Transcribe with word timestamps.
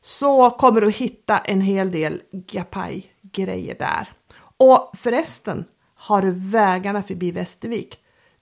så 0.00 0.50
kommer 0.50 0.80
du 0.80 0.90
hitta 0.90 1.38
en 1.38 1.60
hel 1.60 1.90
del 1.90 2.22
Gapai-grejer 2.32 3.74
där. 3.78 4.12
Och 4.56 4.92
förresten, 4.98 5.64
har 5.94 6.22
du 6.22 6.30
vägarna 6.30 7.02
förbi 7.02 7.30
Västervik, 7.30 7.98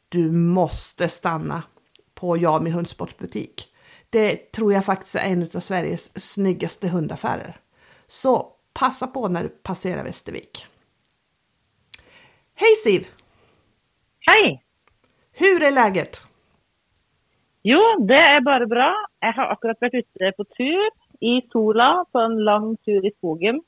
du 0.08 0.30
måste 0.32 1.08
stanna 1.08 1.62
på 2.14 2.36
Jami 2.36 2.70
Hundsportbutik. 2.70 3.66
Det 4.10 4.52
tror 4.52 4.72
jag 4.72 4.84
faktiskt 4.84 5.14
är 5.14 5.32
en 5.32 5.50
av 5.54 5.60
Sveriges 5.60 6.32
snyggaste 6.32 6.88
hundaffärer. 6.88 7.56
Så 8.06 8.52
passa 8.72 9.06
på 9.06 9.28
när 9.28 9.42
du 9.42 9.48
passerar 9.48 10.04
Västervik. 10.04 10.66
Hej 12.54 12.76
Siv! 12.84 13.08
Hej! 14.20 14.64
Hur 15.32 15.62
är 15.62 15.70
läget? 15.70 16.22
Jo, 17.62 17.80
det 18.08 18.14
är 18.14 18.40
bara 18.40 18.66
bra. 18.66 18.94
Jag 19.20 19.32
har 19.32 19.46
akkurat 19.46 19.76
varit 19.80 19.94
ute 19.94 20.32
på 20.36 20.44
tur 20.44 20.90
i 21.20 21.48
sola 21.52 22.04
på 22.12 22.18
en 22.18 22.36
lång 22.44 22.76
tur 22.76 23.06
i 23.06 23.10
skogen. 23.16 23.62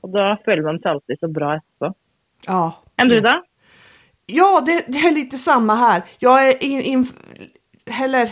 Och 0.00 0.08
då 0.10 0.36
känner 0.44 0.62
man 0.62 0.78
sig 0.78 0.90
alltid 0.90 1.18
så 1.20 1.28
bra 1.28 1.56
efteråt. 1.56 1.96
Ja. 2.46 2.74
Än 2.96 3.08
du 3.08 3.20
då? 3.20 3.42
Ja, 4.26 4.62
det, 4.66 4.84
det, 4.92 4.98
är 4.98 5.14
lite 5.14 5.38
samma 5.38 5.74
här. 5.74 6.02
Jag 6.18 6.48
är 6.48 6.64
in, 6.64 6.80
in, 6.80 7.06
heller, 7.90 8.30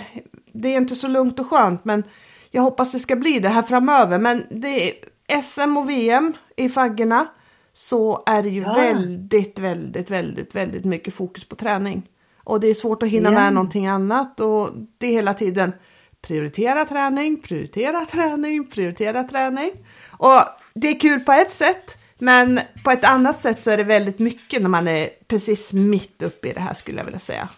det 0.52 0.68
är 0.68 0.76
inte 0.76 0.94
så 0.94 1.08
lugnt 1.08 1.40
och 1.40 1.46
skönt, 1.46 1.84
men 1.84 2.04
jag 2.50 2.62
hoppas 2.62 2.92
det 2.92 2.98
ska 2.98 3.16
bli 3.16 3.40
det 3.40 3.48
här 3.48 3.62
framöver. 3.62 4.18
Men 4.18 4.42
det 4.50 4.68
är 4.68 4.92
SM 5.42 5.76
och 5.76 5.90
VM 5.90 6.32
i 6.56 6.68
faggorna 6.68 7.26
så 7.72 8.22
är 8.26 8.42
det 8.42 8.48
ju 8.48 8.62
Ja. 8.62 8.74
väldigt, 8.74 9.58
väldigt, 9.58 10.10
väldigt, 10.10 10.54
väldigt 10.54 10.84
mycket 10.84 11.14
fokus 11.14 11.48
på 11.48 11.56
träning. 11.56 12.08
Och 12.44 12.60
det 12.60 12.66
är 12.68 12.74
svårt 12.74 13.02
att 13.02 13.08
hinna 13.08 13.28
Ja. 13.32 13.34
med 13.34 13.52
någonting 13.52 13.86
annat 13.86 14.40
och 14.40 14.70
det 14.98 15.06
är 15.06 15.12
hela 15.12 15.34
tiden 15.34 15.72
prioritera 16.26 16.84
träning, 16.84 17.42
prioritera 17.42 18.06
träning, 18.12 18.66
prioritera 18.70 19.22
träning. 19.22 19.70
Och 20.10 20.40
det 20.74 20.88
är 20.88 21.00
kul 21.00 21.20
på 21.20 21.32
ett 21.32 21.50
sätt, 21.50 21.98
men 22.18 22.58
på 22.84 22.90
ett 22.90 23.04
annat 23.04 23.38
sätt 23.38 23.62
så 23.62 23.70
är 23.70 23.76
det 23.76 23.84
väldigt 23.84 24.18
mycket 24.18 24.62
när 24.62 24.68
man 24.68 24.88
är 24.88 25.08
precis 25.28 25.72
mitt 25.72 26.22
uppe 26.22 26.48
i 26.48 26.52
det 26.52 26.60
här 26.60 26.74
skulle 26.74 26.98
jag 26.98 27.04
vilja 27.04 27.18
säga. 27.20 27.48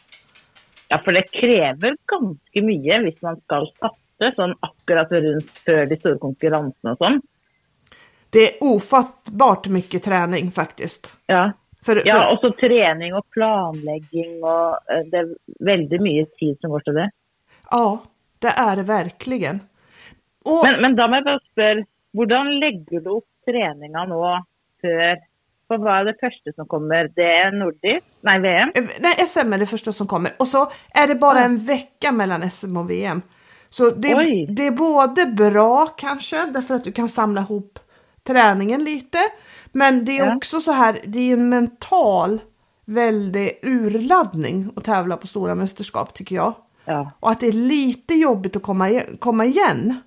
Ja, 0.88 1.00
för 1.04 1.12
det 1.12 1.22
kräver 1.22 1.96
ganska 2.06 2.62
mycket 2.62 3.22
om 3.22 3.28
man 3.28 3.40
ska 3.40 3.66
satsa 3.80 4.34
sån 4.36 4.54
akkurat 4.60 5.10
runt 5.10 5.50
för 5.50 5.86
de 5.86 5.96
stora 5.96 6.18
konkurrenserna 6.18 6.92
och 6.92 6.98
sånt. 6.98 7.24
Det 8.30 8.42
är 8.42 8.50
ofattbart 8.60 9.66
mycket 9.66 10.02
träning 10.02 10.50
faktiskt. 10.50 11.16
Ja. 11.26 11.52
För, 11.86 11.96
för, 11.96 12.02
ja, 12.08 12.32
och 12.32 12.38
så 12.40 12.52
träning 12.52 13.14
och 13.14 13.30
planläggning 13.30 14.44
och 14.44 14.92
eh, 14.92 15.04
det 15.10 15.16
är 15.16 15.28
väldigt 15.64 16.00
mycket 16.00 16.36
tid 16.36 16.58
som 16.60 16.70
går 16.70 16.80
till 16.80 16.94
det. 16.94 17.10
ja, 17.70 18.02
det 18.38 18.48
är 18.48 18.76
det 18.76 18.82
verkligen. 18.82 19.60
Och, 20.44 20.62
Men, 20.64 20.80
men 20.80 20.96
då 20.96 21.08
måste 21.08 21.16
jag 21.16 21.24
bara 21.24 21.84
fråga, 22.14 22.42
hur 22.42 22.60
lägger 22.60 23.00
du 23.00 23.10
upp 23.10 23.24
träningarna 23.44 24.04
nu 24.04 24.42
för, 24.80 25.16
för 25.68 25.78
vad 25.78 26.00
är 26.00 26.04
det 26.04 26.16
första 26.20 26.52
som 26.52 26.66
kommer? 26.66 27.10
Det 27.14 27.22
är 27.22 27.52
Nordisk, 27.52 28.06
nej 28.20 28.40
VM? 28.40 28.68
Eh, 28.74 28.84
Nej, 29.00 29.12
SM 29.26 29.52
är 29.52 29.58
det 29.58 29.66
första 29.66 29.92
som 29.92 30.06
kommer 30.06 30.30
och 30.38 30.48
så 30.48 30.58
är 30.94 31.06
det 31.08 31.14
bara 31.14 31.40
en 31.40 31.58
vecka 31.58 32.12
mellan 32.12 32.50
SM 32.50 32.76
och 32.76 32.90
VM. 32.90 33.22
Så 33.68 33.90
det, 33.90 34.14
det 34.48 34.66
är 34.66 34.70
både 34.70 35.26
bra 35.26 35.86
kanske 35.86 36.36
därför 36.46 36.74
att 36.74 36.84
du 36.84 36.92
kan 36.92 37.08
samla 37.08 37.40
ihop 37.40 37.78
träningen 38.26 38.84
lite. 38.84 39.18
Men 39.76 40.04
det 40.04 40.18
är 40.18 40.26
Ja. 40.26 40.36
också 40.36 40.60
så 40.60 40.72
här, 40.72 40.98
det 41.06 41.18
är 41.18 41.32
en 41.32 41.48
mental 41.48 42.40
väldig 42.84 43.58
urladdning 43.62 44.72
att 44.76 44.84
tävla 44.84 45.16
på 45.16 45.26
stora 45.26 45.54
mästerskap 45.54 46.14
tycker 46.14 46.36
jag. 46.36 46.54
Ja. 46.84 47.10
Och 47.20 47.30
att 47.30 47.40
det 47.40 47.46
är 47.46 47.52
lite 47.52 48.14
jobbigt 48.14 48.56
att 48.56 48.62
komma 48.62 48.90
igen. 48.90 49.16
Komma 49.20 49.44
igen. 49.44 50.00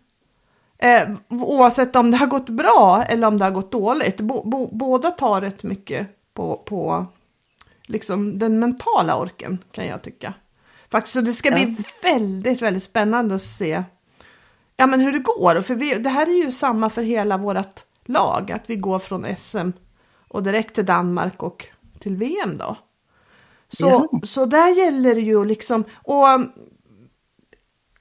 Eh, 0.78 1.09
oavsett 1.29 1.96
om 1.96 2.12
det 2.12 2.18
har 2.18 2.28
gått 2.28 2.50
bra 2.50 3.03
eller 3.08 3.28
om 3.28 3.38
det 3.38 3.44
har 3.46 3.52
gått 3.52 3.72
dåligt. 3.72 4.19
Bo, 4.22 4.50
bo, 4.50 4.69
båda 4.72 5.12
tar 5.12 5.41
rätt 5.41 5.63
mycket 5.63 6.08
på, 6.34 6.58
på 6.66 7.06
liksom 7.85 8.40
den 8.40 8.59
mentala 8.59 9.18
orken 9.18 9.58
kan 9.72 9.85
jag 9.85 10.02
tycka. 10.02 10.34
Faktiskt, 10.91 11.13
så 11.13 11.22
det 11.22 11.34
ska 11.34 11.52
bli 11.52 11.78
väldigt, 12.03 12.62
väldigt 12.62 12.84
spännande 12.84 13.35
att 13.35 13.41
se 13.41 13.84
ja, 14.78 14.88
men 14.88 15.00
hur 15.00 15.12
det 15.12 15.19
går. 15.19 15.62
För 15.62 15.75
vi, 15.75 15.94
det 15.94 16.09
här 16.09 16.25
är 16.29 16.46
ju 16.46 16.52
samma 16.52 16.90
för 16.90 17.03
hela 17.03 17.38
vårt 17.38 17.84
lag, 18.09 18.52
att 18.52 18.70
vi 18.70 18.75
går 18.75 19.00
från 19.00 19.36
SM 19.38 19.70
och 20.28 20.44
direkt 20.44 20.75
till 20.75 20.86
Danmark 20.86 21.44
och 21.44 21.66
till 22.00 22.16
VM 22.16 22.58
då. 22.58 22.78
Så, 23.70 23.88
Ja. 23.88 24.20
så 24.24 24.46
där 24.46 24.75
gäller 24.86 25.16
det 25.16 25.22
ju 25.22 25.46
liksom, 25.46 25.84
och 26.03 26.28
um, 26.34 26.52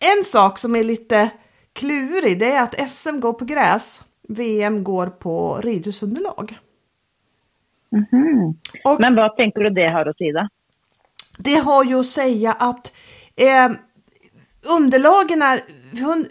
en 0.01 0.25
sak 0.25 0.59
som 0.59 0.77
är 0.77 0.85
lite 0.85 1.31
klurig 1.73 2.39
det 2.39 2.53
är 2.53 2.63
att 2.63 2.91
SM 2.91 3.21
går 3.21 3.33
på 3.33 3.45
gräs, 3.45 4.05
VM 4.29 4.85
går 4.85 5.07
på 5.07 5.61
ridhusunderlag. 5.61 6.59
Och 8.85 9.01
Men 9.01 9.15
vad 9.17 9.37
tänker 9.37 9.61
du 9.61 9.71
det 9.71 9.91
har 9.91 10.07
att 10.07 10.19
säga? 10.19 10.49
det 11.39 11.55
har 11.55 11.85
ju 11.85 12.01
att 12.01 12.07
säga 12.07 12.53
att 12.53 12.93
eh, 13.37 13.71
underlagen 14.63 15.43
är 15.43 15.59
hund, 16.05 16.27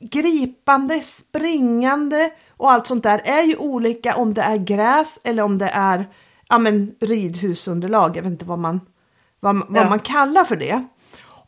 gripande, 0.00 1.00
springande 1.00 2.30
och 2.56 2.72
allt 2.72 2.86
sånt 2.86 3.02
där 3.02 3.20
är 3.24 3.42
ju 3.42 3.56
olika 3.56 4.16
om 4.16 4.34
det 4.34 4.42
är 4.42 4.56
gräs 4.58 5.18
eller 5.24 5.42
om 5.42 5.58
det 5.58 5.68
är 5.68 6.08
ja, 6.48 6.58
men, 6.58 6.94
ridhusunderlag. 7.00 8.16
Jag 8.16 8.22
vet 8.22 8.32
inte 8.32 8.44
vad 8.44 8.58
man, 8.58 8.80
vad, 9.40 9.56
vad 9.56 9.82
Ja. 9.82 9.88
man 9.88 9.98
kallar 9.98 10.44
för 10.44 10.56
det. 10.56 10.84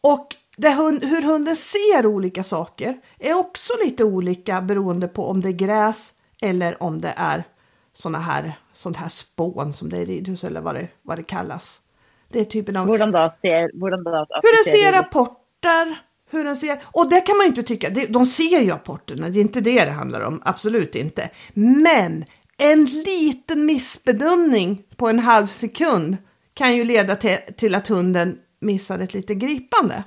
Och 0.01 0.27
det 0.57 0.75
hund, 0.75 1.05
hur 1.05 1.23
hunden 1.23 1.57
ser 1.57 2.07
olika 2.07 2.45
saker 2.45 3.01
är 3.19 3.35
också 3.35 3.73
lite 3.85 4.05
olika 4.05 4.61
beroende 4.61 5.09
på 5.09 5.27
om 5.31 5.41
det 5.41 5.49
är 5.49 5.53
gräs 5.53 6.13
eller 6.43 6.83
om 6.83 6.99
det 6.99 7.15
är 7.17 7.45
såna 7.93 8.19
här, 8.19 8.59
sånt 8.73 8.97
här 8.97 9.09
spån 9.09 9.73
som 9.73 9.89
det 9.89 9.97
är 9.99 10.03
i 10.03 10.05
ridhus 10.05 10.45
eller 10.45 10.61
vad 10.61 10.75
det, 10.75 10.89
vad 11.03 11.19
det 11.19 11.23
kallas. 11.23 11.81
Det 12.29 12.41
är 12.41 12.45
typen 12.45 12.77
av 12.77 12.87
Hur 12.87 12.99
då 13.13 13.35
ser, 13.41 13.61
hur 13.81 13.91
då 14.05 14.27
hur 14.43 14.57
den 14.57 14.65
ser 14.65 14.93
rapporter, 14.93 15.99
hur 16.31 16.45
den 16.45 16.57
ser, 16.57 16.83
och 16.85 17.11
det 17.11 17.21
kan 17.21 17.37
man 17.37 17.45
ju 17.45 17.49
inte 17.49 17.63
tycka, 17.63 17.91
de 18.09 18.27
ser 18.27 18.61
ju 18.61 18.71
rapporterna, 18.71 19.29
det 19.29 19.39
är 19.39 19.43
inte 19.43 19.61
det 19.61 19.85
det 19.85 19.91
handlar 19.91 20.21
om, 20.21 20.43
absolut 20.45 20.95
inte. 20.95 21.31
Men 21.55 22.25
en 22.59 22.85
liten 22.85 23.67
missbedömning 23.67 24.83
på 24.97 25.09
en 25.09 25.19
halv 25.19 25.47
sekund 25.47 26.17
kan 26.55 26.77
ju 26.77 26.85
leda 26.85 27.17
till, 27.17 27.39
till 27.57 27.75
att 27.75 27.89
hunden 27.89 28.39
missar 28.61 28.99
ett 28.99 29.15
litet 29.15 29.37
gripande. 29.37 30.05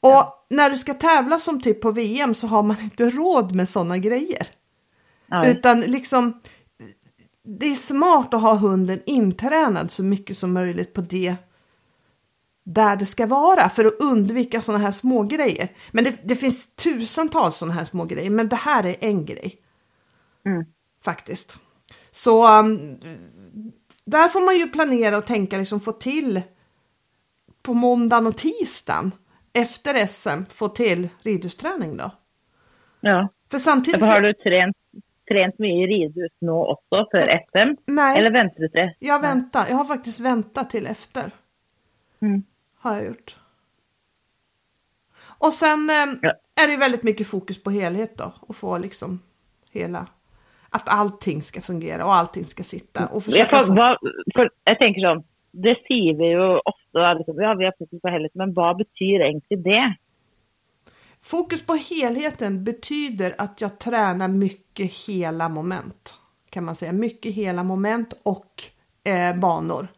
Och 0.00 0.46
när 0.50 0.70
du 0.70 0.78
ska 0.78 0.94
tävla 0.94 1.38
som 1.38 1.60
typ 1.60 1.80
på 1.80 1.90
VM 1.90 2.34
så 2.34 2.46
har 2.46 2.62
man 2.62 2.80
inte 2.80 3.10
råd 3.10 3.54
med 3.54 3.68
sådana 3.68 3.98
grejer. 3.98 4.46
Ja. 5.26 5.46
Utan 5.46 5.80
liksom, 5.80 6.40
det 7.44 7.66
är 7.66 7.74
smart 7.74 8.34
att 8.34 8.42
ha 8.42 8.54
hunden 8.54 9.00
intränad 9.06 9.90
så 9.90 10.02
mycket 10.02 10.38
som 10.38 10.52
möjligt 10.52 10.92
på 10.92 11.00
det 11.00 11.36
där 12.64 12.96
det 12.96 13.06
ska 13.06 13.26
vara 13.26 13.68
för 13.68 13.84
att 13.84 14.00
undvika 14.00 14.60
sådana 14.60 14.84
här 14.84 14.92
små 14.92 15.22
grejer. 15.22 15.68
Men 15.92 16.04
det, 16.04 16.14
det 16.22 16.36
finns 16.36 16.74
tusentals 16.74 17.56
sådana 17.56 17.74
här 17.74 17.84
små 17.84 18.04
grejer, 18.04 18.30
men 18.30 18.48
det 18.48 18.56
här 18.56 18.86
är 18.86 18.96
en 19.00 19.24
grej. 19.24 19.56
Mm. 20.46 20.64
Faktiskt. 21.04 21.58
Så 22.10 22.58
um, 22.58 22.98
där 24.04 24.28
får 24.28 24.44
man 24.44 24.56
ju 24.56 24.68
planera 24.68 25.18
och 25.18 25.26
tänka 25.26 25.58
liksom 25.58 25.80
få 25.80 25.92
till 25.92 26.42
på 27.62 27.74
måndagen 27.74 28.26
och 28.26 28.36
tisdagen 28.36 29.12
efter 29.52 30.06
SM 30.06 30.44
få 30.50 30.68
till 30.68 31.08
ridhusträning 31.22 31.96
då. 31.96 32.10
Ja. 33.00 33.28
För 33.50 33.58
samtidigt... 33.58 34.00
Har 34.00 34.20
du 34.20 34.34
tränat, 34.34 34.76
tränat 35.28 35.58
mycket 35.58 35.88
ridhus 35.88 36.32
nu 36.40 36.50
också 36.50 37.06
för 37.10 37.20
SM? 37.20 37.82
Nej. 37.86 38.18
Eller 38.18 38.30
väntar 38.30 38.60
du 38.60 38.68
till? 38.68 38.90
Jag 38.98 39.22
väntar, 39.22 39.66
jag 39.68 39.76
har 39.76 39.84
faktiskt 39.84 40.20
väntat 40.20 40.70
till 40.70 40.86
efter. 40.86 41.30
Mm. 42.22 42.42
Har 42.84 42.94
jag 42.96 43.06
gjort. 43.06 43.36
Och 45.38 45.52
sen 45.52 45.90
eh, 45.90 45.96
Ja. 46.22 46.32
är 46.64 46.68
det 46.68 46.76
väldigt 46.76 47.02
mycket 47.02 47.26
fokus 47.26 47.62
på 47.62 47.70
helhet 47.70 48.18
då. 48.18 48.32
Och 48.40 48.56
få 48.56 48.78
liksom 48.78 49.20
hela, 49.72 50.06
att 50.70 50.88
allting 50.88 51.42
ska 51.42 51.60
fungera 51.60 52.04
och 52.04 52.14
allting 52.14 52.44
ska 52.44 52.62
sitta. 52.62 53.06
Och 53.06 53.22
Jag, 53.26 53.50
får, 53.50 53.64
få, 53.64 53.74
vad, 53.74 53.98
för, 54.34 54.50
jag 54.64 54.78
tänker 54.78 55.00
så, 55.00 55.24
det 55.50 55.76
säger 55.88 56.14
vi 56.14 56.24
ju 56.24 56.58
ofta, 56.58 57.14
liksom, 57.14 57.36
ja 57.42 57.54
vi 57.54 57.64
har 57.64 57.74
fokus 57.78 58.00
på 58.02 58.08
helhet, 58.08 58.32
men 58.34 58.54
vad 58.54 58.76
betyder 58.76 59.24
egentligen 59.24 59.62
det? 59.62 59.96
Fokus 61.22 61.66
på 61.66 61.74
helheten 61.74 62.64
betyder 62.64 63.34
att 63.38 63.60
jag 63.60 63.78
tränar 63.78 64.28
mycket 64.28 64.92
hela 65.06 65.48
moment. 65.48 66.14
Kan 66.50 66.64
man 66.64 66.76
säga. 66.76 66.92
Mycket 66.92 67.34
hela 67.34 67.62
moment 67.62 68.14
och 68.22 68.62
eh, 69.04 69.36
banor. 69.36 69.88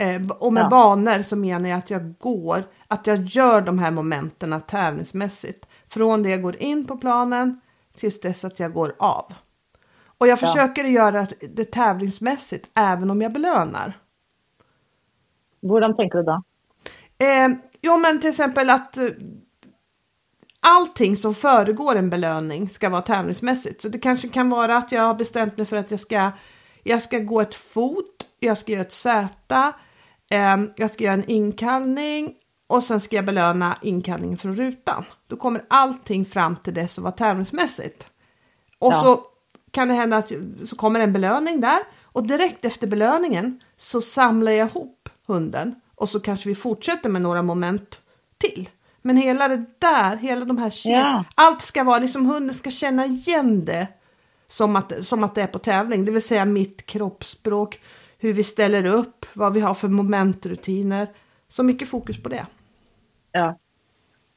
Eh, 0.00 0.22
och 0.38 0.52
med 0.52 0.62
Ja. 0.64 0.68
banor 0.68 1.22
så 1.22 1.36
menar 1.36 1.68
jag 1.68 1.78
att 1.78 1.90
jag 1.90 2.18
går, 2.18 2.62
att 2.88 3.06
jag 3.06 3.24
gör 3.24 3.60
de 3.60 3.78
här 3.78 3.90
momenten 3.90 4.60
tävlingsmässigt. 4.66 5.66
Från 5.88 6.22
det 6.22 6.28
jag 6.30 6.42
går 6.42 6.56
in 6.56 6.86
på 6.86 6.96
planen 6.96 7.60
tills 7.98 8.20
dess 8.20 8.44
att 8.44 8.60
jag 8.60 8.72
går 8.72 8.94
av. 8.98 9.32
Och 10.18 10.26
jag 10.26 10.32
Ja. 10.42 10.46
försöker 10.46 10.84
göra 10.84 11.26
det 11.54 11.64
tävlingsmässigt 11.64 12.70
även 12.74 13.10
om 13.10 13.22
jag 13.22 13.32
belönar. 13.32 13.98
Hvordan 15.62 15.96
tenker 15.96 16.18
du 16.18 16.24
da? 16.24 16.42
Eh, 17.18 17.48
jo 17.82 17.96
men 17.96 18.20
till 18.20 18.30
exempel 18.30 18.70
att 18.70 18.96
eh, 18.96 19.08
allting 20.60 21.16
som 21.16 21.34
föregår 21.34 21.96
en 21.96 22.10
belöning 22.10 22.68
ska 22.68 22.88
vara 22.88 23.02
tävlingsmässigt. 23.02 23.82
Så 23.82 23.88
det 23.88 23.98
kanske 23.98 24.28
kan 24.28 24.50
vara 24.50 24.76
att 24.76 24.92
jag 24.92 25.02
har 25.02 25.14
bestämt 25.14 25.56
mig 25.56 25.66
för 25.66 25.76
att 25.76 25.90
jag 25.90 26.00
ska, 26.00 26.30
jag 26.82 27.02
ska 27.02 27.18
gå 27.18 27.40
ett 27.40 27.54
fot, 27.54 28.26
jag 28.38 28.58
ska 28.58 28.72
göra 28.72 28.82
ett 28.82 28.92
eh, 28.92 29.74
jag 30.76 30.90
ska 30.90 31.04
göra 31.04 31.14
en 31.14 31.30
inkallning 31.30 32.34
och 32.66 32.84
sen 32.84 33.00
ska 33.00 33.16
jag 33.16 33.24
belöna 33.24 33.78
inkallningen 33.82 34.38
från 34.38 34.56
rutan. 34.56 35.04
Då 35.26 35.36
kommer 35.36 35.64
allting 35.68 36.26
fram 36.26 36.56
till 36.56 36.74
det 36.74 36.88
som 36.88 37.04
var 37.04 37.10
tävlingsmässigt. 37.10 38.06
Och 38.78 38.92
Ja. 38.92 39.00
så 39.02 39.20
kan 39.70 39.88
det 39.88 39.94
hända 39.94 40.16
att 40.16 40.32
så 40.64 40.76
kommer 40.76 41.00
en 41.00 41.12
belöning 41.12 41.60
där 41.60 41.78
och 42.02 42.26
direkt 42.26 42.64
efter 42.64 42.86
belöningen 42.86 43.60
så 43.76 44.00
samlar 44.00 44.52
jag 44.52 44.68
ihop 44.68 45.08
hunden 45.26 45.74
och 45.94 46.08
så 46.08 46.20
kanske 46.20 46.48
vi 46.48 46.54
fortsätter 46.54 47.08
med 47.08 47.22
några 47.22 47.42
moment 47.42 48.00
till. 48.38 48.68
Men 49.02 49.16
hela 49.16 49.48
det 49.48 49.64
där, 49.78 50.16
hela 50.16 50.44
de 50.44 50.58
här 50.58 50.72
Ja. 50.84 51.24
allt 51.34 51.62
ska 51.62 51.84
vara 51.84 51.98
liksom 51.98 52.26
hunden 52.26 52.54
ska 52.54 52.70
känna 52.70 53.06
igen 53.06 53.64
det 53.64 53.86
som 54.48 54.76
att, 54.76 54.92
som 55.06 55.24
att 55.24 55.34
det 55.34 55.42
är 55.42 55.46
på 55.46 55.58
tävling, 55.58 56.04
det 56.04 56.12
vill 56.12 56.22
säga 56.22 56.44
mitt 56.44 56.86
kroppsspråk, 56.86 57.80
hur 58.20 58.32
vi 58.32 58.44
ställer 58.44 58.86
upp, 58.86 59.26
vad 59.34 59.54
vi 59.54 59.60
har 59.60 59.74
för 59.74 59.88
momentrutiner. 59.88 61.06
Så 61.48 61.62
mycket 61.62 61.88
fokus 61.88 62.22
på 62.22 62.28
det. 62.28 62.46
Ja. 63.32 63.54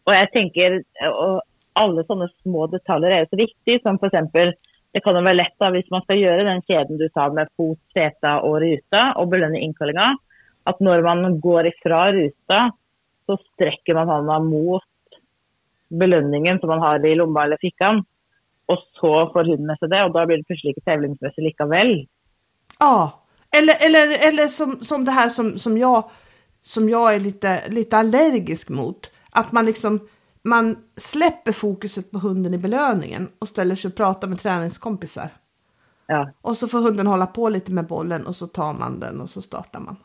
Og 0.04 0.14
jeg 0.14 0.30
tenker, 0.34 0.78
og 1.08 1.42
alle 1.80 2.04
sånne 2.08 2.28
små 2.44 2.68
detaljer 2.72 3.12
er 3.14 3.24
jo 3.24 3.32
så 3.32 3.40
viktig, 3.40 3.80
som 3.84 4.00
for 4.00 4.10
eksempel, 4.10 4.54
det 4.94 5.02
kan 5.02 5.18
lett 5.18 5.56
da, 5.60 5.72
hvis 5.74 5.90
man 5.92 6.04
skal 6.06 6.20
gjøre 6.22 6.48
den 6.48 6.62
kjeden 6.68 7.00
du 7.00 7.08
sa 7.14 7.30
med 7.34 7.50
fot, 7.58 7.80
seta 7.96 8.40
og 8.46 8.60
ruta, 8.62 9.14
og 9.18 9.32
belønne 9.32 9.62
innkallinga, 9.62 10.14
at 10.70 10.80
når 10.80 11.02
man 11.04 11.40
går 11.42 11.72
ifra 11.72 12.12
ruta, 12.14 12.60
så 13.26 13.38
strekker 13.54 13.98
man 13.98 14.12
hånda 14.12 14.40
mot 14.44 15.20
belønningen 15.94 16.60
som 16.60 16.72
man 16.74 16.84
har 16.84 17.06
i 17.06 17.16
lomma 17.16 17.48
eller 17.48 17.62
fickan, 17.62 18.04
og 18.72 18.86
så 19.00 19.14
får 19.34 19.50
hunden 19.50 19.68
med 19.70 19.80
seg 19.80 19.92
det, 19.92 20.04
og 20.06 20.14
da 20.16 20.28
blir 20.28 20.40
det 20.40 20.48
plutselig 20.50 20.76
ikke 20.76 20.88
tävlingsmessig 20.92 21.48
likevel. 21.48 21.96
Ja, 22.80 23.23
eller, 23.58 23.86
eller, 23.86 24.28
eller 24.28 24.48
som, 24.48 24.84
som 24.84 25.06
det 25.06 25.12
här 25.12 25.30
som, 25.30 25.60
som, 25.60 25.78
jag, 25.78 26.10
som 26.62 26.90
jag 26.90 27.16
är 27.16 27.20
lite, 27.20 27.70
lite 27.70 27.98
allergisk 27.98 28.70
mot. 28.70 29.12
Att 29.32 29.52
man 29.52 29.66
liksom 29.66 30.08
man 30.46 30.78
släpper 30.98 31.52
fokuset 31.52 32.12
på 32.12 32.20
hunden 32.20 32.54
i 32.54 32.58
belöningen 32.58 33.30
och 33.40 33.48
ställer 33.48 33.76
sig 33.76 33.90
och 33.90 33.96
pratar 33.96 34.28
med 34.28 34.40
träningskompisar. 34.40 35.30
Ja, 36.08 36.32
Och 36.42 36.58
så 36.58 36.68
får 36.68 36.80
hunden 36.82 37.08
hålla 37.08 37.26
på 37.28 37.50
lite 37.50 37.72
med 37.72 37.88
bollen 37.88 38.26
och 38.28 38.36
så 38.36 38.48
tar 38.48 38.74
man 38.74 39.00
den 39.00 39.22
och 39.22 39.30
så 39.30 39.42
startar 39.42 39.80
man. 39.80 39.96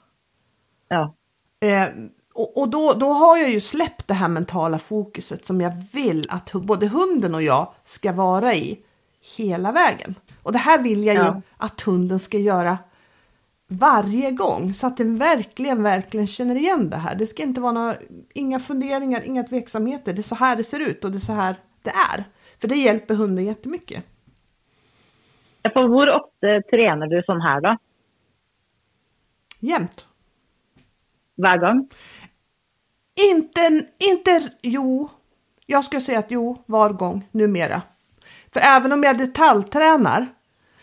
ja, 0.88 1.14
Eh, 1.60 1.88
och 2.34 2.58
och 2.58 2.68
då, 2.68 2.92
då 2.92 3.12
har 3.12 3.36
jag 3.36 3.50
ju 3.50 3.60
släppt 3.60 4.08
det 4.08 4.14
här 4.14 4.28
mentala 4.28 4.78
fokuset 4.78 5.44
som 5.46 5.60
jag 5.60 5.72
vill 5.92 6.26
att 6.30 6.52
både 6.52 6.86
hunden 6.88 7.34
och 7.34 7.42
jag 7.42 7.72
ska 7.84 8.12
vara 8.12 8.54
i 8.54 8.78
hela 9.36 9.72
vägen. 9.72 10.14
Och 10.42 10.52
det 10.52 10.58
här 10.58 10.82
vill 10.82 11.04
jag 11.04 11.14
ju 11.16 11.20
Ja. 11.22 11.42
att 11.56 11.80
hunden 11.80 12.18
ska 12.18 12.38
göra 12.38 12.78
varje 13.68 14.30
gång 14.30 14.74
så 14.74 14.86
att 14.86 14.96
den 14.96 15.16
verkligen, 15.16 15.82
verkligen 15.82 16.26
känner 16.26 16.54
igen 16.54 16.90
det 16.90 16.96
här. 16.96 17.14
Det 17.14 17.26
ska 17.26 17.42
inte 17.42 17.60
vara 17.60 17.72
några, 17.72 17.94
inga 18.34 18.60
funderingar, 18.60 19.22
inga 19.24 19.42
tveksamheter. 19.42 20.12
Det 20.12 20.20
är 20.20 20.22
så 20.22 20.34
här 20.34 20.56
det 20.56 20.64
ser 20.64 20.80
ut 20.80 21.04
och 21.04 21.10
det 21.10 21.16
är 21.16 21.20
så 21.20 21.32
här 21.32 21.56
det 21.82 21.90
är. 21.90 22.24
För 22.60 22.68
det 22.68 22.76
hjälper 22.76 23.14
hunden 23.14 23.44
jättemycket. 23.46 24.04
Ja, 25.62 25.70
For 25.70 25.88
hvor 25.88 26.10
ofte 26.10 26.62
trener 26.70 27.06
du 27.06 27.22
sånn 27.22 27.40
her, 27.40 27.60
da? 27.60 27.78
Jämt. 29.60 30.06
Hver 31.36 31.58
gang? 31.58 31.88
Inte, 33.32 33.86
inte, 33.98 34.50
jo, 34.62 35.08
jag 35.66 35.84
skulle 35.84 36.00
säga 36.00 36.18
att 36.18 36.30
jo, 36.30 36.62
var 36.66 36.90
gång 36.90 37.28
numera. 37.30 37.82
För 38.52 38.60
även 38.60 38.92
om 38.92 39.02
jag 39.02 39.18
detaljtränar 39.18 40.26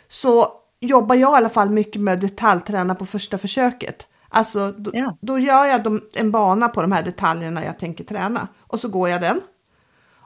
så 0.07 0.45
jobbar 0.87 1.15
jag 1.15 1.33
i 1.33 1.37
alla 1.37 1.49
fall 1.49 1.69
mycket 1.69 2.01
med 2.01 2.19
detaljträna 2.19 2.95
på 2.95 3.05
första 3.05 3.37
försöket. 3.37 4.07
Alltså 4.29 4.71
då, 4.71 4.91
Ja. 4.93 5.17
då 5.21 5.39
gör 5.39 5.65
jag 5.65 5.99
en 6.15 6.31
bana 6.31 6.69
på 6.69 6.81
de 6.81 6.91
här 6.91 7.03
detaljerna 7.03 7.65
jag 7.65 7.79
tänker 7.79 8.03
träna 8.03 8.47
och 8.59 8.79
så 8.79 8.87
går 8.89 9.09
jag 9.09 9.21
den. 9.21 9.41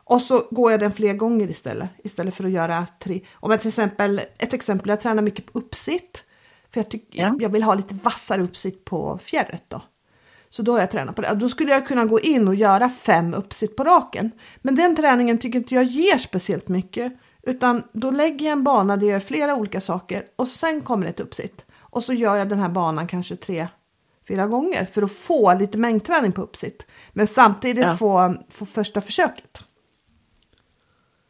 Och 0.04 0.22
så 0.22 0.44
går 0.52 0.72
jag 0.72 0.80
den 0.80 0.92
fler 0.94 1.14
gånger 1.14 1.50
istället, 1.50 1.90
istället 2.04 2.36
för 2.36 2.44
att 2.44 2.52
göra 2.52 2.88
tre. 3.04 3.22
Om 3.34 3.52
jag 3.52 3.60
till 3.62 3.70
exempel, 3.70 4.22
ett 4.38 4.54
exempel, 4.54 4.90
jag 4.90 5.02
tränar 5.02 5.24
mycket 5.24 5.46
på 5.54 5.60
uppsitt. 5.60 6.24
För 6.74 6.80
jag, 6.80 6.90
tycker, 6.90 7.20
Ja. 7.22 7.36
jag 7.40 7.50
vill 7.50 7.64
ha 7.64 7.74
lite 7.74 7.96
vassare 7.96 8.42
uppsitt 8.44 8.86
på 8.86 9.20
fjärret 9.24 9.64
då. 9.68 9.82
Så 10.50 10.62
då 10.62 10.72
har 10.72 10.80
jag 10.80 10.92
tränat 10.92 11.16
på 11.16 11.22
det. 11.22 11.34
Då 11.36 11.50
skulle 11.50 11.72
jag 11.72 11.88
kunna 11.88 12.06
gå 12.06 12.20
in 12.20 12.48
och 12.48 12.56
göra 12.56 12.90
fem 12.90 13.34
uppsitt 13.34 13.76
på 13.76 13.84
raken. 13.84 14.32
Men 14.62 14.76
den 14.76 14.96
träningen 14.96 15.38
tycker 15.38 15.60
inte 15.60 15.76
jag 15.76 15.84
ger 15.84 16.18
speciellt 16.18 16.68
mycket. 16.68 17.14
Utan 17.44 17.84
då 17.94 18.12
lägger 18.12 18.46
jag 18.46 18.52
en 18.52 18.64
bana 18.64 18.98
där 18.98 19.08
jag 19.08 19.14
gör 19.14 19.20
flera 19.20 19.56
olika 19.56 19.82
saker 19.82 20.24
och 20.36 20.48
sen 20.48 20.82
kommer 20.82 21.08
ett 21.08 21.20
uppsitt. 21.20 21.66
Och 21.80 22.04
så 22.04 22.14
gör 22.14 22.36
jag 22.36 22.50
den 22.50 22.60
här 22.60 22.70
banan 22.70 23.08
kanske 23.08 23.36
tre, 23.36 23.68
fyra 24.28 24.48
gånger 24.48 24.86
för 24.86 25.02
att 25.02 25.12
få 25.12 25.54
lite 25.60 25.78
mängdträning 25.78 26.32
på 26.32 26.42
uppsitt. 26.42 26.86
Men 27.14 27.28
samtidigt 27.28 27.84
Ja. 27.84 27.96
få, 27.96 28.36
få 28.50 28.66
första 28.66 29.02
försöket. 29.02 29.64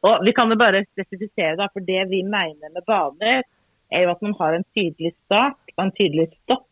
Og 0.02 0.26
vi 0.26 0.32
kan 0.34 0.50
jo 0.50 0.56
bare 0.56 0.86
spesifisere, 0.94 1.56
da, 1.60 1.66
for 1.74 1.84
det 1.84 2.06
vi 2.10 2.22
mener 2.24 2.70
med 2.74 2.84
baner, 2.88 3.42
er 3.92 4.06
jo 4.06 4.12
at 4.14 4.22
man 4.24 4.36
har 4.40 4.54
en 4.56 4.64
tydelig 4.76 5.12
start 5.26 5.74
og 5.76 5.84
en 5.84 5.92
tydelig 5.98 6.30
stopp, 6.38 6.68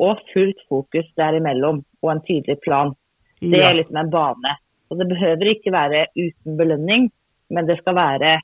og 0.00 0.22
fullt 0.32 0.62
fokus 0.68 1.10
derimellom, 1.20 1.82
og 2.02 2.10
en 2.12 2.22
tydelig 2.24 2.56
plan. 2.64 2.94
Det 3.40 3.58
Ja. 3.60 3.68
er 3.68 3.74
liksom 3.74 3.96
en 3.96 4.10
bane. 4.10 4.56
Og 4.90 4.98
det 4.98 5.08
behøver 5.08 5.44
ikke 5.52 5.72
være 5.72 6.06
uten 6.16 6.56
belønning, 6.56 7.12
men 7.50 7.66
det 7.66 7.78
skal 7.78 7.94
være 7.94 8.40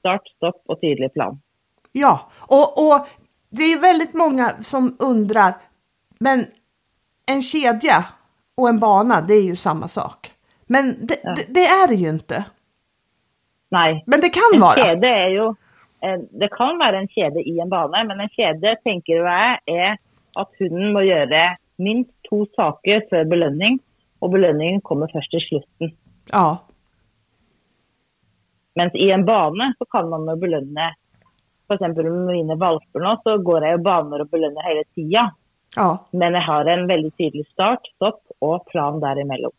start, 0.00 0.26
stopp 0.36 0.62
og 0.68 0.80
tydelig 0.80 1.12
plan. 1.14 1.38
Ja, 1.92 2.20
och, 2.38 2.68
och 2.86 3.06
det 3.50 3.62
är 3.72 3.78
väldigt 3.80 4.14
många 4.14 4.48
som 4.62 4.96
undrar, 4.98 5.54
men 6.20 6.46
en 7.26 7.42
kedja 7.42 8.04
och 8.56 8.68
en 8.68 8.78
bana, 8.80 9.20
det 9.20 9.34
är 9.34 9.42
ju 9.42 9.56
samma 9.56 9.88
sak. 9.88 10.30
Men 10.66 11.06
det, 11.06 11.16
Ja. 11.24 11.34
det, 11.34 11.54
det 11.54 11.66
är 11.66 11.88
det 11.88 11.94
ju 11.94 12.08
inte. 12.08 12.44
Nei. 13.70 14.02
Men 14.06 14.20
det 14.20 14.28
kan 14.30 14.50
En 14.54 14.60
vara. 14.60 14.86
er 15.06 15.28
jo 15.28 15.54
en, 16.02 16.28
Det 16.40 16.48
kan 16.52 16.78
være 16.78 16.98
en 16.98 17.08
kjede 17.08 17.42
i 17.42 17.58
en 17.60 17.70
bane, 17.70 18.04
men 18.08 18.20
en 18.20 18.28
kjede 18.28 18.76
tenker 18.84 19.14
jeg 19.26 19.58
er 19.68 19.96
at 20.40 20.48
hunden 20.58 20.92
må 20.92 21.00
gjøre 21.04 21.54
minst 21.78 22.10
to 22.30 22.44
saker 22.56 23.02
før 23.10 23.24
belønning, 23.30 23.80
og 24.20 24.30
belønningen 24.30 24.80
kommer 24.80 25.06
først 25.12 25.34
i 25.34 25.40
slutten. 25.48 25.92
Ja, 26.32 26.56
Mens 28.80 28.94
i 28.96 29.10
en 29.12 29.24
bane 29.28 29.70
så 29.78 29.84
kan 29.92 30.08
man 30.10 30.24
jo 30.32 30.36
belønne 30.40 30.90
F.eks. 31.70 31.80
med 31.96 32.10
mine 32.32 32.56
valper 32.58 33.02
nå, 33.04 33.12
så 33.22 33.36
går 33.46 33.62
jeg 33.68 33.76
jo 33.76 33.82
baner 33.86 34.24
og 34.24 34.30
belønner 34.32 34.64
hele 34.66 34.84
tida. 34.96 35.26
ja. 35.76 35.90
Men 36.12 36.34
jeg 36.34 36.42
har 36.48 36.66
en 36.72 36.86
veldig 36.88 37.10
tydelig 37.20 37.44
start, 37.52 37.86
stopp 37.96 38.22
og 38.42 38.64
plan 38.72 38.98
derimellom. 39.02 39.52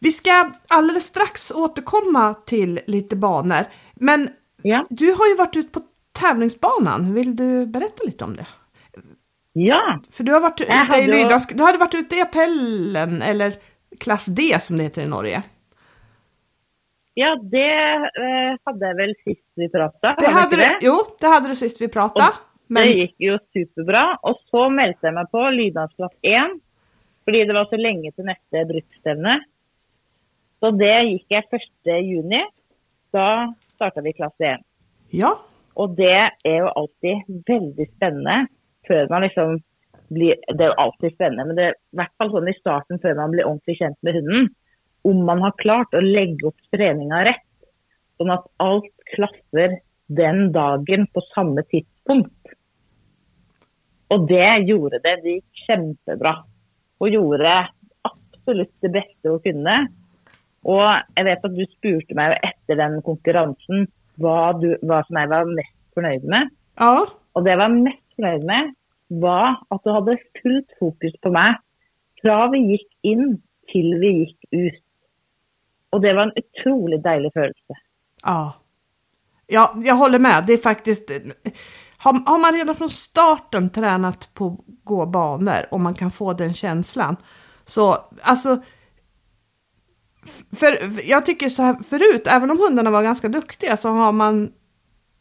Vi 0.00 0.10
ska 0.10 0.50
alldeles 0.68 1.04
strax 1.06 1.50
återkomma 1.54 2.34
till 2.46 2.80
lite 2.86 3.16
banor. 3.16 3.64
Men 3.94 4.28
Ja. 4.62 4.84
du 4.90 5.06
har 5.12 5.28
ju 5.28 5.36
varit 5.36 5.56
ute 5.56 5.70
på 5.70 5.80
tävlingsbanan. 6.12 7.14
Vill 7.14 7.36
du 7.36 7.66
berätta 7.66 8.02
lite 8.06 8.24
om 8.24 8.36
det? 8.36 8.46
ja. 9.52 9.98
För 10.10 10.24
du 10.24 10.32
har 10.32 10.40
varit 10.40 10.60
ute 10.60 10.96
i 10.98 11.04
ju- 11.06 11.10
Lydask, 11.12 11.56
du 11.56 11.62
hade 11.62 11.78
varit 11.78 11.94
ute 11.94 12.16
i 12.16 12.20
appellen 12.22 13.22
eller 13.22 13.54
klass 14.00 14.26
D 14.26 14.56
som 14.60 14.76
det 14.78 14.84
heter 14.84 15.02
i 15.02 15.08
Norge. 15.08 15.42
Ja, 17.16 17.30
det 17.40 17.64
eh, 17.64 18.56
hadde 18.68 18.90
jeg 18.90 18.96
vel 18.98 19.14
sist 19.24 19.46
vi 19.56 19.70
prata. 19.72 20.12
Det 20.20 20.32
hade 20.34 20.58
du, 20.60 20.64
jo, 20.84 20.96
det 21.20 21.30
hade 21.32 21.48
du 21.48 21.56
sist 21.56 21.80
vi 21.80 21.88
pratade. 21.88 22.28
Men, 22.68 22.90
Det 22.90 22.96
gikk 22.98 23.24
jo 23.24 23.36
superbra. 23.56 24.04
Og 24.28 24.42
så 24.50 24.66
meldte 24.74 25.08
jeg 25.08 25.16
meg 25.16 25.30
på 25.32 25.44
lyddagsklass 25.54 26.12
1, 26.26 26.58
fordi 27.24 27.44
det 27.48 27.56
var 27.56 27.70
så 27.70 27.78
lenge 27.80 28.12
til 28.12 28.28
neste 28.28 28.64
bruksstevne. 28.68 29.38
Så 30.60 30.72
det 30.76 30.92
gikk 31.08 31.36
jeg 31.38 31.48
1. 31.60 31.96
juni. 32.04 32.42
Da 33.14 33.28
starta 33.76 34.04
vi 34.04 34.12
klasse 34.16 34.52
1. 34.58 34.66
ja, 35.16 35.32
Og 35.80 35.96
det 35.96 36.12
er 36.12 36.58
jo 36.58 36.68
alltid 36.82 37.32
veldig 37.48 37.86
spennende 37.94 38.36
før 38.88 39.08
man 39.08 39.24
liksom 39.24 39.56
blir 40.12 40.36
Det 40.52 40.62
er 40.62 40.70
jo 40.70 40.82
alltid 40.84 41.14
spennende, 41.16 41.48
men 41.48 41.56
det 41.56 41.64
er 41.64 41.72
i 41.74 41.98
hvert 41.98 42.12
fall 42.20 42.28
sånn 42.30 42.50
i 42.50 42.58
starten 42.60 43.00
før 43.02 43.16
man 43.18 43.32
blir 43.32 43.48
ordentlig 43.48 43.74
kjent 43.80 43.96
med 44.06 44.14
hunden. 44.20 44.50
Om 45.06 45.22
man 45.28 45.42
har 45.44 45.54
klart 45.60 45.94
å 45.94 46.02
legge 46.02 46.48
opp 46.50 46.58
treninga 46.74 47.22
rett, 47.28 47.44
sånn 48.18 48.32
at 48.34 48.46
alt 48.62 48.92
klaffer 49.14 49.78
den 50.06 50.50
dagen 50.54 51.06
på 51.12 51.22
samme 51.32 51.62
tidspunkt. 51.70 52.54
Og 54.14 54.26
det 54.30 54.68
gjorde 54.68 55.00
det. 55.02 55.16
Det 55.22 55.36
gikk 55.38 55.64
kjempebra. 55.66 56.36
Hun 57.02 57.12
gjorde 57.12 57.54
absolutt 58.06 58.72
det 58.84 58.92
beste 58.94 59.32
hun 59.32 59.42
kunne. 59.42 59.76
Og 60.66 60.86
jeg 61.16 61.26
vet 61.28 61.46
at 61.48 61.54
du 61.54 61.64
spurte 61.68 62.18
meg 62.18 62.36
etter 62.46 62.78
den 62.78 63.00
konkurransen 63.06 63.86
hva, 64.22 64.54
du, 64.58 64.72
hva 64.86 65.02
som 65.06 65.20
jeg 65.20 65.30
var 65.30 65.50
mest 65.50 65.76
fornøyd 65.94 66.26
med. 66.30 66.50
Ja. 66.80 67.04
Og 67.06 67.44
det 67.44 67.52
jeg 67.52 67.62
var 67.62 67.74
mest 67.74 68.02
fornøyd 68.16 68.46
med, 68.48 68.72
var 69.22 69.60
at 69.70 69.84
du 69.84 69.92
hadde 69.94 70.18
fullt 70.40 70.78
fokus 70.80 71.14
på 71.22 71.30
meg 71.34 71.60
fra 72.22 72.46
vi 72.50 72.62
gikk 72.72 72.88
inn 73.06 73.36
til 73.70 73.92
vi 74.00 74.12
gikk 74.22 74.48
ut. 74.56 74.85
Och 75.96 76.02
det 76.02 76.14
var 76.14 76.22
en 76.22 76.32
otroligt 76.36 77.02
dejlig 77.02 77.32
følelse. 77.32 77.74
Ja. 78.22 78.52
ja, 79.46 79.74
jag 79.84 79.94
håller 79.94 80.18
med. 80.18 80.44
Det 80.46 80.52
är 80.52 80.58
faktiskt... 80.58 81.10
Har, 81.98 82.12
har 82.26 82.38
man 82.38 82.52
redan 82.52 82.74
från 82.74 82.90
starten 82.90 83.70
tränat 83.70 84.34
på 84.34 84.46
att 84.46 84.84
gå 84.84 85.06
banor 85.06 85.66
och 85.70 85.80
man 85.80 85.94
kan 85.94 86.10
få 86.10 86.32
den 86.32 86.54
känslan. 86.54 87.16
Så 87.64 87.96
alltså... 88.22 88.62
För 90.56 91.00
jag 91.10 91.26
tycker 91.26 91.48
så 91.50 91.62
här 91.62 91.76
förut, 91.88 92.26
även 92.26 92.50
om 92.50 92.58
hundarna 92.58 92.90
var 92.90 93.02
ganska 93.02 93.28
duktiga 93.28 93.76
så 93.76 93.88
har 93.88 94.12
man 94.12 94.52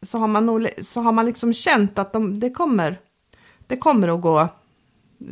så 0.02 0.18
har 0.18 0.28
man, 0.28 0.46
nog, 0.46 0.68
så 0.82 1.02
har 1.02 1.12
man 1.12 1.26
liksom 1.26 1.54
känt 1.54 2.00
att 2.00 2.14
de, 2.14 2.40
det, 2.40 2.50
kommer, 2.50 3.00
det 3.68 3.78
kommer 3.78 4.08
att 4.08 4.22
gå 4.22 4.50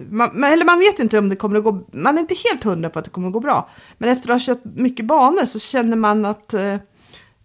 man, 0.09 0.43
eller 0.43 0.65
man 0.65 0.79
vet 0.79 0.99
inte 0.99 1.19
om 1.19 1.29
det 1.29 1.35
kommer 1.35 1.57
att 1.57 1.63
gå, 1.63 1.83
man 1.91 2.17
är 2.17 2.21
inte 2.21 2.35
helt 2.51 2.63
hundra 2.63 2.89
på 2.89 2.99
att 2.99 3.05
det 3.05 3.11
kommer 3.11 3.27
att 3.27 3.33
gå 3.33 3.39
bra. 3.39 3.69
Men 3.97 4.09
efter 4.09 4.29
att 4.29 4.47
ha 4.47 4.53
kört 4.55 4.65
mycket 4.75 5.05
banor 5.05 5.45
så 5.45 5.59
känner 5.59 5.97
man 5.97 6.25
att 6.25 6.53
eh, 6.53 6.75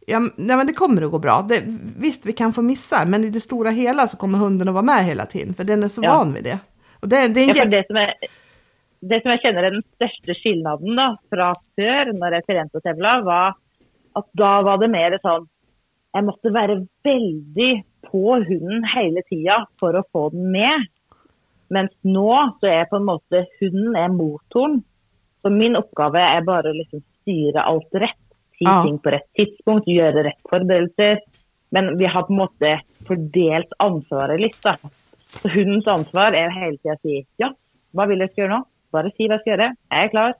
ja, 0.06 0.18
nej, 0.18 0.56
men 0.56 0.66
det 0.66 0.72
kommer 0.72 1.02
att 1.02 1.10
gå 1.10 1.18
bra. 1.18 1.46
Det, 1.48 1.62
visst, 1.98 2.26
vi 2.26 2.32
kan 2.32 2.52
få 2.52 2.62
missar, 2.62 3.06
men 3.06 3.24
i 3.24 3.30
det 3.30 3.40
stora 3.40 3.70
hela 3.70 4.06
så 4.06 4.16
kommer 4.16 4.38
hunden 4.38 4.68
att 4.68 4.74
vara 4.74 4.84
med 4.84 5.04
hela 5.04 5.26
tiden, 5.26 5.54
för 5.54 5.64
den 5.64 5.82
är 5.82 5.88
så 5.88 6.00
ja. 6.04 6.16
van 6.16 6.32
vid 6.32 6.44
det. 6.44 6.58
Och 7.00 7.08
det, 7.08 7.28
det, 7.28 7.40
är 7.40 7.56
ja, 7.56 7.64
det, 7.64 7.86
som 7.86 7.96
är, 7.96 8.14
det 9.00 9.22
som 9.22 9.30
jag 9.30 9.40
känner 9.40 9.62
är 9.62 9.70
den 9.70 9.82
största 9.94 10.34
skillnaden 10.34 10.96
då, 10.96 11.16
från 11.30 11.54
förr 11.76 12.18
när 12.20 12.32
jag 12.32 12.46
tränade 12.46 12.70
och 12.72 12.82
tävlade 12.82 13.22
var 13.22 13.54
att 14.12 14.28
då 14.32 14.44
var 14.44 14.78
det 14.78 14.88
mer 14.88 15.18
sån, 15.22 15.48
jag 16.12 16.24
måste 16.24 16.50
vara 16.50 16.86
väldigt 17.02 17.86
på 18.10 18.34
hunden 18.34 18.84
hela 18.96 19.22
tiden 19.22 19.66
för 19.80 19.94
att 19.94 20.10
få 20.12 20.30
den 20.30 20.50
med. 20.50 20.86
Mens 21.74 21.92
nå 22.06 22.30
så 22.60 22.70
er 22.70 22.88
på 22.88 22.98
en 22.98 23.08
måte 23.08 23.44
hunden 23.60 23.96
er 23.98 24.12
motoren. 24.12 24.80
Så 25.42 25.52
min 25.52 25.76
oppgave 25.78 26.22
er 26.22 26.46
bare 26.46 26.72
å 26.72 26.76
liksom 26.76 27.02
styre 27.20 27.64
alt 27.70 28.00
rett. 28.02 28.20
Si 28.58 28.66
ja. 28.66 28.80
ting 28.82 28.96
på 28.98 29.12
rett 29.14 29.28
tidspunkt, 29.38 29.86
gjøre 29.86 30.24
rett 30.26 30.50
forberedelser. 30.50 31.20
Men 31.74 31.92
vi 32.00 32.08
har 32.08 32.24
på 32.26 32.34
en 32.34 32.40
måte 32.40 32.72
fordelt 33.06 33.76
ansvaret 33.84 34.40
litt. 34.40 34.58
da. 34.64 34.74
Så 35.28 35.52
hundens 35.52 35.86
ansvar 35.92 36.34
er 36.34 36.54
hele 36.56 36.80
tida 36.80 36.96
å 36.96 37.02
si 37.04 37.20
ja, 37.38 37.52
hva 37.92 38.08
vil 38.08 38.24
jeg 38.24 38.32
skal 38.32 38.44
gjøre 38.44 38.56
nå? 38.56 38.62
Bare 38.96 39.12
si 39.12 39.28
hva 39.28 39.36
jeg 39.36 39.44
skal 39.44 39.52
gjøre. 39.52 39.70
Jeg 39.92 40.08
er 40.08 40.12
klar. 40.14 40.36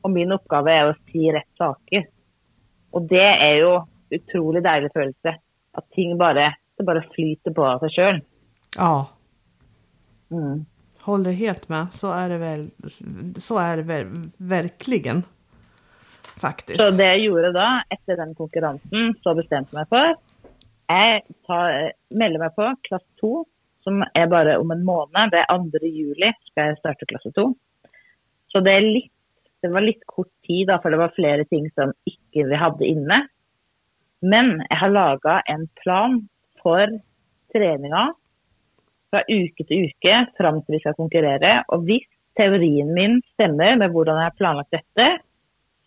Og 0.00 0.12
min 0.14 0.32
oppgave 0.32 0.72
er 0.72 0.88
å 0.88 0.98
si 1.10 1.26
rett 1.34 1.50
saker. 1.60 2.06
Og 2.96 3.06
det 3.10 3.26
er 3.26 3.56
jo 3.60 3.72
utrolig 4.14 4.62
deilig 4.64 4.90
følelse. 4.94 5.34
At 5.76 5.86
ting 5.94 6.16
bare, 6.18 6.52
det 6.78 6.86
bare 6.86 7.04
flyter 7.12 7.54
på 7.54 7.66
av 7.66 7.82
seg 7.84 7.96
sjøl. 7.96 8.20
Ja. 8.78 8.94
Mm. 10.30 10.64
Håller 11.00 11.32
helt 11.32 11.68
med. 11.68 11.86
Så 11.92 12.12
är 12.12 12.28
det 12.28 12.38
väl. 12.38 12.70
Så 13.36 13.58
är 13.58 13.76
det 13.76 13.82
väl, 13.82 14.06
verkligen. 14.36 15.22
Faktiskt. 16.40 16.78
Så 16.78 16.90
det 16.90 17.04
jag 17.04 17.18
gjorde 17.18 17.52
då 17.52 17.82
efter 17.88 18.16
den 18.16 18.34
konkurrensen 18.34 19.14
så 19.22 19.34
bestämde 19.34 19.68
jag 19.72 19.78
mig 19.78 19.86
för. 19.88 20.16
Jag 20.86 21.22
tar, 21.46 21.92
melder 22.08 22.38
mig 22.38 22.50
på 22.50 22.76
klass 22.82 23.02
2 23.20 23.46
som 23.84 24.04
är 24.14 24.26
bara 24.26 24.60
om 24.60 24.70
en 24.70 24.84
månad. 24.84 25.30
Det 25.30 25.36
är 25.36 25.78
2 25.78 25.86
juli 25.86 26.32
ska 26.50 26.60
jag 26.60 26.78
starta 26.78 27.06
klass 27.06 27.34
2. 27.34 27.54
Så 28.46 28.60
det, 28.60 28.72
är 28.72 28.80
lite, 28.80 29.14
det 29.60 29.68
var 29.68 29.80
lite 29.80 30.00
kort 30.06 30.42
tid 30.46 30.68
då, 30.68 30.78
för 30.82 30.90
det 30.90 30.96
var 30.96 31.12
flera 31.14 31.44
ting 31.44 31.70
som 31.70 31.92
inte 32.04 32.48
vi 32.48 32.54
hade 32.54 32.86
inne. 32.86 33.28
Men 34.20 34.66
jag 34.68 34.76
har 34.76 34.88
lagat 34.88 35.42
en 35.46 35.68
plan 35.68 36.28
för 36.62 37.00
träningen 37.52 38.14
fra 39.10 39.22
uke 39.26 39.66
til 39.66 39.88
uke 39.88 40.16
fram 40.38 40.62
til 40.62 40.76
vi 40.76 40.82
skal 40.82 40.98
konkurrere. 40.98 41.64
Og 41.68 41.86
hvis 41.88 42.06
teorien 42.38 42.92
min 42.94 43.20
stemmer 43.34 43.76
med 43.80 43.92
hvordan 43.94 44.20
jeg 44.20 44.30
har 44.30 44.38
planlagt 44.38 44.76
dette, 44.76 45.08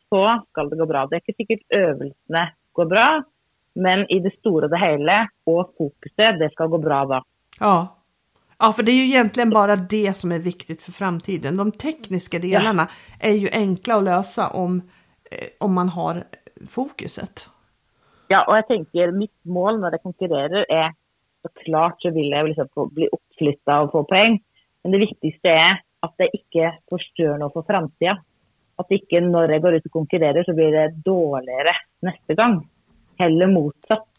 så 0.09 0.23
skal 0.49 0.69
det 0.69 0.79
gå 0.79 0.85
bra. 0.89 1.05
Det 1.07 1.17
er 1.17 1.23
ikke 1.23 1.39
sikkert 1.41 1.79
øvelsene 1.79 2.43
går 2.73 2.85
bra, 2.85 3.07
men 3.73 4.05
i 4.11 4.19
det 4.19 4.33
stora 4.39 4.65
och 4.65 4.69
det 4.69 4.77
hela 4.77 5.29
och 5.43 5.73
fokuset, 5.77 6.39
det 6.39 6.49
ska 6.51 6.67
gå 6.67 6.77
bra 6.77 7.05
då. 7.05 7.23
Ja. 7.59 7.99
Ja, 8.59 8.73
för 8.73 8.83
det 8.83 8.91
är 8.91 8.95
ju 8.95 9.03
egentligen 9.03 9.49
bara 9.49 9.75
det 9.75 10.17
som 10.17 10.31
är 10.31 10.39
viktigt 10.39 10.81
för 10.81 10.91
framtiden. 10.91 11.57
De 11.57 11.71
tekniska 11.71 12.39
delarna 12.39 12.87
ja. 12.89 13.27
är 13.29 13.33
ju 13.33 13.49
enkla 13.53 13.95
att 13.95 14.03
lösa 14.03 14.47
om, 14.47 14.81
eh, 15.31 15.47
om 15.59 15.73
man 15.73 15.89
har 15.89 16.23
fokuset. 16.69 17.49
Ja, 18.27 18.45
och 18.47 18.57
jag 18.57 18.67
tänker 18.67 19.11
mitt 19.11 19.45
mål 19.45 19.79
när 19.79 19.91
jag 19.91 20.03
konkurrerar 20.03 20.65
är 20.69 20.93
klart 21.63 22.01
så 22.01 22.11
vil 22.15 22.31
jeg 22.31 22.49
liksom 22.49 22.69
få 22.73 22.87
bli 22.93 23.09
oppflytta 23.11 23.79
og 23.83 23.91
få 23.95 24.03
poeng. 24.09 24.39
Men 24.83 24.95
det 24.95 25.03
viktigste 25.05 25.51
er 25.51 25.81
at 26.03 26.13
jeg 26.19 26.39
ikke 26.39 26.71
forstør 26.91 27.37
noe 27.39 27.53
for 27.53 27.67
framtida. 27.67 28.17
At 28.79 28.89
ikke 28.91 29.21
når 29.23 29.53
jeg 29.53 29.63
går 29.63 29.77
ut 29.77 29.89
og 29.89 29.97
konkurrerer, 29.99 30.45
så 30.45 30.55
blir 30.57 30.73
det 30.73 31.03
dårligere 31.05 31.75
neste 32.05 32.35
gang. 32.35 32.57
Heller 33.21 33.51
motsatt. 33.51 34.09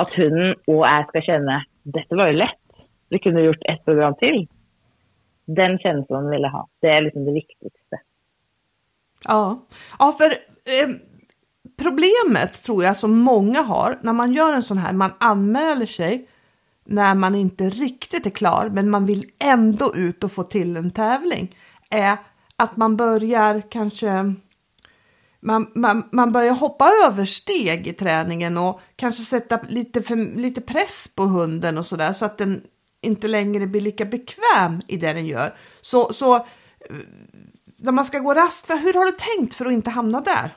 At 0.00 0.14
hunden 0.16 0.54
og 0.70 0.84
jeg 0.86 1.08
skal 1.10 1.26
kjenne 1.26 1.58
dette 1.84 2.16
var 2.16 2.30
jo 2.30 2.40
lett, 2.40 2.82
vi 3.08 3.18
kunne 3.18 3.42
gjort 3.44 3.62
ett 3.68 3.84
program 3.84 4.14
til. 4.20 4.46
Den 5.44 5.78
känslan 5.78 6.30
vill 6.30 6.42
jag 6.42 6.50
ha. 6.50 6.68
Det 6.80 6.88
är 6.88 7.00
liksom 7.00 7.24
det 7.24 7.32
viktigaste. 7.32 8.00
Ja, 9.24 9.60
ja 9.98 10.12
för 10.18 10.30
eh, 10.30 10.96
problemet 11.80 12.62
tror 12.62 12.84
jag 12.84 12.96
som 12.96 13.18
många 13.18 13.62
har 13.62 13.98
när 14.02 14.12
man 14.12 14.32
gör 14.32 14.52
en 14.52 14.62
sån 14.62 14.78
här, 14.78 14.92
man 14.92 15.12
anmäler 15.18 15.86
sig 15.86 16.28
när 16.84 17.14
man 17.14 17.34
inte 17.34 17.70
riktigt 17.70 18.26
är 18.26 18.30
klar 18.30 18.70
men 18.72 18.90
man 18.90 19.06
vill 19.06 19.30
ändå 19.38 19.94
ut 19.94 20.24
och 20.24 20.32
få 20.32 20.42
till 20.42 20.76
en 20.76 20.90
tävling 20.90 21.56
är 21.90 22.16
att 22.56 22.76
man 22.76 22.96
börjar 22.96 23.62
kanske 23.70 24.34
man, 25.40 25.70
man, 25.74 26.08
man 26.12 26.32
börjar 26.32 26.54
hoppa 26.54 26.90
över 27.06 27.24
steg 27.24 27.86
i 27.86 27.92
träningen 27.92 28.58
och 28.58 28.80
kanske 28.96 29.22
sätta 29.22 29.60
lite, 29.68 30.02
för, 30.02 30.16
lite 30.36 30.60
press 30.60 31.08
på 31.14 31.22
hunden 31.22 31.78
och 31.78 31.86
sådär 31.86 32.12
så 32.12 32.24
att 32.24 32.38
den 32.38 32.62
inte 33.00 33.28
längre 33.28 33.66
blir 33.66 33.80
lika 33.80 34.04
bekväm 34.04 34.82
i 34.86 34.96
det 34.96 35.12
den 35.12 35.26
gör. 35.26 35.54
Så, 35.80 36.12
så 36.12 36.36
eh, 36.36 36.42
när 37.76 37.92
man 37.92 38.04
ska 38.04 38.18
gå 38.18 38.34
rast, 38.34 38.70
hur 38.70 38.94
har 38.94 39.06
du 39.06 39.12
tänkt 39.12 39.54
för 39.54 39.66
att 39.66 39.72
inte 39.72 39.90
hamna 39.90 40.20
där? 40.20 40.56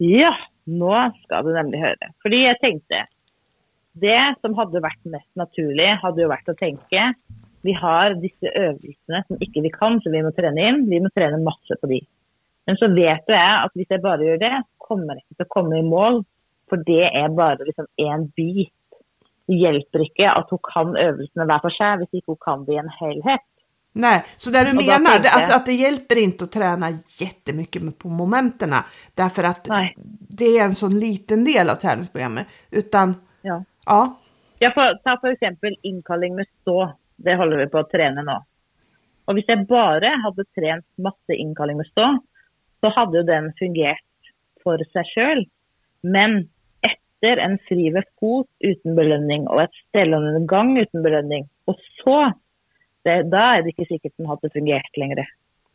Ja, 0.00 0.32
nå 0.70 0.94
skal 1.24 1.44
du 1.44 1.52
nemlig 1.54 1.82
høre. 1.82 2.12
Fordi 2.24 2.44
jeg 2.46 2.60
tenkte 2.62 3.04
Det 4.00 4.20
som 4.40 4.54
hadde 4.54 4.80
vært 4.80 5.02
mest 5.12 5.28
naturlig, 5.36 5.88
hadde 6.00 6.22
jo 6.22 6.30
vært 6.30 6.48
å 6.48 6.56
tenke 6.56 7.10
vi 7.66 7.74
har 7.76 8.14
disse 8.22 8.48
øvelsene 8.56 9.20
som 9.26 9.40
ikke 9.44 9.62
vi 9.66 9.72
kan, 9.74 9.98
så 10.00 10.12
vi 10.12 10.22
må 10.24 10.32
trene 10.32 10.66
inn. 10.68 10.84
Vi 10.88 11.00
må 11.02 11.10
trene 11.12 11.42
masse 11.44 11.76
på 11.80 11.90
de. 11.90 12.00
Men 12.68 12.78
så 12.80 12.88
vet 12.92 13.28
jo 13.28 13.36
jeg 13.36 13.56
at 13.66 13.74
hvis 13.76 13.92
jeg 13.92 14.04
bare 14.04 14.24
gjør 14.24 14.40
det, 14.40 14.52
kommer 14.80 15.18
jeg 15.18 15.26
ikke 15.26 15.40
til 15.42 15.48
å 15.48 15.54
komme 15.56 15.80
i 15.80 15.86
mål. 15.86 16.22
For 16.70 16.80
det 16.86 17.10
er 17.10 17.36
bare 17.36 17.66
liksom 17.66 17.88
én 18.00 18.28
bit. 18.38 18.72
Det 19.50 19.58
hjelper 19.58 20.06
ikke 20.06 20.30
at 20.30 20.52
hun 20.54 20.62
kan 20.64 20.94
øvelsene 20.94 21.46
hver 21.50 21.62
for 21.64 21.74
seg, 21.74 22.00
hvis 22.00 22.20
ikke 22.20 22.36
hun 22.36 22.42
kan 22.46 22.64
det 22.64 22.76
i 22.76 22.80
en 22.80 22.92
helhet. 23.00 23.46
Nej, 23.92 24.24
så 24.36 24.50
det 24.50 24.64
du 24.64 24.86
menar 24.86 25.16
att, 25.16 25.54
att 25.54 25.66
det 25.66 25.72
hjälper 25.72 26.18
inte 26.18 26.44
att 26.44 26.52
träna 26.52 26.90
jättemycket 27.20 27.98
på 27.98 28.08
momenten 28.08 28.70
därför 29.14 29.44
att 29.44 29.68
Nej. 29.68 29.94
det 30.28 30.44
är 30.44 30.64
en 30.64 30.74
sån 30.74 31.00
liten 31.00 31.44
del 31.44 31.70
av 31.70 31.74
träningsprogrammet. 31.74 32.46
Utan, 32.70 33.14
ja. 33.42 33.64
ja. 33.86 34.20
Jag 34.58 34.74
får 34.74 35.02
ta 35.04 35.20
för 35.20 35.28
exempel 35.28 35.76
inkalling 35.82 36.34
med 36.34 36.46
stå. 36.60 36.92
Det 37.16 37.34
håller 37.34 37.56
vi 37.56 37.66
på 37.66 37.78
att 37.78 37.90
träna 37.90 38.22
nu. 38.22 38.32
Och 39.24 39.34
om 39.34 39.42
jag 39.46 39.66
bara 39.66 40.08
hade 40.16 40.44
tränat 40.44 40.84
massa 40.98 41.32
inkalling 41.32 41.76
med 41.76 41.86
stå 41.86 42.18
så 42.80 42.88
hade 42.88 43.22
den 43.22 43.52
fungerat 43.58 43.98
för 44.62 44.84
sig 44.92 45.04
själv. 45.14 45.44
Men 46.00 46.48
efter 46.80 47.36
en 47.36 47.58
fri 47.68 48.02
fot 48.20 48.46
utan 48.58 48.94
belöning 48.94 49.48
och 49.48 49.62
ett 49.62 49.74
ställande 49.88 50.46
gång 50.46 50.78
utan 50.78 51.02
belöning 51.02 51.48
och 51.64 51.76
så 52.04 52.32
det, 53.06 53.16
da 53.32 53.44
er 53.56 53.62
det 53.64 53.74
ikke 53.74 53.88
sikkert 53.88 54.16
den 54.18 54.28
hadde 54.30 54.50
fungert 54.54 54.98
lenger. 55.00 55.28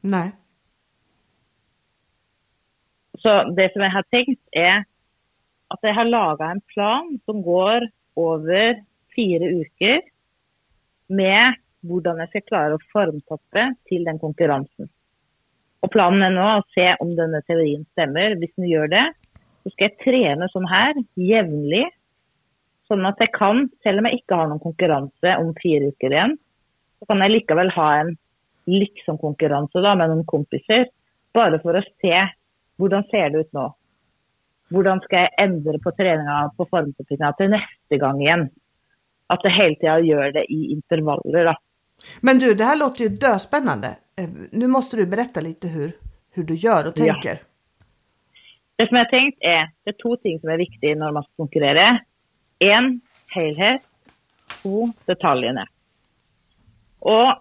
Nei. 0.05 0.27
Så 3.23 3.33
det 3.57 3.71
som 3.73 3.85
jeg 3.85 3.93
har 3.95 4.05
tenkt, 4.13 4.41
er 4.53 4.83
at 5.73 5.87
jeg 5.87 5.97
har 5.97 6.09
laga 6.09 6.51
en 6.53 6.61
plan 6.73 7.07
som 7.25 7.41
går 7.45 7.87
over 8.19 8.81
fire 9.15 9.49
uker 9.61 10.03
med 11.09 11.57
hvordan 11.85 12.21
jeg 12.21 12.31
skal 12.31 12.45
klare 12.49 12.77
å 12.77 12.85
formtoppe 12.91 13.65
til 13.89 14.05
den 14.07 14.19
konkurransen. 14.21 14.89
Og 15.85 15.91
planen 15.93 16.23
er 16.25 16.33
nå 16.33 16.45
å 16.55 16.65
se 16.73 16.87
om 17.03 17.11
denne 17.17 17.43
teorien 17.45 17.83
stemmer. 17.93 18.37
Hvis 18.41 18.53
den 18.57 18.69
gjør 18.69 18.89
det, 18.93 19.03
så 19.61 19.73
skal 19.73 19.89
jeg 19.89 19.99
trene 20.01 20.49
sånn 20.53 20.65
her 20.69 20.97
jevnlig. 21.19 21.85
Sånn 22.89 23.05
at 23.09 23.21
jeg 23.21 23.31
kan, 23.33 23.65
selv 23.85 24.01
om 24.01 24.09
jeg 24.09 24.21
ikke 24.21 24.37
har 24.37 24.49
noen 24.49 24.61
konkurranse 24.61 25.37
om 25.41 25.53
fire 25.61 25.89
uker 25.93 26.13
igjen, 26.13 26.35
så 27.05 27.13
kan 27.13 27.21
jeg 27.21 27.31
likevel 27.35 27.69
ha 27.75 27.87
en 28.01 28.15
liksom-konkurranse 28.65 29.81
da, 29.81 29.93
med 29.95 30.09
noen 30.09 30.25
kompiser. 30.25 30.87
Bare 31.35 31.59
for 31.61 31.77
å 31.77 31.83
se 32.01 32.13
hvordan 32.81 33.05
ser 33.11 33.29
det 33.29 33.45
ut 33.45 33.53
nå. 33.53 33.65
Hvordan 34.73 34.99
skal 35.05 35.27
jeg 35.27 35.35
endre 35.45 35.77
på 35.83 35.91
treninga 35.93 36.49
på 36.57 36.65
formtoppinga 36.71 37.29
til 37.37 37.51
neste 37.53 37.99
gang 38.01 38.21
igjen? 38.23 38.47
At 39.29 39.45
jeg 39.45 39.53
hele 39.53 39.77
tida 39.77 39.99
gjør 40.01 40.33
det 40.33 40.45
i 40.49 40.71
intervaller. 40.73 41.51
da. 41.51 41.55
Men 42.21 42.39
du, 42.39 42.53
det 42.53 42.65
här 42.65 42.75
låter 42.75 43.03
ju 43.03 43.09
döspännande. 43.09 43.95
Eh, 44.17 44.29
Nu 44.51 44.67
måste 44.67 44.97
du 44.97 45.05
berätta 45.05 45.41
lite 45.41 45.67
hur, 45.67 45.91
hur 46.31 46.43
du 46.43 46.55
gör 46.55 46.87
och 46.87 46.93
Ja. 46.97 47.13
tänker. 47.13 47.39
Det 48.77 48.87
som 48.87 48.97
jeg 48.97 49.05
har 49.05 49.11
tenkt 49.11 49.37
er, 49.41 49.69
det 49.85 49.93
er 49.93 50.01
to 50.03 50.15
ting 50.17 50.39
som 50.39 50.49
er 50.49 50.57
viktige 50.57 50.95
når 50.95 51.11
man 51.11 51.23
skal 51.23 51.45
konkurrere. 51.45 51.99
Én 52.59 52.99
helhet. 53.31 53.81
To 54.63 54.89
detaljene. 55.07 55.65
Og 57.05 57.37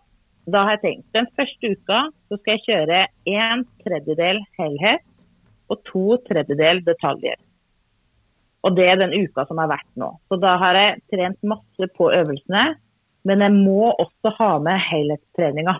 da 0.50 0.66
har 0.66 0.76
jeg 0.76 0.82
tenkt 0.82 1.16
den 1.16 1.28
første 1.38 1.72
uka 1.72 2.00
så 2.28 2.38
skal 2.38 2.56
jeg 2.58 2.64
kjøre 2.66 3.00
en 3.32 3.64
tredjedel 3.84 4.42
helhet 4.58 5.04
og 5.72 5.80
to 5.88 6.18
tredjedel 6.28 6.82
detaljer. 6.84 7.38
Og 8.64 8.76
det 8.76 8.84
er 8.88 9.00
den 9.00 9.14
uka 9.16 9.44
som 9.48 9.60
har 9.60 9.70
vært 9.72 9.88
nå. 10.00 10.10
Så 10.28 10.36
da 10.40 10.54
har 10.60 10.76
jeg 10.76 11.00
trent 11.12 11.40
masse 11.48 11.88
på 11.96 12.10
øvelsene, 12.12 12.74
men 13.24 13.44
jeg 13.44 13.56
må 13.56 13.92
også 13.92 14.32
ha 14.38 14.50
med 14.64 14.80
helhetstreninga. 14.84 15.78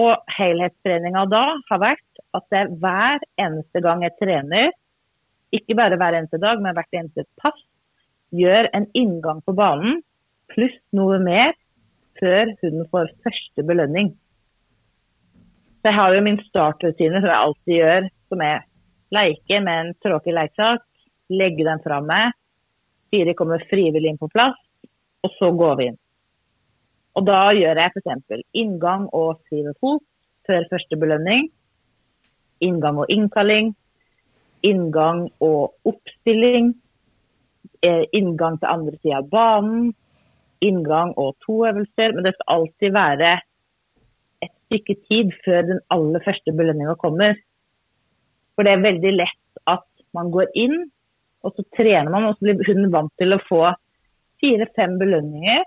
Og 0.00 0.32
helhetstreninga 0.36 1.24
da 1.30 1.44
har 1.68 1.82
vært 1.82 2.22
at 2.36 2.56
jeg 2.56 2.72
hver 2.82 3.24
eneste 3.40 3.84
gang 3.84 4.02
jeg 4.04 4.16
trener, 4.20 4.72
ikke 5.54 5.76
bare 5.78 6.00
hver 6.00 6.16
eneste 6.18 6.40
dag, 6.42 6.60
men 6.60 6.74
hvert 6.74 6.96
eneste 6.96 7.28
pass, 7.40 7.60
gjør 8.34 8.66
en 8.74 8.88
inngang 8.98 9.44
på 9.46 9.54
banen 9.54 10.00
pluss 10.50 10.74
noe 10.96 11.20
mer 11.22 11.52
før 12.20 12.52
hun 12.62 12.84
får 12.92 13.12
første 13.24 13.64
belønning. 13.66 14.12
Så 15.80 15.90
jeg 15.90 15.98
har 15.98 16.14
jo 16.14 16.24
min 16.24 16.40
startrutine 16.46 17.20
som 17.20 17.28
jeg 17.28 17.40
alltid 17.40 17.74
gjør, 17.76 18.08
som 18.32 18.44
er 18.44 18.62
leke 19.14 19.60
med 19.60 19.80
en 19.80 19.92
tråkig 20.04 20.34
lekesak, 20.34 20.84
legge 21.28 21.66
den 21.66 21.82
fra 21.84 22.00
meg, 22.04 22.32
fire 23.12 23.34
kommer 23.38 23.62
frivillig 23.70 24.14
inn 24.14 24.20
på 24.20 24.30
plass, 24.32 24.56
og 25.24 25.32
så 25.38 25.50
går 25.54 25.76
vi 25.78 25.90
inn. 25.90 25.98
Og 27.14 27.26
da 27.28 27.52
gjør 27.54 27.78
jeg 27.78 27.92
f.eks. 27.94 28.46
inngang 28.58 29.06
og 29.14 29.42
skrive 29.44 29.74
fot 29.80 30.02
før 30.48 30.66
første 30.70 30.98
belønning, 30.98 31.46
inngang 32.64 32.98
og 33.00 33.12
innkalling, 33.12 33.74
inngang 34.64 35.26
og 35.44 35.74
oppstilling, 35.86 36.72
eh, 37.84 38.04
inngang 38.12 38.58
til 38.58 38.72
andre 38.72 38.96
sida 39.02 39.20
av 39.20 39.28
banen, 39.30 39.92
inngang 40.68 41.12
og 41.20 41.34
to 41.44 41.60
øvelser. 41.68 42.14
Men 42.14 42.26
det 42.26 42.34
skal 42.36 42.52
alltid 42.56 42.96
være 42.96 43.32
et 44.44 44.52
stykke 44.66 44.96
tid 45.08 45.32
før 45.44 45.68
den 45.70 45.82
aller 45.94 46.24
første 46.24 46.54
belønninga 46.56 46.96
kommer. 47.00 47.38
For 48.54 48.66
det 48.66 48.74
er 48.74 48.86
veldig 48.86 49.14
lett 49.16 49.62
at 49.70 49.86
man 50.14 50.30
går 50.34 50.50
inn, 50.58 50.76
og 51.44 51.54
så 51.56 51.64
trener 51.76 52.10
man, 52.12 52.28
og 52.28 52.36
så 52.38 52.46
blir 52.46 52.68
hunden 52.70 52.92
vant 52.94 53.12
til 53.20 53.34
å 53.34 53.42
få 53.48 53.62
fire-fem 54.42 54.96
belønninger. 55.00 55.64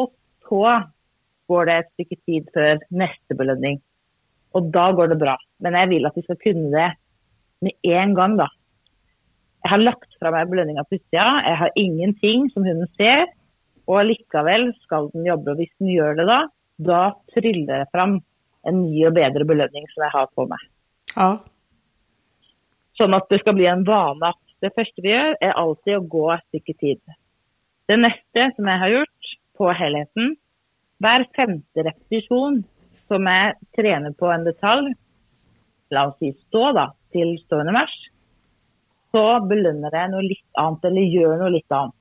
Og 0.00 0.12
så 0.48 0.64
går 1.50 1.68
det 1.68 1.78
et 1.78 1.90
stykke 1.94 2.20
tid 2.24 2.52
før 2.54 2.84
neste 3.02 3.36
belønning. 3.36 3.80
Og 4.54 4.70
da 4.74 4.90
går 4.96 5.12
det 5.12 5.20
bra. 5.20 5.34
Men 5.64 5.76
jeg 5.78 5.90
vil 5.92 6.08
at 6.08 6.16
de 6.16 6.24
skal 6.24 6.40
kunne 6.40 6.70
det 6.72 6.90
med 7.64 7.90
en 7.96 8.14
gang, 8.16 8.36
da. 8.38 8.48
Jeg 9.64 9.72
har 9.72 9.80
lagt 9.80 10.18
fra 10.20 10.30
meg 10.34 10.50
belønninga 10.50 10.84
på 10.84 10.98
utsida. 10.98 11.24
Jeg 11.48 11.56
har 11.62 11.78
ingenting 11.80 12.48
som 12.52 12.66
hunden 12.66 12.88
ser. 12.98 13.26
Og 13.90 14.06
likevel 14.08 14.70
skal 14.84 15.10
den 15.12 15.26
jobbe. 15.28 15.52
Og 15.52 15.60
hvis 15.60 15.72
den 15.80 15.90
gjør 15.92 16.20
det 16.20 16.28
da, 16.30 16.38
da 16.90 17.02
tryller 17.34 17.84
det 17.84 17.90
fram 17.94 18.18
en 18.64 18.80
ny 18.86 19.04
og 19.08 19.16
bedre 19.18 19.44
belønning 19.48 19.84
som 19.92 20.06
jeg 20.06 20.14
har 20.14 20.30
på 20.32 20.46
meg. 20.48 20.62
Ja. 21.14 21.28
Sånn 22.98 23.16
at 23.16 23.28
det 23.30 23.42
skal 23.42 23.56
bli 23.58 23.66
en 23.68 23.84
vane 23.86 24.32
at 24.32 24.40
det 24.64 24.72
første 24.72 25.02
vi 25.04 25.12
gjør, 25.12 25.34
er 25.44 25.58
alltid 25.60 25.98
å 25.98 26.06
gå 26.14 26.24
et 26.32 26.44
stykke 26.48 26.74
tid. 26.80 27.00
Det 27.90 27.98
neste 28.00 28.48
som 28.56 28.70
jeg 28.70 28.80
har 28.80 28.92
gjort 28.94 29.32
på 29.58 29.70
helheten, 29.76 30.36
hver 31.04 31.26
femte 31.36 31.84
repetisjon 31.84 32.62
som 33.10 33.28
jeg 33.28 33.56
trener 33.76 34.14
på 34.16 34.30
en 34.32 34.46
detalj, 34.46 34.94
la 35.92 36.06
oss 36.08 36.16
si 36.22 36.32
stå 36.46 36.70
da, 36.78 36.86
til 37.12 37.34
stående 37.44 37.74
vers, 37.76 37.94
så 39.14 39.24
belønner 39.46 39.94
jeg 39.94 40.10
noe 40.10 40.24
litt 40.24 40.58
annet, 40.58 40.88
eller 40.88 41.12
gjør 41.18 41.36
noe 41.42 41.52
litt 41.54 41.76
annet. 41.76 41.98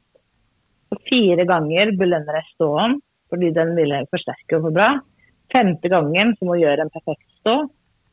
Så 0.93 0.99
fire 1.09 1.45
ganger 1.49 1.89
belønner 1.97 2.35
jeg 2.37 2.51
ståen, 2.53 2.99
fordi 3.33 3.49
den 3.55 3.71
vil 3.73 3.93
jeg 3.95 4.05
forsterke 4.13 4.59
og 4.59 4.67
få 4.67 4.71
bra. 4.75 4.89
Femte 5.49 5.89
gangen 5.89 6.35
som 6.37 6.51
hun 6.51 6.59
gjør 6.61 6.83
en 6.83 6.91
perfekt 6.93 7.25
stå, 7.39 7.55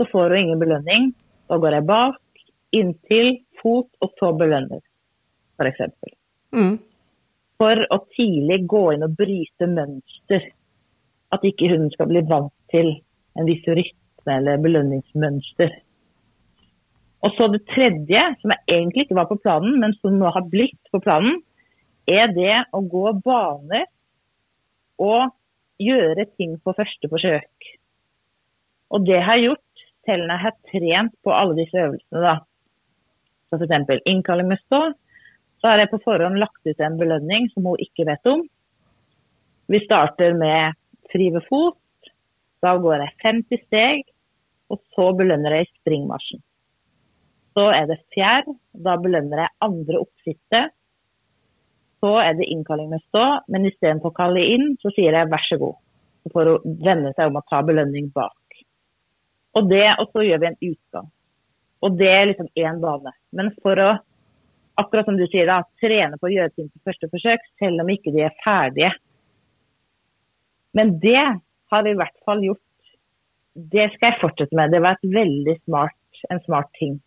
så 0.01 0.07
får 0.09 0.33
hun 0.33 0.39
ingen 0.39 0.63
belønning. 0.63 1.11
Da 1.51 1.59
går 1.61 1.77
jeg 1.77 1.87
bak, 1.91 2.17
inntil, 2.73 3.35
fot, 3.61 3.91
og 4.01 4.15
så 4.17 4.31
belønner, 4.39 4.81
f.eks. 5.61 5.83
Mm. 6.57 6.79
For 7.61 7.85
å 7.93 8.01
tidlig 8.17 8.63
gå 8.71 8.83
inn 8.95 9.05
og 9.05 9.19
bryte 9.19 9.69
mønster. 9.69 10.49
At 11.37 11.45
ikke 11.45 11.69
hunden 11.69 11.93
skal 11.93 12.09
bli 12.09 12.25
vant 12.33 12.55
til 12.73 12.95
en 13.37 13.51
viss 13.51 13.69
rytme 13.69 14.39
eller 14.39 14.65
belønningsmønster. 14.65 15.77
Og 17.29 17.37
så 17.37 17.51
det 17.53 17.61
tredje, 17.75 18.25
som 18.41 18.57
egentlig 18.65 19.05
ikke 19.05 19.21
var 19.21 19.29
på 19.29 19.37
planen, 19.45 19.77
men 19.83 19.93
som 20.01 20.17
nå 20.17 20.33
har 20.33 20.49
blitt 20.49 20.81
på 20.89 21.03
planen, 21.05 21.43
er 22.11 22.33
det 22.35 22.57
å 22.75 22.83
gå 22.83 23.13
baner 23.25 23.87
og 25.01 25.31
gjøre 25.81 26.27
ting 26.37 26.57
på 26.61 26.75
første 26.77 27.09
forsøk. 27.11 27.71
Og 28.91 29.07
det 29.07 29.21
har 29.23 29.39
jeg 29.39 29.51
gjort 29.51 29.85
selv 30.09 30.27
når 30.27 30.35
jeg 30.35 30.45
har 30.45 30.57
trent 30.73 31.15
på 31.25 31.35
alle 31.35 31.57
disse 31.61 31.79
øvelsene. 31.79 32.23
da. 32.25 32.37
Så 33.51 33.59
f.eks. 33.59 34.03
innkalling 34.07 34.51
med 34.51 34.61
stå. 34.67 34.81
Så 35.61 35.69
har 35.69 35.83
jeg 35.83 35.93
på 35.93 36.01
forhånd 36.05 36.41
lagt 36.41 36.67
ut 36.67 36.81
en 36.81 36.99
belønning 37.01 37.51
som 37.53 37.67
hun 37.69 37.83
ikke 37.85 38.07
vet 38.09 38.31
om. 38.31 38.47
Vi 39.71 39.81
starter 39.85 40.35
med 40.39 40.79
fri 41.13 41.31
ved 41.35 41.45
fot. 41.49 41.79
Da 42.65 42.77
går 42.81 43.05
jeg 43.05 43.17
50 43.25 43.63
steg, 43.67 44.03
og 44.69 44.81
så 44.95 45.11
belønner 45.17 45.55
jeg 45.57 45.67
i 45.69 45.73
springmarsjen. 45.81 46.43
Så 47.57 47.67
er 47.75 47.87
det 47.91 48.01
fjær. 48.15 48.49
Da 48.73 48.97
belønner 49.01 49.45
jeg 49.45 49.57
andre 49.65 50.03
oppsittet. 50.03 50.75
Så 52.01 52.19
är 52.19 52.35
det 52.35 52.45
innkalling 52.45 52.91
med 52.91 53.03
stå, 53.09 53.41
men 53.49 53.67
istället 53.67 54.03
för 54.03 54.09
att 54.09 54.15
kalla 54.15 54.41
in 54.41 54.77
så 54.81 54.91
säger 54.91 55.13
jag 55.13 55.31
varsågod. 55.31 55.77
så 56.23 56.31
får 56.33 56.47
hon 56.47 56.85
vända 56.85 57.13
sig 57.13 57.27
om 57.27 57.37
att 57.37 57.47
ta 57.47 57.63
belöning 57.63 58.09
bak. 58.09 58.33
Och 59.53 59.69
det, 59.69 59.97
och 60.01 60.09
så 60.13 60.23
gör 60.23 60.39
vi 60.39 60.47
en 60.47 60.57
utgång. 60.61 61.11
Och 61.81 61.93
det 61.93 62.11
är 62.11 62.27
liksom 62.27 62.49
en 62.55 62.81
bana. 62.81 63.13
Men 63.31 63.55
för 63.63 63.77
att, 63.77 64.03
akkurat 64.75 65.05
som 65.05 65.17
du 65.17 65.27
säger, 65.27 65.47
då, 65.47 65.65
träna 65.81 66.19
på 66.19 66.27
att 66.27 66.33
göra 66.33 66.51
ting 66.51 66.71
på 66.71 66.79
försök, 67.11 67.41
även 67.61 67.81
om 67.81 67.91
inte 67.91 68.11
de 68.11 68.23
är 68.23 68.35
färdiga. 68.45 68.93
Men 70.73 71.01
det 71.01 71.41
har 71.71 71.83
vi 71.83 71.91
i 71.91 71.93
alla 71.93 72.09
fall 72.25 72.45
gjort. 72.45 72.59
Det 73.55 73.93
ska 73.93 74.07
jag 74.07 74.21
fortsätta 74.21 74.57
med. 74.57 74.71
Det 74.71 74.81
var 74.81 74.93
ett 74.93 75.15
väldigt 75.15 75.65
smart, 75.65 75.97
en 76.29 76.41
smart 76.41 76.71
ting. 76.73 77.01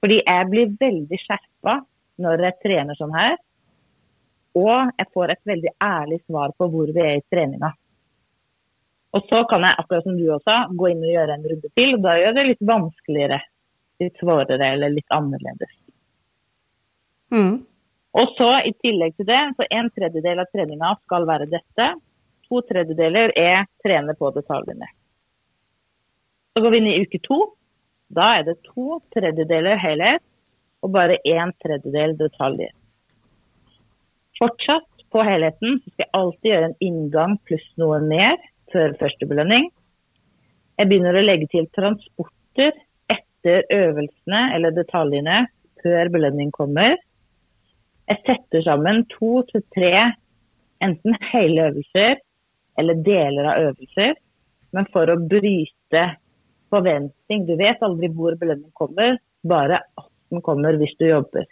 För 0.00 0.08
jag 0.08 0.50
blir 0.50 0.76
väldigt 0.80 1.20
skärpa 1.20 1.84
när 2.16 2.38
jag 2.38 2.60
tränar 2.60 2.94
sånn 2.94 3.14
här. 3.14 3.36
Og 4.56 4.90
jeg 4.96 5.10
får 5.14 5.34
et 5.34 5.50
veldig 5.52 5.74
ærlig 5.82 6.18
svar 6.24 6.54
på 6.56 6.68
hvor 6.72 6.90
vi 6.94 7.04
er 7.04 7.18
i 7.18 7.26
treninga. 7.30 7.72
Og 9.16 9.24
så 9.28 9.42
kan 9.48 9.64
jeg, 9.64 9.76
akkurat 9.80 10.04
som 10.04 10.16
du 10.18 10.26
også, 10.34 10.56
gå 10.76 10.90
inn 10.92 11.04
og 11.04 11.12
gjøre 11.14 11.36
en 11.36 11.46
runde 11.50 11.70
til. 11.80 11.94
Da 12.04 12.16
gjør 12.20 12.36
det 12.36 12.44
litt 12.50 12.66
vanskeligere, 12.70 13.38
litt 14.02 14.20
svårere 14.20 14.72
eller 14.74 14.92
litt 14.92 15.16
annerledes. 15.16 15.72
Mm. 17.32 17.56
Og 18.18 18.34
så 18.36 18.50
i 18.68 18.74
tillegg 18.82 19.16
til 19.16 19.28
det, 19.28 19.40
så 19.56 19.66
en 19.78 19.90
tredjedel 19.94 20.42
av 20.42 20.52
treninga 20.52 20.94
skal 21.04 21.26
være 21.28 21.48
dette. 21.52 21.88
To 22.48 22.62
tredjedeler 22.68 23.32
er 23.36 23.66
trene 23.84 24.14
på 24.16 24.30
detaljene. 24.36 24.88
Så 26.52 26.64
går 26.64 26.74
vi 26.74 26.80
inn 26.80 26.90
i 26.90 26.98
uke 27.04 27.20
to. 27.24 27.40
Da 28.08 28.38
er 28.38 28.46
det 28.48 28.56
to 28.64 28.98
tredjedeler 29.14 29.76
helhet 29.80 30.24
og 30.84 30.92
bare 30.94 31.20
én 31.28 31.52
tredjedel 31.62 32.16
detaljer. 32.18 32.72
Fortsatt 34.38 34.86
på 35.12 35.22
helheten 35.26 35.80
så 35.80 35.90
skal 35.90 36.04
jeg 36.04 36.14
alltid 36.18 36.50
gjøre 36.50 36.68
en 36.68 36.78
inngang 36.84 37.34
pluss 37.48 37.66
noe 37.80 37.98
mer 38.04 38.36
før 38.72 38.94
første 39.00 39.26
belønning. 39.26 39.66
Jeg 40.78 40.90
begynner 40.90 41.18
å 41.18 41.24
legge 41.24 41.48
til 41.50 41.66
transporter 41.74 42.76
etter 43.10 43.64
øvelsene 43.74 44.42
eller 44.54 44.76
detaljene 44.76 45.40
før 45.82 46.12
belønning 46.14 46.52
kommer. 46.54 46.94
Jeg 48.08 48.22
setter 48.28 48.64
sammen 48.66 49.02
to 49.16 49.42
til 49.50 49.64
tre 49.74 49.92
enten 50.84 51.18
hele 51.32 51.68
øvelser 51.72 52.22
eller 52.78 53.02
deler 53.02 53.50
av 53.50 53.66
øvelser, 53.66 54.14
men 54.70 54.86
for 54.94 55.10
å 55.10 55.18
bryte 55.18 56.04
forventning. 56.70 57.46
Du 57.48 57.56
vet 57.58 57.82
aldri 57.82 58.12
hvor 58.14 58.38
belønning 58.38 58.70
kommer, 58.78 59.18
bare 59.42 59.82
at 59.98 60.10
den 60.30 60.44
kommer 60.46 60.78
hvis 60.78 60.94
du 61.00 61.08
jobber. 61.08 61.48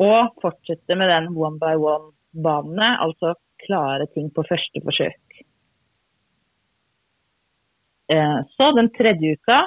Og 0.00 0.32
fortsette 0.42 0.96
med 0.96 1.10
den 1.12 1.28
one 1.36 1.60
by 1.60 1.74
one-banene, 1.76 2.94
altså 3.04 3.34
klare 3.60 4.06
ting 4.14 4.30
på 4.32 4.44
første 4.48 4.80
forsøk. 4.84 5.42
Eh, 8.10 8.38
så 8.56 8.70
den 8.76 8.88
tredje 8.96 9.36
uka, 9.36 9.60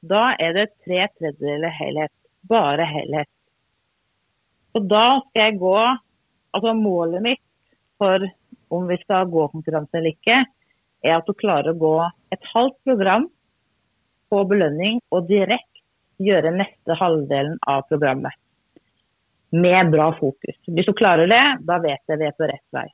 da 0.00 0.30
er 0.40 0.54
det 0.56 0.70
tre 0.86 1.04
tredjedeler 1.18 1.74
helhet. 1.74 2.14
Bare 2.48 2.86
helhet. 2.88 3.28
Och 4.72 4.86
da 4.86 5.20
skal 5.28 5.42
jeg 5.42 5.58
gå 5.58 5.80
Altså 6.50 6.72
målet 6.74 7.22
mitt 7.22 7.42
for 7.98 8.24
om 8.74 8.88
vi 8.88 8.96
skal 8.98 9.28
gå 9.30 9.44
konkurranse 9.52 9.94
eller 9.94 10.16
ikke, 10.16 10.38
er 11.06 11.12
at 11.14 11.28
du 11.28 11.34
klarer 11.38 11.70
å 11.70 11.78
gå 11.78 11.92
et 12.34 12.48
halvt 12.54 12.74
program 12.88 13.28
på 14.34 14.40
belønning 14.50 14.98
og 15.14 15.28
direkte 15.28 15.84
gjøre 16.18 16.50
neste 16.56 16.96
halvdelen 16.98 17.54
av 17.70 17.84
programmet. 17.86 18.34
Med 19.50 19.90
bra 19.90 20.12
fokus. 20.18 20.56
Hvis 20.66 20.86
du 20.86 20.94
klarer 20.94 21.26
det, 21.30 21.44
da 21.66 21.80
vet 21.82 22.02
jeg 22.06 22.20
vi 22.20 22.28
er 22.28 22.36
på 22.38 22.46
rett 22.46 22.66
vei. 22.76 22.86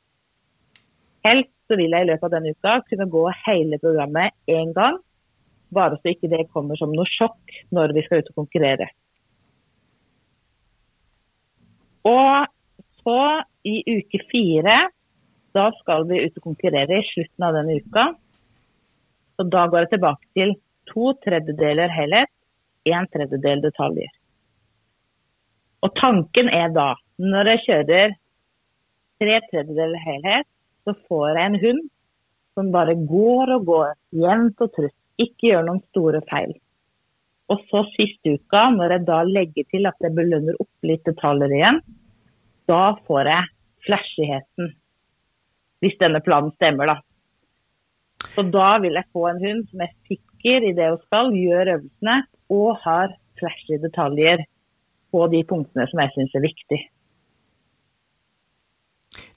Helst 1.26 1.52
så 1.66 1.76
vil 1.76 1.92
jeg 1.92 2.06
i 2.06 2.08
løpet 2.08 2.28
av 2.28 2.34
denne 2.36 2.54
uka 2.54 2.76
kunne 2.86 3.08
gå 3.12 3.24
hele 3.44 3.78
programmet 3.82 4.34
én 4.48 4.72
gang. 4.76 5.00
Bare 5.74 5.98
så 5.98 6.12
ikke 6.12 6.30
det 6.30 6.46
kommer 6.54 6.78
som 6.78 6.94
noe 6.94 7.08
sjokk 7.10 7.56
når 7.74 7.94
vi 7.96 8.04
skal 8.06 8.22
ut 8.22 8.30
og 8.32 8.44
konkurrere. 8.44 8.86
Og 12.06 12.46
så 13.02 13.20
i 13.66 13.80
uke 13.98 14.20
fire, 14.30 14.76
da 15.56 15.66
skal 15.80 16.06
vi 16.08 16.22
ut 16.22 16.38
og 16.38 16.52
konkurrere 16.52 17.00
i 17.00 17.06
slutten 17.08 17.46
av 17.48 17.58
denne 17.58 17.80
uka. 17.82 18.06
Så 19.36 19.48
da 19.52 19.66
går 19.66 19.84
jeg 19.84 19.96
tilbake 19.96 20.30
til 20.38 20.54
to 20.92 21.10
tredjedeler 21.26 21.90
helhet, 21.92 22.30
en 22.86 23.08
tredjedel 23.10 23.64
detaljer. 23.64 24.12
Och 25.86 25.94
tanken 25.94 26.48
är 26.48 26.68
då, 26.68 26.96
när 27.16 27.44
jag 27.44 27.60
kör 27.64 27.84
tre 29.18 29.40
tredjedelar 29.50 29.98
helhet, 29.98 30.46
så 30.84 30.94
får 31.08 31.28
jag 31.28 31.46
en 31.46 31.60
hund 31.60 31.90
som 32.54 32.72
bara 32.72 32.94
går 32.94 33.54
och 33.54 33.66
går, 33.66 33.94
jämnt 34.10 34.60
och 34.60 34.72
trutt, 34.72 34.92
inte 35.16 35.46
gör 35.46 35.62
några 35.62 35.80
stora 35.80 36.20
fel. 36.20 36.52
Och 37.46 37.60
så 37.70 37.84
sista 37.84 38.30
veckan, 38.30 38.76
när 38.76 38.90
jag 38.90 39.04
då 39.04 39.22
lägger 39.22 39.64
till 39.64 39.86
att 39.86 39.94
jag 39.98 40.14
belönar 40.14 40.52
upp 40.52 40.76
lite 40.82 41.10
detaljer 41.10 41.54
igen, 41.54 41.80
då 42.66 42.98
får 43.06 43.22
jag 43.22 43.44
flashigheten. 43.80 44.64
Om 45.82 45.90
den 45.98 46.12
här 46.12 46.20
planen 46.20 46.50
stämmer 46.50 46.86
då. 46.86 47.00
Så 48.34 48.42
då 48.42 48.78
vill 48.82 48.94
jag 48.94 49.04
få 49.12 49.28
en 49.28 49.44
hund 49.46 49.68
som 49.68 49.80
är 49.80 49.90
säker 50.08 50.68
i 50.70 50.72
det 50.72 50.88
hon 50.88 50.98
ska, 50.98 51.16
gör 51.16 51.66
övningarna 51.66 52.26
och 52.46 52.76
har 52.76 53.16
flashiga 53.38 53.78
detaljer 53.78 54.44
på 55.12 55.26
de 55.32 55.42
punktene 55.48 55.86
som 55.90 56.02
jeg 56.02 56.14
syns 56.14 56.36
er 56.36 56.44
viktig. 56.44 56.80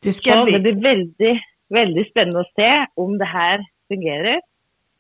Det 0.02 0.14
Så 0.14 0.18
ska 0.20 0.36
det 0.36 0.46
bli... 0.46 0.60
blir 0.60 0.82
veldig, 0.84 1.34
veldig 1.70 2.06
spennende 2.10 2.44
å 2.44 2.52
se 2.56 2.72
om 2.96 3.18
det 3.18 3.28
her 3.30 3.66
fungerer. 3.92 4.42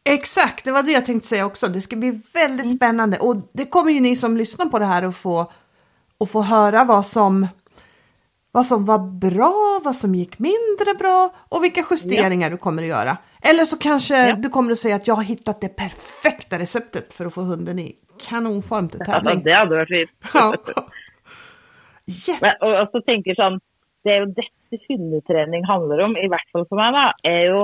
Exakt, 0.04 0.66
det 0.66 0.72
var 0.72 0.84
det 0.84 0.92
jag 0.92 1.06
tänkte 1.06 1.28
säga 1.28 1.46
också. 1.46 1.68
Det 1.68 1.82
ska 1.82 1.96
bli 1.96 2.22
väldigt 2.34 2.76
spännande 2.76 3.18
och 3.20 3.36
det 3.54 3.66
kommer 3.66 3.92
ju 3.92 4.00
ni 4.00 4.16
som 4.16 4.38
lyssnar 4.38 4.66
på 4.66 4.80
det 4.80 4.86
här 4.86 5.04
att 5.04 5.16
få, 5.16 5.52
att 6.20 6.32
få 6.32 6.42
höra 6.42 6.84
vad 6.84 7.06
som, 7.06 7.48
vad 8.52 8.66
som 8.66 8.86
var 8.86 9.00
bra, 9.00 9.82
vad 9.84 9.96
som 9.96 10.16
gick 10.16 10.40
mindre 10.40 10.94
bra 11.00 11.34
och 11.50 11.64
vilka 11.64 11.84
justeringar 11.92 12.50
du 12.50 12.58
kommer 12.58 12.82
att 12.84 12.90
göra. 12.90 13.18
Eller 13.42 13.66
så 13.66 13.78
kanske 13.78 14.28
Ja. 14.28 14.36
du 14.36 14.50
kommer 14.50 14.72
att 14.72 14.80
säga 14.80 14.96
att 14.96 15.08
jag 15.08 15.16
har 15.16 15.24
hittat 15.24 15.62
det 15.62 15.70
perfekta 15.70 16.60
receptet 16.60 17.14
för 17.14 17.26
att 17.26 17.34
få 17.34 17.42
hunden 17.42 17.80
i 17.80 17.96
kanonform 18.30 18.90
till 18.90 19.00
tävling. 19.00 19.44
det 19.44 19.54
hadde 19.56 19.76
vært 19.76 19.90
fint. 19.90 20.10
Ja. 22.28 22.36
Men, 22.42 22.56
og 22.66 22.88
så 22.92 23.02
tenker 23.06 23.30
jeg 23.32 23.38
sånn, 23.38 23.60
Det 24.04 24.12
er 24.16 24.20
jo 24.24 24.30
dette 24.34 24.78
hundetrening 24.88 25.66
handler 25.68 26.00
om, 26.06 26.16
i 26.18 26.28
hvert 26.32 26.48
fall 26.54 26.64
for 26.70 26.80
meg, 26.80 26.94
da, 26.96 27.12
er 27.28 27.42
jo 27.52 27.60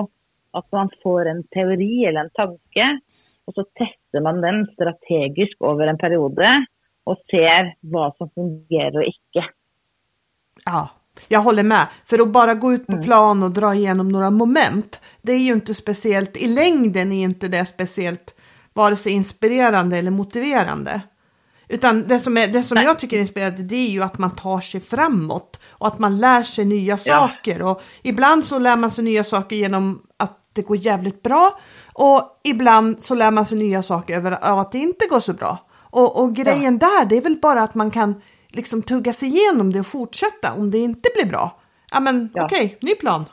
at 0.53 0.65
man 0.75 0.89
får 1.03 1.29
en 1.31 1.39
teori 1.55 2.05
eller 2.05 2.25
en 2.27 2.33
tanke, 2.35 2.87
og 3.47 3.55
så 3.55 3.63
tester 3.79 4.21
man 4.21 4.41
den 4.43 4.65
strategisk 4.73 5.55
over 5.63 5.87
en 5.87 5.97
periode 5.97 6.51
og 7.07 7.17
ser 7.31 7.71
hva 7.87 8.09
som 8.17 8.29
fungerer 8.35 8.99
og 9.01 9.07
ikke. 9.09 9.45
Ja, 10.67 10.83
jag 11.27 11.39
håller 11.39 11.63
med. 11.63 11.87
För 12.05 12.19
att 12.19 12.29
bara 12.29 12.53
gå 12.53 12.73
ut 12.73 12.87
på 12.87 13.03
plan 13.03 13.43
och 13.43 13.51
dra 13.51 13.75
igenom 13.75 14.09
några 14.09 14.29
moment, 14.29 14.99
det 15.21 15.31
är 15.31 15.39
ju 15.39 15.53
inte 15.53 15.73
speciellt, 15.73 16.37
i 16.37 16.47
längden 16.47 17.11
är 17.11 17.23
inte 17.23 17.47
det 17.47 17.65
speciellt 17.65 18.35
vare 18.73 18.95
sig 18.95 19.11
inspirerande 19.11 19.97
eller 19.97 20.11
motiverande. 20.11 21.01
Utan 21.67 22.07
det 22.07 22.19
som, 22.19 22.37
är, 22.37 22.47
det 22.47 22.63
som 22.63 22.75
Nej. 22.75 22.85
jag 22.85 22.99
tycker 22.99 23.17
är 23.17 23.21
inspirerande 23.21 23.63
det 23.63 23.75
är 23.75 23.89
ju 23.89 24.03
att 24.03 24.17
man 24.17 24.35
tar 24.35 24.61
sig 24.61 24.81
framåt 24.81 25.59
och 25.69 25.87
att 25.87 25.99
man 25.99 26.17
lär 26.17 26.43
sig 26.43 26.65
nya 26.65 26.97
saker. 26.97 27.61
Och 27.61 27.81
ibland 28.01 28.45
så 28.45 28.59
lär 28.59 28.75
man 28.75 28.91
sig 28.91 29.03
nya 29.03 29.23
saker 29.23 29.55
genom 29.55 30.01
att 30.17 30.39
det 30.53 30.61
går 30.61 30.77
jävligt 30.77 31.23
bra 31.23 31.59
och 31.93 32.39
ibland 32.43 33.01
så 33.01 33.15
lär 33.15 33.31
man 33.31 33.45
sig 33.45 33.57
nya 33.57 33.83
saker 33.83 34.17
över 34.17 34.31
att 34.61 34.71
det 34.71 34.77
inte 34.77 35.07
går 35.07 35.19
så 35.19 35.33
bra. 35.33 35.65
Och, 35.73 36.21
och 36.21 36.35
grejen 36.35 36.77
där 36.77 37.05
det 37.05 37.17
är 37.17 37.21
väl 37.21 37.39
bara 37.41 37.63
att 37.63 37.75
man 37.75 37.91
kan 37.91 38.21
liksom 38.55 38.81
tugga 38.81 39.13
sig 39.13 39.27
igenom 39.29 39.73
det 39.73 39.79
och 39.79 39.87
fortsätta 39.87 40.53
om 40.57 40.71
det 40.71 40.77
inte 40.77 41.09
blir 41.15 41.29
bra. 41.29 41.55
Ja 41.91 41.99
men 41.99 42.29
Ja. 42.33 42.45
okej, 42.45 42.77
ny 42.81 42.95
plan. 42.95 43.25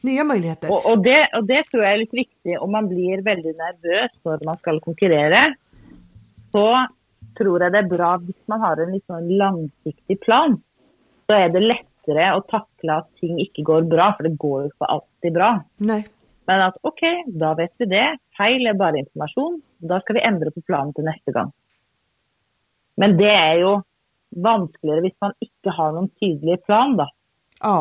Nya 0.00 0.24
möjligheter. 0.24 0.70
Og, 0.72 0.86
og, 0.86 1.02
det, 1.04 1.28
og 1.34 1.46
det 1.46 1.64
tror 1.70 1.82
jeg 1.82 1.92
er 1.92 2.02
litt 2.04 2.14
viktig. 2.14 2.58
Om 2.62 2.70
man 2.70 2.86
blir 2.88 3.22
veldig 3.26 3.54
nervøs 3.58 4.12
når 4.24 4.44
man 4.46 4.58
skal 4.60 4.78
konkurrere, 4.80 5.40
så 6.54 6.66
tror 7.38 7.64
jeg 7.64 7.74
det 7.74 7.80
er 7.82 7.90
bra 7.90 8.12
hvis 8.22 8.38
man 8.50 8.62
har 8.62 8.78
en 8.82 8.92
litt 8.94 9.06
sånn 9.10 9.26
langsiktig 9.40 10.20
plan. 10.22 10.54
Så 11.26 11.34
er 11.34 11.50
det 11.54 11.64
lettere 11.66 12.28
å 12.36 12.44
takle 12.46 13.00
at 13.02 13.08
ting 13.20 13.40
ikke 13.42 13.66
går 13.66 13.88
bra, 13.90 14.12
for 14.16 14.28
det 14.28 14.38
går 14.38 14.70
ikke 14.70 14.92
alltid 14.94 15.34
bra. 15.34 15.50
Nej. 15.90 16.06
Men 16.48 16.62
at 16.70 16.78
OK, 16.88 17.02
da 17.42 17.52
vet 17.58 17.74
vi 17.82 17.90
det. 17.90 18.06
Feil 18.38 18.70
er 18.70 18.78
bare 18.78 19.02
informasjon. 19.02 19.58
Da 19.90 19.98
skal 20.00 20.16
vi 20.16 20.24
endre 20.30 20.54
på 20.54 20.62
planen 20.64 20.94
til 20.96 21.04
neste 21.10 21.34
gang. 21.34 21.50
Men 22.96 23.18
det 23.18 23.34
er 23.34 23.58
jo 23.60 23.74
vanskeligere 24.36 25.00
hvis 25.00 25.16
man 25.20 25.32
ikke 25.40 25.74
har 25.76 25.92
noen 25.92 26.10
tydelig 26.20 26.58
plan, 26.66 26.96
da. 26.96 27.08
Ja. 27.60 27.78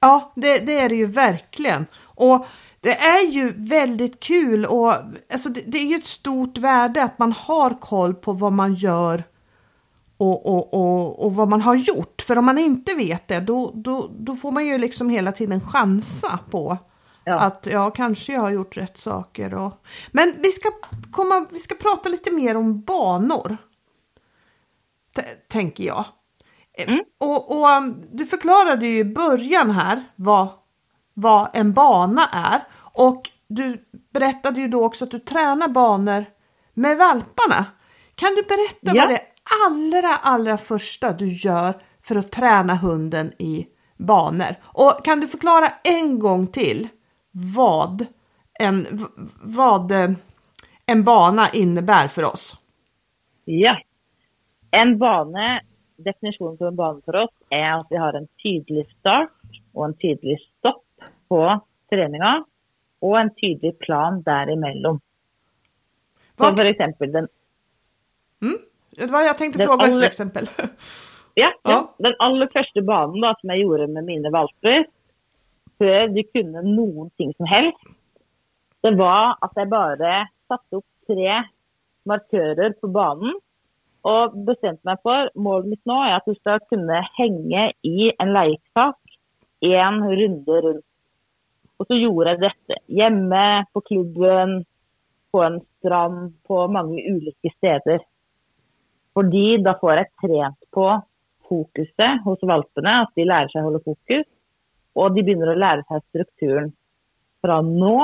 Ja, 0.00 0.32
det, 0.36 0.58
det 0.66 0.78
är 0.78 0.88
det 0.88 0.94
ju 0.94 1.06
verkligen. 1.06 1.86
Och 2.04 2.46
det 2.80 2.96
är 2.96 3.26
ju 3.26 3.52
väldigt 3.56 4.20
kul 4.20 4.64
och 4.64 4.92
alltså 5.32 5.48
det, 5.48 5.60
det 5.66 5.78
är 5.78 5.86
ju 5.86 5.96
ett 5.96 6.06
stort 6.06 6.58
värde 6.58 7.02
att 7.02 7.18
man 7.18 7.32
har 7.32 7.80
koll 7.80 8.14
på 8.14 8.32
vad 8.32 8.52
man 8.52 8.74
gör 8.74 9.24
och, 10.16 10.46
och, 10.46 10.74
och, 10.74 11.24
och 11.24 11.34
vad 11.34 11.48
man 11.48 11.60
har 11.60 11.74
gjort. 11.74 12.22
För 12.22 12.38
om 12.38 12.44
man 12.44 12.58
inte 12.58 12.94
vet 12.94 13.28
det, 13.28 13.40
då, 13.40 13.70
då, 13.74 14.10
då 14.18 14.36
får 14.36 14.50
man 14.52 14.66
ju 14.66 14.78
liksom 14.78 15.10
hela 15.10 15.32
tiden 15.32 15.60
chansa 15.60 16.38
på 16.50 16.78
Ja. 17.28 17.38
att 17.40 17.66
ja, 17.70 17.90
kanske 17.90 18.32
jag 18.32 18.40
har 18.40 18.50
gjort 18.50 18.76
rätt 18.76 18.96
saker. 18.96 19.54
Och... 19.54 19.84
Men 20.12 20.34
vi 20.38 20.52
ska, 20.52 20.68
komma, 21.10 21.46
vi 21.50 21.58
ska 21.58 21.74
prata 21.74 22.08
lite 22.08 22.30
mer 22.30 22.56
om 22.56 22.80
banor. 22.80 23.56
Tänker 25.48 25.84
jag. 25.84 26.04
Eh, 26.78 26.88
Mm. 26.88 27.04
Och, 27.20 27.50
och 27.58 27.68
um, 27.68 28.04
du 28.12 28.26
förklarade 28.26 28.86
ju 28.86 28.98
i 28.98 29.04
början 29.04 29.70
här 29.70 30.04
vad, 30.16 30.48
vad 31.14 31.50
en 31.52 31.72
bana 31.72 32.28
är. 32.32 32.60
Och 32.92 33.30
du 33.48 33.84
berättade 34.12 34.60
ju 34.60 34.68
då 34.68 34.84
också 34.84 35.04
att 35.04 35.10
du 35.10 35.18
tränar 35.18 35.68
banor 35.68 36.24
med 36.74 36.98
valparna. 36.98 37.64
Kan 38.14 38.28
du 38.34 38.42
berätta 38.42 38.78
Ja. 38.80 38.94
vad 38.94 39.08
det 39.08 39.20
allra, 39.66 40.16
allra 40.16 40.56
första 40.56 41.12
du 41.12 41.32
gör 41.32 41.74
för 42.02 42.16
att 42.16 42.32
träna 42.32 42.74
hunden 42.74 43.32
i 43.38 43.66
banor? 43.98 44.54
Och 44.62 45.04
kan 45.04 45.20
du 45.20 45.26
förklara 45.28 45.68
en 45.84 46.18
gång 46.18 46.46
till 46.46 46.88
vad 47.32 48.06
en, 48.60 48.86
vad 49.42 49.92
eh, 49.92 50.10
en 50.86 51.04
bana 51.04 51.48
innebär 51.50 52.08
för 52.08 52.24
oss? 52.24 52.56
Ja. 53.44 53.76
En 54.76 54.96
bane, 55.00 55.46
definisjonen 56.04 56.58
på 56.60 56.68
en 56.68 56.76
bane 56.76 57.00
for 57.06 57.22
oss 57.24 57.32
er 57.54 57.70
at 57.78 57.88
vi 57.92 58.00
har 58.02 58.18
en 58.18 58.28
tydelig 58.42 58.84
start 58.98 59.60
og 59.74 59.86
en 59.88 59.96
tydelig 60.02 60.36
stopp 60.42 60.82
på 61.30 61.40
treninga, 61.92 62.34
og 63.04 63.14
en 63.20 63.30
tydelig 63.38 63.76
plan 63.82 64.20
derimellom. 64.26 64.98
Så 66.36 66.44
Vad- 66.44 66.56
for 66.56 66.64
eksempel 66.64 67.12
den, 67.12 67.28
Mm? 68.40 68.58
Det 68.90 69.06
var 69.06 69.20
jag 69.22 69.38
tänkte 69.38 69.64
fråga 69.64 69.84
aller- 69.84 69.96
till 69.96 70.04
exempel. 70.04 70.48
ja, 71.34 71.52
ja, 71.62 71.94
den 71.98 72.14
aller 72.18 72.46
første 72.52 72.82
banen 72.82 73.20
da, 73.20 73.34
som 73.40 73.50
jeg 73.50 73.60
gjorde 73.62 73.86
med 73.86 74.04
mine 74.04 74.30
valper, 74.32 74.84
før 75.78 76.08
de 76.14 76.22
kunne 76.32 76.62
noen 76.62 77.10
ting 77.16 77.32
som 77.36 77.46
helst, 77.46 77.80
det 78.82 78.92
var 78.98 79.36
at 79.42 79.56
jeg 79.56 79.68
bare 79.68 80.12
satte 80.48 80.76
opp 80.80 80.86
tre 81.08 81.42
markører 82.06 82.76
på 82.80 82.88
banen 82.92 83.34
og 84.06 84.36
bestemte 84.46 84.86
meg 84.86 85.00
for 85.02 85.30
målet 85.34 85.72
mitt 85.72 85.88
nå 85.88 85.96
er 86.04 86.16
at 86.18 86.28
du 86.28 86.36
skal 86.38 86.62
kunne 86.70 87.00
henge 87.16 87.70
i 87.86 88.10
en 88.12 88.32
leiesak 88.36 89.16
én 89.66 89.98
runde 90.04 90.60
rundt. 90.66 90.84
Og 91.76 91.88
så 91.88 91.98
gjorde 91.98 92.32
jeg 92.32 92.42
dette 92.44 92.78
hjemme, 92.98 93.42
på 93.74 93.82
klubben, 93.84 94.62
på 95.32 95.42
en 95.44 95.58
strand, 95.76 96.30
på 96.48 96.62
mange 96.72 97.02
ulike 97.04 97.52
steder. 97.56 98.00
Fordi 99.16 99.58
da 99.64 99.74
får 99.80 100.00
jeg 100.00 100.12
trent 100.22 100.70
på 100.72 100.86
fokuset 101.48 102.24
hos 102.24 102.48
valpene, 102.48 102.94
at 103.04 103.12
de 103.16 103.28
lærer 103.28 103.52
seg 103.52 103.60
å 103.62 103.68
holde 103.68 103.84
fokus. 103.84 104.24
Og 104.96 105.12
de 105.12 105.24
begynner 105.26 105.52
å 105.52 105.60
lære 105.60 105.84
seg 105.90 106.04
strukturen. 106.08 106.72
Fra 107.44 107.60
nå 107.64 107.98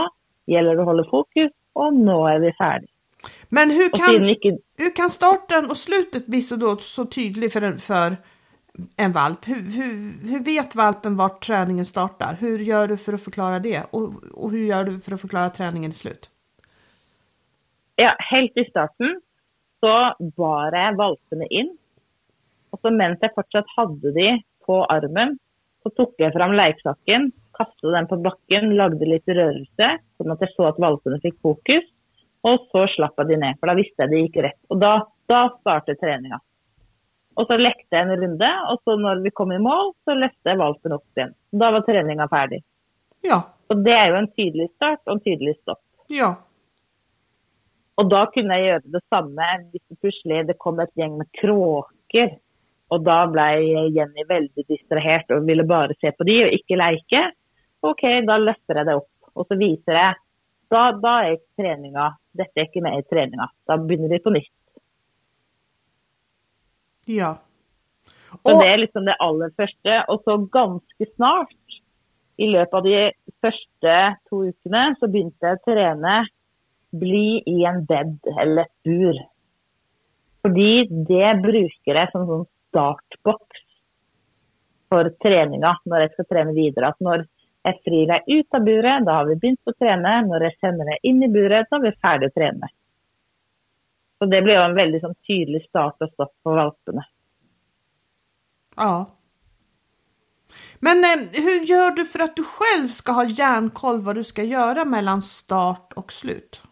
gjelder 0.51 0.77
det 0.77 0.85
å 0.85 0.91
holde 0.91 1.09
fokus, 1.09 1.53
og 1.79 1.97
nå 1.97 2.19
er 2.29 2.43
vi 2.45 2.53
ferdig. 2.59 2.92
Men 3.49 3.71
hur 3.71 3.89
kan, 3.89 4.29
ikke 4.29 4.59
hur 4.79 4.95
kan 4.97 5.11
starten 5.11 5.71
och 5.71 5.77
slutet 5.77 6.27
bli 6.27 6.43
så, 6.43 6.57
då, 6.57 6.77
så 6.77 7.05
tydlig 7.05 7.53
för 7.53 7.63
en, 7.63 7.79
för 7.79 8.17
en 8.97 9.13
valp? 9.13 9.49
Hur, 9.49 9.63
hur, 9.63 10.29
hur 10.31 10.45
vet 10.45 10.75
valpen 10.75 11.17
vart 11.17 11.47
träningen 11.47 11.87
startar? 11.87 12.37
Hur 12.41 12.59
gör 12.59 12.89
du 12.89 12.97
för 12.97 13.13
att 13.13 13.25
förklara 13.25 13.59
det? 13.59 13.83
Och, 13.91 14.13
och 14.35 14.51
hur 14.51 14.67
gör 14.67 14.85
du 14.85 15.01
för 15.01 15.15
att 15.15 15.21
förklara 15.21 15.51
träningen 15.51 15.91
i 15.91 15.95
slut? 15.95 16.31
Ja, 17.97 18.17
helt 18.19 18.57
i 18.57 18.65
starten 18.71 19.21
så 19.83 19.95
bar 20.37 20.75
jeg 20.77 20.99
valpene 20.99 21.47
inn. 21.51 21.73
Og 22.73 22.81
så 22.81 22.93
mens 22.95 23.21
jeg 23.23 23.35
fortsatt 23.37 23.69
hadde 23.77 24.15
de 24.17 24.29
på 24.67 24.79
armen, 24.95 25.37
så 25.83 25.91
tok 25.99 26.15
jeg 26.23 26.33
fram 26.37 26.55
leiksaken, 26.57 27.33
kastet 27.59 27.95
den 27.95 28.09
på 28.09 28.21
bakken, 28.25 28.77
lagde 28.79 29.09
litt 29.09 29.29
rørelse, 29.29 29.89
sånn 30.17 30.35
at 30.35 30.45
jeg 30.45 30.55
så 30.55 30.71
at 30.71 30.81
valpene 30.81 31.19
fikk 31.25 31.41
fokus. 31.45 31.85
Og 32.49 32.65
så 32.73 32.87
slapp 32.97 33.21
jeg 33.23 33.29
de 33.33 33.37
ned, 33.39 33.59
for 33.61 33.71
da 33.71 33.77
visste 33.79 34.03
jeg 34.03 34.11
det 34.11 34.23
gikk 34.25 34.41
rett. 34.47 34.59
Og 34.73 34.81
da, 34.83 34.93
da 35.31 35.45
startet 35.61 36.01
treninga. 36.03 36.41
Og 37.39 37.47
så 37.49 37.57
lekte 37.57 37.97
jeg 37.97 38.05
en 38.05 38.19
runde, 38.21 38.49
og 38.69 38.81
så 38.85 38.97
når 39.01 39.23
vi 39.25 39.31
kom 39.33 39.53
i 39.55 39.61
mål, 39.63 39.93
så 40.05 40.17
løftet 40.19 40.51
jeg 40.51 40.61
valpen 40.61 40.97
opp 40.99 41.07
igjen. 41.17 41.35
Da 41.63 41.71
var 41.73 41.85
treninga 41.87 42.27
ferdig. 42.29 42.61
Ja, 43.23 43.39
Så 43.69 43.77
det 43.79 43.93
er 43.95 44.09
jo 44.11 44.17
en 44.19 44.33
tydelig 44.35 44.67
start 44.75 45.01
og 45.07 45.15
en 45.15 45.21
tydelig 45.23 45.55
stopp. 45.61 45.81
ja, 46.11 46.35
Og 47.97 48.09
da 48.11 48.25
kunne 48.35 48.57
jeg 48.59 48.67
gjøre 48.67 48.93
det 48.97 49.03
samme 49.13 49.47
hvis 49.71 49.83
det 49.89 49.99
plutselig 50.01 50.47
det 50.49 50.59
kom 50.59 50.81
et 50.81 50.91
gjeng 50.99 51.19
med 51.21 51.29
kråker. 51.39 52.35
Og 52.91 53.05
da 53.05 53.27
ble 53.31 53.47
Jenny 53.95 54.25
veldig 54.29 54.65
distrahert 54.69 55.31
og 55.31 55.47
ville 55.47 55.65
bare 55.65 55.95
se 56.01 56.11
på 56.11 56.27
de 56.29 56.39
og 56.45 56.57
ikke 56.57 56.77
leke. 56.81 57.23
OK, 57.83 58.03
da 58.27 58.37
løfter 58.41 58.81
jeg 58.81 58.89
det 58.89 58.97
opp. 58.99 59.13
Og 59.37 59.47
så 59.49 59.57
viser 59.57 59.97
jeg 59.97 60.21
Da, 60.73 60.91
da 60.97 61.15
er 61.29 61.37
treninga 61.57 62.11
Dette 62.39 62.61
er 62.61 62.69
ikke 62.69 62.83
med 62.85 62.99
i 62.99 63.07
treninga. 63.07 63.49
Da 63.69 63.79
begynner 63.81 64.13
vi 64.13 64.21
på 64.25 64.35
nytt. 64.35 64.53
ja. 67.07 67.39
Så 68.33 68.39
Och, 68.43 68.63
det 68.63 68.69
er 68.69 68.79
liksom 68.81 69.05
det 69.05 69.17
aller 69.21 69.51
første. 69.57 70.05
Og 70.09 70.23
så 70.25 70.37
ganske 70.53 71.07
snart, 71.15 71.81
i 72.41 72.47
løpet 72.49 72.75
av 72.75 72.87
de 72.87 73.03
første 73.45 73.97
to 74.31 74.39
ukene, 74.49 74.85
så 74.99 75.09
begynte 75.11 75.47
jeg 75.47 75.59
å 75.59 75.65
trene 75.67 76.15
bli 76.93 77.43
i 77.49 77.59
en 77.69 77.85
bed 77.89 78.17
eller 78.41 78.65
et 78.65 78.89
bur. 78.89 79.21
Fordi 80.43 80.73
det 81.09 81.29
bruker 81.45 82.01
jeg 82.01 82.11
som 82.13 82.25
sånn 82.29 82.49
startboks 82.73 83.63
for 84.93 85.13
treninga 85.25 85.77
når 85.89 86.07
jeg 86.07 86.15
skal 86.15 86.29
trene 86.33 86.57
videre. 86.57 86.91
At 86.93 87.05
når 87.05 87.27
jeg 87.65 87.79
frir 87.85 88.07
deg 88.11 88.23
ut 88.29 88.55
av 88.59 88.65
buret, 88.67 89.05
da 89.07 89.13
har 89.21 89.27
vi 89.31 89.37
begynt 89.39 89.71
å 89.71 89.75
trene. 89.79 90.13
Når 90.27 90.43
jeg 90.49 90.57
sender 90.61 90.85
deg 90.91 90.99
inn 91.11 91.23
i 91.23 91.29
buret, 91.31 91.69
så 91.71 91.79
er 91.79 91.85
vi 91.87 91.93
ferdig 92.03 92.31
å 92.31 92.35
trene. 92.35 92.69
Så 94.19 94.27
det 94.31 94.41
jo 94.59 94.65
en 94.67 94.75
veldig 94.79 95.01
sånn 95.03 95.15
tydelig 95.27 95.65
start 95.69 96.03
og 96.07 96.11
stopp 96.15 96.33
for 96.43 96.57
valpene. 96.59 97.03
ja. 98.77 99.07
Men 100.81 101.05
eh, 101.05 101.43
hur 101.45 101.65
gör 101.65 101.91
du 101.91 102.05
för 102.05 102.19
att 102.19 102.37
du 102.37 102.45
själv 102.45 102.89
ska 102.89 103.13
ha 103.13 103.25
järnkoll 103.25 104.01
vad 104.01 104.15
du 104.17 104.25
ska 104.25 104.43
göra 104.43 104.85
mellan 104.85 105.23
start 105.23 105.93
och 105.97 106.13
slut? 106.13 106.63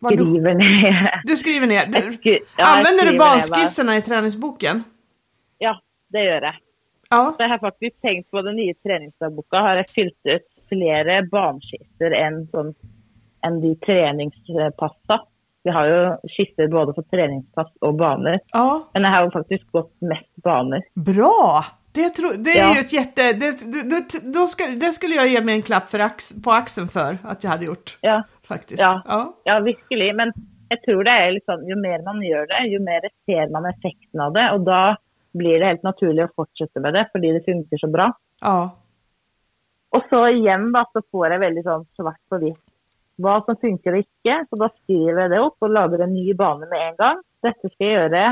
Vad 0.00 0.16
du, 0.18 0.24
Skriver 0.24 0.54
ner. 0.54 1.20
du 1.24 1.36
skriver 1.36 1.66
ner. 1.66 1.74
Jag 1.74 1.92
Du, 1.92 2.12
skri- 2.18 2.38
ja, 2.40 2.46
jag 2.56 2.68
använder 2.68 2.92
du 2.92 2.98
skriver 2.98 3.18
vad- 3.18 3.28
banskisserna 3.50 3.96
i 3.96 4.02
träningsboken? 4.02 4.84
Ja, 5.58 5.80
det 6.08 6.18
gjør 6.24 6.42
jeg. 6.42 6.54
Ja, 7.10 7.34
jeg 7.38 7.48
har 7.48 7.58
faktisk 7.58 7.96
tenkt 8.02 8.30
på 8.30 8.42
den 8.42 8.56
nye 8.56 8.74
treningsdagboka. 8.86 9.60
Har 9.60 9.76
jeg 9.82 9.90
fylt 9.94 10.20
ut 10.30 10.46
flere 10.68 11.22
baneskisser 11.30 12.14
enn 12.16 12.46
sånn, 12.52 12.74
enn 13.46 13.60
de 13.62 13.74
treningspassa. 13.84 15.20
Vi 15.64 15.70
har 15.72 15.86
jo 15.88 16.00
skisser 16.28 16.68
både 16.72 16.92
for 16.96 17.06
treningspass 17.12 17.70
og 17.80 17.96
baner. 18.00 18.38
ja. 18.52 18.82
Men 18.92 19.02
jeg 19.02 19.12
har 19.12 19.24
jo 19.24 19.30
faktisk 19.30 19.70
gått 19.72 19.92
mest 20.00 20.30
baner. 20.44 20.82
Bra! 20.94 21.64
Det, 21.94 22.08
tro, 22.10 22.28
det 22.36 22.50
är 22.50 22.58
Ja. 22.58 22.74
ju 22.74 22.80
ett 22.80 22.92
jätte... 22.92 23.32
Det, 23.32 23.50
det, 23.90 24.32
då 24.34 24.46
ska, 24.46 24.64
det 24.80 24.92
skulle 24.92 25.14
jag 25.14 25.28
ge 25.28 25.40
mig 25.40 25.54
en 25.54 25.62
klapp 25.62 25.90
för 25.90 25.98
ax, 25.98 26.32
på 26.44 26.50
axeln 26.50 26.88
för 26.88 27.18
att 27.22 27.44
jag 27.44 27.50
hade 27.50 27.64
gjort. 27.64 27.98
Ja, 28.00 28.22
Faktiskt. 28.48 28.82
Ja. 28.82 29.02
Ja. 29.06 29.34
ja 29.44 29.60
virkelig. 29.60 30.14
Men 30.14 30.32
jeg 30.68 30.82
tror 30.82 31.04
det 31.04 31.30
litt 31.36 31.44
sånn, 31.46 31.62
jo 31.70 31.76
mer 31.78 32.02
man 32.02 32.18
gjør 32.24 32.46
det, 32.50 32.60
jo 32.72 32.80
mer 32.82 33.04
ser 33.28 33.48
man 33.52 33.66
effekten 33.70 34.20
av 34.20 34.32
det. 34.34 34.46
Og 34.56 34.64
da 34.66 34.96
blir 35.34 35.58
det 35.60 35.66
helt 35.72 35.82
naturlig 35.86 36.24
å 36.28 36.32
fortsette 36.36 36.80
med 36.80 36.94
det, 36.94 37.06
fordi 37.12 37.32
det 37.36 37.44
funker 37.46 37.78
så 37.82 37.90
bra. 37.92 38.10
ja. 38.42 38.56
Og 39.94 40.02
så 40.10 40.20
igjen 40.34 40.72
da, 40.74 40.80
så 40.90 41.04
får 41.14 41.30
jeg 41.30 41.40
veldig 41.44 41.62
sånn 41.62 41.82
svart 41.94 42.18
på 42.30 42.38
hvitt 42.42 42.62
hva 43.22 43.36
som 43.46 43.54
funker 43.62 43.94
og 43.94 44.00
ikke. 44.02 44.38
Så 44.50 44.56
da 44.58 44.66
skriver 44.72 45.20
jeg 45.22 45.30
det 45.30 45.38
opp 45.38 45.62
og 45.62 45.70
lager 45.70 46.02
en 46.02 46.10
ny 46.16 46.32
bane 46.34 46.66
med 46.66 46.80
en 46.88 46.96
gang. 46.98 47.20
Dette 47.46 47.70
skal 47.70 47.86
jeg 47.86 47.92
gjøre 48.00 48.22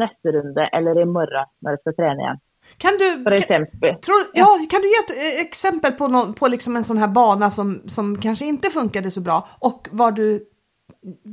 neste 0.00 0.32
runde 0.38 0.64
eller 0.72 1.00
i 1.02 1.04
morgen 1.04 1.50
når 1.60 1.76
jeg 1.76 1.80
skal 1.82 1.96
trene 1.98 2.24
igjen. 2.24 2.40
Kan 2.80 2.96
du... 3.02 3.04
For 3.26 3.36
eksempel. 3.36 3.98
Tror, 4.06 4.22
ja, 4.38 4.46
kan 4.72 4.80
du 4.80 4.88
ge 4.88 5.00
ett 5.02 5.12
eh, 5.18 5.42
exempel 5.44 5.92
på, 5.98 6.08
nå- 6.08 6.32
på 6.38 6.48
liksom 6.54 6.76
en 6.80 6.84
sån 6.88 6.98
här 7.04 7.08
bana 7.12 7.50
som, 7.50 7.74
som 7.88 8.14
kanske 8.16 8.44
inte 8.48 8.70
funkade 8.70 9.10
så 9.10 9.20
bra 9.20 9.42
och 9.60 9.88
vad 9.92 10.14
du, 10.16 10.28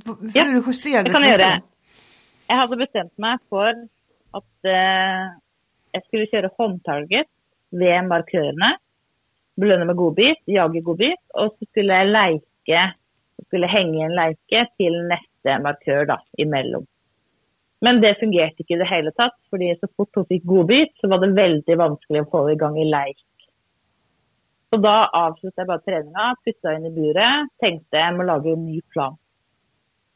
v- 0.04 0.32
Ja, 0.34 0.44
hur 0.44 0.54
du 0.60 0.64
justerade 0.68 1.04
Det 1.08 1.14
kan 1.16 1.22
nästa 1.22 1.38
gjøre. 1.40 1.52
gång? 1.54 1.64
Jeg 2.48 2.58
hadde 2.60 2.78
bestemt 2.84 3.16
meg 3.18 3.40
for 3.50 3.72
at 4.40 4.70
eh, 4.72 5.24
jeg 5.96 6.06
skulle 6.06 6.30
kjøre 6.32 6.54
håndtarget 6.60 7.30
ved 7.72 8.10
markørene. 8.10 8.76
Belønne 9.58 9.88
med 9.90 9.98
godbit, 9.98 10.44
jage 10.48 10.84
godbit. 10.86 11.22
Og 11.34 11.56
så 11.56 11.70
skulle 11.72 11.98
jeg 11.98 12.14
leike, 12.14 12.84
skulle 13.48 13.72
henge 13.72 14.06
en 14.06 14.16
leike 14.18 14.68
til 14.78 15.00
neste 15.10 15.58
markør 15.64 16.06
da, 16.14 16.20
imellom. 16.38 16.86
Men 17.86 18.02
det 18.02 18.18
fungerte 18.20 18.64
ikke 18.64 18.76
i 18.78 18.82
det 18.82 18.90
hele 18.90 19.14
tatt, 19.14 19.36
fordi 19.54 19.70
så 19.78 19.90
fort 19.94 20.18
hun 20.18 20.26
fikk 20.30 20.46
godbit, 20.50 20.96
så 20.98 21.10
var 21.12 21.22
det 21.22 21.36
veldig 21.38 21.78
vanskelig 21.78 22.24
å 22.24 22.30
få 22.32 22.48
i 22.50 22.58
gang 22.58 22.78
i 22.82 22.88
leik. 22.90 23.20
Så 24.68 24.80
da 24.84 24.96
avsluttet 25.16 25.62
jeg 25.62 25.70
bare 25.70 25.84
treninga, 25.86 26.32
putta 26.44 26.74
inn 26.76 26.88
i 26.90 26.94
buret, 26.96 27.52
tenkte 27.62 28.02
jeg 28.02 28.16
må 28.18 28.26
lage 28.28 28.52
en 28.52 28.66
ny 28.66 28.82
plan. 28.94 29.16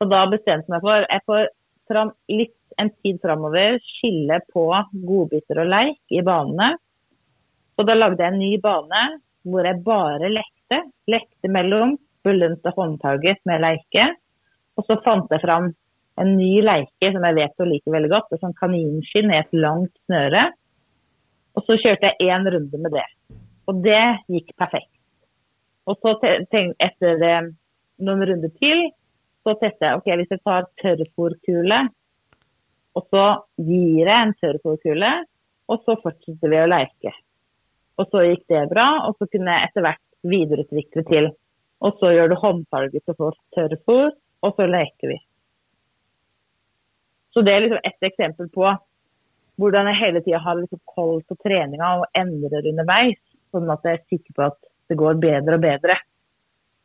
Så 0.01 0.07
da 0.09 0.23
bestemte 0.31 0.65
jeg 0.65 0.73
meg 0.73 0.83
for 0.87 1.05
jeg 1.05 1.25
får 1.29 1.45
fram, 1.91 2.11
litt 2.33 2.55
en 2.79 2.91
tid 3.01 3.19
framover 3.23 3.79
skille 3.83 4.39
på 4.53 4.63
godbiter 4.93 5.61
og 5.63 5.69
leik 5.71 6.15
i 6.15 6.23
banene. 6.25 6.75
Så 7.75 7.85
da 7.87 7.95
lagde 7.97 8.23
jeg 8.23 8.33
en 8.33 8.41
ny 8.41 8.55
bane 8.61 9.03
hvor 9.47 9.65
jeg 9.65 9.83
bare 9.85 10.29
lekte. 10.29 10.81
Lekte 11.09 11.51
mellom 11.51 11.97
belønte 12.25 12.73
håndtaget 12.75 13.41
med 13.49 13.63
leike. 13.63 14.07
Og 14.77 14.85
så 14.87 14.99
fant 15.05 15.31
jeg 15.33 15.43
fram 15.43 15.71
en 16.21 16.33
ny 16.37 16.61
leike 16.65 17.11
som 17.13 17.25
jeg 17.25 17.37
vet 17.39 17.61
hun 17.61 17.71
liker 17.71 17.95
veldig 17.95 18.11
godt. 18.11 18.31
Et 18.31 18.43
sånn 18.43 18.57
kaninskinn 18.59 19.33
i 19.33 19.39
et 19.39 19.53
langt 19.55 19.93
snøre. 20.05 20.49
Og 21.57 21.65
så 21.67 21.77
kjørte 21.81 22.11
jeg 22.11 22.31
én 22.31 22.47
runde 22.47 22.81
med 22.83 22.95
det. 22.95 23.07
Og 23.69 23.81
det 23.83 24.03
gikk 24.31 24.53
perfekt. 24.59 24.91
Og 25.89 25.97
så 25.99 26.15
tänkte 26.21 26.59
jag, 26.61 26.75
etter 26.85 27.23
eh, 27.25 27.49
noen 28.05 28.25
runder 28.29 28.51
til, 28.61 28.85
så 29.41 29.55
tester 29.57 29.87
jeg 29.87 29.99
ok, 29.99 30.09
hvis 30.19 30.33
jeg 30.35 30.43
tar 30.45 30.67
tørrfòrkule, 30.81 31.79
og 32.97 33.07
så 33.07 33.25
gir 33.61 34.03
jeg 34.03 34.15
en 34.17 34.33
tørrfòrkule, 34.41 35.11
og 35.71 35.83
så 35.85 35.95
fortsetter 36.03 36.51
vi 36.51 36.59
å 36.59 36.69
leke. 36.69 37.13
Og 38.01 38.07
så 38.11 38.23
gikk 38.25 38.45
det 38.51 38.67
bra, 38.71 38.87
og 39.07 39.15
så 39.19 39.27
kunne 39.31 39.55
jeg 39.55 39.69
etter 39.69 39.85
hvert 39.85 40.03
videreutvikle 40.27 41.03
til. 41.07 41.29
Og 41.81 41.97
så 41.99 42.11
gjør 42.13 42.31
du 42.31 42.37
håndfarget 42.41 43.13
og 43.13 43.19
får 43.19 43.37
tørrfòr, 43.55 44.13
og 44.41 44.55
så 44.57 44.67
leker 44.69 45.13
vi. 45.13 45.17
Så 47.31 47.43
det 47.45 47.53
er 47.53 47.63
liksom 47.63 47.83
ett 47.87 48.09
eksempel 48.09 48.49
på 48.51 48.67
hvordan 49.61 49.87
jeg 49.91 49.99
hele 50.01 50.21
tida 50.25 50.41
har 50.41 50.57
liksom 50.57 50.81
koll 50.89 51.21
på 51.27 51.37
treninga 51.43 51.93
og 52.01 52.17
endrer 52.17 52.67
underveis, 52.71 53.19
sånn 53.53 53.69
at 53.71 53.85
jeg 53.85 53.99
er 53.99 54.07
sikker 54.09 54.35
på 54.37 54.47
at 54.49 54.57
det 54.91 54.97
går 54.99 55.19
bedre 55.21 55.59
og 55.59 55.63
bedre. 55.63 55.97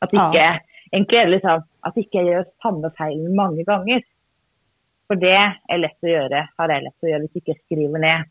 At 0.05 0.13
ikke, 0.13 0.45
egentlig 0.93 1.19
er 1.19 1.27
det 1.27 1.35
liksom, 1.39 1.65
at 1.89 1.99
ikke 2.03 2.21
jeg 2.21 2.29
gjør 2.31 2.51
samme 2.63 2.91
feilen 2.99 3.39
mange 3.39 3.65
ganger. 3.67 4.05
For 5.07 5.15
det 5.23 5.35
er 5.71 5.79
lett 5.79 6.03
å 6.03 6.09
gjøre, 6.11 6.49
har 6.59 6.69
jeg 6.75 6.83
lett 6.83 7.05
å 7.05 7.09
gjøre 7.11 7.21
hvis 7.27 7.37
ikke 7.41 7.53
jeg 7.55 7.61
skriver 7.65 8.03
ned. 8.03 8.25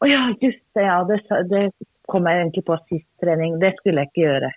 Å 0.00 0.06
ja, 0.08 0.20
just 0.40 0.62
det, 0.74 0.82
ja, 0.86 1.04
det, 1.04 1.18
det 1.50 1.62
kom 2.08 2.26
jeg 2.26 2.40
egentlig 2.42 2.64
på 2.64 2.76
sist 2.88 3.08
trening. 3.20 3.58
Det 3.60 3.74
skulle 3.80 4.00
jeg 4.04 4.10
ikke 4.12 4.24
gjøre. 4.28 4.50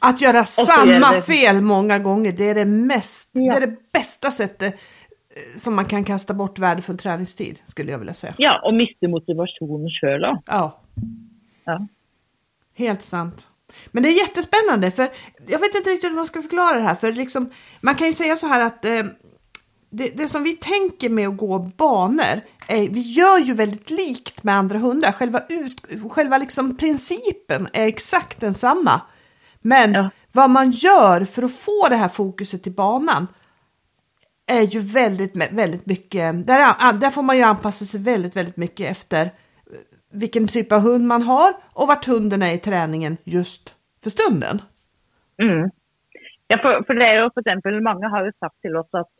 Att 0.00 0.20
göra 0.20 0.44
samma 0.44 1.12
det- 1.12 1.22
fel 1.22 1.60
många 1.60 1.98
gånger, 1.98 2.32
det 2.32 2.50
är 2.50 2.54
det, 2.54 2.64
mest, 2.64 3.30
Ja. 3.32 3.40
det 3.52 3.56
är 3.62 3.66
det 3.66 3.76
bästa 3.92 4.30
sättet 4.30 4.74
eh, 4.74 5.58
som 5.58 5.74
man 5.76 5.84
kan 5.84 6.04
kasta 6.04 6.34
bort 6.34 6.58
värdefull 6.58 6.98
träningstid, 6.98 7.58
skulle 7.66 7.90
jag 7.92 7.98
vilja 7.98 8.14
säga. 8.14 8.34
Ja, 8.38 8.60
og 8.64 8.74
miste 8.74 9.08
motivasjonen 9.08 9.90
sjøl 10.00 10.24
òg. 10.24 10.38
Ja, 10.46 10.78
Ja. 11.66 11.78
helt 12.74 13.02
sant. 13.02 13.46
Men 13.92 14.02
det 14.02 14.08
är 14.08 14.18
jättespännande 14.26 14.90
för 14.90 15.08
jag 15.48 15.58
vet 15.58 15.74
inte 15.74 15.90
riktigt 15.90 16.10
hur 16.10 16.14
man 16.16 16.26
ska 16.26 16.42
förklara 16.42 16.76
det 16.76 16.82
här 16.82 16.94
för 16.94 17.12
liksom, 17.12 17.50
man 17.80 17.94
kan 17.94 18.06
ju 18.06 18.12
säga 18.12 18.36
så 18.36 18.46
här 18.46 18.60
att 18.66 18.84
eh, 18.84 19.02
det, 19.96 20.16
det, 20.16 20.28
som 20.28 20.42
vi 20.42 20.56
tänker 20.56 21.08
med 21.08 21.28
att 21.28 21.36
gå 21.36 21.58
banor, 21.58 22.40
är, 22.68 22.88
vi 22.88 23.00
gör 23.00 23.38
ju 23.38 23.54
väldigt 23.54 23.90
likt 23.90 24.42
med 24.42 24.54
andra 24.54 24.78
hundar. 24.78 25.12
Själva, 25.12 25.40
ut, 25.48 25.80
själva 26.10 26.38
liksom 26.38 26.76
principen 26.76 27.68
är 27.72 27.86
exakt 27.86 28.40
densamma. 28.40 29.00
Men 29.60 29.92
ja. 29.92 30.10
vad 30.32 30.50
man 30.50 30.70
gör 30.70 31.24
för 31.24 31.42
att 31.42 31.56
få 31.56 31.88
det 31.88 31.96
här 31.96 32.08
fokuset 32.08 32.66
i 32.66 32.70
banan 32.70 33.26
är 34.46 34.62
ju 34.62 34.80
väldigt, 34.80 35.36
väldigt 35.36 35.86
mycket, 35.86 36.46
där, 36.46 36.92
där 36.92 37.10
får 37.10 37.22
man 37.22 37.36
ju 37.36 37.42
anpassa 37.42 37.84
sig 37.84 38.00
väldigt, 38.00 38.36
väldigt 38.36 38.56
mycket 38.56 38.90
efter 38.90 39.30
vilken 40.12 40.48
typ 40.48 40.72
av 40.72 40.80
hund 40.80 41.06
man 41.06 41.22
har 41.22 41.52
och 41.72 41.88
vart 41.88 42.06
hunden 42.06 42.42
är 42.42 42.52
i 42.52 42.58
träningen 42.58 43.16
just 43.24 43.74
för 44.02 44.10
stunden. 44.10 44.62
Mm. 45.42 45.70
Ja, 46.46 46.58
för, 46.58 46.82
för 46.86 46.94
det 46.94 47.06
är 47.06 47.22
ju 47.22 47.30
för 47.30 47.40
exempel, 47.40 47.80
många 47.80 48.08
har 48.08 48.24
ju 48.24 48.32
sagt 48.40 48.60
till 48.60 48.76
oss 48.76 48.88
att 48.90 49.10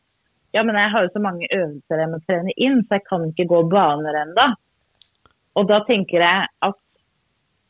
ja, 0.54 0.62
men 0.62 0.74
jag 0.74 0.90
har 0.90 1.02
ju 1.02 1.08
så 1.08 1.20
många 1.20 1.46
övningar 1.50 1.82
jag 1.88 2.10
måste 2.10 2.26
träna 2.26 2.50
in 2.56 2.84
så 2.88 2.94
jag 2.94 3.04
kan 3.04 3.24
inte 3.24 3.44
gå 3.44 3.62
banor 3.62 4.14
ända. 4.14 4.56
Och 5.52 5.66
då 5.66 5.80
tänker 5.80 6.20
jag 6.20 6.48
att 6.58 6.80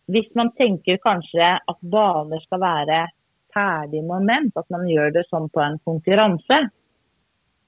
om 0.07 0.23
man 0.35 0.55
tänker 0.55 0.97
kanske 0.97 1.61
att 1.67 1.81
banor 1.81 2.41
ska 2.41 2.57
vara 2.57 3.09
färdig 3.55 4.05
moment, 4.05 4.57
att 4.57 4.71
man 4.71 4.89
gör 4.89 5.11
det 5.11 5.29
som 5.29 5.49
på 5.49 5.61
en 5.61 5.79
konkurrens, 5.79 6.43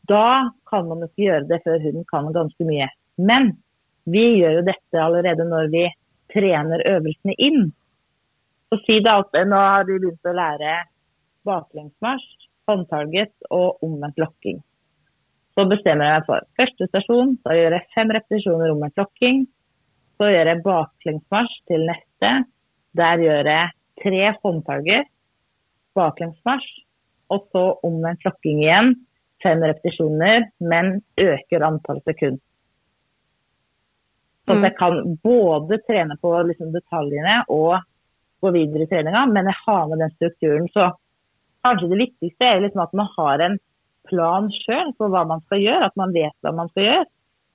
då 0.01 0.51
kan 0.67 0.89
man 0.89 1.03
inte 1.03 1.23
göra 1.23 1.41
det 1.41 1.61
för 1.65 1.79
hunden 1.79 2.05
kan 2.07 2.33
ganska 2.33 2.65
mycket. 2.65 2.91
Men 3.15 3.57
vi 4.05 4.37
gör 4.37 4.51
ju 4.51 4.63
detta 4.63 5.11
redan 5.11 5.51
när 5.51 5.67
vi 5.67 5.93
tränar 6.33 6.81
övningarna 6.81 7.35
in. 7.39 7.73
Så 8.69 8.77
si 8.77 9.01
då 9.01 9.11
att 9.11 9.33
nu 9.33 9.51
har 9.51 9.85
de 9.85 9.99
börjat 9.99 10.37
lära 10.37 10.85
baklängsmarsch, 11.43 12.49
handtaget 12.67 13.33
och 13.51 13.83
omvänt 13.83 14.19
locking. 14.19 14.63
Så 15.59 15.64
bestämmer 15.64 16.05
jag 16.05 16.12
mig 16.12 16.27
för 16.27 16.42
första 16.57 16.87
station, 16.87 17.38
då 17.45 17.55
gör 17.55 17.71
jag 17.71 17.83
fem 17.95 18.12
repetitioner 18.12 18.71
omvänd 18.71 18.92
locking. 18.97 19.47
Så 20.16 20.25
gör 20.31 20.47
jag 20.47 20.62
baklängsmarsch 20.62 21.64
till 21.66 21.87
nästa. 21.87 22.45
Där 22.92 23.19
gör 23.19 23.45
jag 23.45 23.71
tre 24.03 24.35
håndtaget, 24.42 25.07
baklängsmarsch 25.95 26.85
och 27.27 27.49
så 27.53 27.73
omvänd 27.73 28.19
locking 28.25 28.62
igen. 28.62 29.07
Fem 29.42 29.61
repetitioner, 29.61 30.51
men 30.59 31.03
ökar 31.16 31.61
antal 31.61 32.03
sekunder. 32.03 32.40
Så 34.47 34.53
mm. 34.53 34.64
jag 34.64 34.77
kan 34.77 35.16
både 35.16 35.79
träna 35.79 36.16
på 36.16 36.42
liksom 36.42 36.73
detaljerna 36.73 37.45
och 37.49 37.83
gå 38.40 38.51
vidare 38.51 38.83
i 38.83 38.87
träningen, 38.87 39.33
men 39.33 39.47
jag 39.47 39.55
har 39.66 39.88
med 39.88 39.99
den 39.99 40.11
strukturen. 40.11 40.69
Så 40.69 40.99
kanske 41.62 41.87
det 41.87 41.97
viktigaste 41.97 42.45
är 42.45 42.61
liksom 42.61 42.81
att 42.81 42.92
man 42.92 43.09
har 43.16 43.38
en 43.38 43.59
plan 44.07 44.53
själv 44.66 44.92
på 44.92 45.09
vad 45.09 45.27
man 45.27 45.40
ska 45.40 45.57
göra, 45.57 45.87
att 45.87 45.97
man 45.97 46.12
vet 46.12 46.33
vad 46.40 46.55
man 46.55 46.69
ska 46.69 46.81
göra. 46.81 47.05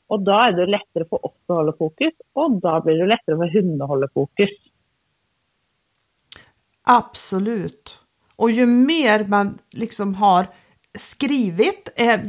Och 0.08 0.20
då 0.20 0.32
är 0.32 0.52
det 0.52 0.66
lättare 0.66 1.06
för 1.10 1.26
oss 1.26 1.34
att 1.48 1.56
hålla 1.56 1.74
fokus 1.74 2.14
och 2.34 2.52
då 2.52 2.82
blir 2.82 2.96
det 2.96 3.06
lättare 3.06 3.36
för 3.36 3.54
hunden 3.54 3.82
att 3.82 3.88
hålla 3.88 4.08
fokus. 4.14 4.50
Absolut. 6.88 8.00
Och 8.36 8.52
ju 8.52 8.66
mer 8.66 9.26
man 9.28 9.58
liksom 9.72 10.16
har 10.16 10.46
skrivit, 11.00 11.90
eh, 11.96 12.20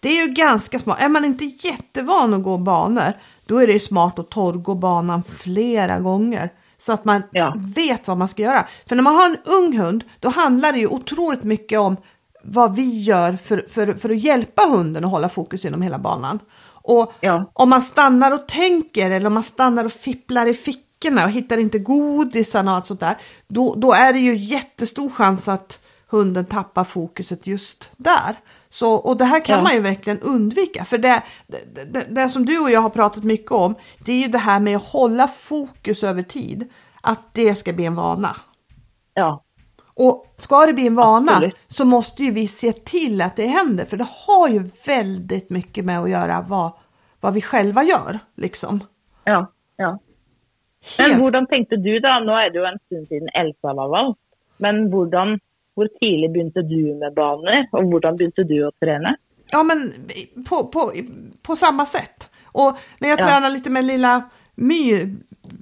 det 0.00 0.08
är 0.08 0.26
ju 0.26 0.32
ganska 0.32 0.78
smart. 0.78 1.02
Är 1.02 1.08
man 1.08 1.24
inte 1.24 1.44
jättevan 1.44 2.34
att 2.34 2.42
gå 2.42 2.58
banor, 2.58 3.12
då 3.46 3.58
är 3.58 3.66
det 3.66 3.80
smart 3.80 4.18
att 4.18 4.30
torrgå 4.30 4.74
banan 4.74 5.22
flera 5.22 5.98
gånger. 5.98 6.50
Så 6.78 6.92
att 6.92 7.04
man 7.04 7.22
ja. 7.32 7.54
vet 7.76 8.08
vad 8.08 8.16
man 8.16 8.28
ska 8.28 8.42
göra. 8.42 8.66
För 8.86 8.96
när 8.96 9.02
man 9.02 9.14
har 9.14 9.26
en 9.26 9.36
ung 9.44 9.78
hund, 9.78 10.04
då 10.20 10.28
handlar 10.28 10.72
det 10.72 10.78
ju 10.78 10.86
otroligt 10.86 11.44
mycket 11.44 11.80
om 11.80 11.96
vad 12.42 12.76
vi 12.76 12.98
gör 12.98 13.32
för, 13.32 13.64
för, 13.68 13.94
för 13.94 14.10
att 14.10 14.18
hjälpa 14.18 14.62
hunden 14.62 15.04
att 15.04 15.10
hålla 15.10 15.28
fokus 15.28 15.64
genom 15.64 15.82
hela 15.82 15.98
banan. 15.98 16.38
Och 16.82 17.12
ja. 17.20 17.50
om 17.52 17.70
man 17.70 17.82
stannar 17.82 18.32
och 18.32 18.48
tänker 18.48 19.10
eller 19.10 19.26
om 19.26 19.34
man 19.34 19.42
stannar 19.42 19.84
och 19.84 19.92
fipplar 19.92 20.46
i 20.46 20.54
fickorna 20.54 21.24
och 21.24 21.30
hittar 21.30 21.58
inte 21.58 21.78
godisarna 21.78 22.70
och 22.70 22.76
allt 22.76 22.86
sånt 22.86 23.00
där, 23.00 23.16
då, 23.48 23.74
då 23.74 23.92
är 23.92 24.12
det 24.12 24.18
ju 24.18 24.36
jättestor 24.36 25.10
chans 25.10 25.48
att 25.48 25.80
hunden 26.08 26.44
tappar 26.44 26.84
fokuset 26.84 27.46
just 27.46 27.90
där. 27.96 28.36
Så, 28.70 28.94
och 28.94 29.16
det 29.16 29.24
här 29.24 29.44
kan 29.44 29.56
ja. 29.56 29.62
man 29.62 29.74
ju 29.74 29.80
verkligen 29.80 30.20
undvika. 30.20 30.84
För 30.84 30.98
det, 30.98 31.22
det, 31.46 31.84
det, 31.92 32.06
det, 32.10 32.28
som 32.28 32.46
du 32.46 32.58
och 32.58 32.70
jag 32.70 32.80
har 32.80 32.90
pratat 32.90 33.24
mycket 33.24 33.52
om, 33.52 33.74
det 34.04 34.12
är 34.12 34.18
ju 34.18 34.28
det 34.28 34.38
här 34.38 34.60
med 34.60 34.76
att 34.76 34.86
hålla 34.86 35.28
fokus 35.28 36.02
över 36.02 36.22
tid. 36.22 36.70
Att 37.02 37.34
det 37.34 37.54
ska 37.54 37.72
bli 37.72 37.84
en 37.84 37.94
vana. 37.94 38.36
Ja. 39.14 39.44
Och 39.98 40.26
ska 40.36 40.66
det 40.66 40.72
bli 40.72 40.86
en 40.86 40.94
vana 40.94 41.32
Absolut. 41.32 41.56
så 41.68 41.84
måste 41.84 42.22
ju 42.22 42.30
vi 42.32 42.48
se 42.48 42.72
till 42.72 43.20
att 43.20 43.36
det 43.36 43.46
händer. 43.46 43.84
För 43.84 43.96
det 43.96 44.06
har 44.26 44.48
ju 44.48 44.70
väldigt 44.86 45.50
mycket 45.50 45.84
med 45.84 46.00
att 46.00 46.10
göra 46.10 46.44
vad, 46.48 46.72
vad 47.20 47.34
vi 47.34 47.42
själva 47.42 47.82
gör. 47.82 48.18
Liksom. 48.34 48.80
Ja, 49.24 49.52
ja. 49.76 49.98
Helt... 50.98 51.12
Men 51.12 51.20
hur 51.20 51.46
tänkte 51.46 51.76
du 51.76 51.98
då? 52.00 52.08
Nu 52.08 52.32
är 52.32 52.50
det 52.50 52.58
ju 52.58 52.64
en 52.64 52.78
stund 52.86 53.08
sedan 53.08 53.28
Elsa 53.34 53.74
var 53.74 53.88
vald. 53.88 54.16
Men 54.56 54.92
hur 54.92 55.38
hur 55.76 55.88
tidigt 56.00 56.32
började 56.32 56.74
du 56.74 56.94
med 56.94 57.14
banor 57.14 57.66
och 57.72 57.82
hur 57.82 58.00
började 58.00 58.44
du 58.44 58.66
att 58.68 58.80
träna? 58.80 59.16
Ja, 59.50 59.62
men 59.62 59.92
på, 60.48 60.66
på, 60.66 60.92
på 61.46 61.56
samma 61.56 61.86
sätt. 61.86 62.30
Och 62.44 62.76
när 63.00 63.08
jag 63.08 63.20
ja. 63.20 63.26
tränar 63.26 63.50
lite 63.50 63.70
med 63.70 63.84
lilla 63.84 64.22
My, 64.54 65.06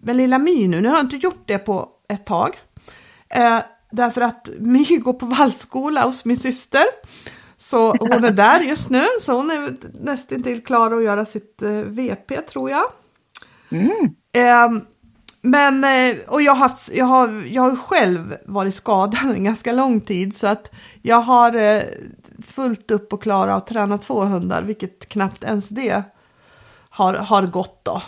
med 0.02 0.16
lilla 0.16 0.38
My 0.38 0.68
nu, 0.68 0.80
nu 0.80 0.88
har 0.88 0.96
jag 0.96 1.04
inte 1.04 1.16
gjort 1.16 1.42
det 1.46 1.58
på 1.58 1.88
ett 2.08 2.26
tag. 2.26 2.56
Eh, 3.28 3.58
därför 3.90 4.20
att 4.20 4.48
My 4.58 4.84
går 4.84 5.12
på 5.12 5.26
vallskola 5.26 6.02
hos 6.02 6.24
min 6.24 6.36
syster. 6.36 6.84
Så 7.58 7.96
hon 8.00 8.24
är 8.24 8.30
där 8.30 8.60
just 8.60 8.90
nu, 8.90 9.04
så 9.20 9.32
hon 9.32 9.50
är 9.50 9.76
nästan 10.04 10.42
till 10.42 10.64
klar 10.64 10.90
att 10.90 11.04
göra 11.04 11.24
sitt 11.24 11.62
eh, 11.62 11.70
VP 11.70 12.40
tror 12.40 12.70
jag. 12.70 12.84
Mm. 13.70 14.14
Eh, 14.32 14.82
men, 15.40 15.84
eh, 15.84 16.16
och 16.28 16.42
jag 16.42 16.52
har, 16.52 16.68
haft, 16.68 16.90
jag, 16.94 17.06
har, 17.06 17.44
jag 17.46 17.62
har 17.62 17.76
själv 17.76 18.36
varit 18.44 18.74
skadad 18.74 19.30
en 19.30 19.44
ganska 19.44 19.72
lång 19.72 20.00
tid 20.00 20.36
så 20.36 20.46
att 20.46 20.70
jag 21.02 21.20
har 21.20 21.54
eh, 21.54 21.82
fullt 22.48 22.90
upp 22.90 23.12
och 23.12 23.22
klara 23.22 23.54
att 23.54 23.66
träna 23.66 23.98
två 23.98 24.20
hundar, 24.20 24.62
vilket 24.62 25.08
knappt 25.08 25.44
ens 25.44 25.68
det 25.68 26.02
har, 26.90 27.14
har 27.14 27.42
gått 27.42 27.84
då. 27.84 28.02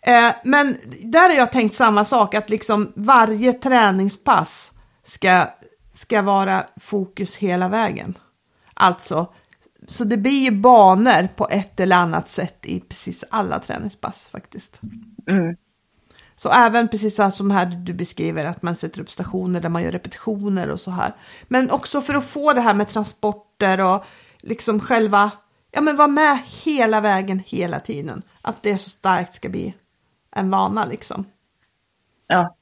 Eh, 0.00 0.30
men 0.44 0.76
där 1.02 1.28
har 1.28 1.36
jag 1.36 1.52
tänkt 1.52 1.74
samma 1.74 2.04
sak, 2.04 2.34
att 2.34 2.50
liksom 2.50 2.92
varje 2.96 3.52
träningspass 3.52 4.72
ska, 5.08 5.46
ska 5.92 6.22
vara 6.22 6.66
fokus 6.76 7.36
hela 7.36 7.68
vägen. 7.68 8.18
Alltså, 8.74 9.32
så 9.88 10.04
det 10.04 10.16
blir 10.16 10.42
ju 10.42 10.50
banor 10.50 11.28
på 11.36 11.48
ett 11.50 11.80
eller 11.80 11.96
annat 11.96 12.28
sätt 12.28 12.58
i 12.62 12.80
precis 12.80 13.24
alla 13.30 13.58
träningspass 13.58 14.28
faktiskt. 14.28 14.80
Mm. 15.28 15.56
Så 16.36 16.50
även 16.50 16.88
precis 16.88 17.16
så 17.16 17.30
som 17.30 17.50
här 17.50 17.66
du 17.66 17.92
beskriver 17.92 18.44
att 18.44 18.62
man 18.62 18.76
sätter 18.76 19.00
upp 19.00 19.10
stationer 19.10 19.60
där 19.60 19.68
man 19.68 19.82
gör 19.82 19.92
repetitioner 19.92 20.70
och 20.70 20.80
så 20.80 20.90
här. 20.90 21.14
Men 21.48 21.70
också 21.70 22.00
för 22.00 22.14
att 22.14 22.26
få 22.26 22.52
det 22.52 22.60
här 22.60 22.74
med 22.74 22.88
transporter 22.88 23.94
och 23.94 24.04
liksom 24.38 24.80
själva, 24.80 25.30
ja 25.70 25.80
men 25.80 25.96
vara 25.96 26.08
med 26.08 26.38
hela 26.46 27.00
vägen 27.00 27.42
hela 27.46 27.80
tiden. 27.80 28.22
Att 28.42 28.62
det 28.62 28.78
så 28.78 28.90
starkt 28.90 29.34
ska 29.34 29.48
bli 29.48 29.74
en 30.30 30.50
vana 30.50 30.84
liksom. 30.84 31.24
Ja. 32.26 32.57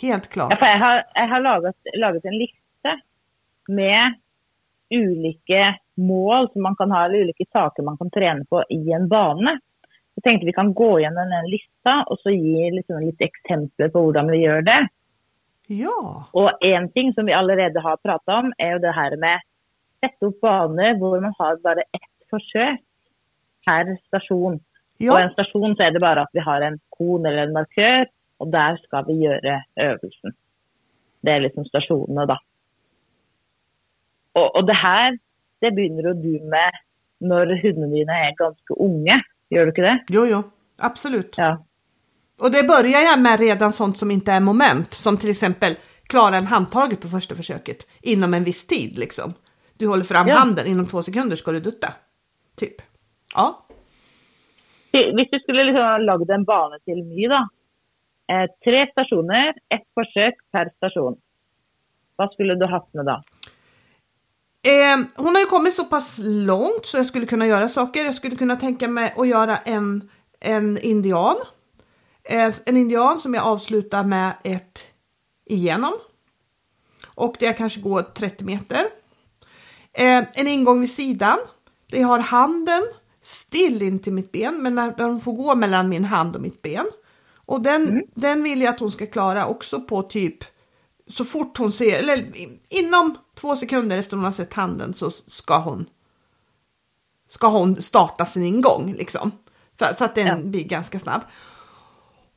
Helt 0.00 0.28
klart. 0.28 0.50
Ja, 0.50 0.56
för 0.56 0.66
jag 0.66 0.78
har, 0.78 1.04
jag 1.14 1.28
har 1.28 1.40
lagat, 1.40 1.76
lagat 1.96 2.24
en 2.24 2.38
lista 2.38 3.00
med 3.68 4.14
olika 4.90 5.78
mål 5.94 6.52
som 6.52 6.62
man 6.62 6.76
kan 6.76 6.90
ha, 6.90 7.04
eller 7.04 7.22
olika 7.22 7.44
saker 7.52 7.82
man 7.82 7.98
kan 7.98 8.10
träna 8.10 8.44
på 8.44 8.64
i 8.68 8.92
en 8.92 9.08
bana. 9.08 9.60
Jag 10.14 10.22
tänkte 10.22 10.46
vi 10.46 10.52
kan 10.52 10.74
gå 10.74 11.00
igenom 11.00 11.32
en 11.32 11.50
lista 11.50 12.04
och 12.06 12.18
så 12.18 12.30
ge 12.30 12.70
liksom 12.70 13.00
lite 13.00 13.24
exempel 13.24 13.90
på 13.90 14.00
hur 14.00 14.30
vi 14.30 14.36
gör 14.36 14.62
det. 14.62 14.88
Ja. 15.66 16.28
Och 16.32 16.64
en 16.64 16.92
ting 16.92 17.14
som 17.14 17.26
vi 17.26 17.32
redan 17.32 17.82
har 17.82 17.96
pratat 17.96 18.44
om 18.44 18.52
är 18.58 18.72
ju 18.72 18.78
det 18.78 18.92
här 18.92 19.16
med 19.16 19.36
att 19.36 19.42
sätta 20.00 20.26
upp 20.26 20.40
banor 20.40 21.12
där 21.12 21.20
man 21.20 21.34
har 21.38 21.56
bara 21.56 21.80
ett 21.80 22.28
försök 22.30 22.80
per 23.64 24.06
station. 24.06 24.60
Ja. 24.96 25.12
Och 25.12 25.20
en 25.20 25.30
station 25.30 25.76
så 25.76 25.82
är 25.82 25.90
det 25.90 26.00
bara 26.00 26.22
att 26.22 26.30
vi 26.32 26.40
har 26.40 26.60
en 26.60 26.78
kon 26.88 27.26
eller 27.26 27.42
en 27.42 27.52
markör 27.52 28.06
och 28.38 28.48
där 28.48 28.76
ska 28.76 29.02
vi 29.02 29.12
göra 29.12 29.62
övningen. 29.76 30.34
Det 31.20 31.30
är 31.30 31.40
liksom 31.40 31.64
stationerna 31.64 32.26
då. 32.26 32.38
Och, 34.32 34.56
och 34.56 34.66
det 34.66 34.72
här, 34.72 35.18
det 35.58 35.70
börjar 35.70 36.14
du 36.14 36.40
med 36.44 36.72
när 37.18 37.62
hundarna 37.62 37.94
dina 37.94 38.12
är 38.12 38.36
ganska 38.36 38.74
unga. 38.74 39.22
Gör 39.50 39.62
du 39.62 39.68
inte 39.68 39.80
det? 39.80 40.04
Jo, 40.08 40.26
jo, 40.26 40.42
absolut. 40.78 41.34
Ja. 41.38 41.64
Och 42.40 42.50
det 42.52 42.68
börjar 42.68 43.00
jag 43.00 43.20
med 43.20 43.40
redan 43.40 43.72
sånt 43.72 43.96
som 43.96 44.10
inte 44.10 44.32
är 44.32 44.40
moment, 44.40 44.94
som 44.94 45.16
till 45.16 45.30
exempel 45.30 45.72
klara 46.06 46.36
en 46.36 46.46
handtaget 46.46 47.00
på 47.00 47.08
första 47.08 47.34
försöket 47.34 47.86
inom 48.02 48.34
en 48.34 48.44
viss 48.44 48.66
tid 48.66 48.98
liksom. 48.98 49.34
Du 49.78 49.86
håller 49.86 50.04
fram 50.04 50.28
ja. 50.28 50.34
handen, 50.34 50.66
inom 50.66 50.86
två 50.86 51.02
sekunder 51.02 51.36
ska 51.36 51.52
du 51.52 51.60
dutta. 51.60 51.88
Typ. 52.56 52.74
Ja. 53.34 53.66
Om 54.92 55.26
du 55.30 55.38
skulle 55.38 55.64
liksom 55.64 56.00
laga 56.00 56.34
en 56.34 56.44
bana 56.44 56.78
till 56.84 57.04
mig 57.04 57.28
då, 57.28 57.48
eh, 58.32 58.46
tre 58.64 58.90
stationer, 58.92 59.48
ett 59.48 59.86
försök 59.94 60.34
per 60.52 60.70
station. 60.76 61.16
Vad 62.16 62.32
skulle 62.32 62.54
du 62.54 62.66
haft 62.66 62.94
med 62.94 63.06
då? 63.06 63.22
Eh, 64.62 64.98
hon 65.16 65.34
har 65.34 65.40
ju 65.40 65.46
kommit 65.46 65.74
så 65.74 65.84
pass 65.84 66.18
långt 66.22 66.86
så 66.86 66.96
jag 66.96 67.06
skulle 67.06 67.26
kunna 67.26 67.46
göra 67.46 67.68
saker. 67.68 68.04
Jag 68.04 68.14
skulle 68.14 68.36
kunna 68.36 68.56
tänka 68.56 68.88
mig 68.88 69.14
att 69.16 69.28
göra 69.28 69.56
en, 69.56 70.10
en 70.40 70.78
indian. 70.78 71.36
Eh, 72.24 72.54
en 72.66 72.76
indian 72.76 73.20
som 73.20 73.34
jag 73.34 73.44
avslutar 73.44 74.04
med 74.04 74.32
ett 74.44 74.92
igenom. 75.44 75.92
Och 77.14 77.36
det 77.38 77.52
kanske 77.52 77.80
går 77.80 78.02
30 78.02 78.44
meter. 78.44 78.80
Eh, 79.92 80.24
en 80.34 80.48
ingång 80.48 80.80
vid 80.80 80.90
sidan. 80.90 81.38
Det 81.90 82.02
har 82.02 82.18
handen 82.18 82.82
still 83.22 83.82
in 83.82 83.98
till 83.98 84.12
mitt 84.12 84.32
ben, 84.32 84.62
men 84.62 84.74
när 84.74 84.94
de 84.96 85.20
får 85.20 85.32
gå 85.32 85.54
mellan 85.54 85.88
min 85.88 86.04
hand 86.04 86.36
och 86.36 86.42
mitt 86.42 86.62
ben. 86.62 86.86
Och 87.48 87.60
den, 87.60 87.88
mm. 87.88 88.04
den 88.14 88.42
vill 88.42 88.60
jag 88.60 88.74
att 88.74 88.80
hon 88.80 88.92
ska 88.92 89.06
klara 89.06 89.46
också 89.46 89.80
på 89.80 90.02
typ 90.02 90.44
så 91.06 91.24
fort 91.24 91.58
hon 91.58 91.72
ser, 91.72 91.98
eller 91.98 92.32
inom 92.68 93.18
två 93.34 93.56
sekunder 93.56 93.98
efter 93.98 94.16
hon 94.16 94.24
har 94.24 94.32
sett 94.32 94.52
handen 94.52 94.94
så 94.94 95.10
ska 95.26 95.58
hon 95.58 95.86
ska 97.28 97.48
hon 97.48 97.82
starta 97.82 98.26
sin 98.26 98.42
ingång 98.42 98.94
liksom. 98.98 99.32
För, 99.78 99.94
så 99.94 100.04
att 100.04 100.14
den 100.14 100.26
ja. 100.26 100.36
blir 100.36 100.64
ganska 100.64 100.98
snabb. 100.98 101.20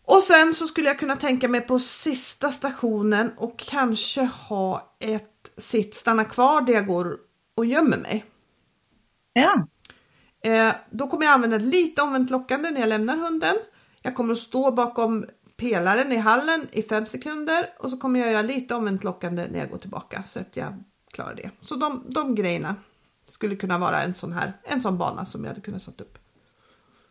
Och 0.06 0.24
sen 0.24 0.54
så 0.54 0.68
skulle 0.68 0.88
jag 0.88 1.00
kunna 1.00 1.16
tänka 1.16 1.48
mig 1.48 1.62
på 1.62 1.80
sista 1.80 2.52
stationen 2.52 3.32
och 3.38 3.60
kanske 3.60 4.22
ha 4.22 4.96
ett 5.00 5.52
sitt 5.58 5.96
stanna 5.96 6.26
kvar 6.26 6.62
där 6.62 6.74
jag 6.74 6.88
går 6.88 7.18
och 7.56 7.66
gömmer 7.66 7.98
mig. 7.98 8.26
Ja. 9.34 9.68
Eh, 10.44 10.74
då 10.90 11.08
kommer 11.08 11.26
jag 11.26 11.34
använda 11.34 11.58
lite 11.58 12.02
omvänt 12.02 12.30
lockande 12.30 12.70
när 12.72 12.80
jag 12.80 12.90
lämnar 12.90 13.18
hunden. 13.18 13.56
Jag 14.02 14.16
kommer 14.16 14.34
att 14.34 14.40
stå 14.40 14.72
bakom 14.72 15.26
pelaren 15.58 16.12
i 16.12 16.18
hallen 16.18 16.68
i 16.72 16.84
fem 16.84 17.06
sekunder 17.06 17.70
och 17.80 17.90
så 17.90 17.98
kommer 17.98 18.20
jag 18.20 18.32
göra 18.32 18.42
lite 18.42 18.76
omvänt 18.76 19.04
lockande 19.04 19.48
när 19.52 19.60
jag 19.60 19.70
går 19.70 19.78
tillbaka 19.78 20.24
så 20.28 20.40
att 20.40 20.58
jag 20.58 20.84
klarar 21.12 21.36
det. 21.36 21.50
Så 21.62 21.76
de, 21.76 22.04
de 22.10 22.36
grejerna 22.36 22.76
skulle 23.28 23.56
kunna 23.56 23.78
vara 23.78 24.02
en 24.02 24.14
sån 24.14 24.34
här, 24.34 24.54
en 24.64 24.82
sån 24.82 24.98
bana 24.98 25.26
som 25.26 25.44
jag 25.44 25.50
hade 25.50 25.62
kunnat 25.62 25.82
sätta 25.82 26.04
upp. 26.04 26.18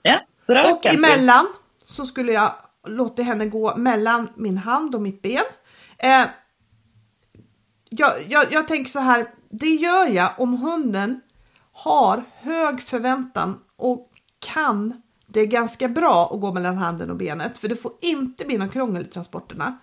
Ja, 0.02 0.20
bra. 0.46 0.72
Och 0.72 0.86
emellan 0.86 1.46
så 1.84 2.06
skulle 2.06 2.32
jag 2.32 2.54
låta 2.86 3.22
henne 3.22 3.46
gå 3.46 3.76
mellan 3.76 4.28
min 4.36 4.58
hand 4.58 4.94
och 4.94 5.02
mitt 5.02 5.22
ben. 5.22 5.44
Eh, 5.98 6.26
jag, 7.90 8.12
jag, 8.28 8.52
jag 8.52 8.68
tänker 8.68 8.90
så 8.90 9.00
här, 9.00 9.34
det 9.50 9.74
gör 9.74 10.06
jag 10.06 10.30
om 10.38 10.56
hunden 10.56 11.20
har 11.72 12.24
hög 12.32 12.82
förväntan 12.82 13.60
och 13.76 14.10
kan 14.38 15.02
det 15.32 15.40
är 15.40 15.46
ganska 15.46 15.88
bra 15.88 16.30
att 16.32 16.40
gå 16.40 16.52
mellan 16.52 16.76
handen 16.76 17.10
och 17.10 17.16
benet 17.16 17.58
för 17.58 17.68
det 17.68 17.76
får 17.76 17.92
inte 18.00 18.44
bli 18.44 18.58
någon 18.58 18.68
krångel 18.68 19.02
i 19.02 19.08
transporterna. 19.08 19.78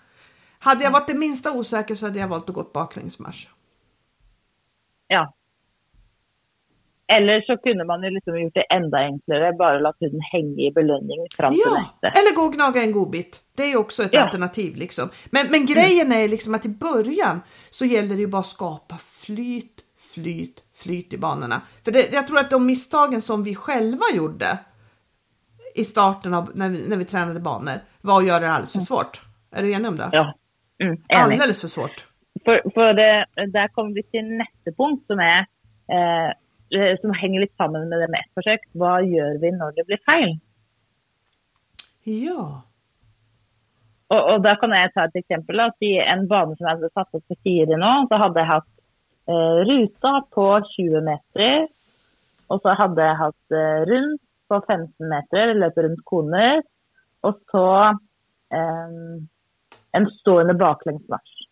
Hade 0.60 0.84
jag 0.84 0.92
varit 0.92 1.08
det 1.08 1.14
minsta 1.14 1.52
osäker 1.52 1.96
så 1.96 2.06
hade 2.06 2.20
jag 2.20 2.28
valt 2.28 2.50
att 2.50 2.56
gå 2.56 2.64
baklängesmarsch. 2.74 3.48
Ja. 5.08 5.34
Eller 7.08 7.42
så 7.42 7.58
kunde 7.58 7.86
man 7.86 8.04
ju 8.04 8.10
liksom 8.10 8.42
gjort 8.42 8.54
det 8.54 8.62
ända 8.62 8.98
enklare, 8.98 9.54
bara 9.54 9.80
låta 9.80 9.98
hunden 10.00 10.22
hänga 10.22 10.62
i 10.62 10.72
belöning 10.72 11.28
fram 11.38 11.52
till 11.52 11.62
ja, 11.66 11.74
nästa. 11.74 12.20
eller 12.20 12.36
gå 12.36 12.42
och 12.42 12.54
gnaga 12.54 12.82
en 12.82 12.92
godbit. 12.92 13.42
Det 13.56 13.72
är 13.72 13.78
också 13.78 14.04
ett 14.04 14.14
ja. 14.14 14.22
alternativ 14.22 14.76
liksom. 14.76 15.10
Men, 15.26 15.48
men 15.52 15.66
grejen 15.66 16.12
är 16.12 16.28
liksom 16.28 16.56
att 16.56 16.66
i 16.66 16.70
början 16.70 17.42
så 17.70 17.86
gäller 17.86 18.16
det 18.16 18.22
ju 18.22 18.28
bara 18.28 18.40
att 18.40 18.48
skapa 18.48 18.96
flyt, 18.98 19.82
flyt, 20.14 20.64
flyt 20.76 21.14
i 21.14 21.18
banorna. 21.18 21.62
För 21.84 21.92
det, 21.92 22.14
jag 22.14 22.28
tror 22.28 22.40
att 22.40 22.50
de 22.50 22.66
misstagen 22.66 23.22
som 23.22 23.44
vi 23.44 23.56
själva 23.56 24.06
gjorde 24.16 24.58
i 25.78 25.86
starten 25.86 26.34
av 26.34 26.52
när 26.56 26.70
vi, 26.70 26.90
när 26.90 26.98
vi 26.98 27.06
tränade 27.06 27.40
banor 27.40 27.80
var 28.02 28.18
att 28.18 28.28
göra 28.28 28.40
det 28.40 28.52
alldeles 28.52 28.72
för 28.72 28.78
mm. 28.80 28.86
svårt. 28.86 29.22
Är 29.52 29.64
du 29.64 29.74
enig 29.74 29.88
om 29.88 29.98
det? 29.98 30.10
Ja. 30.12 30.34
Mm, 30.84 30.98
alldeles 31.10 31.62
för 31.62 31.68
svårt. 31.68 32.06
För, 32.46 32.62
för 32.74 32.94
det, 32.94 33.26
där 33.48 33.68
kommer 33.68 33.94
vi 33.94 34.04
till 34.04 34.26
nästa 34.26 34.72
punkt 34.78 35.04
som 35.08 35.20
är 35.20 35.40
eh, 35.96 36.32
som 37.02 37.14
hänger 37.14 37.40
lite 37.40 37.56
samman 37.56 37.90
med 37.90 38.00
det 38.00 38.08
med 38.08 38.20
ett 38.20 38.34
försök. 38.34 38.60
Vad 38.72 39.06
gör 39.06 39.38
vi 39.42 39.52
när 39.52 39.72
det 39.76 39.86
blir 39.86 39.98
fel? 40.06 40.40
Ja. 42.04 42.62
Och, 44.08 44.34
och 44.34 44.42
där 44.42 44.56
kan 44.56 44.72
jag 44.72 44.94
ta 44.94 45.06
ett 45.06 45.16
exempel. 45.16 45.60
Att 45.60 45.76
I 45.80 45.98
en 45.98 46.28
bana 46.28 46.56
som 46.56 46.66
jag 46.66 46.70
hade 46.70 46.90
satt 46.90 47.14
upp 47.14 47.28
för 47.28 47.36
fyra 47.44 47.78
nu, 47.78 48.08
så 48.08 48.16
hade 48.16 48.40
jag 48.40 48.48
haft 48.48 48.80
eh, 49.28 49.66
ruta 49.66 50.24
på 50.32 50.62
20 50.76 51.02
meter. 51.02 51.68
Och 52.48 52.62
så 52.62 52.70
hade 52.70 53.02
jag 53.02 53.16
haft 53.16 53.52
eh, 53.52 53.86
runt 53.86 54.22
på 54.48 54.60
15 54.66 55.10
meter, 55.12 55.54
løper 55.58 55.88
rundt 55.88 56.04
koner. 56.06 56.62
och 57.22 57.40
så 57.52 57.98
um, 58.54 59.28
en 59.92 60.06
stående 60.20 60.54
baklengsmarsj. 60.54 61.44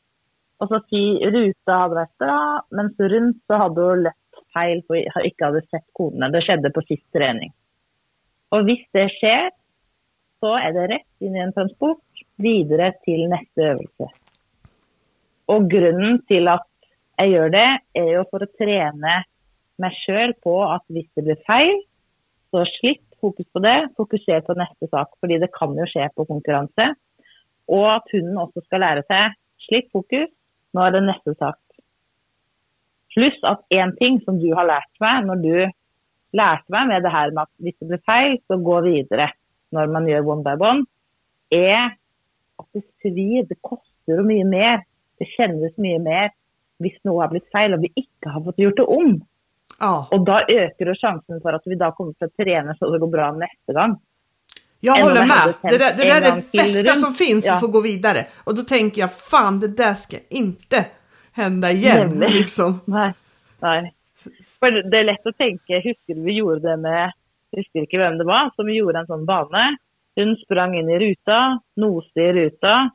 Og 0.57 0.69
så 0.71 0.79
si 0.87 1.01
ruta 1.33 1.79
hadde 1.81 1.97
vært 1.97 2.21
bra, 2.21 2.39
mens 2.77 2.99
rundt 3.11 3.41
så 3.49 3.59
hadde 3.59 3.87
hun 3.89 4.03
løpt 4.05 4.43
feil 4.55 4.83
for 4.87 5.25
ikke 5.27 5.49
hadde 5.49 5.63
sett 5.67 5.85
kodene. 5.97 6.31
Det 6.31 6.45
skjedde 6.45 6.71
på 6.75 6.83
sist 6.87 7.05
trening. 7.15 7.51
Og 8.55 8.63
hvis 8.67 8.85
det 8.95 9.09
skjer, 9.17 9.49
så 10.39 10.53
er 10.61 10.75
det 10.75 10.85
rett 10.93 11.25
inn 11.25 11.35
i 11.35 11.43
en 11.43 11.51
transport 11.55 12.23
videre 12.39 12.93
til 13.03 13.25
neste 13.31 13.67
øvelse. 13.73 14.07
Og 15.51 15.67
grunnen 15.71 16.21
til 16.29 16.47
at 16.51 16.69
jeg 17.19 17.33
gjør 17.33 17.51
det, 17.51 17.69
er 17.99 18.09
jo 18.13 18.23
for 18.31 18.43
å 18.43 18.53
trene 18.59 19.17
meg 19.81 19.99
sjøl 20.05 20.35
på 20.43 20.55
at 20.69 20.83
hvis 20.93 21.07
det 21.17 21.25
blir 21.27 21.43
feil, 21.47 21.75
så 22.53 22.63
slipp 22.77 23.03
fokus 23.21 23.47
på 23.53 23.61
det, 23.63 23.77
fokuser 23.97 24.43
på 24.45 24.55
neste 24.59 24.89
sak. 24.91 25.13
Fordi 25.19 25.39
det 25.41 25.51
kan 25.55 25.73
jo 25.77 25.87
skje 25.89 26.07
på 26.15 26.27
konkurranse. 26.29 26.91
Og 27.71 27.85
at 27.95 28.11
hunden 28.13 28.37
også 28.37 28.63
skal 28.65 28.83
lære 28.85 29.05
seg 29.09 29.37
slipp 29.65 29.89
fokus, 29.95 30.29
nå 30.75 30.83
er 30.85 30.93
det 30.93 31.05
neste 31.07 31.33
sak. 31.39 31.57
Pluss 33.15 33.37
at 33.47 33.63
én 33.73 33.95
ting 33.97 34.19
som 34.25 34.37
du 34.41 34.49
har 34.57 34.67
lært 34.67 34.91
meg 35.01 35.25
når 35.25 35.41
du 35.41 35.53
lærte 36.35 36.73
meg 36.75 36.89
med 36.91 37.05
det 37.05 37.13
her 37.13 37.31
med 37.31 37.45
at 37.45 37.51
hvis 37.63 37.77
det 37.79 37.89
blir 37.89 38.03
feil, 38.05 38.35
så 38.47 38.59
gå 38.59 38.79
videre 38.85 39.29
når 39.75 39.93
man 39.93 40.09
gjør 40.09 40.27
one 40.33 40.43
by 40.43 40.55
one, 40.59 40.83
er 41.51 41.95
at 42.59 42.67
det 42.75 42.83
svir. 43.01 43.47
Det 43.47 43.57
koster 43.63 44.21
mye 44.27 44.45
mer. 44.47 44.83
Det 45.19 45.29
kjennes 45.31 45.73
mye 45.79 46.01
mer 46.03 46.33
hvis 46.83 46.97
noe 47.07 47.23
har 47.23 47.31
blitt 47.31 47.47
feil 47.55 47.71
og 47.71 47.85
vi 47.85 47.91
ikke 47.95 48.33
har 48.33 48.43
fått 48.43 48.59
gjort 48.59 48.81
det 48.81 48.87
om. 48.91 49.13
Ja. 49.79 50.07
Och 50.11 50.25
då 50.25 50.39
ökar 50.47 50.95
chansen 50.95 51.41
för 51.41 51.53
att 51.53 51.61
vi 51.65 51.75
då 51.75 51.91
kommer 51.91 52.13
att 52.19 52.37
träna 52.37 52.75
så 52.75 52.89
det 52.89 52.99
går 52.99 53.07
bra 53.07 53.31
nästa 53.31 53.73
gång. 53.73 53.99
Jag 54.79 54.93
håller 55.03 55.25
med. 55.25 55.53
Det 55.61 55.77
där, 55.77 55.97
det 55.97 56.03
där 56.03 56.21
är 56.21 56.35
det 56.35 56.51
bästa 56.51 56.95
som 56.95 57.13
finns 57.13 57.45
ja. 57.45 57.53
att 57.53 57.59
få 57.59 57.67
gå 57.67 57.81
vidare. 57.81 58.19
Och 58.43 58.55
då 58.55 58.61
tänker 58.61 59.01
jag, 59.01 59.13
fan 59.13 59.59
det 59.59 59.67
där 59.67 59.93
ska 59.93 60.17
inte 60.29 60.85
hända 61.33 61.71
igen. 61.71 62.11
Nej. 62.15 62.33
Liksom. 62.33 62.79
Nej. 62.85 63.13
Nej. 63.59 63.93
För 64.59 64.89
det 64.91 64.97
är 64.97 65.03
lätt 65.03 65.25
att 65.27 65.37
tänka, 65.37 65.73
husker 65.73 66.15
vi 66.25 66.31
gjorde 66.31 66.69
det 66.69 66.77
med, 66.77 67.11
husker 67.51 67.79
inte 67.79 67.97
vem 67.97 68.17
det 68.17 68.23
var, 68.23 68.51
som 68.55 68.73
gjorde 68.73 68.99
en 68.99 69.07
sån 69.07 69.25
bana. 69.25 69.77
Hon 70.15 70.35
sprang 70.35 70.75
in 70.75 70.89
i 70.89 70.99
ruta, 70.99 71.59
noste 71.75 72.19
i 72.19 72.33
ruta. 72.33 72.89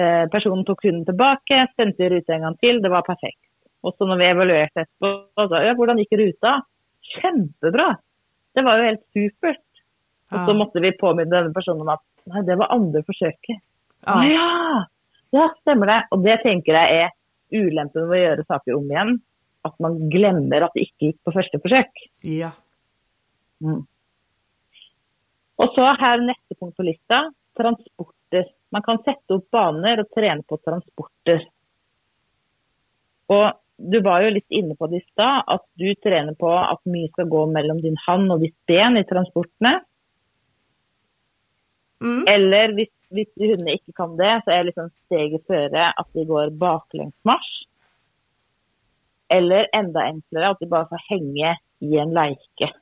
Eh, 0.00 0.28
personen 0.30 0.64
tog 0.64 0.84
hunden 0.84 1.04
tillbaka, 1.04 1.68
spände 1.72 2.04
i 2.04 2.10
ruta 2.10 2.32
en 2.34 2.42
gång 2.42 2.56
till, 2.56 2.82
det 2.82 2.88
var 2.88 3.02
perfekt. 3.02 3.49
Och 3.80 3.94
så 3.98 4.06
när 4.06 4.16
vi 4.16 4.24
evaluerte 4.24 4.80
etterpå, 4.80 5.26
sa 5.34 5.62
ja, 5.62 5.74
hvordan 5.74 5.98
gikk 5.98 6.12
ruta? 6.12 6.62
Kjempebra! 7.00 7.96
Det 8.52 8.62
var 8.62 8.78
ju 8.78 8.84
helt 8.84 9.06
supert. 9.12 9.66
Ja. 10.30 10.40
Och 10.40 10.48
så 10.48 10.54
måste 10.54 10.80
vi 10.80 10.92
påminna 10.92 11.42
den 11.42 11.54
personen 11.54 11.80
om 11.80 11.88
att 11.88 12.04
nej, 12.24 12.42
det 12.42 12.56
var 12.56 12.66
andra 12.66 13.02
försöket. 13.02 13.58
Ja. 14.06 14.24
ja! 14.24 14.86
Ja, 15.30 15.54
stämmer 15.60 15.86
det. 15.86 16.06
Och 16.10 16.18
det 16.18 16.36
tänker 16.36 16.72
jag 16.72 16.90
är 16.90 17.10
ulempen 17.50 18.08
med 18.08 18.18
att 18.18 18.24
göra 18.24 18.44
saker 18.44 18.74
om 18.74 18.90
igen. 18.90 19.20
Att 19.62 19.78
man 19.78 20.10
glömmer 20.10 20.60
att 20.60 20.70
det 20.74 20.80
inte 20.80 21.04
gick 21.04 21.24
på 21.24 21.32
första 21.32 21.58
försök. 21.60 21.90
Ja. 22.22 22.50
Mm. 23.60 23.86
Och 25.56 25.72
så 25.74 25.84
här 25.84 26.18
nästa 26.20 26.54
punkt 26.60 26.76
på 26.76 26.82
listan, 26.82 27.34
transporter. 27.56 28.46
Man 28.68 28.82
kan 28.82 28.98
sätta 28.98 29.34
upp 29.34 29.50
banor 29.50 30.00
och 30.00 30.10
träna 30.10 30.42
på 30.42 30.56
transporter. 30.56 31.48
Och 33.26 33.52
du 33.80 34.00
var 34.00 34.20
ju 34.20 34.30
lite 34.30 34.54
inne 34.54 34.74
på 34.74 34.86
det 34.86 34.96
i 34.96 35.06
stad, 35.12 35.44
att 35.46 35.66
du 35.74 35.94
tränar 35.94 36.34
på 36.34 36.52
att 36.52 36.84
mycket 36.84 37.12
ska 37.12 37.22
gå 37.22 37.46
mellan 37.46 37.80
din 37.80 37.96
hand 37.96 38.32
och 38.32 38.40
ditt 38.40 38.66
ben 38.66 38.96
i 38.96 39.04
transporterna. 39.04 39.82
Mm. 42.04 42.24
Eller 42.28 42.68
om 42.68 43.24
hundarna 43.36 43.70
inte 43.70 43.92
kan 43.92 44.16
det, 44.16 44.42
så 44.44 44.50
är 44.50 44.64
liksom 44.64 44.90
steget 45.04 45.46
före 45.46 45.90
att 45.90 46.08
de 46.12 46.24
går 46.24 46.50
baklängsmarsch. 46.50 47.66
Eller 49.28 49.68
ända 49.72 50.00
enklare, 50.00 50.48
att 50.48 50.58
de 50.60 50.66
bara 50.66 50.88
får 50.88 51.00
hänga 51.08 51.56
i 51.78 51.96
en 51.96 52.14
leke. 52.14 52.72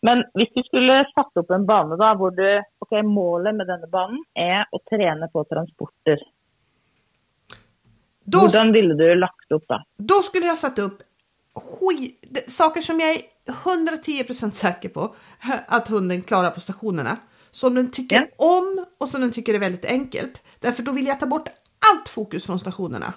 Men 0.00 0.18
om 0.18 0.46
du 0.54 0.62
skulle 0.62 1.06
satt 1.14 1.30
upp 1.34 1.50
en 1.50 1.66
bana 1.66 1.96
där 1.96 2.30
du, 2.30 2.62
okay, 2.78 3.02
målet 3.02 3.54
med 3.54 3.66
denna 3.66 3.86
banan 3.86 4.24
är 4.34 4.60
att 4.60 4.84
träna 4.90 5.28
på 5.28 5.44
transporter. 5.44 6.18
Då, 8.24 8.38
Hur 8.38 8.72
ville 8.72 8.94
du 8.94 9.14
lagt 9.14 9.50
upp 9.52 9.64
då? 9.68 9.82
Då 9.96 10.14
skulle 10.14 10.46
jag 10.46 10.58
satt 10.58 10.78
upp 10.78 11.02
skit, 11.54 12.44
saker 12.48 12.80
som 12.82 13.00
jag 13.00 13.10
är 13.12 13.18
110% 13.46 14.50
säker 14.50 14.88
på 14.88 15.14
att 15.66 15.88
hunden 15.88 16.22
klarar 16.22 16.50
på 16.50 16.60
stationerna. 16.60 17.16
som 17.50 17.74
den 17.74 17.90
tycker 17.90 18.16
Ja. 18.38 18.46
om 18.46 18.86
och 18.98 19.08
som 19.08 19.20
den 19.20 19.32
tycker 19.32 19.54
är 19.54 19.58
väldigt 19.58 19.84
enkelt. 19.84 20.42
Därför 20.60 20.82
då 20.82 20.92
vill 20.92 21.06
jag 21.06 21.20
ta 21.20 21.26
bort 21.26 21.48
allt 21.92 22.08
fokus 22.08 22.46
från 22.46 22.58
stationerna. 22.58 23.12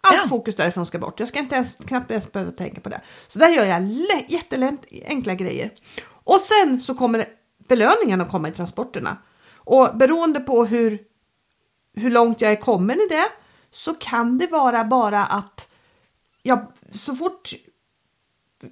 Allt 0.00 0.16
Ja. 0.22 0.28
fokus 0.28 0.56
därifrån 0.56 0.86
ska 0.86 0.98
bort. 0.98 1.20
Jag 1.20 1.28
ska 1.28 1.38
inte 1.38 1.54
ens, 1.54 1.74
knappt 1.74 2.10
ens 2.10 2.32
behöva 2.32 2.50
tänka 2.50 2.80
på 2.80 2.88
det. 2.88 3.00
Så 3.28 3.38
där 3.38 3.48
gör 3.48 3.64
jag 3.64 3.82
jätteenkla 4.28 5.34
grejer. 5.34 5.70
Och 6.04 6.40
sen 6.40 6.80
så 6.80 6.94
kommer 6.94 7.26
belöningen 7.68 8.20
att 8.20 8.30
komma 8.30 8.48
i 8.48 8.52
transporterna. 8.52 9.16
Och 9.54 9.96
beroende 9.96 10.40
på 10.40 10.64
hur, 10.64 10.98
hur 11.94 12.10
långt 12.10 12.40
jag 12.40 12.52
är 12.52 12.56
kommen 12.56 12.96
i 13.00 13.06
det 13.10 13.24
så 13.72 13.94
kan 13.94 14.38
det 14.38 14.46
vara 14.46 14.84
bara 14.84 15.24
att 15.24 15.68
jag 16.42 16.66
så 16.92 17.14
fort 17.16 17.52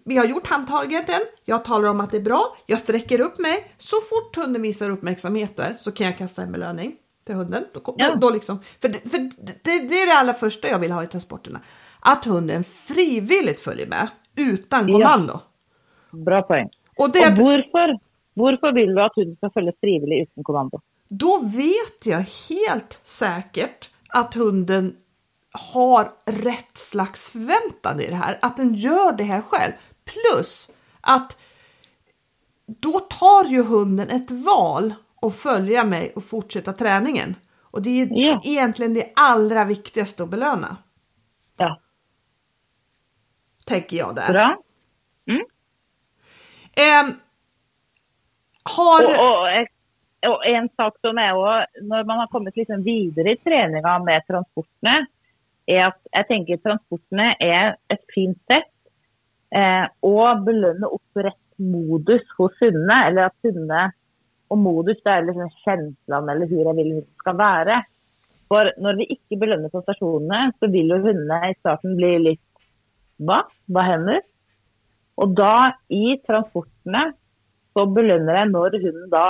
vi 0.05 0.17
har 0.17 0.25
gjort 0.25 0.47
handtagenheten, 0.47 1.21
jag 1.45 1.65
talar 1.65 1.89
om 1.89 2.01
att 2.01 2.11
det 2.11 2.17
är 2.17 2.21
bra, 2.23 2.57
jag 2.67 2.79
sträcker 2.81 3.21
upp 3.21 3.39
mig. 3.39 3.73
Så 3.79 3.97
fort 3.97 4.37
hunden 4.45 4.63
visar 4.63 4.91
uppmärksamhet 4.91 5.57
där 5.57 5.77
så 5.81 5.93
kan 5.93 6.07
jag 6.07 6.19
kasta 6.19 6.43
en 6.43 6.53
belöning 6.53 6.97
till 7.27 7.35
hunden. 7.35 7.65
Då, 7.75 7.81
då, 7.85 7.95
Ja. 7.97 8.15
då 8.15 8.31
liksom, 8.31 8.59
för 8.81 8.89
det, 8.89 8.99
för 9.11 9.19
det, 9.19 9.65
det 9.65 9.71
är 10.03 10.07
det 10.07 10.13
allra 10.13 10.35
första 10.35 10.69
jag 10.69 10.79
vill 10.79 10.91
ha 10.91 11.05
i 11.05 11.07
transporterna. 11.07 11.61
Att 12.01 12.25
hunden 12.25 12.65
frivilligt 12.65 13.61
följer 13.61 13.87
med 13.87 14.09
utan 14.37 14.89
Ja. 14.89 14.95
kommando. 14.99 15.41
Bra 16.11 16.43
poäng. 16.43 16.69
Och 16.97 17.11
det, 17.13 17.27
Och 17.27 17.39
varför, 17.39 17.99
varför 18.35 18.73
vill 18.73 18.95
du 18.95 19.03
att 19.03 19.13
hunden 19.17 19.37
ska 19.37 19.51
följa 19.51 19.73
frivilligt 19.81 20.31
utan 20.33 20.45
kommando? 20.45 20.81
då 21.09 21.41
vet 21.57 22.07
jag 22.07 22.25
helt 22.49 23.01
säkert 23.05 23.91
att 24.13 24.35
hunden 24.35 24.97
har 25.73 26.13
rätt 26.27 26.79
slags 26.79 27.31
förväntan 27.31 28.01
i 28.01 28.07
det 28.07 28.15
här. 28.17 28.39
Att 28.43 28.57
den 28.57 28.75
gör 28.75 29.13
det 29.13 29.25
här 29.25 29.43
själv. 29.43 29.73
Plus 30.05 30.71
att 31.01 31.39
då 32.67 33.01
tar 33.01 33.45
ju 33.45 33.63
hunden 33.63 34.09
ett 34.09 34.31
val 34.31 34.95
att 35.23 35.37
följa 35.37 35.85
mig 35.85 36.13
och 36.17 36.25
fortsätta 36.25 36.73
träningen. 36.73 37.35
Och 37.61 37.83
det 37.83 38.03
är 38.03 38.09
Ja. 38.11 38.41
egentligen 38.45 38.95
det 38.95 39.13
allra 39.17 39.65
viktigaste 39.65 40.23
att 40.23 40.29
belöna. 40.29 40.77
Ja, 41.57 41.81
Tänker 43.67 43.97
jag 43.97 44.15
där. 44.15 44.33
bra. 44.33 44.57
Ehm, 46.77 47.13
har... 48.63 49.05
Og, 49.05 49.11
og, 49.11 49.67
og 50.29 50.43
en 50.45 50.69
sak 50.77 50.99
som 51.05 51.19
er 51.21 51.33
også, 51.33 51.85
når 51.89 52.05
man 52.09 52.21
har 52.23 52.29
kommet 52.33 52.57
liksom 52.59 52.83
videre 52.85 53.33
i 53.33 53.41
treninga 53.41 53.95
med 54.05 54.27
transportene, 54.29 55.07
er 55.71 55.87
at 55.87 55.99
jeg 56.13 56.29
tenker 56.29 56.61
transportene 56.65 57.31
er 57.41 57.77
et 57.93 58.03
fint 58.13 58.39
sett. 58.51 58.69
Eh, 59.51 59.87
og 60.07 60.45
belønne 60.47 60.91
opp 60.93 61.23
rett 61.25 61.41
modus 61.61 62.27
hos 62.39 62.55
hundene. 62.63 62.99
Eller 63.09 63.31
at 63.31 63.47
hundene 63.47 63.89
Og 64.51 64.59
modus 64.59 64.99
liksom 64.99 65.05
det 65.07 65.13
er 65.13 65.27
liksom 65.29 65.51
kjenslene 65.63 66.33
eller 66.33 66.49
hvor 66.51 66.69
jeg 66.69 66.77
vil 66.81 66.95
hun 66.97 67.05
skal 67.23 67.37
være. 67.39 67.77
For 68.51 68.71
når 68.83 68.97
vi 68.99 69.07
ikke 69.15 69.39
belønner 69.39 69.71
på 69.71 69.83
stationerna 69.85 70.51
så 70.59 70.71
vil 70.73 70.91
jo 70.91 70.99
hundene 71.05 71.53
i 71.53 71.59
starten 71.61 71.95
bli 71.99 72.17
litt 72.25 72.65
Hva? 73.23 73.45
Hva 73.71 73.85
hender? 73.87 74.25
Og 75.21 75.37
da, 75.39 75.77
i 75.93 76.17
transportene, 76.27 77.13
så 77.77 77.85
belønner 77.95 78.41
jeg 78.41 78.51
når 78.51 78.79
hunden 78.81 79.11
da 79.13 79.27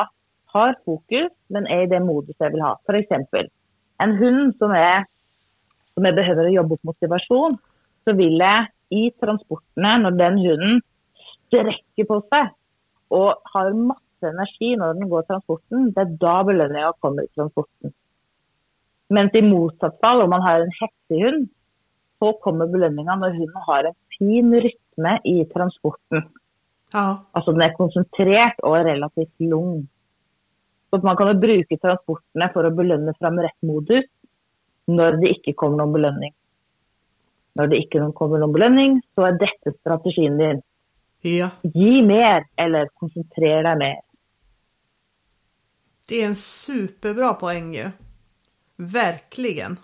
har 0.53 0.77
fokus, 0.85 1.33
men 1.53 1.67
er 1.71 1.85
i 1.85 1.91
det 1.91 2.03
moduset 2.05 2.47
jeg 2.47 2.55
vil 2.55 2.65
ha. 2.65 2.75
F.eks. 2.89 3.49
en 4.01 4.15
hund 4.19 4.55
som, 4.59 4.75
er, 4.77 5.07
som 5.95 6.07
jeg 6.09 6.17
behøver 6.19 6.49
å 6.49 6.55
jobbe 6.59 6.79
opp 6.79 6.93
motivasjon, 6.93 7.59
så 8.05 8.17
vil 8.19 8.39
jeg 8.41 8.69
i 8.91 9.11
transportene, 9.23 9.97
når 10.03 10.17
den 10.19 10.39
hunden 10.43 10.81
strekker 11.51 12.09
på 12.09 12.21
seg 12.31 12.51
og 13.15 13.53
har 13.55 13.73
masse 13.75 14.27
energi 14.27 14.75
når 14.79 14.99
den 14.99 15.11
går 15.11 15.27
transporten, 15.29 15.91
det 15.95 16.05
er 16.05 16.19
da 16.23 16.37
belønninga 16.47 16.93
kommer 17.03 17.27
i 17.27 17.33
transporten. 17.37 17.95
Mens 19.11 19.35
i 19.35 19.43
motsatt 19.43 19.97
fall, 20.03 20.23
om 20.23 20.31
man 20.31 20.45
har 20.45 20.63
en 20.63 20.77
hetsig 20.77 21.23
hund, 21.25 21.49
så 22.21 22.35
kommer 22.45 22.71
belønninga 22.71 23.17
når 23.19 23.39
hunden 23.39 23.65
har 23.67 23.89
en 23.89 23.97
fin 24.15 24.53
rytme 24.67 25.17
i 25.27 25.39
transporten. 25.55 26.29
Ja, 26.95 27.23
Altså 27.35 27.55
den 27.55 27.65
er 27.65 27.77
konsentrert 27.79 28.61
og 28.67 28.77
relativt 28.87 29.35
lung. 29.53 29.89
Så 30.91 30.99
man 31.07 31.17
kan 31.17 31.31
jo 31.31 31.39
bruke 31.41 31.79
transportene 31.79 32.51
for 32.55 32.67
å 32.67 32.75
belønne 32.75 33.15
fram 33.19 33.39
rett 33.39 33.57
modus 33.67 34.07
når 34.91 35.21
det 35.23 35.31
ikke 35.37 35.55
kommer 35.55 35.79
noen 35.85 35.95
belønning. 35.95 36.33
Når 37.59 37.71
det 37.71 37.79
ikke 37.85 38.09
kommer 38.19 38.43
noen 38.43 38.55
belønning, 38.55 38.99
så 39.15 39.29
er 39.29 39.39
dette 39.39 39.75
strategien 39.79 40.39
din. 40.39 40.63
ja. 41.23 41.51
Gi 41.63 42.03
mer, 42.03 42.45
eller 42.57 42.89
konsentrer 42.99 43.63
deg 43.67 43.79
mer. 43.79 44.01
Det 46.09 46.23
är 46.23 46.27
en 46.27 46.35
superbra 46.37 47.35
poäng 47.35 47.75
ju. 47.75 47.91
Verkligen. 48.77 49.77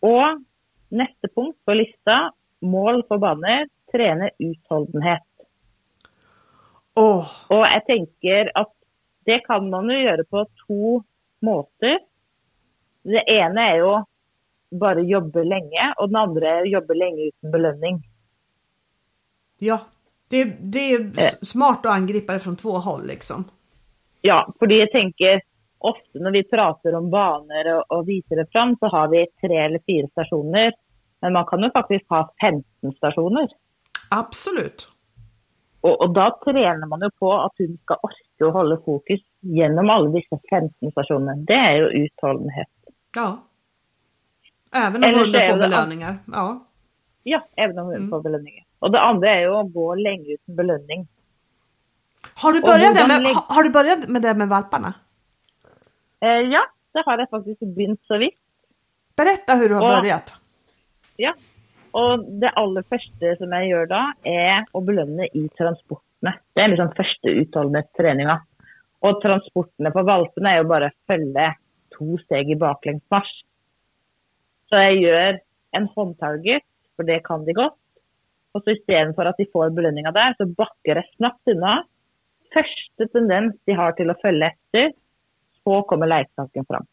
Og 0.00 0.44
neste 0.88 1.28
punkt 1.34 1.58
på 1.64 1.74
lista, 1.74 2.30
mål 2.60 3.02
for 3.08 3.18
baner, 3.18 3.66
trene 3.92 4.30
utholdenhet. 4.38 5.24
Åh, 6.94 7.26
Og 7.50 7.64
jeg 7.66 7.82
tenker 7.86 8.50
at 8.54 8.70
det 9.28 9.40
kan 9.46 9.68
man 9.70 9.90
jo 9.92 9.98
gjøre 10.00 10.24
på 10.32 10.42
to 10.64 10.98
måter. 11.44 11.98
Det 13.08 13.22
ene 13.30 13.66
er 13.72 13.76
jo 13.82 13.92
bare 14.80 15.04
jobbe 15.08 15.44
lenge, 15.48 15.92
og 15.98 16.08
den 16.10 16.16
andre 16.20 16.54
er 16.62 16.66
jobbe 16.72 16.96
lenge 16.96 17.28
uten 17.30 17.52
belønning. 17.54 18.00
ja. 19.58 19.78
Det, 20.30 20.44
det 20.60 20.92
är 20.92 21.18
s- 21.18 21.48
smart 21.50 21.86
att 21.86 21.92
angripa 21.92 22.32
det 22.32 22.40
från 22.40 22.56
två 22.56 22.70
håll 22.70 23.06
liksom. 23.06 23.44
Ja, 24.20 24.52
fordi 24.58 24.78
jeg 24.78 24.90
tenker 24.92 25.40
ofte 25.78 26.18
når 26.20 26.30
vi 26.34 26.42
prater 26.50 26.94
om 26.98 27.06
baner 27.10 27.70
og, 27.76 27.84
og 27.88 28.02
viser 28.06 28.36
det 28.36 28.44
fram, 28.52 28.74
så 28.80 28.90
har 28.92 29.08
vi 29.08 29.22
tre 29.40 29.56
eller 29.64 29.80
fire 29.86 30.08
stasjoner. 30.12 30.72
Men 31.22 31.32
man 31.32 31.46
kan 31.48 31.64
jo 31.64 31.70
faktisk 31.72 32.04
ha 32.12 32.20
15 32.44 32.92
stasjoner. 32.98 33.48
Absolut. 34.10 34.88
Og, 35.80 35.94
og 36.00 36.12
da 36.14 36.28
trener 36.44 36.86
man 36.92 37.00
jo 37.00 37.10
på 37.18 37.32
at 37.46 37.56
hun 37.64 37.78
skal 37.86 37.96
orke 38.38 38.48
å 38.48 38.52
holde 38.54 38.78
fokus 38.84 39.20
gjennom 39.42 39.90
alle 39.90 40.10
disse 40.14 40.38
15 40.50 40.90
stasjonene. 40.92 41.44
Det 41.46 41.54
er 41.56 41.76
jo 41.82 42.04
utholdenhet. 42.04 42.68
Ja. 43.16 43.38
Även 44.74 45.04
om 45.04 45.10
hunden 45.14 45.40
är 45.42 45.50
får 45.50 45.58
det- 45.58 45.68
belöningar. 45.68 46.16
Ja. 46.26 46.64
Ja, 47.24 47.40
even 47.56 47.78
om 47.78 47.86
hun 47.86 47.96
Mm. 47.96 48.10
får 48.10 48.22
belønninger. 48.22 48.64
Og 48.80 48.92
det 48.92 48.98
andre 49.00 49.28
er 49.28 49.40
jo 49.42 49.52
å 49.52 49.72
gå 49.72 49.94
lenge 50.02 50.24
uten 50.34 50.56
belønning. 50.56 51.06
Har, 52.34 52.52
du 52.52 52.58
Och 52.58 52.64
börjat 52.68 52.98
hur 53.00 53.08
med, 53.08 53.22
har, 53.34 53.54
har 53.54 53.62
du 53.62 53.70
börjat 53.70 54.08
med 54.08 54.22
det 54.22 54.34
med 54.34 54.48
valparna? 54.48 54.94
Eh, 56.20 56.28
ja, 56.52 56.66
det 56.94 57.02
har 57.06 57.18
jeg 57.18 57.28
faktisk 57.30 57.60
begynt 57.60 58.00
så 58.06 58.18
vidt. 58.18 58.38
Berätta 59.16 59.54
hur 59.56 59.68
du 59.68 59.74
har 59.74 59.82
Ja. 59.90 60.00
börjat. 60.00 60.34
Ja. 61.16 61.34
Og 61.92 62.40
det 62.40 62.52
aller 62.56 62.82
første 62.82 63.36
som 63.38 63.50
jeg 63.52 63.68
gjør 63.72 63.88
da, 63.88 64.12
er 64.24 64.64
å 64.74 64.84
belønne 64.84 65.26
i 65.34 65.48
transportene. 66.18 66.40
Det 66.54 66.62
er 66.62 66.68
liksom 66.72 66.94
første 66.96 67.34
utholdenhetstreninga. 67.42 68.38
Og 69.02 69.20
transportene 69.22 69.92
på 69.94 70.04
valpene 70.04 70.50
er 70.52 70.62
jo 70.62 70.68
bare 70.68 70.90
å 70.90 70.96
følge 71.06 71.54
to 71.94 72.18
steg 72.24 72.50
i 72.50 72.58
baklengsmarsj. 72.58 73.44
Så 74.68 74.76
jeg 74.76 75.02
gjør 75.02 75.38
en 75.76 75.86
håndtarget, 75.94 76.64
for 76.96 77.04
det 77.04 77.22
kan 77.24 77.44
de 77.44 77.54
godt. 77.54 77.78
Og 78.54 78.62
så 78.64 78.74
istedenfor 78.74 79.28
at 79.28 79.38
de 79.38 79.46
får 79.52 79.70
belønninga 79.76 80.12
der, 80.12 80.34
så 80.36 80.46
bakker 80.46 80.98
jeg 80.98 81.08
snabbt 81.16 81.48
unna. 81.48 81.82
Første 82.52 83.08
tendens 83.12 83.56
de 83.66 83.76
har 83.76 83.94
til 83.96 84.10
å 84.10 84.18
følge 84.22 84.50
etter, 84.50 84.94
så 85.62 85.82
kommer 85.88 86.08
lekesaken 86.08 86.66
fram. 86.66 86.86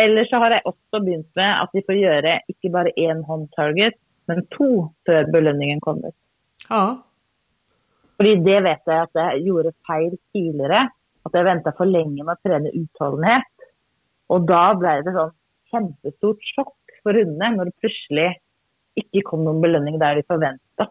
Eller 0.00 0.24
så 0.24 0.40
har 0.40 0.54
jeg 0.56 0.64
også 0.64 1.02
begynt 1.04 1.28
med 1.36 1.50
at 1.50 1.74
de 1.76 1.82
får 1.84 1.98
gjøre 1.98 2.38
ikke 2.48 2.72
bare 2.72 2.94
én 2.96 3.20
håndtarget, 3.26 3.98
men 4.30 4.46
to 4.54 4.88
før 5.06 5.28
belønningen 5.32 5.80
kommer. 5.84 6.14
Ja. 6.70 7.02
Fordi 8.20 8.34
det 8.44 8.58
vet 8.66 8.90
jeg 8.90 9.06
at 9.06 9.16
jeg 9.16 9.44
gjorde 9.46 9.72
feil 9.88 10.12
tidligere. 10.34 10.82
At 11.24 11.36
jeg 11.36 11.46
venta 11.46 11.72
for 11.76 11.88
lenge 11.88 12.20
med 12.20 12.34
å 12.36 12.40
trene 12.44 12.72
utholdenhet. 12.76 13.48
Og 14.30 14.44
da 14.48 14.62
ble 14.76 14.98
det 15.06 15.14
sånn 15.16 15.32
kjempestort 15.72 16.44
sjokk 16.52 16.94
for 17.00 17.16
hundene 17.16 17.54
når 17.56 17.70
det 17.70 17.78
plutselig 17.80 18.28
ikke 19.00 19.22
kom 19.30 19.44
noen 19.46 19.62
belønning 19.62 19.96
der 20.02 20.18
de 20.20 20.24
forventa. 20.28 20.90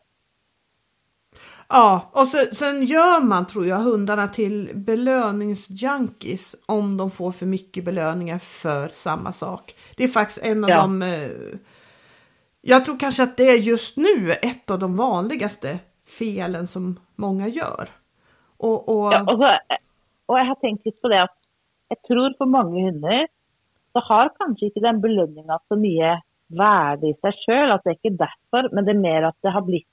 Ja, 1.69 2.09
och 2.13 2.27
så, 2.27 2.37
sen 2.55 2.85
gör 2.85 3.21
man 3.21 3.47
tror 3.47 3.65
jag 3.67 3.77
hundarna 3.77 4.27
till 4.27 4.69
belöningsjunkies 4.73 6.55
om 6.65 6.97
de 6.97 7.11
får 7.11 7.31
för 7.31 7.45
mycket 7.45 7.83
belöningar 7.85 8.37
för 8.39 8.87
samma 8.93 9.31
sak. 9.31 9.75
Det 9.95 10.03
är 10.03 10.07
faktiskt 10.07 10.45
en 10.45 10.63
av 10.63 10.69
Ja. 10.69 10.81
de... 10.81 11.01
eh, 11.01 11.29
Jag 12.61 12.85
tror 12.85 12.99
kanske 12.99 13.23
att 13.23 13.37
det 13.37 13.49
är 13.49 13.57
just 13.57 13.97
nu 13.97 14.31
ett 14.31 14.69
av 14.71 14.79
de 14.79 14.97
vanligaste 14.97 15.79
felen 16.07 16.67
som 16.67 16.99
många 17.19 17.47
gör. 17.47 17.89
Och, 18.57 18.79
och 18.89 19.13
Ja, 19.13 19.19
og, 19.27 19.35
så, 19.39 19.49
og 20.27 20.37
jeg 20.37 20.47
har 20.47 20.57
tenkt 20.63 20.87
litt 20.87 21.01
på 21.01 21.11
det 21.11 21.21
at 21.25 21.35
jeg 21.89 22.01
tror 22.07 22.33
for 22.37 22.49
mange 22.51 22.83
hunder 22.85 23.27
så 23.95 24.01
har 24.05 24.33
kanskje 24.37 24.69
ikke 24.69 24.83
den 24.85 24.99
belønninga 25.01 25.57
så 25.67 25.77
mye 25.79 26.19
värde 26.53 27.09
i 27.09 27.15
seg 27.23 27.39
sjøl. 27.43 27.73
At 27.73 27.85
det 27.85 27.95
er 27.95 27.97
ikke 27.97 28.19
derfor, 28.19 28.69
men 28.73 28.85
det 28.85 28.93
er 28.93 29.01
mer 29.01 29.29
at 29.31 29.37
det 29.45 29.53
har 29.55 29.65
blitt 29.65 29.87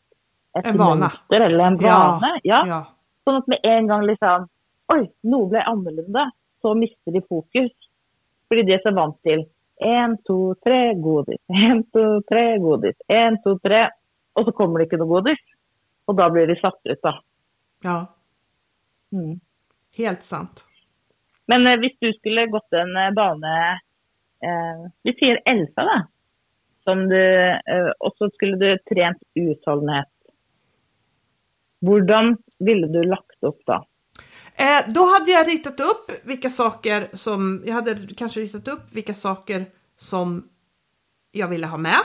et 0.56 0.66
En 0.66 0.78
vane. 0.78 1.06
mønster 1.06 1.46
eller 1.46 1.64
en 1.64 1.78
vane. 1.80 2.32
Ja. 2.44 2.60
ja. 2.68 2.82
Sånn 3.24 3.40
at 3.40 3.48
med 3.52 3.64
en 3.64 3.90
gang 3.92 4.06
liksom 4.08 4.50
Oi, 4.92 5.00
noe 5.26 5.48
ble 5.50 5.64
annerledes. 5.66 6.34
Så 6.62 6.76
mister 6.78 7.14
de 7.14 7.24
fokus. 7.26 7.72
Fordi 8.46 8.62
de 8.68 8.76
er 8.76 8.82
så 8.84 8.92
vant 8.94 9.16
til 9.26 9.42
én, 9.82 10.14
to, 10.28 10.54
tre, 10.62 10.94
godis. 11.02 11.40
Én, 11.50 11.82
to, 11.92 12.20
tre, 12.28 12.44
godis. 12.62 12.94
Én, 13.10 13.40
to, 13.42 13.56
tre. 13.64 13.88
Og 14.38 14.46
så 14.46 14.54
kommer 14.54 14.78
det 14.78 14.86
ikke 14.86 15.00
noe 15.00 15.10
godis. 15.16 15.42
Og 16.06 16.16
da 16.18 16.28
blir 16.30 16.46
de 16.46 16.56
satt 16.60 16.80
ut, 16.84 17.00
da. 17.02 17.18
Ja, 17.82 18.06
Mm. 19.12 19.40
helt 19.96 20.22
sant. 20.22 20.64
Men 21.46 21.66
eh, 21.66 21.76
hvis 21.78 21.94
du 22.00 22.12
skulle 22.12 22.46
gått 22.50 22.72
en 22.74 22.96
eh, 22.96 23.12
bane 23.14 23.52
eh, 24.42 24.80
Vi 25.04 25.12
sier 25.14 25.38
Elsa, 25.46 25.84
da. 25.86 25.98
Som 26.84 27.08
du, 27.08 27.18
eh, 27.18 27.90
og 28.00 28.12
så 28.18 28.28
skulle 28.34 28.56
du 28.58 28.78
trent 28.90 29.22
utholdenhet. 29.34 30.10
Hvordan 31.86 32.36
ville 32.58 32.86
du 32.88 33.02
lagt 33.04 33.44
opp 33.44 33.62
da? 33.66 33.84
Eh, 34.58 34.92
då 34.94 35.00
hade 35.12 35.30
jag 35.30 35.48
ritat 35.48 35.80
upp 35.80 36.10
vilka 36.24 36.50
saker 36.50 37.16
som, 37.16 37.62
jag 37.66 37.74
hade 37.74 37.96
kanske 38.16 38.40
ritat 38.40 38.68
upp 38.68 38.92
vilka 38.92 39.14
saker 39.14 39.64
som 39.96 40.48
jag 41.32 41.48
ville 41.48 41.66
ha 41.66 41.76
med. 41.78 42.00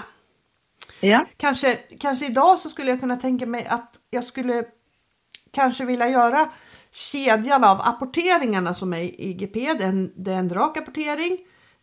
Ja. 1.02 1.26
Kanske, 1.38 1.76
kanske 2.00 2.26
idag 2.26 2.60
så 2.60 2.70
skulle 2.70 2.90
jag 2.92 3.00
kunna 3.00 3.16
tänka 3.16 3.46
mig 3.46 3.66
att 3.66 3.96
jag 4.10 4.24
skulle 4.24 4.64
kanske 5.52 5.86
vilja 5.86 6.10
göra 6.10 6.50
kedjan 6.92 7.64
av 7.64 7.82
apporteringarna 7.82 8.74
som 8.74 8.94
är 8.94 9.00
i 9.00 9.16
IGP. 9.30 9.54
Det 9.54 9.84
är 9.84 9.90
en, 9.90 10.14
det 10.16 10.32
är 10.32 10.38
en 10.38 10.50
rak 10.50 10.78
apportering, 10.78 11.38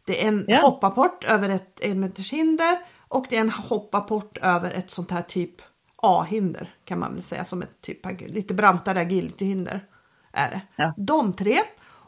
det 0.04 0.24
är 0.24 0.28
en 0.28 0.44
Ja. 0.48 0.60
hoppapport 0.60 1.24
över 1.24 1.48
ett 1.48 1.84
en 1.84 2.00
meters 2.00 2.32
hinder 2.32 2.78
och 3.08 3.26
det 3.30 3.36
är 3.36 3.40
en 3.40 3.50
hoppapport 3.50 4.36
över 4.42 4.70
ett 4.70 4.90
sånt 4.90 5.10
här 5.10 5.22
typ 5.22 5.52
A-hinder 5.96 6.74
kan 6.84 6.98
man 6.98 7.14
väl 7.14 7.22
säga 7.22 7.44
som 7.44 7.62
ett 7.62 7.80
typ 7.80 8.20
lite 8.20 8.54
brantare 8.54 9.00
agilityhinder. 9.00 9.84
Är 10.32 10.50
det. 10.50 10.60
Ja. 10.76 10.94
De 10.96 11.32
tre 11.32 11.56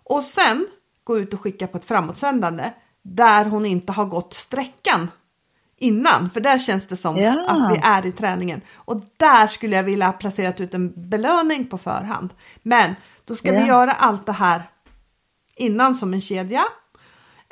och 0.05 0.25
sen 0.25 0.67
gå 1.05 1.19
ut 1.19 1.35
och 1.35 1.41
skicka 1.41 1.67
på 1.67 1.77
ett 1.79 1.85
framåtsändande 1.85 2.73
där 3.03 3.45
hon 3.45 3.67
inte 3.67 3.93
har 3.93 4.05
gått 4.05 4.35
sträckan 4.35 5.09
innan, 5.81 6.31
för 6.31 6.41
där 6.41 6.59
känns 6.59 6.87
det 6.89 6.97
som 6.97 7.17
Ja. 7.17 7.47
att 7.49 7.73
vi 7.73 7.81
är 7.85 8.07
i 8.07 8.13
träningen. 8.13 8.61
Och 8.77 9.01
där 9.17 9.47
skulle 9.47 9.77
jag 9.77 9.83
vilja 9.83 10.07
ha 10.07 10.13
placerat 10.13 10.61
ut 10.61 10.75
en 10.75 11.11
belöning 11.11 11.67
på 11.67 11.79
förhand. 11.79 12.31
Men 12.63 12.95
då 13.25 13.35
ska 13.35 13.53
vi 13.53 13.59
Ja. 13.61 13.67
göra 13.67 13.93
allt 13.93 14.27
det 14.27 14.33
här 14.33 14.63
innan 15.57 15.95
som 15.95 16.15
en 16.15 16.21
kedja. 16.21 16.63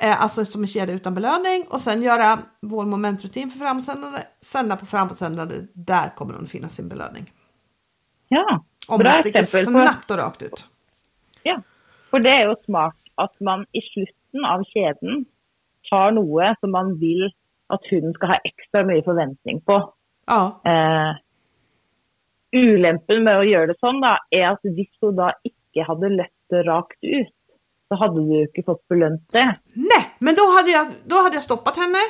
Eh, 0.02 0.22
alltså 0.22 0.44
som 0.44 0.62
en 0.62 0.68
kedja 0.68 0.94
utan 0.94 1.14
belöning 1.14 1.64
och 1.70 1.80
sen 1.80 2.02
göra 2.02 2.38
vår 2.60 2.84
momentrutin 2.86 3.50
för 3.50 3.58
framåtsändande. 3.58 4.18
Sända 4.40 4.76
på 4.76 4.86
framåtsändande, 4.86 5.54
där 5.74 6.14
kommer 6.16 6.32
den 6.34 6.42
att 6.44 6.50
finnas 6.50 6.74
sin 6.74 6.88
belöning. 6.88 7.32
ja. 8.28 8.64
Om 8.88 8.98
Bra 8.98 9.22
på 9.22 9.42
snabbt 9.46 10.10
och 10.10 10.16
rakt 10.16 10.42
ut. 10.42 10.66
Ja, 11.42 11.62
for 12.10 12.18
det 12.18 12.30
er 12.30 12.44
jo 12.48 12.54
smart 12.64 12.96
at 13.16 13.40
man 13.40 13.66
i 13.72 13.80
slutten 13.92 14.44
av 14.44 14.64
kjeden 14.64 15.24
tar 15.90 16.10
noe 16.12 16.54
som 16.60 16.70
man 16.72 16.94
vil 17.00 17.30
at 17.70 17.88
hunden 17.90 18.14
skal 18.16 18.28
ha 18.34 18.38
ekstra 18.48 18.84
mye 18.88 19.02
forventning 19.06 19.60
på. 19.66 19.80
Ja, 20.28 20.60
Eh, 20.64 21.14
ulempen 22.52 23.24
med 23.24 23.40
å 23.42 23.44
gjøre 23.44 23.72
det 23.72 23.78
sånn 23.80 24.00
da, 24.00 24.14
er 24.32 24.46
at 24.54 24.62
hvis 24.64 24.90
hun 25.02 25.16
da 25.18 25.32
ikke 25.44 25.84
hadde 25.88 26.10
løpt 26.14 26.52
det 26.52 26.62
rakt 26.68 27.04
ut, 27.04 27.34
så 27.88 27.96
hadde 28.00 28.22
du 28.24 28.34
ikke 28.44 28.64
fått 28.66 28.82
belønt 28.92 29.24
det. 29.36 29.46
Nej, 29.74 30.04
men 30.18 30.34
då 30.34 30.44
hade, 30.56 30.70
jag, 30.70 30.86
då 31.04 31.16
hade 31.22 31.36
jag 31.36 31.42
stoppat 31.44 31.76
henne, 31.76 32.00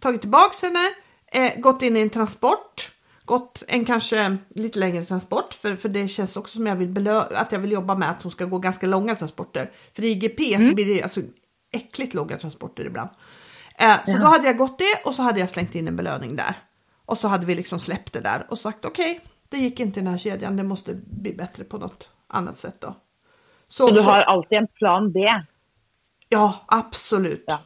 tagit 0.00 0.20
tillbaks 0.20 0.62
henne, 0.62 0.84
eh, 1.32 1.60
gått 1.60 1.82
in 1.82 1.96
i 1.96 2.00
en 2.00 2.10
transport, 2.10 2.90
gått 3.24 3.62
en 3.68 3.84
kanske 3.84 4.36
lite 4.54 4.78
längre 4.78 5.04
transport 5.04 5.54
för, 5.54 5.76
för 5.76 5.88
det 5.88 6.08
känns 6.08 6.36
också 6.36 6.56
som 6.56 6.66
jag 6.66 6.76
vill 6.76 6.88
belö- 6.88 7.34
att 7.34 7.52
jag 7.52 7.58
vill 7.58 7.72
jobba 7.72 7.94
med 7.94 8.10
att 8.10 8.22
hon 8.22 8.32
ska 8.32 8.44
gå 8.44 8.58
ganska 8.58 8.86
långa 8.86 9.14
transporter. 9.14 9.70
För 9.94 10.04
i 10.04 10.08
IGP 10.08 10.38
så 10.68 10.74
blir 10.74 10.94
det 10.94 11.02
alltså 11.02 11.20
äckligt 11.72 12.14
långa 12.14 12.36
transporter 12.36 12.84
ibland. 12.84 13.10
Eh, 13.78 14.04
så 14.04 14.10
Ja. 14.10 14.18
då 14.18 14.26
hade 14.26 14.46
jag 14.46 14.56
gått 14.56 14.78
det 14.78 15.02
och 15.04 15.14
så 15.14 15.22
hade 15.22 15.40
jag 15.40 15.50
slängt 15.50 15.74
in 15.74 15.88
en 15.88 15.96
belöning 15.96 16.36
där. 16.36 16.54
Och 17.04 17.18
så 17.18 17.28
hade 17.28 17.46
vi 17.46 17.54
liksom 17.54 17.78
släppt 17.78 18.12
det 18.12 18.20
där 18.20 18.46
och 18.48 18.58
sagt 18.58 18.84
okej, 18.84 19.20
det 19.48 19.58
gick 19.58 19.80
inte 19.80 20.00
i 20.00 20.02
den 20.02 20.12
här 20.12 20.18
kedjan, 20.18 20.56
det 20.56 20.62
måste 20.62 20.94
bli 21.06 21.32
bättre 21.34 21.64
på 21.64 21.78
något 21.78 22.10
annat 22.28 22.58
sätt 22.58 22.76
då. 22.80 22.96
Så 23.68 23.90
du 23.90 24.00
har 24.00 24.20
alltid 24.20 24.58
en 24.58 24.66
plan 24.66 25.12
B. 25.12 25.20
Ja, 26.28 26.54
absolut. 26.66 27.44
Ja. 27.46 27.58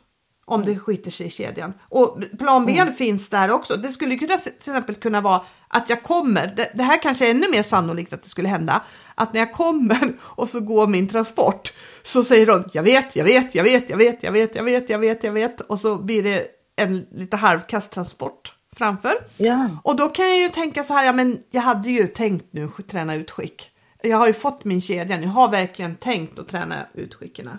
Om 0.45 0.65
det 0.65 0.79
skiter 0.79 1.11
sig 1.11 1.27
i 1.27 1.31
kedjan. 1.31 1.73
Och 1.89 2.19
plan 2.39 2.67
B 2.67 2.93
finns 2.97 3.31
där 3.31 3.51
också. 3.51 3.77
Det 3.77 3.89
skulle 3.89 4.17
kunna 4.17 4.37
till 4.39 4.53
exempel 4.53 4.95
kunna 4.95 5.21
vara 5.21 5.43
att 5.73 5.89
jag 5.89 6.03
kommer, 6.03 6.47
det, 6.57 6.71
det 6.75 6.83
här 6.83 7.03
kanske 7.03 7.27
är 7.27 7.31
ännu 7.31 7.51
mer 7.51 7.62
sannolikt 7.62 8.12
att 8.12 8.23
det 8.23 8.29
skulle 8.29 8.49
hända, 8.49 8.83
att 9.14 9.33
när 9.33 9.41
jag 9.41 9.53
kommer 9.53 10.12
och 10.23 10.49
så 10.49 10.61
går 10.61 10.87
min 10.87 11.09
transport 11.09 11.73
så 12.03 12.25
säger 12.25 12.47
de 12.47 12.64
jag 12.73 12.83
vet, 12.83 13.16
jag 13.16 13.25
vet, 13.25 13.55
jag 13.55 13.64
vet, 13.64 13.91
jag 13.91 13.97
vet, 13.97 14.23
jag 14.23 14.33
vet, 14.33 14.55
jag 14.55 14.64
vet, 14.64 14.91
jag 14.91 14.99
vet, 14.99 15.25
jag 15.25 15.33
vet 15.33 15.61
och 15.61 15.81
så 15.81 15.97
blir 15.97 16.23
det 16.23 16.47
en 16.77 17.07
lite 17.11 17.37
halvkast 17.37 17.93
transport 17.93 18.55
framför. 18.77 19.12
Ja. 19.37 19.68
Och 19.85 19.97
då 19.97 20.09
kan 20.09 20.29
jag 20.29 20.39
ju 20.39 20.49
tänka 20.49 20.85
så 20.85 20.95
här, 20.95 21.05
ja 21.05 21.12
men 21.12 21.43
jag 21.51 21.62
hade 21.62 21.91
ju 21.91 22.07
tänkt 22.07 22.47
nu 22.51 22.68
träna 22.91 23.14
utskick. 23.14 23.71
Jag 24.03 24.16
har 24.16 24.27
ju 24.27 24.33
fått 24.33 24.64
min 24.64 24.81
kedja, 24.81 25.21
jag 25.21 25.29
har 25.29 25.51
verkligen 25.51 25.97
tänkt 25.97 26.39
att 26.39 26.49
träna 26.49 26.87
utskicken. 26.95 27.51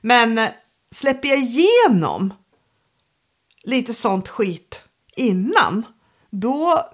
Men 0.00 0.38
eh, 0.38 0.48
släpper 0.94 1.28
jag 1.28 1.38
igenom 1.38 2.34
lite 3.62 3.94
sånt 3.94 4.28
skit 4.28 4.82
innan, 5.16 5.86
då, 6.30 6.84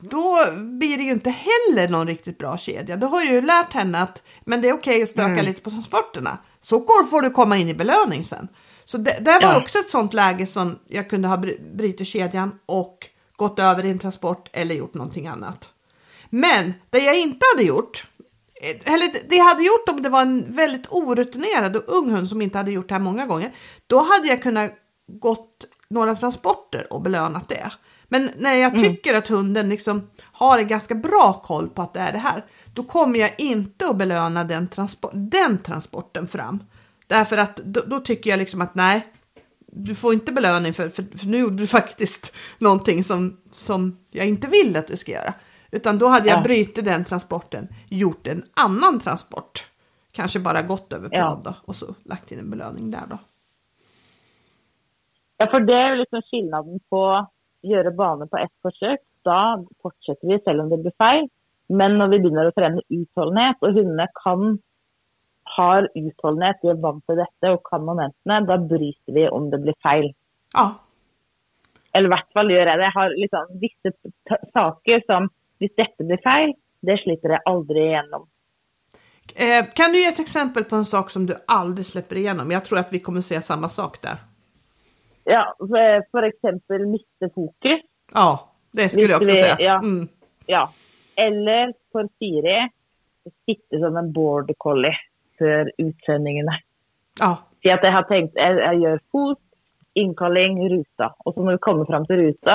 då 0.00 0.38
blir 0.56 0.96
det 0.96 1.02
ju 1.02 1.12
inte 1.12 1.30
heller 1.30 1.88
någon 1.88 2.06
riktigt 2.06 2.38
bra 2.38 2.58
kedja. 2.58 2.96
Då 2.96 3.06
har 3.06 3.22
ju 3.22 3.40
lärt 3.40 3.72
henne 3.72 3.98
att 4.02 4.22
men 4.44 4.60
det 4.62 4.68
är 4.68 4.72
okej 4.72 5.02
att 5.02 5.08
stöka 5.08 5.42
lite 5.42 5.60
på 5.60 5.70
transporterna. 5.70 6.38
Så 6.60 6.78
går 6.78 7.06
får 7.06 7.22
du 7.22 7.30
komma 7.30 7.56
in 7.56 7.68
i 7.68 7.74
belöning 7.74 8.24
sen. 8.24 8.48
Så 8.84 8.98
det, 8.98 9.16
där 9.20 9.42
var 9.42 9.52
Ja. 9.52 9.60
också 9.60 9.78
ett 9.78 9.88
sånt 9.88 10.14
läge 10.14 10.46
som 10.46 10.78
jag 10.88 11.10
kunde 11.10 11.28
ha 11.28 11.36
brutit 11.74 12.06
kedjan 12.08 12.58
och 12.66 13.06
gått 13.36 13.58
över 13.58 13.84
i 13.84 13.90
en 13.90 13.98
transport 13.98 14.48
eller 14.52 14.74
gjort 14.74 14.94
någonting 14.94 15.26
annat. 15.26 15.68
Men 16.30 16.74
det 16.90 16.98
jag 16.98 17.18
inte 17.18 17.46
hade 17.54 17.66
gjort, 17.68 18.06
eh, 18.86 18.92
eller 18.94 19.28
det 19.28 19.36
jag 19.36 19.44
hade 19.44 19.62
gjort 19.62 19.88
om 19.88 20.02
det 20.02 20.08
var 20.08 20.22
en 20.22 20.54
väldigt 20.54 20.86
orutinerad 20.90 21.76
och 21.76 21.84
ung 21.86 22.10
hund 22.10 22.28
som 22.28 22.42
inte 22.42 22.58
hade 22.58 22.70
gjort 22.70 22.88
det 22.88 22.94
här 22.94 23.00
många 23.02 23.26
gånger, 23.26 23.54
då 23.86 23.98
hade 24.02 24.28
jag 24.28 24.42
kunnat 24.42 24.70
gått 25.06 25.64
några 25.88 26.14
transporter 26.14 26.92
och 26.92 27.02
belönat 27.02 27.48
det. 27.48 27.70
Men 28.12 28.30
när 28.36 28.54
jag 28.54 28.72
tycker 28.78 29.14
att 29.18 29.28
hunden 29.28 29.68
liksom 29.68 30.10
har 30.22 30.58
en 30.58 30.68
ganska 30.68 30.94
bra 30.94 31.32
koll 31.44 31.68
på 31.68 31.82
att 31.82 31.94
det 31.94 32.00
är 32.00 32.12
det 32.12 32.18
här, 32.18 32.44
då 32.74 32.82
kommer 32.82 33.18
jag 33.18 33.30
inte 33.38 33.86
att 33.88 33.96
belöna 33.96 34.44
den, 34.44 34.68
transport, 34.68 35.10
den 35.14 35.58
transporten 35.58 36.28
fram. 36.28 36.64
Därför 37.06 37.36
att 37.38 37.56
då, 37.56 37.80
då 37.86 38.00
tycker 38.00 38.30
jag 38.30 38.38
liksom 38.38 38.60
att 38.60 38.74
nej, 38.74 39.06
du 39.66 39.94
får 39.94 40.12
inte 40.14 40.32
belöning 40.32 40.74
för, 40.74 40.88
för, 40.88 41.04
för 41.18 41.26
nu 41.26 41.38
gjorde 41.38 41.56
du 41.56 41.66
faktiskt 41.80 42.34
någonting 42.58 43.04
som, 43.04 43.36
som 43.52 43.98
jag 44.10 44.26
inte 44.26 44.48
vill 44.50 44.76
att 44.76 44.86
du 44.86 44.96
ska 44.96 45.12
göra. 45.12 45.34
Utan 45.70 45.98
då 45.98 46.06
hade 46.06 46.28
jag 46.28 46.38
Ja. 46.38 46.42
brutit 46.42 46.84
den 46.84 47.04
transporten, 47.04 47.68
gjort 47.88 48.26
en 48.26 48.44
annan 48.56 49.00
transport. 49.00 49.66
Kanske 50.12 50.38
bara 50.38 50.62
gått 50.62 50.92
över 50.92 51.08
Ja. 51.12 51.16
plan 51.16 51.40
då, 51.44 51.54
och 51.64 51.76
så 51.76 51.94
lagt 52.04 52.32
in 52.32 52.38
en 52.38 52.50
belöning 52.50 52.90
där 52.90 53.02
då. 53.10 53.18
Ja, 55.36 55.46
for 55.50 55.60
det 55.60 55.72
er 55.72 55.90
jo 55.90 55.96
liksom 56.00 56.22
skillnaden 56.30 56.80
på 56.90 57.26
gjøre 57.66 57.92
bane 57.96 58.26
på 58.30 58.38
ett 58.40 58.52
forsøk. 58.64 59.00
Da 59.24 59.56
fortsetter 59.82 60.28
vi 60.28 60.38
selv 60.44 60.60
om 60.64 60.70
det 60.72 60.78
blir 60.84 60.94
feil. 60.98 61.26
Men 61.68 61.98
når 62.00 62.08
vi 62.14 62.18
begynner 62.24 62.48
å 62.50 62.54
trene 62.56 62.82
utholdenhet, 62.90 63.56
og 63.62 63.74
hundene 63.76 64.06
kan 64.24 64.58
har 65.56 65.88
utholdenhet, 65.98 66.56
de 66.62 66.68
er 66.72 66.80
vant 66.82 67.02
til 67.06 67.18
dette 67.18 67.50
og 67.52 67.62
kan 67.66 67.82
momentene, 67.86 68.40
da 68.46 68.56
bryter 68.58 69.14
vi 69.14 69.28
om 69.28 69.50
det 69.50 69.60
blir 69.62 69.74
feil. 69.82 70.12
Ja, 70.54 70.70
Eller 71.94 72.06
i 72.06 72.12
hvert 72.12 72.32
fall 72.32 72.50
gjør 72.50 72.66
jeg 72.70 72.78
det. 72.78 72.84
Jeg 72.86 72.94
har 72.94 73.08
liksom 73.18 73.46
visse 73.60 73.90
t- 74.28 74.44
saker 74.54 75.00
som 75.06 75.28
hvis 75.58 75.72
dette 75.76 76.04
blir 76.06 76.20
feil, 76.22 76.52
det 76.86 76.98
slipper 77.02 77.30
jeg 77.34 77.40
aldri 77.46 77.80
igjennom. 77.88 78.26
eh, 79.34 79.64
kan 79.74 79.92
du 79.92 79.98
ge 79.98 80.06
ett 80.08 80.20
exempel 80.20 80.64
på 80.64 80.76
en 80.76 80.84
sak 80.84 81.10
som 81.10 81.26
du 81.26 81.34
aldrig 81.46 81.86
släpper 81.86 82.16
igenom? 82.16 82.50
Jag 82.50 82.64
tror 82.64 82.78
att 82.78 82.92
vi 82.92 83.00
kommer 83.00 83.20
se 83.20 83.42
samma 83.42 83.68
sak 83.68 84.02
där. 84.02 84.16
Ja, 85.30 85.44
for, 85.58 86.02
for 86.10 86.26
eksempel 86.26 86.86
miste 86.90 87.30
fokus. 87.34 87.84
Ja, 88.14 88.30
det 88.72 88.88
skulle 88.88 89.12
jag 89.14 89.22
också 89.22 89.34
säga. 89.34 89.56
ja. 89.60 89.78
Mm. 89.78 90.08
Ja. 90.46 90.64
Eller 91.16 91.72
for 91.92 92.08
Siri 92.18 92.68
sitte 93.46 93.78
som 93.78 93.96
en 93.96 94.12
border 94.12 94.54
collie 94.58 94.96
før 95.38 95.70
utsendingene. 95.78 96.56
Ja, 97.20 97.36
Si 97.62 97.68
at 97.68 97.82
jeg 97.84 97.92
har 97.92 98.06
tenkt 98.08 98.38
jeg, 98.40 98.56
jeg 98.56 98.78
gjør 98.80 99.00
fot, 99.12 99.40
innkalling, 100.00 100.54
ruta. 100.72 101.10
Og 101.24 101.34
så 101.34 101.42
når 101.44 101.58
vi 101.58 101.64
kommer 101.66 101.84
fram 101.90 102.06
til 102.08 102.22
ruta, 102.22 102.54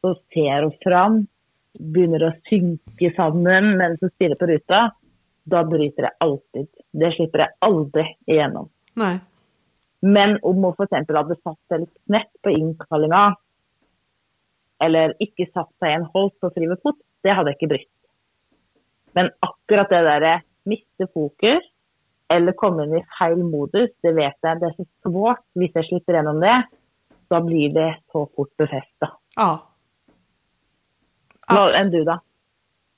så 0.00 0.14
ser 0.32 0.64
hun 0.64 0.72
fram, 0.84 1.18
begynner 1.76 2.24
å 2.24 2.32
synke 2.48 3.10
sammen 3.18 3.74
mens 3.76 4.00
hun 4.00 4.12
stirrer 4.14 4.40
på 4.40 4.48
ruta. 4.48 4.86
Da 5.50 5.60
bryter 5.68 6.08
jeg 6.08 6.16
alltid. 6.24 6.70
Det 6.92 7.12
slipper 7.18 7.44
jeg 7.44 7.56
aldri 7.68 8.06
igjennom. 8.26 8.70
nej. 8.96 9.20
Men 10.00 10.38
om 10.42 10.64
hun 10.64 10.74
f.eks. 10.74 11.08
hadde 11.08 11.36
satt 11.42 11.60
seg 11.68 11.84
litt 11.84 11.96
knett 12.06 12.32
på 12.42 12.52
innkallinga, 12.56 13.24
eller 14.80 15.12
ikke 15.20 15.48
satt 15.52 15.70
seg 15.78 15.92
i 15.92 15.98
en 15.98 16.08
holdt 16.14 16.38
på 16.40 16.52
fri 16.54 16.68
fot, 16.82 16.96
det 17.24 17.34
hadde 17.36 17.52
jeg 17.52 17.60
ikke 17.60 17.72
brytt. 17.74 17.96
Men 19.12 19.30
akkurat 19.44 19.90
det 19.90 20.00
där 20.02 20.40
miste 20.64 21.06
fokus 21.14 21.66
eller 22.30 22.52
komma 22.52 22.84
in 22.84 22.96
i 22.96 23.06
fel 23.18 23.42
modus, 23.42 23.90
det 24.00 24.12
vet 24.12 24.36
jag, 24.40 24.60
det 24.60 24.66
är 24.66 24.74
så 24.76 24.84
svårt. 25.02 25.42
Om 25.54 25.68
jag 25.74 25.86
slipper 25.86 26.12
igenom 26.12 26.40
det, 26.40 26.62
då 27.28 27.40
blir 27.40 27.74
det 27.74 27.98
så 28.12 28.28
fort 28.36 28.56
befästa. 28.56 29.12
Ja. 29.36 29.68
Vad 31.48 31.74
än 31.74 31.90
du 31.90 32.04
då? 32.04 32.20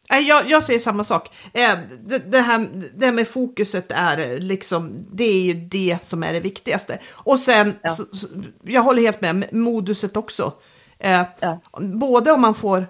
Jag, 0.09 0.51
jag 0.51 0.63
säger 0.65 0.79
samma 0.79 1.05
sak. 1.05 1.29
Eh, 1.53 1.79
Det, 2.05 2.19
det, 2.33 2.41
här, 2.41 2.69
det 2.95 3.07
här 3.07 3.13
med 3.13 3.29
fokuset 3.29 3.87
är 3.93 4.41
liksom, 4.41 5.05
det 5.13 5.25
är 5.25 5.41
ju 5.43 5.55
det 5.55 5.99
som 6.05 6.23
är 6.23 6.33
det 6.33 6.41
viktigaste. 6.41 6.99
Och 7.13 7.39
sen, 7.39 7.75
Ja. 7.83 7.97
så, 7.97 8.05
så, 8.17 8.27
jag 8.63 8.83
håller 8.83 9.03
helt 9.03 9.21
med, 9.21 9.53
moduset 9.55 10.17
också. 10.17 10.53
Eh, 10.99 11.23
Ja. 11.41 11.61
Både 11.81 12.33
om 12.33 12.41
man 12.41 12.55
får 12.55 12.87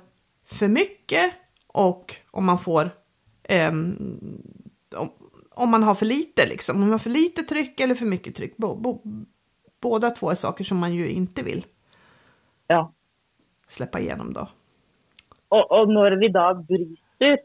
för 0.46 0.68
mycket 0.68 1.32
och 1.66 2.16
om 2.30 2.44
man 2.44 2.58
får, 2.58 2.90
ehm, 3.44 3.96
om, 4.96 5.12
om 5.50 5.70
man 5.70 5.82
har 5.82 5.94
för 5.94 6.06
lite 6.06 6.46
liksom. 6.46 6.76
Om 6.76 6.80
man 6.80 6.90
har 6.90 6.98
för 6.98 7.10
lite 7.10 7.42
tryck 7.42 7.80
eller 7.80 7.94
för 7.94 8.06
mycket 8.06 8.34
tryck. 8.36 8.56
Bo, 8.56 8.74
bo, 8.74 9.02
båda 9.80 10.10
två 10.10 10.30
är 10.30 10.34
saker 10.34 10.64
som 10.64 10.78
man 10.78 10.94
ju 10.94 11.10
inte 11.10 11.42
vill 11.42 11.64
Ja. 12.66 12.92
släppa 13.68 14.00
igenom 14.00 14.32
då. 14.32 14.48
Og, 15.52 15.64
og 15.68 15.90
når 15.92 16.16
vi 16.20 16.30
da 16.32 16.52
bryter, 16.56 17.42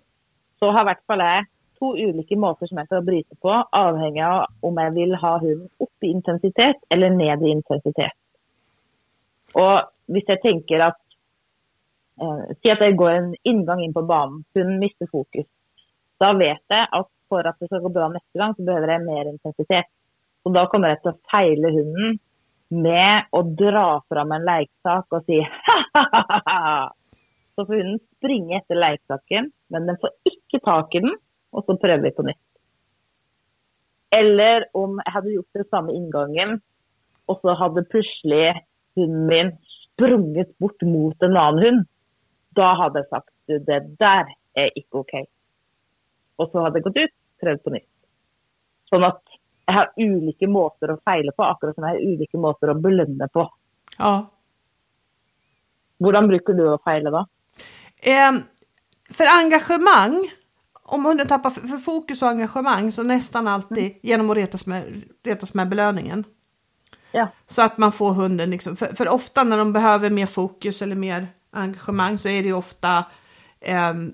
så 0.59 0.71
har 0.73 0.85
i 0.85 0.89
hvert 0.91 1.05
fall 1.09 1.23
jeg 1.23 1.47
to 1.77 1.91
ulike 1.93 2.37
måter 2.39 2.69
som 2.69 2.79
jeg 2.81 2.89
skal 2.89 3.03
bryte 3.05 3.35
på, 3.43 3.51
avhengig 3.79 4.23
av 4.25 4.47
om 4.65 4.79
jeg 4.81 4.93
vil 4.95 5.17
ha 5.21 5.33
hunden 5.41 5.67
opp 5.83 6.05
i 6.05 6.13
intensitet 6.13 6.79
eller 6.93 7.13
ned 7.13 7.43
i 7.45 7.51
intensitet. 7.53 8.15
Og 9.57 9.85
hvis 10.11 10.27
jeg 10.31 10.41
tenker 10.43 10.83
at 10.89 10.97
eh, 12.21 12.55
Si 12.61 12.71
at 12.71 12.81
jeg 12.83 12.97
går 12.99 13.11
en 13.13 13.29
inngang 13.47 13.83
inn 13.83 13.93
på 13.95 14.03
banen, 14.07 14.41
hunden 14.57 14.79
mister 14.81 15.09
fokus. 15.11 15.45
Da 16.19 16.33
vet 16.33 16.63
jeg 16.73 16.89
at 16.99 17.11
for 17.29 17.47
at 17.47 17.59
det 17.59 17.69
skal 17.69 17.83
gå 17.83 17.91
bra 17.93 18.07
neste 18.11 18.39
gang, 18.39 18.55
så 18.55 18.65
behøver 18.65 18.93
jeg 18.93 19.05
mer 19.05 19.29
intensitet. 19.29 19.89
Så 20.43 20.53
da 20.55 20.63
kommer 20.71 20.93
jeg 20.93 21.01
til 21.03 21.11
å 21.11 21.19
feile 21.31 21.73
hunden 21.75 22.17
med 22.83 23.27
å 23.35 23.41
dra 23.59 23.87
fram 24.11 24.33
en 24.35 24.47
leiksak 24.47 25.15
og 25.15 25.27
si 25.27 25.39
ha-ha-ha. 25.95 26.63
Så 27.57 27.65
får 27.65 27.79
hunden 27.81 28.01
springe 28.19 28.59
etter 28.59 28.77
leiksaken, 28.77 29.49
men 29.73 29.87
den 29.89 29.97
får 30.01 30.13
ikke 30.29 30.59
tak 30.61 30.93
i 30.93 31.01
den, 31.01 31.15
og 31.49 31.65
så 31.65 31.73
prøver 31.81 32.03
vi 32.05 32.13
på 32.13 32.25
nytt. 32.27 32.43
Eller 34.13 34.67
om 34.77 34.99
jeg 35.01 35.13
hadde 35.15 35.33
gjort 35.33 35.57
det 35.57 35.65
samme 35.71 35.95
inngangen, 35.97 36.59
og 37.27 37.39
så 37.41 37.55
hadde 37.57 37.87
plutselig 37.89 38.59
hunden 38.95 39.25
min 39.31 39.49
sprunget 39.73 40.53
bort 40.61 40.85
mot 40.85 41.25
en 41.25 41.37
annen 41.37 41.63
hund. 41.65 41.81
Da 42.55 42.75
hadde 42.77 43.01
jeg 43.01 43.09
sagt 43.09 43.33
du, 43.49 43.57
det 43.57 43.79
der 43.99 44.29
er 44.57 44.69
ikke 44.77 45.01
OK. 45.01 45.15
Og 46.37 46.51
så 46.51 46.63
hadde 46.63 46.79
jeg 46.79 46.87
gått 46.87 47.01
ut, 47.01 47.15
prøvd 47.41 47.63
på 47.65 47.73
nytt. 47.73 47.89
Sånn 48.91 49.05
at 49.07 49.23
jeg 49.67 49.75
har 49.75 49.89
ulike 49.99 50.47
måter 50.47 50.93
å 50.93 50.99
feile 51.03 51.33
på, 51.35 51.43
akkurat 51.43 51.75
som 51.75 51.87
jeg 51.87 51.97
har 51.97 52.13
ulike 52.13 52.39
måter 52.39 52.71
å 52.71 52.77
belønne 52.79 53.27
på. 53.33 53.43
Ja. 53.97 54.13
Hvordan 56.05 56.29
bruker 56.29 56.55
du 56.55 56.63
å 56.69 56.77
feile 56.85 57.11
da? 57.11 57.25
Eh, 58.01 58.33
för 59.09 59.25
engagemang, 59.39 60.31
om 60.83 61.05
hunden 61.05 61.27
tappar 61.27 61.49
för, 61.49 61.67
för 61.67 61.77
fokus 61.77 62.21
och 62.21 62.29
engagemang 62.29 62.91
så 62.91 63.03
nästan 63.03 63.47
alltid 63.47 63.99
genom 64.01 64.29
att 64.29 64.37
retas 64.37 64.65
med, 64.65 65.03
retas 65.23 65.53
med 65.53 65.69
belöningen. 65.69 66.23
Ja. 67.11 67.27
Så 67.47 67.61
att 67.61 67.77
man 67.77 67.91
får 67.91 68.13
hunden, 68.13 68.49
liksom, 68.49 68.75
för, 68.75 68.85
för 68.85 69.09
ofta 69.09 69.43
när 69.43 69.57
de 69.57 69.73
behöver 69.73 70.09
mer 70.09 70.25
fokus 70.25 70.81
eller 70.81 70.95
mer 70.95 71.27
engagemang 71.51 72.17
så 72.17 72.29
är 72.29 72.43
det 72.43 72.53
ofta, 72.53 73.05
ehm, 73.61 74.13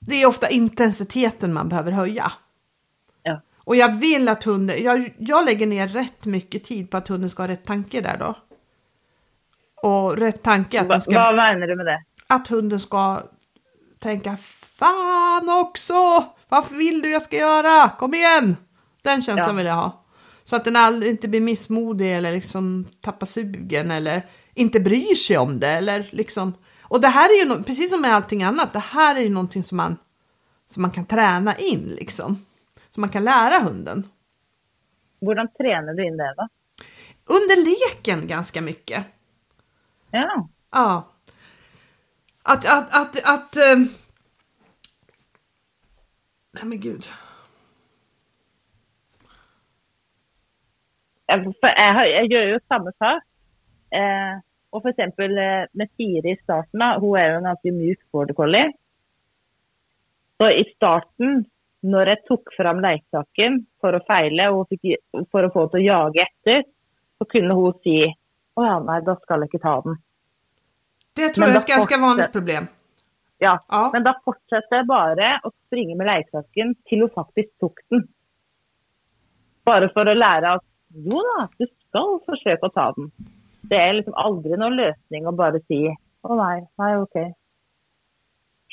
det 0.00 0.22
är 0.22 0.26
ofta 0.26 0.48
intensiteten 0.48 1.52
man 1.52 1.68
behöver 1.68 1.92
höja. 1.92 2.32
Ja. 3.22 3.40
Och 3.58 3.76
jag 3.76 3.96
vill 3.96 4.28
att 4.28 4.44
hunden, 4.44 4.82
jag, 4.82 5.14
jag 5.18 5.44
lägger 5.44 5.66
ner 5.66 5.88
rätt 5.88 6.24
mycket 6.24 6.64
tid 6.64 6.90
på 6.90 6.96
att 6.96 7.08
hunden 7.08 7.30
ska 7.30 7.42
ha 7.42 7.48
rätt 7.48 7.64
tanke 7.64 8.00
där 8.00 8.16
då. 8.18 8.36
Och 9.82 10.16
rätt 10.16 10.42
tanke 10.42 10.80
att 10.80 10.88
den 10.88 11.00
ska 11.00 11.12
hva 11.12 11.32
mener 11.32 11.66
du 11.66 11.76
med 11.76 11.86
det? 11.86 12.04
Att 12.26 12.48
hunden 12.48 12.80
ska 12.80 13.22
tänka 13.98 14.36
fan 14.78 15.48
också, 15.48 16.24
varför 16.48 16.74
vill 16.74 17.02
du 17.02 17.10
jag 17.10 17.22
ska 17.22 17.36
göra, 17.36 17.88
kom 17.90 18.14
igen. 18.14 18.56
Den 19.02 19.22
känslan 19.22 19.48
Ja. 19.48 19.52
vill 19.52 19.66
jag 19.66 19.74
ha. 19.74 20.04
Så 20.44 20.56
att 20.56 20.64
den 20.64 20.76
aldrig 20.76 21.10
inte 21.12 21.28
blir 21.28 21.40
missmodig 21.40 22.16
eller 22.16 22.32
liksom 22.32 22.86
tappar 23.00 23.26
sugen 23.26 23.90
eller 23.90 24.26
inte 24.54 24.80
bryr 24.80 25.14
sig 25.14 25.38
om 25.38 25.60
det 25.60 25.68
eller 25.68 26.08
liksom. 26.10 26.54
Och 26.82 27.00
det 27.00 27.08
här 27.08 27.28
är 27.30 27.44
ju 27.44 27.50
no- 27.52 27.62
precis 27.64 27.90
som 27.90 28.00
med 28.00 28.14
allting 28.14 28.42
annat, 28.42 28.72
det 28.72 28.78
här 28.78 29.16
är 29.16 29.20
ju 29.20 29.28
någonting 29.28 29.64
som 29.64 29.76
man, 29.76 29.96
som 30.66 30.82
man 30.82 30.90
kan 30.90 31.06
träna 31.06 31.56
in 31.58 31.94
liksom. 31.98 32.44
Som 32.90 33.00
man 33.00 33.10
kan 33.10 33.24
lära 33.24 33.58
hunden. 33.58 34.08
Hvordan 35.20 35.48
trener 35.58 35.94
du 35.94 36.06
inn 36.06 36.16
det, 36.16 36.34
da? 36.36 36.48
Under 37.26 37.56
leken 37.64 38.26
ganska 38.28 38.60
mycket. 38.62 39.04
Ja. 40.10 40.48
Ja. 40.72 41.08
Att, 42.46 42.64
att, 42.66 42.88
att, 43.00 43.16
att... 43.34 43.56
eh, 43.56 43.78
Nej 46.52 46.64
men 46.64 46.80
gud. 46.80 47.04
Jeg- 51.28 51.54
For 51.60 51.68
jeg, 51.68 51.94
har, 51.96 52.04
jeg 52.04 52.28
gjør 52.30 52.50
jo 52.52 52.58
samme 52.68 52.92
sak. 53.00 53.22
Eh, 53.94 54.34
og 54.72 54.82
for 54.82 54.92
eh, 55.00 55.66
med 55.72 55.88
Siri 55.96 56.34
i 56.34 56.40
starten, 56.42 56.78
da, 56.82 56.98
hun 57.00 57.16
er 57.18 57.30
jo 57.30 57.38
en 57.40 57.48
ganske 57.48 57.72
myk 57.72 58.00
border 58.12 58.34
collie. 58.34 58.68
Så 60.38 60.50
i 60.52 60.64
starten, 60.74 61.46
når 61.82 62.12
jeg 62.12 62.24
tok 62.28 62.52
fram 62.58 62.80
lekesaken 62.84 63.60
for 63.80 63.96
å 63.96 64.04
feile 64.06 64.50
og 64.52 64.68
fikk, 64.68 64.98
for 65.32 65.46
å 65.48 65.52
få 65.54 65.64
henne 65.64 65.72
til 65.72 65.80
å 65.80 65.88
jage 65.88 66.26
etter, 66.28 66.64
så 67.18 67.24
kunne 67.30 67.56
hun 67.56 67.72
si 67.86 67.98
å 68.58 68.66
ja, 68.68 68.78
nei, 68.84 69.00
da 69.06 69.16
skal 69.22 69.40
jeg 69.46 69.54
ikke 69.54 69.64
ta 69.64 69.78
den. 69.86 69.96
Det 71.14 71.28
tror 71.28 71.46
Men 71.46 71.48
jag 71.48 71.50
är 71.50 71.54
då 71.54 71.60
ett 71.60 71.76
ganska 71.76 71.98
vanligt 71.98 72.32
problem. 72.32 72.66
Ja, 73.38 73.60
Ja. 73.68 73.90
Men 73.92 74.02
da 74.02 74.14
fortsetter 74.24 74.76
jeg 74.76 74.86
bare 74.86 75.40
å 75.44 75.50
springe 75.66 75.96
med 75.98 76.06
lekesaken 76.06 76.74
til 76.88 77.04
hun 77.04 77.10
faktisk 77.14 77.50
tok 77.60 77.80
den. 77.90 78.06
Bare 79.64 79.90
for 79.94 80.08
å 80.08 80.14
lære 80.14 80.54
at 80.58 80.64
jo 80.94 81.20
da, 81.26 81.48
du 81.58 81.66
skal 81.66 82.18
forsøke 82.28 82.68
å 82.68 82.74
ta 82.74 82.92
den. 82.96 83.10
Det 83.64 83.80
er 83.80 83.96
liksom 83.98 84.16
aldri 84.20 84.56
noen 84.60 84.78
løsning 84.78 85.26
å 85.26 85.34
bare 85.36 85.60
si 85.66 85.80
å 86.24 86.38
nei, 86.38 86.62
nei, 86.80 86.92
OK. 87.02 87.18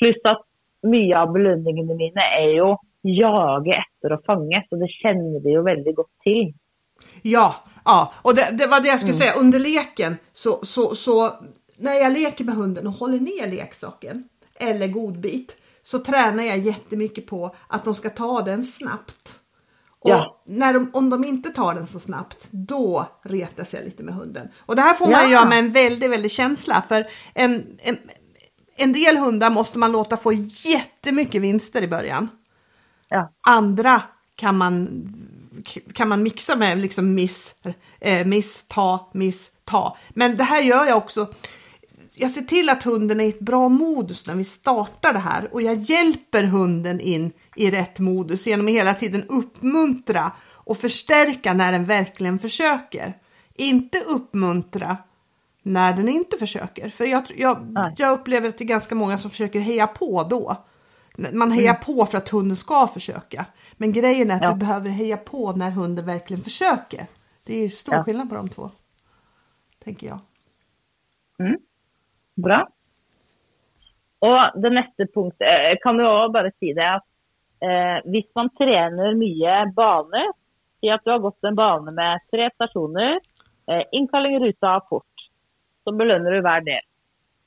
Pluss 0.00 0.20
at 0.28 0.44
mye 0.88 1.18
av 1.18 1.32
belønningene 1.34 1.96
mine 1.98 2.26
er 2.38 2.56
jo 2.56 2.72
jage 3.02 3.76
etter 3.76 4.14
å 4.14 4.22
fange, 4.26 4.62
så 4.68 4.78
det 4.78 4.90
kjenner 4.94 5.42
vi 5.42 5.56
jo 5.56 5.64
veldig 5.66 5.94
godt 5.98 6.12
til. 6.26 6.52
Ja, 7.22 7.48
ja. 7.84 8.12
och 8.22 8.34
det, 8.34 8.48
det 8.58 8.66
var 8.66 8.80
det 8.80 8.88
jag 8.88 9.00
skulle 9.00 9.14
säga. 9.14 9.32
Under 9.40 9.58
leken 9.58 10.16
så, 10.32 10.50
så, 10.62 10.94
så 10.94 11.32
när 11.82 11.94
jag 11.94 12.12
leker 12.12 12.44
med 12.44 12.54
hunden 12.54 12.86
och 12.86 12.92
håller 12.92 13.20
ner 13.20 13.50
leksaken 13.50 14.24
eller 14.54 14.88
godbit 14.88 15.56
så 15.82 15.98
tränar 15.98 16.42
jag 16.42 16.58
jättemycket 16.58 17.26
på 17.26 17.54
att 17.68 17.84
de 17.84 17.94
ska 17.94 18.10
ta 18.10 18.42
den 18.42 18.64
snabbt. 18.64 19.38
Och 19.98 20.10
Ja. 20.10 20.42
när 20.46 20.72
de, 20.74 20.90
om 20.92 21.10
de 21.10 21.24
inte 21.24 21.50
tar 21.50 21.74
den 21.74 21.86
så 21.86 22.00
snabbt, 22.00 22.38
då 22.50 23.06
retas 23.22 23.74
jag 23.74 23.84
lite 23.84 24.02
med 24.02 24.14
hunden. 24.14 24.48
Och 24.58 24.76
det 24.76 24.82
här 24.82 24.94
får 24.94 25.06
man 25.06 25.22
Ja. 25.22 25.30
göra 25.30 25.44
med 25.48 25.58
en 25.58 25.72
väldigt, 25.72 26.10
väldigt 26.10 26.32
känsla. 26.32 26.82
För 26.88 27.06
en, 27.34 27.66
en, 27.78 27.96
en 28.76 28.92
del 28.92 29.16
hundar 29.16 29.50
måste 29.50 29.78
man 29.78 29.92
låta 29.92 30.16
få 30.16 30.32
jättemycket 30.32 31.42
vinster 31.42 31.82
i 31.82 31.88
början. 31.88 32.28
Ja. 33.08 33.32
Andra 33.48 34.02
kan 34.36 34.56
man, 34.56 34.88
kan 35.94 36.08
man 36.08 36.22
mixa 36.22 36.56
med 36.56 36.78
liksom 36.78 37.14
miss, 37.14 37.54
eh, 38.00 38.26
miss, 38.26 38.64
ta, 38.68 39.10
miss, 39.14 39.50
ta. 39.64 39.96
Men 40.10 40.36
det 40.36 40.44
här 40.44 40.60
gör 40.60 40.86
jag 40.86 40.96
också. 40.96 41.34
Jag 42.22 42.30
ser 42.30 42.42
till 42.42 42.68
att 42.68 42.82
hunden 42.82 43.20
är 43.20 43.24
i 43.24 43.28
ett 43.28 43.40
bra 43.40 43.68
modus 43.68 44.26
när 44.26 44.34
vi 44.34 44.44
startar 44.44 45.12
det 45.12 45.18
här 45.18 45.48
och 45.54 45.62
jag 45.62 45.74
hjälper 45.78 46.44
hunden 46.44 47.00
in 47.00 47.32
i 47.56 47.70
rätt 47.70 47.98
modus 47.98 48.46
genom 48.46 48.66
att 48.66 48.72
hela 48.72 48.94
tiden 48.94 49.24
uppmuntra 49.28 50.32
och 50.50 50.78
förstärka 50.78 51.54
när 51.54 51.72
den 51.72 51.84
verkligen 51.84 52.38
försöker. 52.38 53.16
Inte 53.54 53.98
uppmuntra 54.00 54.96
när 55.62 55.92
den 55.96 56.08
inte 56.08 56.36
försöker. 56.38 56.88
För 56.90 57.04
jag, 57.04 57.22
jag, 57.36 57.66
jag 57.96 58.12
upplever 58.12 58.48
att 58.48 58.58
det 58.58 58.64
är 58.64 58.66
ganska 58.66 58.94
många 58.94 59.18
som 59.18 59.30
försöker 59.30 59.60
heja 59.60 59.86
på 59.86 60.22
då. 60.22 60.64
Man 61.32 61.52
hejar 61.52 61.74
på 61.74 62.06
för 62.06 62.18
att 62.18 62.28
hunden 62.28 62.56
ska 62.56 62.86
försöka. 62.86 63.46
Men 63.76 63.92
grejen 63.92 64.30
är 64.30 64.34
att 64.36 64.42
Ja. 64.42 64.50
du 64.52 64.56
behöver 64.58 64.90
heja 64.90 65.16
på 65.16 65.52
när 65.52 65.70
hunden 65.70 66.06
verkligen 66.06 66.42
försöker. 66.42 67.06
Det 67.44 67.54
är 67.64 67.68
stor 67.68 67.94
Ja. 67.94 68.04
skillnad 68.04 68.28
på 68.28 68.34
de 68.34 68.48
två. 68.48 68.70
Tänker 69.84 70.06
jag. 70.06 70.18
Bra. 72.36 72.62
Og 74.22 74.60
det 74.62 74.70
neste 74.72 75.08
punktet 75.12 75.48
Jeg 75.48 75.80
kan 75.82 75.98
jo 76.00 76.06
også 76.06 76.32
bare 76.36 76.52
si 76.56 76.70
det 76.76 76.86
at 76.86 77.04
eh, 77.64 77.98
hvis 78.08 78.28
man 78.38 78.52
trener 78.58 79.18
mye 79.18 79.56
bane 79.76 80.22
Si 80.82 80.90
at 80.90 81.02
du 81.04 81.12
har 81.12 81.22
gått 81.22 81.46
en 81.46 81.58
bane 81.58 81.92
med 81.94 82.24
tre 82.32 82.48
stasjoner, 82.56 83.20
eh, 83.70 83.82
innkalling, 83.94 84.40
ruta 84.42 84.80
port. 84.88 85.28
Så 85.86 85.94
belønner 85.94 86.34
du 86.34 86.40
hver 86.42 86.64
del. 86.66 86.82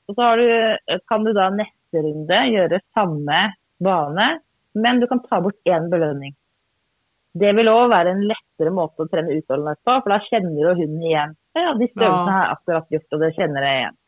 Og 0.08 0.16
så 0.16 0.22
har 0.22 0.40
du, 0.40 1.00
kan 1.10 1.26
du 1.26 1.34
da 1.36 1.50
neste 1.52 2.00
runde 2.00 2.38
gjøre 2.54 2.80
samme 2.96 3.40
bane, 3.84 4.28
men 4.72 5.02
du 5.02 5.06
kan 5.10 5.20
ta 5.26 5.42
bort 5.44 5.68
én 5.68 5.90
belønning. 5.92 6.32
Det 7.36 7.52
vil 7.58 7.68
òg 7.68 7.90
være 7.92 8.14
en 8.14 8.24
lettere 8.30 8.72
måte 8.72 9.04
å 9.04 9.10
trene 9.12 9.36
utholdenhet 9.36 9.82
på, 9.84 9.98
for 10.00 10.14
da 10.14 10.20
kjenner 10.30 10.62
jo 10.62 10.74
hunden 10.78 11.04
igjen. 11.04 11.36
Ja, 11.56 11.74
disse 11.76 12.00
øvelsene 12.00 12.32
har 12.38 12.46
jeg 12.46 12.56
akkurat 12.56 12.96
gjort, 12.96 13.08
og 13.12 13.24
det 13.24 13.32
kjenner 13.36 13.68
jeg 13.68 13.80
igjen. 13.82 13.98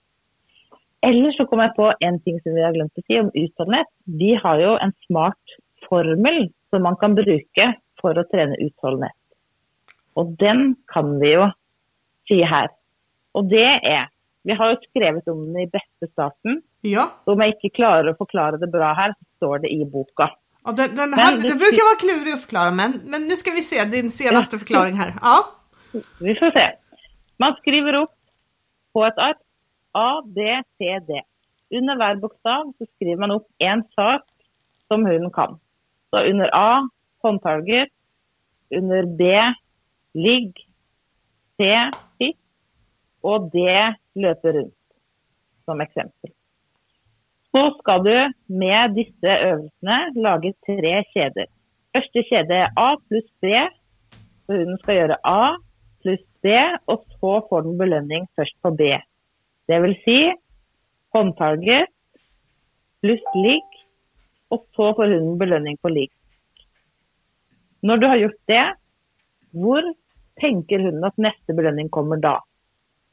Eller 1.06 1.32
så 1.36 1.46
kom 1.46 1.60
jeg 1.62 1.74
på 1.76 1.92
en 2.02 2.16
ting 2.24 2.40
som 2.42 2.54
vi 2.56 2.62
har 2.64 2.72
glemt 2.74 2.98
å 2.98 3.04
si 3.06 3.18
om 3.20 3.28
utholdenhet. 3.34 3.86
De 4.18 4.32
har 4.42 4.58
jo 4.62 4.72
en 4.82 4.92
smart 5.06 5.54
formel 5.88 6.48
som 6.70 6.82
man 6.82 6.96
kan 7.00 7.14
bruke 7.14 7.68
for 8.00 8.18
å 8.18 8.24
trene 8.32 8.58
utholdenhet. 8.64 9.14
Og 10.18 10.34
den 10.40 10.74
kan 10.92 11.14
vi 11.20 11.34
jo 11.36 11.46
si 12.28 12.40
her. 12.42 12.68
Og 13.34 13.48
det 13.50 13.66
er 13.86 14.08
Vi 14.46 14.54
har 14.56 14.70
jo 14.70 14.76
skrevet 14.88 15.26
om 15.28 15.40
den 15.52 15.56
i 15.60 15.66
beste 15.68 16.06
starten. 16.12 16.62
Ja. 16.86 17.02
Så 17.26 17.32
om 17.34 17.40
jeg 17.42 17.56
ikke 17.56 17.74
klarer 17.76 18.06
å 18.12 18.16
forklare 18.16 18.56
det 18.58 18.70
bra 18.72 18.94
her, 18.96 19.12
så 19.18 19.24
står 19.36 19.58
det 19.64 19.70
i 19.74 19.84
boka. 19.84 20.30
Ja, 20.64 20.72
den, 20.72 20.94
den 20.96 21.12
här, 21.12 21.32
Men 21.32 21.40
det- 21.42 21.48
det 21.52 21.58
brukar 21.58 21.84
vara 21.90 22.00
klurigt 22.00 22.34
att 22.34 22.42
förklara 22.42 22.70
men, 22.70 22.92
men 23.04 23.22
nu 23.28 23.36
ska 23.36 23.50
vi 23.50 23.62
se 23.62 23.84
din 23.84 24.10
senaste 24.10 24.58
förklaring 24.58 24.94
här. 24.96 25.12
Ja. 25.22 25.36
Vi 26.20 26.34
får 26.34 26.50
se. 26.50 26.66
Man 27.38 27.54
skriver 27.60 27.96
opp 28.02 28.14
på 28.94 29.04
et 29.06 29.18
ark 29.18 29.36
A, 29.94 30.22
B, 30.24 30.38
C, 30.76 30.98
D. 31.08 31.22
Under 31.72 31.96
hver 31.96 32.20
bokstav 32.20 32.72
så 32.76 32.86
skriver 32.94 33.20
man 33.20 33.34
opp 33.36 33.48
én 33.60 33.84
sak 33.96 34.24
som 34.88 35.04
hunden 35.04 35.32
kan. 35.32 35.58
Så 36.10 36.24
under 36.30 36.48
A 36.56 36.88
håndtager, 37.24 37.88
under 38.72 39.06
B 39.18 39.22
ligg, 40.16 40.52
C 41.58 41.68
sitt 42.16 42.38
og 43.26 43.50
D 43.52 43.64
løper 44.16 44.60
rundt, 44.60 44.76
som 45.66 45.80
eksempel. 45.84 46.32
Så 47.48 47.62
skal 47.80 48.04
du 48.04 48.16
med 48.60 48.94
disse 48.96 49.36
øvelsene 49.50 49.98
lage 50.14 50.54
tre 50.66 50.94
kjeder. 51.12 51.48
Første 51.96 52.24
kjede 52.28 52.60
er 52.62 52.72
A 52.76 52.90
pluss 53.08 53.28
B, 53.42 53.52
så 54.46 54.60
hunden 54.60 54.78
skal 54.82 55.00
gjøre 55.00 55.20
A 55.24 55.56
pluss 56.02 56.24
B, 56.44 56.52
og 56.86 57.04
så 57.18 57.32
får 57.48 57.66
den 57.66 57.78
belønning 57.80 58.28
først 58.36 58.56
på 58.62 58.70
B. 58.78 58.92
Det 59.68 59.78
vil 59.84 59.94
si 60.04 60.18
håndtaget 61.14 61.90
pluss 63.02 63.24
lik, 63.36 63.68
og 64.52 64.64
så 64.74 64.92
får 64.96 65.12
hunden 65.12 65.36
belønning 65.40 65.76
på 65.82 65.92
lik. 65.92 66.12
Når 67.84 68.00
du 68.00 68.06
har 68.08 68.22
gjort 68.22 68.40
det, 68.50 68.66
hvor 69.54 69.84
tenker 70.40 70.82
hunden 70.82 71.04
at 71.06 71.20
neste 71.20 71.54
belønning 71.54 71.90
kommer 71.92 72.20
da? 72.20 72.38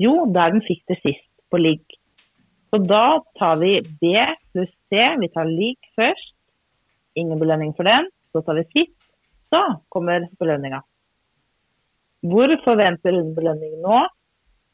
Jo, 0.01 0.25
der 0.31 0.55
den 0.55 0.63
fikk 0.65 0.83
det 0.89 0.97
sist, 1.03 1.27
på 1.51 1.59
ligg. 1.61 1.83
Så 2.71 2.81
da 2.83 3.21
tar 3.39 3.59
vi 3.61 3.77
B 4.01 4.15
pluss 4.51 4.73
C. 4.89 4.99
Vi 5.21 5.29
tar 5.31 5.47
lik 5.47 5.79
først. 5.95 6.33
Ingen 7.15 7.39
belønning 7.39 7.71
for 7.77 7.87
den. 7.87 8.09
Så 8.33 8.41
tar 8.43 8.59
vi 8.59 8.65
sitt. 8.73 8.95
Så 9.53 9.61
kommer 9.93 10.27
belønninga. 10.41 10.81
Hvor 12.25 12.51
forventer 12.65 13.15
hunden 13.15 13.35
belønning 13.37 13.77
nå? 13.83 14.01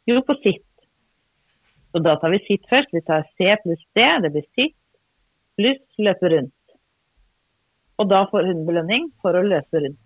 Jo, 0.09 0.23
på 0.25 0.37
sitt. 0.41 0.65
Så 1.91 1.99
då 1.99 2.15
tar 2.15 2.29
vi 2.29 2.39
sitt 2.39 2.69
först. 2.69 2.89
Vi 2.91 3.01
tar 3.01 3.27
C 3.37 3.57
plus 3.63 3.79
D. 3.93 4.19
Det 4.21 4.29
blir 4.29 4.41
sitt 4.55 4.75
Plus 5.55 5.97
löpa 5.97 6.29
runt. 6.29 6.53
Och 7.95 8.07
då 8.07 8.27
får 8.31 8.43
hon 8.43 8.65
belöning 8.65 9.11
för 9.21 9.33
att 9.33 9.45
löpa 9.45 9.77
runt. 9.77 9.99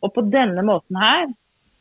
Och 0.00 0.14
på 0.14 0.20
denna 0.20 0.62
måten 0.62 0.96
här 0.96 1.34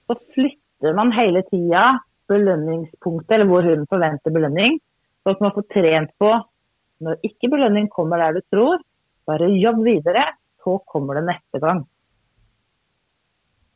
så 0.07 0.15
flyttar 0.33 0.93
man 0.93 1.11
hela 1.11 1.41
tiden 1.41 1.99
belöningspunkten, 2.27 3.35
eller 3.35 3.45
var 3.45 3.63
hon 3.63 3.87
förväntar 3.87 4.31
belöning, 4.31 4.79
så 5.23 5.29
att 5.29 5.39
man 5.39 5.51
får 5.51 5.61
tränat 5.61 6.17
på 6.17 6.47
när 6.97 7.17
inte 7.21 7.47
belöning 7.47 7.87
kommer 7.87 8.17
där 8.17 8.33
du 8.33 8.41
tror, 8.41 8.79
bara 9.25 9.47
jobb 9.47 9.83
vidare, 9.83 10.25
så 10.63 10.77
kommer 10.77 11.15
det 11.15 11.21
nästa 11.21 11.59
gång. 11.59 11.87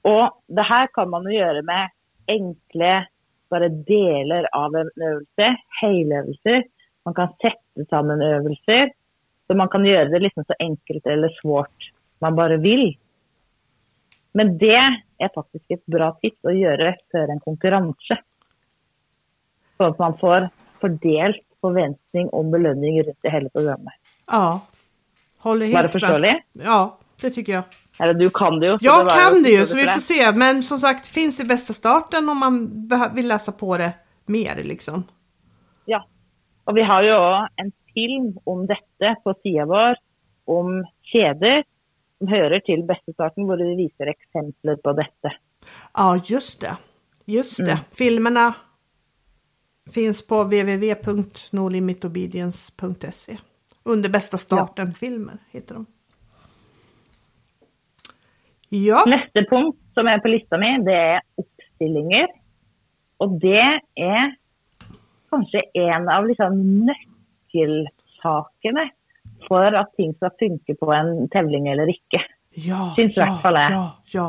Och 0.01 0.43
det 0.47 0.61
här 0.61 0.87
kan 0.93 1.09
man 1.09 1.31
ju 1.31 1.37
göra 1.37 1.61
med 1.61 1.89
enkla, 2.27 3.07
bare 3.53 3.69
deler 3.87 4.49
av 4.57 4.75
en 4.75 4.89
øvelse, 4.97 5.49
heløvelser. 5.81 6.65
Man 7.05 7.17
kan 7.17 7.31
sette 7.43 7.87
sammen 7.89 8.21
øvelser. 8.25 8.91
Så 9.47 9.57
man 9.59 9.69
kan 9.69 9.85
gjøre 9.85 10.09
det 10.13 10.21
liksom 10.23 10.45
så 10.47 10.55
enkelt 10.59 11.07
eller 11.13 11.33
svårt 11.41 11.89
man 12.23 12.35
bare 12.35 12.57
vil. 12.63 12.93
Men 14.33 14.55
det 14.57 14.77
er 14.77 15.33
faktisk 15.35 15.75
et 15.75 15.83
bra 15.91 16.13
tips 16.23 16.47
å 16.47 16.55
gjøre 16.55 16.93
før 17.13 17.33
en 17.33 17.41
konkurranse. 17.43 18.17
Sånn 19.77 19.93
at 19.93 19.99
man 20.01 20.15
får 20.17 20.47
fordelt 20.81 21.43
forventning 21.63 22.29
om 22.35 22.49
belønning 22.53 23.01
rundt 23.03 23.27
i 23.27 23.33
hele 23.33 23.51
programmet. 23.53 23.95
Ja. 24.31 24.61
Håller 25.43 25.69
helt 25.69 25.75
Var 25.75 25.83
det 25.83 25.95
förståeligt? 25.97 26.45
Ja, 26.63 26.79
det 27.21 27.29
tycker 27.35 27.53
jag. 27.53 27.82
Eller 27.99 28.13
du 28.13 28.29
kan 28.29 28.59
det 28.59 28.67
ju. 28.67 28.77
Jag 28.81 29.05
var 29.05 29.19
kan 29.19 29.43
det 29.43 29.49
ju 29.49 29.65
så 29.65 29.75
vi 29.75 29.83
får 29.83 29.99
se. 29.99 30.31
Men 30.31 30.63
som 30.63 30.79
sagt 30.79 31.07
finns 31.07 31.39
i 31.39 31.43
bästa 31.43 31.73
starten 31.73 32.29
om 32.29 32.37
man 32.37 32.87
vill 33.15 33.27
läsa 33.27 33.51
på 33.51 33.77
det 33.77 33.93
mer 34.25 34.63
liksom. 34.63 35.03
Ja. 35.85 36.07
Og 36.63 36.75
vi 36.75 36.83
har 36.83 37.03
jo 37.03 37.13
òg 37.13 37.47
en 37.59 37.71
film 37.93 38.37
om 38.43 38.67
dette 38.67 39.15
på 39.23 39.33
sida 39.43 39.65
vår, 39.67 39.95
om 40.47 40.85
kjeder 41.11 41.63
som 42.17 42.27
hører 42.27 42.59
til 42.65 42.83
bestestarten, 42.87 43.45
hvor 43.45 43.57
vi 43.59 43.75
viser 43.83 44.07
eksempler 44.13 44.75
på 44.83 44.93
dette. 44.97 45.31
Ja, 45.93 46.19
just 46.25 46.61
det. 46.61 46.75
Just 47.25 47.57
det. 47.57 47.71
Mm. 47.71 47.83
Filmerna 47.91 48.53
finns 49.93 50.27
på 50.27 50.43
www.nolimitobedience.se. 50.43 53.37
Under 53.83 54.09
bästa 54.09 54.37
starten 54.37 54.93
filmer 54.93 55.37
heter 55.51 55.75
de. 55.75 55.85
Ja, 58.73 59.03
Neste 59.05 59.43
punkt 59.49 59.77
som 59.93 60.07
er 60.09 60.17
på 60.23 60.31
lista 60.33 60.57
mi, 60.57 60.71
det 60.85 60.95
er 60.97 61.19
oppstillinger. 61.37 62.27
Og 63.21 63.35
det 63.43 63.61
er 64.01 64.31
kanskje 65.29 65.61
en 65.77 66.07
av 66.09 66.25
liksom 66.25 66.57
nøkkelsakene 66.87 68.87
for 69.47 69.77
at 69.77 69.91
ting 69.99 70.15
skal 70.17 70.33
funke 70.41 70.73
på 70.79 70.89
en 70.95 71.27
tevling 71.33 71.67
eller 71.69 71.87
ikke. 71.93 72.21
ja, 72.57 72.87
Syns 72.97 73.13
i 73.17 73.19
ja, 73.19 73.25
hvert 73.27 73.41
fall 73.45 73.57
jeg. 73.61 73.71
ja, 73.77 73.85
ja. 74.13 74.27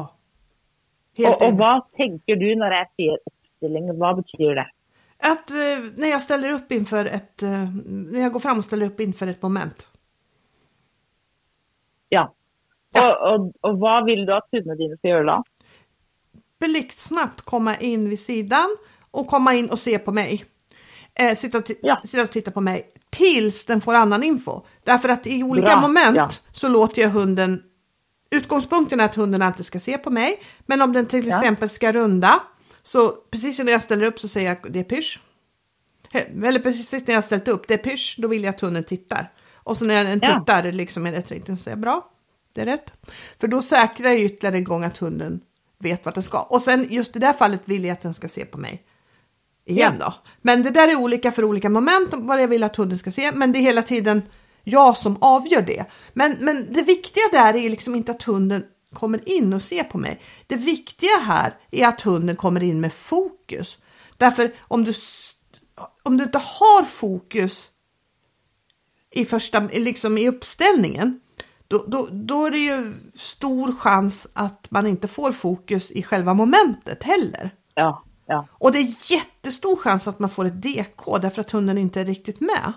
Helt 1.18 1.28
Og, 1.30 1.42
og 1.46 1.52
hva 1.60 1.72
tenker 1.96 2.36
du 2.40 2.48
når 2.58 2.70
jeg 2.74 2.86
sier 2.98 3.18
oppstilling? 3.30 3.84
Hva 4.00 4.10
betyr 4.18 4.54
det? 4.60 4.66
Att 5.24 5.50
eh, 5.50 5.80
när 5.96 6.08
jag 6.10 6.22
ställer 6.22 6.52
upp 6.52 6.72
inför 6.72 7.06
ett, 7.06 7.42
eh, 7.42 7.68
när 7.86 8.20
jag 8.20 8.32
går 8.32 8.40
fram 8.40 8.58
och 8.58 8.64
ställer 8.64 8.86
upp 8.86 9.00
inför 9.00 9.26
ett 9.26 9.42
moment. 9.42 9.88
Ja. 12.08 12.34
Ja. 12.94 13.02
Og, 13.08 13.14
og, 13.32 13.52
og 13.62 13.76
hva 13.82 14.00
vil 14.06 14.26
du 14.26 14.32
at 14.36 14.46
hundene 14.52 14.76
dine 14.78 14.96
skal 14.96 15.10
gjøre 15.10 15.26
da? 15.26 15.38
blixtsnabbt 16.60 17.42
komma 17.42 17.76
in 17.76 18.08
vid 18.08 18.20
sidan 18.20 18.76
och 19.10 19.26
komma 19.26 19.54
in 19.54 19.70
och 19.70 19.78
se 19.78 19.98
på 19.98 20.12
mig. 20.12 20.44
Eh, 21.14 21.34
sitta, 21.36 21.58
och 21.58 21.70
Ja. 21.82 22.00
sitta 22.04 22.22
och 22.22 22.30
titta 22.30 22.50
på 22.50 22.60
mig 22.60 22.92
tills 23.10 23.66
den 23.66 23.80
får 23.80 23.94
annan 23.94 24.22
info. 24.22 24.62
Därför 24.84 25.08
att 25.08 25.26
i 25.26 25.42
olika 25.42 25.66
Bra, 25.66 25.80
moment 25.80 26.16
ja. 26.16 26.28
så 26.52 26.68
låter 26.68 27.02
jag 27.02 27.10
hunden 27.10 27.62
Utgångspunkten 28.30 29.00
är 29.00 29.04
att 29.04 29.14
hunden 29.14 29.42
alltid 29.42 29.66
ska 29.66 29.80
se 29.80 29.98
på 29.98 30.10
mig. 30.10 30.42
Men 30.66 30.82
om 30.82 30.92
den 30.92 31.06
till 31.06 31.28
exempel 31.28 31.68
ska 31.68 31.92
runda 31.92 32.42
så 32.82 33.12
precis 33.30 33.58
när 33.58 33.72
jag 33.72 33.82
ställer 33.82 34.06
upp 34.06 34.20
så 34.20 34.28
säger 34.28 34.48
jag 34.48 34.72
det 34.72 34.80
är 34.80 34.84
pysch. 34.84 35.20
Eller 36.44 36.60
precis 36.60 37.06
när 37.06 37.14
jag 37.14 37.24
ställt 37.24 37.48
upp 37.48 37.68
det 37.68 37.74
är 37.74 37.78
pysch, 37.78 38.16
då 38.18 38.28
vill 38.28 38.44
jag 38.44 38.54
att 38.54 38.60
hunden 38.60 38.84
tittar. 38.84 39.32
Och 39.54 39.76
så 39.76 39.84
när 39.84 40.04
den 40.04 40.20
tittar 40.20 40.72
liksom 40.72 41.06
i 41.06 41.12
rätt 41.12 41.30
riktning 41.30 41.56
så 41.56 41.62
säger 41.62 41.76
jag 41.76 41.80
bra, 41.82 42.10
det 42.54 42.60
är 42.60 42.66
rätt. 42.66 42.92
För 43.40 43.48
då 43.48 43.62
säkrar 43.62 44.10
jag 44.10 44.20
ytterligare 44.20 44.56
en 44.56 44.64
gång 44.64 44.84
att 44.84 44.98
hunden 44.98 45.40
vet 45.78 46.04
vart 46.04 46.14
den 46.14 46.22
ska. 46.22 46.42
Och 46.42 46.62
sen 46.62 46.86
just 46.90 47.16
i 47.16 47.18
det 47.18 47.26
här 47.26 47.32
fallet 47.32 47.60
vill 47.64 47.84
jag 47.84 47.92
att 47.92 48.02
den 48.02 48.14
ska 48.14 48.28
se 48.28 48.44
på 48.44 48.58
mig. 48.58 48.82
Igen 49.64 49.94
då. 49.98 50.14
Men 50.42 50.62
det 50.62 50.70
där 50.70 50.88
är 50.88 50.96
olika 50.96 51.32
för 51.32 51.44
olika 51.44 51.68
moment 51.68 52.08
vad 52.12 52.42
jag 52.42 52.48
vill 52.48 52.62
att 52.62 52.76
hunden 52.76 52.98
ska 52.98 53.12
se. 53.12 53.32
Men 53.32 53.52
det 53.52 53.58
är 53.58 53.60
hela 53.60 53.82
tiden 53.82 54.22
jag 54.64 54.96
som 54.96 55.16
avgör 55.20 55.62
det. 55.62 55.84
Men, 56.12 56.36
men 56.40 56.72
det 56.72 56.82
viktiga 56.82 57.24
där 57.32 57.56
är 57.56 57.70
liksom 57.70 57.94
inte 57.94 58.12
att 58.12 58.22
hunden 58.22 58.64
kommer 58.92 59.28
in 59.28 59.52
och 59.52 59.62
ser 59.62 59.84
på 59.84 59.98
mig. 59.98 60.22
Det 60.46 60.56
viktiga 60.56 61.18
här 61.22 61.54
är 61.70 61.86
att 61.86 62.00
hunden 62.00 62.36
kommer 62.36 62.62
in 62.62 62.80
med 62.80 62.92
fokus. 62.92 63.78
Därför 64.16 64.54
om 64.60 64.84
du, 64.84 64.92
om 66.02 66.16
du 66.16 66.24
inte 66.24 66.38
har 66.38 66.84
fokus 66.84 67.70
i 69.10 69.24
första, 69.24 69.60
liksom 69.60 70.18
i 70.18 70.28
uppställningen, 70.28 71.20
då, 71.68 71.84
då, 71.86 72.08
då 72.12 72.46
är 72.46 72.50
det 72.50 72.58
ju 72.58 72.94
stor 73.14 73.72
chans 73.72 74.26
att 74.32 74.70
man 74.70 74.86
inte 74.86 75.08
får 75.08 75.32
fokus 75.32 75.90
i 75.90 76.02
själva 76.02 76.34
momentet 76.34 77.02
heller. 77.02 77.50
Ja. 77.74 78.02
ja. 78.26 78.46
Och 78.52 78.72
det 78.72 78.78
är 78.78 79.12
jättestor 79.12 79.76
chans 79.76 80.08
att 80.08 80.18
man 80.18 80.30
får 80.30 80.44
ett 80.44 80.62
DK 80.62 81.18
därför 81.22 81.40
att 81.40 81.50
hunden 81.50 81.78
inte 81.78 82.00
är 82.00 82.04
riktigt 82.04 82.40
med. 82.40 82.72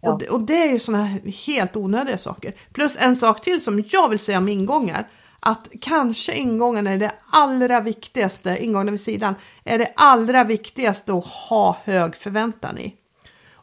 Ja. 0.00 0.12
Och, 0.12 0.18
det, 0.18 0.28
och 0.28 0.40
det 0.40 0.62
är 0.62 0.72
ju 0.72 0.78
sådana 0.78 1.04
helt 1.46 1.76
onödiga 1.76 2.18
saker. 2.18 2.54
Plus 2.72 2.96
en 2.98 3.16
sak 3.16 3.44
till 3.44 3.60
som 3.60 3.84
jag 3.92 4.08
vill 4.08 4.18
säga 4.18 4.38
om 4.38 4.48
ingångar. 4.48 5.08
Att 5.40 5.68
kanske 5.80 6.34
ingångarna 6.34 6.90
är 6.90 6.98
det 6.98 7.12
allra 7.30 7.80
viktigaste, 7.80 8.56
ingångarna 8.60 8.90
vid 8.90 9.00
sidan, 9.00 9.34
är 9.64 9.78
det 9.78 9.92
allra 9.96 10.44
viktigaste 10.44 11.12
att 11.12 11.26
ha 11.26 11.76
hög 11.84 12.16
förväntan 12.16 12.78
i. 12.78 12.94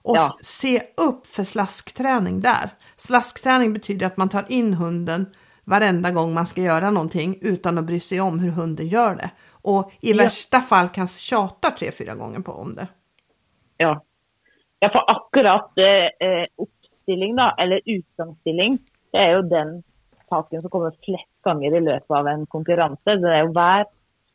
Och 0.04 0.18
Ja. 0.18 0.38
se 0.42 0.82
upp 1.08 1.28
för 1.28 1.44
slaskträning 1.44 2.42
där. 2.42 2.70
Slaskträning 2.98 3.74
betyder 3.74 4.06
att 4.08 4.18
man 4.18 4.30
tar 4.30 4.46
in 4.50 4.74
hunden 4.74 5.26
varenda 5.66 6.12
gång 6.12 6.34
man 6.34 6.48
ska 6.48 6.62
göra 6.62 6.92
någonting 6.92 7.38
utan 7.42 7.78
att 7.78 7.86
bry 7.86 8.00
sig 8.00 8.22
om 8.22 8.40
hur 8.40 8.52
hunden 8.52 8.88
gör 8.88 9.16
det. 9.16 9.30
Och 9.62 9.92
i 10.02 10.12
Ja. 10.12 10.18
värsta 10.18 10.62
fall 10.62 10.90
kanske 10.90 11.20
tjatar 11.20 11.72
tre, 11.72 11.92
fyra 11.92 12.16
gånger 12.16 12.40
på 12.40 12.52
om 12.52 12.74
det. 12.76 12.88
Ja. 13.78 14.04
ja, 14.80 14.90
for 14.90 15.04
akkurat 15.12 15.78
eh, 15.78 16.28
eh, 16.28 16.48
oppstilling, 16.56 17.36
da, 17.36 17.56
eller 17.60 17.82
utgangsstilling, 17.86 18.78
det 19.12 19.18
er 19.20 19.32
jo 19.38 19.42
den 19.42 19.84
saken 20.30 20.62
som 20.62 20.70
kommer 20.70 20.92
flest 21.06 21.32
ganger 21.44 21.76
i 21.78 21.80
løpet 21.80 22.12
av 22.12 22.28
en 22.28 22.46
konkurranse. 22.46 23.16
Det 23.22 23.30
er 23.30 23.44
jo 23.46 23.52
hver 23.56 23.86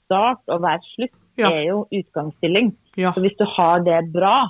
start 0.05 0.43
og 0.49 0.61
hver 0.61 0.79
slutt 0.95 1.17
Ja. 1.39 1.51
er 1.51 1.63
jo 1.69 1.87
utgangsstilling. 1.93 2.73
Ja, 2.97 3.13
Så 3.13 3.21
hvis 3.21 3.37
du 3.39 3.45
har 3.57 3.81
det 3.81 4.13
bra, 4.13 4.49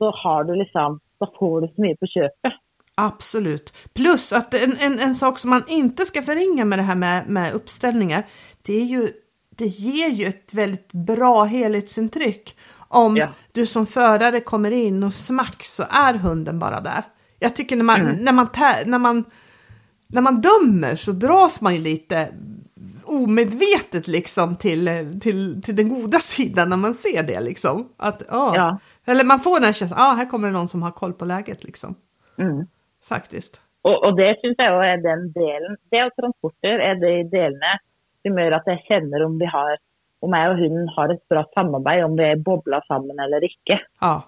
så 0.00 0.10
har 0.22 0.44
du 0.48 0.54
liksom, 0.56 0.98
da 1.20 1.26
får 1.38 1.60
du 1.60 1.68
så 1.76 1.82
mye 1.84 1.96
på 2.00 2.06
kjøpet. 2.16 2.56
absolut. 2.94 3.72
Plus 3.94 4.32
att 4.32 4.54
en, 4.54 4.76
en, 4.80 4.98
en 5.00 5.14
sak 5.14 5.38
som 5.38 5.50
man 5.50 5.62
inte 5.68 6.06
ska 6.06 6.22
förringa 6.22 6.64
med 6.64 6.78
det 6.78 6.82
här 6.82 6.94
med, 6.94 7.28
med 7.28 7.52
uppställningar, 7.54 8.22
det 8.62 8.80
är 8.80 8.84
ju, 8.84 9.08
det 9.56 9.66
ger 9.66 10.08
ju 10.10 10.26
ett 10.26 10.54
väldigt 10.54 10.92
bra 10.92 11.44
helhetsintryck. 11.44 12.56
Om 12.92 13.16
Ja. 13.16 13.28
du 13.52 13.66
som 13.66 13.86
förare 13.86 14.40
kommer 14.40 14.70
in 14.70 15.02
och 15.02 15.14
smack 15.14 15.62
så 15.64 15.84
är 15.90 16.14
hunden 16.14 16.58
bara 16.58 16.80
där. 16.80 17.02
Jag 17.38 17.56
tycker 17.56 17.76
när 17.76 17.84
man, 17.84 18.00
Mm. 18.00 18.16
när 18.24 18.32
man, 18.32 18.48
när 18.86 18.98
man, 18.98 19.24
när 20.08 20.22
man 20.22 20.40
dömer 20.40 20.96
så 20.96 21.12
dras 21.12 21.60
man 21.60 21.74
ju 21.74 21.80
lite 21.80 22.28
omedvetet 23.04 24.08
liksom 24.08 24.56
till, 24.56 25.18
till, 25.22 25.62
till 25.62 25.76
den 25.76 25.88
goda 25.88 26.18
sidan 26.20 26.68
när 26.70 26.76
man 26.76 26.94
ser 26.94 27.22
det 27.22 27.40
liksom. 27.40 27.88
Att, 27.96 28.22
ja. 28.28 28.56
Ja. 28.56 28.78
Eller 29.10 29.24
man 29.24 29.40
får 29.40 29.60
den 29.60 29.72
känslan, 29.72 29.98
ja 29.98 30.14
här 30.18 30.26
kommer 30.30 30.48
det 30.48 30.54
någon 30.54 30.68
som 30.68 30.82
har 30.82 30.90
koll 30.90 31.12
på 31.12 31.24
läget 31.24 31.64
liksom. 31.64 31.94
Mm. 32.38 32.66
Faktiskt. 33.08 33.60
Og, 33.82 34.04
og 34.04 34.16
det 34.16 34.36
syns 34.40 34.58
jo 34.60 34.80
er 34.84 34.98
den 35.00 35.22
delen 35.32 35.76
Det 35.90 36.02
og 36.04 36.16
transporter 36.20 36.82
er 36.88 36.98
de 37.00 37.14
delene 37.32 37.78
som 38.22 38.36
gjør 38.38 38.58
at 38.58 38.66
jeg 38.68 38.84
kjenner 38.88 39.24
om 39.24 39.38
vi 39.40 39.48
har 39.48 39.78
om 40.20 40.34
jeg 40.36 40.50
og 40.52 40.58
hunden 40.60 40.88
har 40.96 41.12
et 41.14 41.22
bra 41.32 41.46
samarbeid, 41.54 42.02
om 42.04 42.16
vi 42.18 42.26
er 42.26 42.42
bobla 42.44 42.82
sammen 42.88 43.22
eller 43.24 43.40
ikke. 43.46 43.78
Ja, 44.04 44.18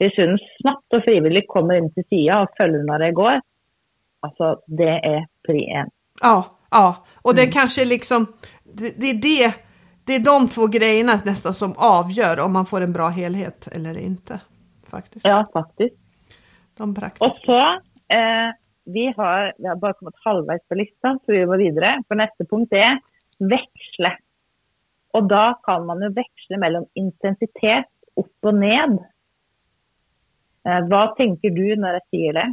Hvis 0.00 0.16
hunden 0.16 0.40
snapt 0.60 0.96
og 0.96 1.04
frivillig 1.04 1.42
kommer 1.48 1.76
inn 1.76 1.90
til 1.92 2.04
sida 2.08 2.42
og 2.44 2.56
følger 2.56 2.84
når 2.88 3.04
jeg 3.06 3.16
går, 3.20 3.38
altså 4.24 4.48
det 4.80 4.94
er 5.12 5.20
pri 5.44 5.60
én. 5.80 5.92
ja, 6.22 6.44
ja. 6.70 6.96
Och 7.22 7.34
det 7.34 7.46
kanske 7.52 7.84
liksom, 7.84 8.26
det, 8.64 9.00
det 9.00 9.10
är 9.10 9.20
det, 9.22 9.54
det 10.06 10.14
är 10.14 10.20
de 10.20 10.48
två 10.48 10.66
grejerna 10.66 11.20
nästan 11.24 11.54
som 11.54 11.74
avgör 11.76 12.40
om 12.40 12.52
man 12.52 12.66
får 12.66 12.80
en 12.80 12.92
bra 12.92 13.08
helhet 13.08 13.68
eller 13.72 13.98
inte. 13.98 14.40
Faktiskt. 14.90 15.26
Ja, 15.26 15.48
faktisk. 15.52 15.94
De 16.76 16.94
praktiska. 16.94 17.30
så 17.46 17.58
eh, 18.14 18.50
vi, 18.84 19.14
har, 19.16 19.52
vi 19.58 19.68
har 19.68 19.76
bare 19.76 19.92
kommet 19.92 20.14
halvveis 20.24 20.62
på 20.68 20.74
lista, 20.74 21.18
så 21.26 21.32
vi 21.32 21.46
må 21.46 21.56
videre. 21.56 22.02
For 22.08 22.14
neste 22.14 22.44
punkt 22.44 22.72
er 22.72 23.00
veksle. 23.38 24.12
Og 25.16 25.28
da 25.28 25.58
kan 25.64 25.86
man 25.86 26.02
jo 26.04 26.12
veksle 26.14 26.60
mellom 26.60 26.86
intensitet 26.94 27.90
opp 28.16 28.48
og 28.50 28.54
ned. 28.54 28.98
Eh, 30.66 30.80
hva 30.90 31.02
tenker 31.18 31.50
du 31.50 31.66
når 31.74 31.98
jeg 31.98 32.06
sier 32.10 32.38
det? 32.38 32.46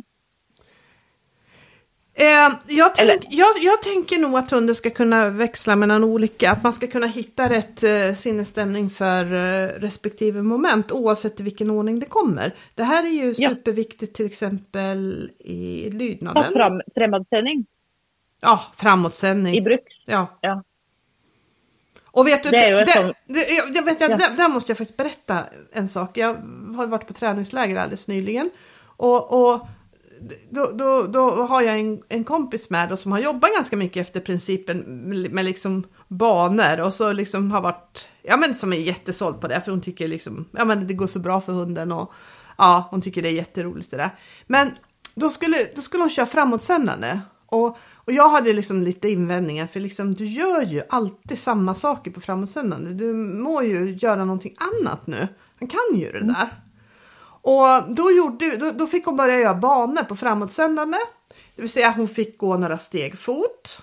Eh, 2.16 2.54
jag, 2.68 2.96
tänk, 2.96 3.26
jag, 3.30 3.48
jag 3.62 3.82
tänker 3.82 4.20
nog 4.20 4.36
att 4.38 4.52
hunden 4.52 4.76
ska 4.76 4.90
kunna 4.90 5.30
växla 5.30 5.76
mellan 5.76 6.04
olika, 6.04 6.52
att 6.52 6.64
man 6.64 6.74
ska 6.74 6.88
kunna 6.88 7.08
hitta 7.08 7.50
rätt 7.50 7.84
eh, 7.84 8.14
sinnesstämning 8.16 8.90
för 8.90 9.24
eh, 9.34 9.68
respektive 9.68 10.42
moment 10.42 10.92
oavsett 10.92 11.40
i 11.40 11.44
vilken 11.44 11.70
ordning 11.70 12.00
det 12.00 12.06
kommer. 12.06 12.52
Det 12.76 12.84
här 12.84 13.04
är 13.04 13.10
ju 13.10 13.34
Ja. 13.38 13.50
superviktigt 13.50 14.16
till 14.16 14.26
exempel 14.26 15.30
i 15.40 15.90
lydnaden. 15.90 16.54
fram, 16.54 16.82
fremadsending 16.96 17.66
Ja, 18.42 18.62
framåtsändning. 18.78 19.56
i 19.56 19.62
bruks. 19.62 19.94
Ja. 20.06 20.28
Ja. 20.42 20.64
Och 22.06 22.28
vet 22.28 22.44
du, 22.44 22.50
Det 22.50 22.58
är 22.58 22.76
vet, 22.76 22.96
jag, 24.02 24.12
Ja. 24.12 24.18
där, 24.18 24.38
där 24.38 24.48
måste 24.50 24.72
jag 24.72 24.78
faktiskt 24.78 24.98
berätta 24.98 25.40
en 25.72 25.90
sak. 25.90 26.18
Jag 26.18 26.34
har 26.76 26.88
varit 26.88 27.08
på 27.08 27.14
träningsläger 27.14 27.76
alldeles 27.76 28.08
nyligen. 28.08 28.50
Och, 28.98 29.54
och 29.54 29.68
då, 30.50 30.72
då, 30.74 31.08
då 31.08 31.30
har 31.30 31.62
jag 31.62 31.80
en, 31.80 32.02
en 32.10 32.24
kompis 32.24 32.70
med 32.70 32.90
då, 32.90 32.98
som 32.98 33.12
har 33.12 33.20
jobbat 33.20 33.56
ganska 33.56 33.78
mycket 33.78 34.08
efter 34.08 34.20
principen 34.20 34.78
med, 34.80 35.32
med 35.32 35.46
liksom 35.46 35.84
banor 36.08 36.82
och 36.82 36.94
så 36.94 37.14
liksom 37.14 37.52
har 37.52 37.62
varit, 37.62 38.08
ja 38.22 38.38
men 38.38 38.56
som 38.56 38.74
är 38.74 38.78
jättesåld 38.78 39.42
på 39.42 39.48
det 39.48 39.62
för 39.62 39.72
hon 39.72 39.82
tycker 39.82 40.08
liksom, 40.08 40.46
ja 40.52 40.66
men 40.66 40.88
det 40.88 40.94
går 40.94 41.08
så 41.08 41.20
bra 41.20 41.42
för 41.42 41.54
hunden 41.54 41.92
och 41.92 42.14
ja, 42.58 42.88
hon 42.92 43.02
tycker 43.02 43.22
det 43.22 43.30
är 43.30 43.34
jätteroligt 43.34 43.92
det 43.92 43.98
där. 43.98 44.10
Men 44.48 44.72
då 45.16 45.30
skulle, 45.30 45.58
då 45.76 45.82
skulle 45.82 46.04
hon 46.04 46.10
köra 46.10 46.26
framåtsändande 46.26 47.20
och, 47.46 47.78
och 47.96 48.14
jag 48.14 48.30
hade 48.30 48.54
liksom 48.54 48.84
lite 48.84 49.10
invändningar 49.10 49.68
för 49.68 49.80
liksom 49.80 50.14
du 50.14 50.26
gör 50.26 50.62
ju 50.62 50.82
alltid 50.90 51.40
samma 51.40 51.74
saker 51.74 52.12
på 52.12 52.22
framåtsändande. 52.22 52.92
Du 52.92 53.14
må 53.14 53.62
ju 53.62 53.98
göra 54.02 54.26
någonting 54.26 54.56
annat 54.58 55.08
nu. 55.08 55.28
Han 55.60 55.68
kan 55.68 56.00
ju 56.00 56.12
det 56.12 56.28
där. 56.28 56.63
Och 57.44 57.96
då, 57.96 58.12
gjorde, 58.12 58.58
då, 58.58 58.72
då 58.72 58.88
fick 58.88 59.06
hon 59.06 59.18
börja 59.18 59.40
göra 59.40 59.56
banor 59.56 60.04
på 60.04 60.16
framåtsändande. 60.16 60.98
Det 61.56 61.62
vill 61.62 61.72
säga 61.72 61.92
hon 61.92 62.08
fick 62.08 62.38
gå 62.38 62.58
några 62.58 62.78
steg 62.78 63.18
fot. 63.18 63.82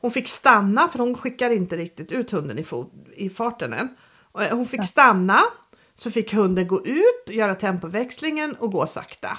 Hon 0.00 0.10
fick 0.10 0.28
stanna 0.28 0.88
för 0.88 0.98
hon 0.98 1.14
skickar 1.14 1.50
inte 1.50 1.76
riktigt 1.76 2.12
ut 2.12 2.30
hunden 2.30 2.58
i, 2.58 2.64
fot, 2.64 2.92
i 3.16 3.30
farten 3.30 3.72
än. 3.72 3.88
Och 4.32 4.42
Hon 4.42 4.66
fick 4.66 4.86
stanna. 4.86 5.42
Så 5.96 6.10
fick 6.10 6.34
hunden 6.34 6.66
gå 6.66 6.86
ut, 6.86 7.24
göra 7.26 7.54
tempoväxlingen 7.54 8.54
och 8.54 8.72
gå 8.72 8.86
sakta. 8.86 9.38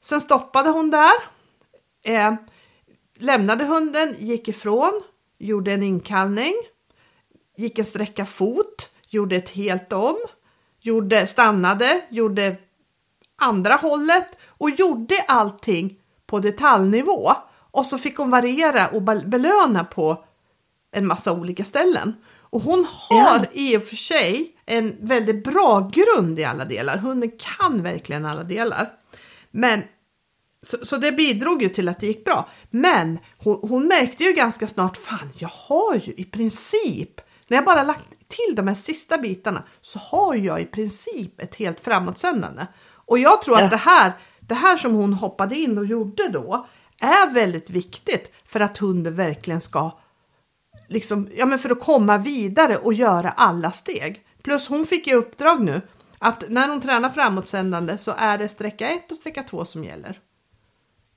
Sen 0.00 0.20
stoppade 0.20 0.70
hon 0.70 0.90
där. 0.90 1.12
Eh, 2.02 2.34
lämnade 3.18 3.64
hunden, 3.64 4.14
gick 4.18 4.48
ifrån, 4.48 5.02
gjorde 5.38 5.72
en 5.72 5.82
inkallning. 5.82 6.54
Gick 7.56 7.78
en 7.78 7.84
sträcka 7.84 8.26
fot, 8.26 8.90
gjorde 9.08 9.36
ett 9.36 9.50
helt 9.50 9.92
om. 9.92 10.16
Gjorde, 10.80 11.26
stannade, 11.26 12.02
gjorde 12.08 12.56
andra 13.38 13.74
hållet 13.74 14.38
och 14.48 14.70
gjorde 14.70 15.14
allting 15.28 15.96
på 16.26 16.38
detaljnivå. 16.38 17.32
Och 17.70 17.86
så 17.86 17.98
fick 17.98 18.16
hon 18.16 18.30
variera 18.30 18.88
och 18.88 19.02
bel- 19.02 19.28
belöna 19.28 19.84
på 19.84 20.24
en 20.92 21.06
massa 21.06 21.32
olika 21.32 21.64
ställen. 21.64 22.14
Och 22.40 22.60
hon 22.62 22.86
har 23.08 23.16
Ja. 23.38 23.44
i 23.52 23.76
och 23.76 23.82
för 23.84 23.96
sig 23.96 24.56
en 24.66 24.96
väldigt 25.00 25.44
bra 25.44 25.90
grund 25.92 26.38
i 26.38 26.44
alla 26.44 26.64
delar. 26.64 26.96
Hunden 26.96 27.30
kan 27.38 27.82
verkligen 27.82 28.26
alla 28.26 28.42
delar. 28.42 28.90
Men 29.50 29.82
så, 30.62 30.86
så 30.86 30.96
det 30.96 31.12
bidrog 31.12 31.62
ju 31.62 31.68
till 31.68 31.88
att 31.88 32.00
det 32.00 32.06
gick 32.06 32.24
bra. 32.24 32.48
Men 32.70 33.18
hon, 33.38 33.68
hon 33.68 33.86
märkte 33.86 34.24
ju 34.24 34.32
ganska 34.32 34.66
snart, 34.68 34.96
fan 34.96 35.30
jag 35.38 35.50
har 35.68 35.94
ju 35.94 36.12
i 36.16 36.24
princip, 36.24 37.20
när 37.48 37.56
jag 37.56 37.64
bara 37.64 37.82
lagt 37.82 38.06
till 38.30 38.56
de 38.56 38.68
här 38.68 38.74
sista 38.74 39.18
bitarna 39.18 39.62
så 39.80 39.98
har 39.98 40.34
jag 40.34 40.60
i 40.60 40.64
princip 40.66 41.40
ett 41.40 41.54
helt 41.54 41.80
framåtsändande. 41.80 42.66
Och 43.06 43.18
jag 43.18 43.42
tror 43.42 43.58
Ja. 43.58 43.64
att 43.64 43.70
det 43.70 43.76
här, 43.76 44.12
det 44.40 44.54
här 44.54 44.76
som 44.76 44.94
hon 44.94 45.12
hoppade 45.12 45.56
in 45.56 45.78
och 45.78 45.86
gjorde 45.86 46.28
då 46.28 46.66
är 47.00 47.30
väldigt 47.32 47.70
viktigt 47.70 48.32
för 48.46 48.60
att 48.60 48.78
hunden 48.78 49.14
verkligen 49.14 49.60
ska 49.60 49.98
liksom, 50.88 51.28
ja 51.36 51.46
men 51.46 51.58
för 51.58 51.70
att 51.70 51.80
komma 51.80 52.18
vidare 52.18 52.76
och 52.76 52.94
göra 52.94 53.30
alla 53.30 53.72
steg. 53.72 54.24
Plus 54.42 54.68
hon 54.68 54.86
fick 54.86 55.06
ju 55.06 55.14
uppdrag 55.14 55.60
nu 55.60 55.80
att 56.18 56.44
när 56.48 56.68
hon 56.68 56.80
tränar 56.80 57.10
framåtsändande 57.10 57.98
så 57.98 58.14
är 58.18 58.38
det 58.38 58.48
sträcka 58.48 58.90
1 58.90 59.10
och 59.10 59.16
sträcka 59.16 59.42
2 59.42 59.64
som 59.64 59.84
gäller. 59.84 60.18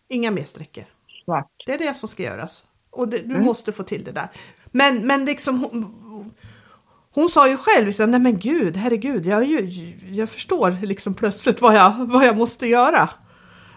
Inga 0.09 0.31
mer 0.31 0.43
sträckor. 0.43 0.83
Det 1.65 1.73
är 1.73 1.77
det 1.77 1.93
som 1.93 2.09
ska 2.09 2.23
göras. 2.23 2.63
Och 2.89 3.07
det, 3.07 3.17
du 3.17 3.39
måste 3.41 3.71
få 3.71 3.83
till 3.83 4.03
det 4.03 4.11
där. 4.11 4.29
Men, 4.71 5.07
men 5.07 5.25
liksom 5.25 5.63
hon, 7.15 7.29
sa 7.29 7.47
ju 7.49 7.57
själv, 7.57 7.85
liksom, 7.85 8.11
nej 8.11 8.19
men 8.19 8.37
gud, 8.39 8.77
herregud, 8.77 9.25
jag, 9.25 9.41
är 9.43 9.45
ju, 9.47 9.93
jag 10.11 10.29
förstår 10.29 10.85
liksom 10.85 11.13
plötsligt 11.15 11.61
vad 11.61 11.75
jag, 11.75 11.91
vad 12.13 12.25
jag 12.25 12.37
måste 12.37 12.67
göra. 12.67 13.09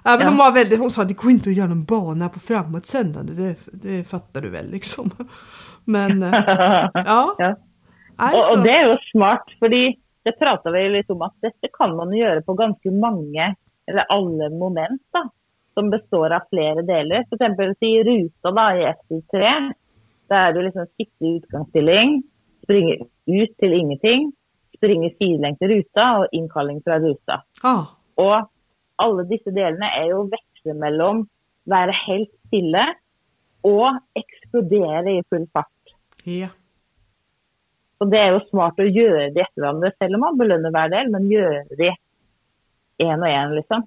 Även 0.04 0.20
Ja. 0.20 0.28
om 0.28 0.36
hon 0.36 0.44
var 0.46 0.52
väldigt, 0.52 0.78
hon 0.78 0.90
sa 0.90 1.04
det 1.04 1.12
går 1.22 1.30
inte 1.30 1.48
att 1.50 1.56
göra 1.56 1.70
en 1.70 1.84
bana 1.84 2.28
på 2.28 2.38
framåtsändande, 2.38 3.32
det, 3.32 3.56
det 3.72 4.08
fattar 4.08 4.40
du 4.40 4.50
väl 4.50 4.70
liksom. 4.70 5.10
Men 5.84 6.22
eh, 6.22 6.30
ja, 6.94 7.34
Ja. 7.38 7.54
nej, 8.18 8.34
Og, 8.34 8.44
så- 8.44 8.52
og 8.52 8.64
det 8.64 8.70
er 8.70 8.84
jo 8.90 8.96
smart, 9.12 9.44
fordi 9.58 9.96
det 10.24 10.38
prata 10.38 10.70
vi 10.70 10.88
litt 10.88 11.10
om 11.10 11.22
at 11.22 11.34
dette 11.42 11.68
kan 11.78 11.96
man 11.96 12.10
gjøre 12.12 12.42
på 12.42 12.54
ganske 12.54 12.90
mange, 12.90 13.54
eller 13.88 14.04
alle 14.10 14.48
moment, 14.50 15.02
da, 15.14 15.28
som 15.74 15.90
består 15.90 16.30
av 16.34 16.40
flere 16.50 16.82
deler. 16.82 17.22
For 17.28 17.36
eksempel 17.36 17.74
si 17.78 17.92
ruta 18.02 18.50
da, 18.50 18.64
i 18.74 18.86
FD3. 18.90 19.42
Da 20.28 20.34
er 20.48 20.52
du 20.52 20.62
liksom 20.62 20.86
i 20.98 21.40
utgangsstilling, 22.66 23.06
springe 23.26 23.42
ut 23.44 23.56
til 23.58 23.72
ingenting, 23.72 24.32
springe 24.76 25.12
sidelengs 25.16 25.62
i 25.62 25.70
ruta 25.70 26.06
og 26.20 26.28
innkalling 26.32 26.82
fra 26.84 26.98
ruta. 26.98 27.42
ja, 27.62 27.86
Og 28.16 28.48
alle 28.98 29.24
disse 29.28 29.50
delene 29.50 29.86
er 29.86 30.10
jo 30.10 30.28
veksle 30.30 30.74
mellom 30.74 31.26
være 31.66 31.92
helt 32.06 32.30
stille 32.46 32.84
og 33.66 33.98
eksplodere 34.14 35.18
i 35.18 35.22
full 35.28 35.46
fart. 35.52 35.94
ja, 36.24 36.48
Så 37.98 38.04
det 38.10 38.18
er 38.18 38.32
jo 38.32 38.46
smart 38.50 38.78
å 38.78 38.86
gjøre 38.86 39.32
de 39.32 39.40
etter 39.40 39.62
hverandre, 39.62 39.92
selv 39.98 40.14
om 40.14 40.20
man 40.20 40.38
belønner 40.38 40.70
hver 40.70 40.90
del, 40.90 41.10
men 41.10 41.30
gjøre 41.30 41.76
de 41.76 41.90
én 43.00 43.22
og 43.22 43.28
én, 43.28 43.54
liksom. 43.54 43.86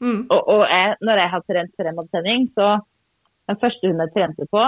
Mm. 0.00 0.26
Og, 0.28 0.48
og 0.48 0.62
jeg, 0.68 0.96
når 1.00 1.22
jeg 1.22 1.30
har 1.32 1.44
trent 1.48 1.76
fremovertenning, 1.80 2.50
så 2.54 2.80
den 3.48 3.58
første 3.60 3.86
hunden 3.86 4.04
jeg 4.04 4.14
trente 4.14 4.46
på 4.52 4.64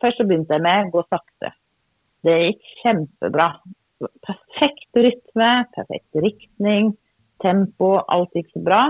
Først 0.00 0.20
så 0.20 0.26
begynte 0.26 0.54
jeg 0.54 0.62
med 0.62 0.86
att 0.86 0.92
gå 0.92 1.02
sakte. 1.08 1.52
Det 2.24 2.36
gikk 2.44 2.72
kjempebra. 2.82 3.48
Perfekt 4.26 4.96
rytme, 4.96 5.50
perfekt 5.74 6.16
riktning, 6.24 6.94
tempo, 7.42 7.96
alt 8.08 8.34
gikk 8.36 8.50
så 8.52 8.62
bra. 8.64 8.80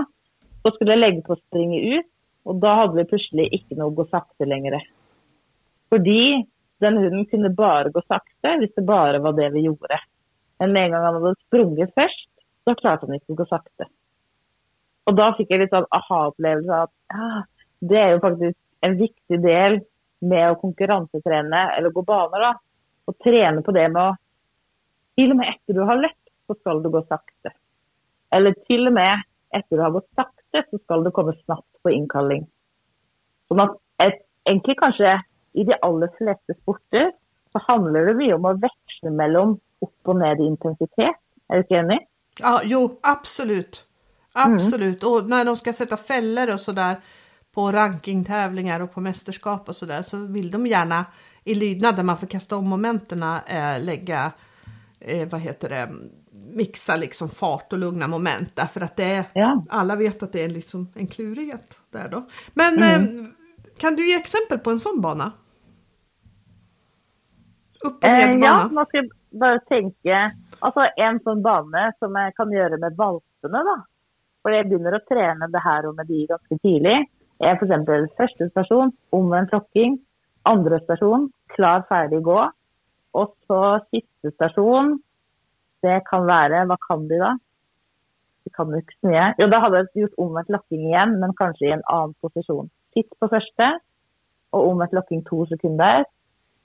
Så 0.61 0.73
skulle 0.75 0.95
jeg 0.95 1.03
legge 1.03 1.23
på 1.25 1.35
å 1.35 1.41
springe 1.41 1.79
ut, 1.97 2.09
og 2.45 2.59
da 2.61 2.73
hadde 2.81 2.99
vi 2.99 3.09
plutselig 3.11 3.47
ikke 3.57 3.77
noe 3.79 3.95
gå 3.97 4.05
sakte 4.11 4.47
lenger. 4.47 4.77
Fordi 5.91 6.43
den 6.81 6.97
hunden 6.97 7.25
kunne 7.29 7.53
bare 7.55 7.91
gå 7.93 8.01
sakte 8.07 8.55
hvis 8.61 8.73
det 8.77 8.85
bare 8.87 9.21
var 9.23 9.35
det 9.37 9.51
vi 9.55 9.65
gjorde. 9.67 9.99
Men 10.61 10.73
med 10.73 10.85
en 10.85 10.95
gang 10.95 11.07
han 11.07 11.17
hadde 11.19 11.39
sprunget 11.47 11.93
først, 11.97 12.29
då 12.65 12.75
klarte 12.77 13.07
han 13.07 13.17
ikke 13.17 13.33
å 13.35 13.41
gå 13.41 13.47
sakte. 13.49 13.87
Og 15.09 15.17
da 15.17 15.31
fikk 15.37 15.49
jeg 15.51 15.63
litt 15.63 15.73
sånn 15.73 15.89
aha-opplevelse 15.97 16.75
av 16.75 16.89
at 16.89 16.93
ja, 17.13 17.29
ah, 17.29 17.69
det 17.89 17.97
er 17.97 18.11
jo 18.13 18.21
faktisk 18.23 18.57
en 18.85 18.97
viktig 18.99 19.39
del 19.41 19.79
med 20.21 20.51
å 20.51 20.59
konkurransetrene 20.61 21.63
eller 21.77 21.93
gå 21.93 22.03
baner. 22.05 22.45
da. 22.45 22.51
Og 23.09 23.17
trene 23.23 23.63
på 23.65 23.73
det 23.75 23.87
med 23.91 24.01
å 24.01 24.17
Til 25.19 25.33
og 25.33 25.41
med 25.41 25.49
etter 25.51 25.75
du 25.75 25.81
har 25.83 25.99
løpt, 25.99 26.29
så 26.47 26.55
skal 26.55 26.79
du 26.81 26.87
gå 26.89 27.01
sakte. 27.03 27.51
Eller 28.31 28.55
til 28.65 28.87
og 28.87 28.93
med 28.95 29.19
etter 29.53 29.75
du 29.75 29.81
har 29.83 29.91
gått 29.91 30.07
sakte, 30.15 30.63
så 30.71 30.79
skal 30.79 31.03
du 31.03 31.11
komme 31.11 31.33
snabbt 31.43 31.83
på 31.83 31.91
innkalling. 31.91 32.45
Sånn 33.51 33.59
at 33.59 33.75
et, 33.99 34.21
egentlig 34.47 34.77
kanskje 34.79 35.17
i 35.59 35.65
de 35.67 35.75
aller 35.83 36.09
fleste 36.15 36.55
sporter 36.61 37.11
så 37.51 37.61
handler 37.67 38.07
det 38.07 38.15
mye 38.21 38.37
om 38.37 38.47
å 38.47 38.55
veksle 38.63 39.11
mellom 39.11 39.57
opp 39.81 40.07
och 40.07 40.15
ned 40.15 40.39
i 40.39 40.43
intensitet. 40.43 41.15
Är 41.47 41.55
du 41.55 41.57
inte 41.57 41.73
enig? 41.73 42.07
Ja, 42.39 42.61
jo, 42.63 42.99
absolut. 43.03 43.85
Absolut. 44.33 45.03
Mm. 45.03 45.13
Och 45.13 45.29
när 45.29 45.45
de 45.45 45.55
ska 45.55 45.73
sätta 45.73 45.97
fällor 45.97 46.53
och 46.53 46.59
sådär 46.59 46.95
på 47.53 47.71
rankingtävlingar 47.71 48.79
och 48.79 48.93
på 48.93 49.01
mästerskap 49.01 49.69
och 49.69 49.75
sådär 49.75 50.01
så 50.01 50.17
vill 50.17 50.51
de 50.51 50.67
gärna 50.67 51.05
i 51.43 51.55
lydnad 51.55 51.95
där 51.95 52.03
man 52.03 52.17
får 52.17 52.27
kasta 52.27 52.55
om 52.55 52.67
momenten 52.67 53.23
eh, 53.23 53.83
lägga, 53.83 54.31
eh, 54.99 55.29
vad 55.29 55.41
heter 55.41 55.69
det, 55.69 55.89
mixa 56.31 56.95
liksom 56.95 57.29
fart 57.29 57.73
och 57.73 57.79
lugna 57.79 58.07
moment 58.07 58.49
därför 58.55 58.81
att 58.81 58.97
det 58.97 59.03
är, 59.03 59.25
ja. 59.33 59.63
alla 59.69 59.95
vet 59.95 60.23
att 60.23 60.33
det 60.33 60.43
är 60.43 60.49
liksom 60.49 60.87
en 60.95 61.07
klurighet 61.07 61.79
där 61.91 62.09
då. 62.09 62.27
Men 62.53 62.73
mm. 62.73 63.01
eh, 63.01 63.25
kan 63.77 63.95
du 63.95 64.09
ge 64.09 64.15
exempel 64.15 64.59
på 64.59 64.69
en 64.69 64.79
sån 64.79 65.01
bana? 65.01 65.31
Upp 67.85 68.03
och 68.03 68.09
ned 68.09 68.29
bana? 68.29 68.45
ja, 68.45 68.69
man 68.71 68.85
ska 68.85 69.03
bara 69.29 69.59
tänka, 69.59 70.29
alltså 70.59 70.79
en 70.95 71.19
sån 71.19 71.41
bana 71.41 71.93
som 71.99 72.15
jag 72.15 72.35
kan 72.35 72.51
göra 72.51 72.77
med 72.77 72.95
valparna 72.95 73.63
då. 73.63 73.85
För 74.41 74.49
jag 74.49 74.69
börjar 74.69 74.91
att 74.93 75.07
träna 75.07 75.47
det 75.47 75.59
här 75.59 75.85
och 75.85 75.95
med 75.95 76.07
de 76.07 76.25
ganska 76.25 76.57
tidigt 76.57 77.09
er 77.41 77.57
f.eks. 77.57 78.15
første 78.17 78.49
stasjon 78.51 78.93
omvendt 79.15 79.51
tråkking, 79.53 79.99
andre 80.49 80.79
stasjon 80.85 81.29
klar, 81.55 81.85
ferdig, 81.89 82.21
gå. 82.25 82.39
Og 83.17 83.31
så 83.47 83.61
siste 83.91 84.31
stasjon, 84.35 84.95
det 85.83 86.01
kan 86.07 86.27
være 86.29 86.65
Hva 86.69 86.77
kan 86.87 87.07
de 87.09 87.19
da? 87.19 87.33
De 88.45 88.51
kan 88.55 88.71
jo 88.71 88.79
ikke 88.81 88.97
så 88.99 89.09
mye. 89.09 89.25
Jo, 89.41 89.47
da 89.51 89.59
hadde 89.61 89.81
jeg 89.81 90.05
gjort 90.05 90.21
omvendt 90.23 90.53
lokking 90.55 90.85
igjen, 90.87 91.17
men 91.21 91.35
kanskje 91.37 91.67
i 91.67 91.73
en 91.75 91.83
annen 91.91 92.15
posisjon. 92.23 92.71
Sitt 92.95 93.11
på 93.19 93.29
første, 93.29 93.67
og 94.51 94.69
omvendt 94.71 94.95
lokking 94.97 95.21
to 95.27 95.45
sekunder. 95.51 96.05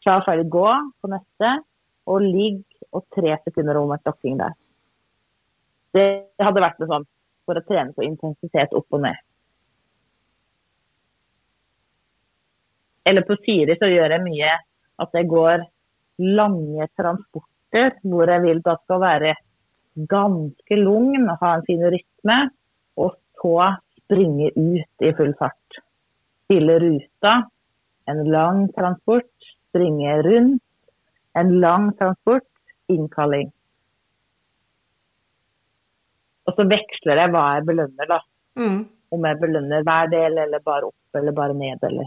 Klar, 0.05 0.25
ferdig, 0.29 0.49
gå 0.51 0.69
på 1.03 1.11
neste. 1.13 1.53
Og 2.07 2.23
ligg 2.23 2.63
og 2.95 3.03
tre 3.15 3.35
sekunder 3.45 3.81
omvendt 3.81 4.07
lokking 4.07 4.39
der. 4.41 4.55
Det 5.97 6.09
hadde 6.41 6.63
vært 6.63 6.79
noe 6.81 6.91
sånn 6.93 7.07
for 7.47 7.59
å 7.59 7.65
trene 7.67 7.95
på 7.97 8.05
intensitet 8.07 8.75
opp 8.77 8.95
og 8.95 9.03
ned. 9.05 9.19
Eller 13.07 13.25
på 13.27 13.37
Siri 13.45 13.77
så 13.79 13.89
gjør 13.91 14.17
jeg 14.17 14.25
mye 14.27 14.53
at 15.03 15.19
jeg 15.19 15.29
går 15.31 15.65
lange 16.37 16.87
transporter 16.99 17.99
hvor 18.03 18.31
jeg 18.33 18.43
vil 18.45 18.63
det 18.65 18.77
skal 18.85 19.03
være 19.03 19.35
ganske 19.97 20.77
lugn 20.77 21.29
ha 21.41 21.55
en 21.55 21.67
fin 21.67 21.85
rytme. 21.93 22.39
Og 22.97 23.17
så 23.41 23.77
springe 24.01 24.51
ut 24.57 25.05
i 25.05 25.13
full 25.17 25.35
fart. 25.39 25.81
Stille 26.45 26.79
ruta. 26.81 27.35
En 28.07 28.25
lang 28.31 28.67
transport. 28.75 29.31
Springe 29.69 30.23
rundt. 30.23 30.63
En 31.35 31.61
lang 31.61 31.93
transport. 31.99 32.49
Innkalling. 32.89 33.51
Og 36.47 36.55
så 36.55 36.67
veksler 36.71 37.19
jeg 37.19 37.33
hva 37.35 37.47
jeg 37.57 37.67
belønner, 37.67 38.07
da. 38.09 38.21
Mm. 38.57 38.85
Om 39.13 39.25
jeg 39.27 39.41
belønner 39.43 39.83
hver 39.87 40.13
del, 40.13 40.39
eller 40.45 40.63
bare 40.63 40.93
opp 40.93 41.19
eller 41.19 41.35
bare 41.35 41.57
ned, 41.57 41.83
eller 41.83 42.07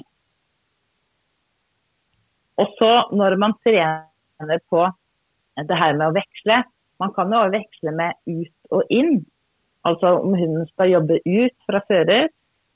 och 2.59 2.75
så 2.77 3.15
när 3.15 3.35
man 3.35 3.53
tränar 3.63 4.59
på 4.69 4.93
det 5.55 5.73
här 5.73 5.93
med 5.93 6.07
att 6.07 6.15
växla, 6.15 6.63
man 6.97 7.13
kan 7.13 7.31
ju 7.31 7.37
också 7.37 7.49
växla 7.49 7.91
med 7.91 8.13
ut 8.25 8.65
och 8.69 8.83
in. 8.89 9.25
Alltså 9.81 10.07
om 10.07 10.33
hunden 10.33 10.67
ska 10.67 10.85
jobba 10.85 11.13
ut 11.25 11.57
från 11.65 11.81
förare 11.87 12.29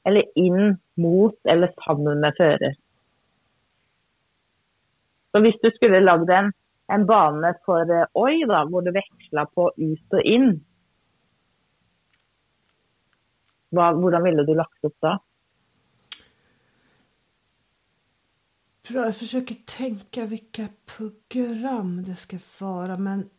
eller 0.04 0.38
in 0.38 0.78
mot 0.94 1.46
eller 1.46 1.74
samman 1.86 2.20
med 2.20 2.34
förare. 2.38 2.76
Så 5.32 5.40
om 5.40 5.62
du 5.62 5.72
skulle 5.72 6.00
lagd 6.00 6.30
en, 6.30 6.54
en, 6.88 7.06
bana 7.06 7.56
för 7.66 7.92
eh, 7.92 8.06
oj 8.14 8.46
då, 8.48 8.66
där 8.70 8.82
du 8.82 8.92
växlar 8.92 9.46
på 9.46 9.72
ut 9.78 10.14
och 10.14 10.22
in, 10.22 10.66
hur 13.72 14.12
skulle 14.12 14.24
ville 14.24 14.44
du 14.44 14.56
lagt 14.56 14.84
upp 14.84 14.98
då? 15.00 15.20
Jag 18.90 19.16
försöker 19.16 19.56
tänka 19.56 20.26
vilka 20.26 20.68
program 20.97 22.04
det 22.04 22.16
ska 22.16 22.38
vara 22.60 22.97
men 22.97 23.30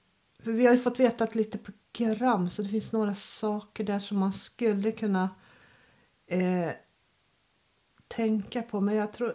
vi 0.44 0.66
har 0.66 0.74
ju 0.74 0.80
fått 0.80 1.00
veta 1.00 1.24
att 1.24 1.34
lite 1.34 1.58
program 1.58 2.48
så 2.50 2.62
det 2.62 2.68
finns 2.68 2.92
några 2.92 3.14
saker 3.14 3.84
där 3.84 3.98
som 3.98 4.18
man 4.18 4.32
skulle 4.32 4.92
kunna 4.92 5.28
eh, 6.30 6.74
tänka 8.16 8.62
på 8.62 8.80
men 8.80 8.94
jag 8.96 9.12
tror... 9.12 9.34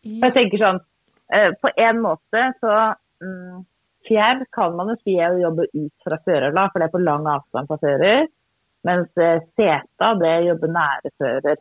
Jag, 0.00 0.28
Jag 0.28 0.34
tänker 0.34 0.58
så 0.58 0.64
eh, 1.36 1.52
på 1.60 1.70
en 1.76 2.00
måte 2.00 2.52
så 2.60 2.70
mm, 3.24 3.64
fjärr 4.08 4.46
kan 4.50 4.76
man 4.76 4.88
ju 4.88 4.96
säga 4.96 5.28
att 5.28 5.42
jobba 5.42 5.62
ut 5.62 5.92
från 6.04 6.18
förare 6.24 6.70
för 6.72 6.78
det 6.78 6.84
är 6.84 6.88
på 6.88 6.98
lång 6.98 7.26
avstånd 7.26 7.66
från 7.66 7.78
förare. 7.78 8.28
Medan 8.82 9.00
eh, 9.00 9.42
seta 9.56 10.14
det 10.14 10.28
är 10.28 10.40
jobba 10.40 10.66
nära 10.66 11.10
förare. 11.18 11.56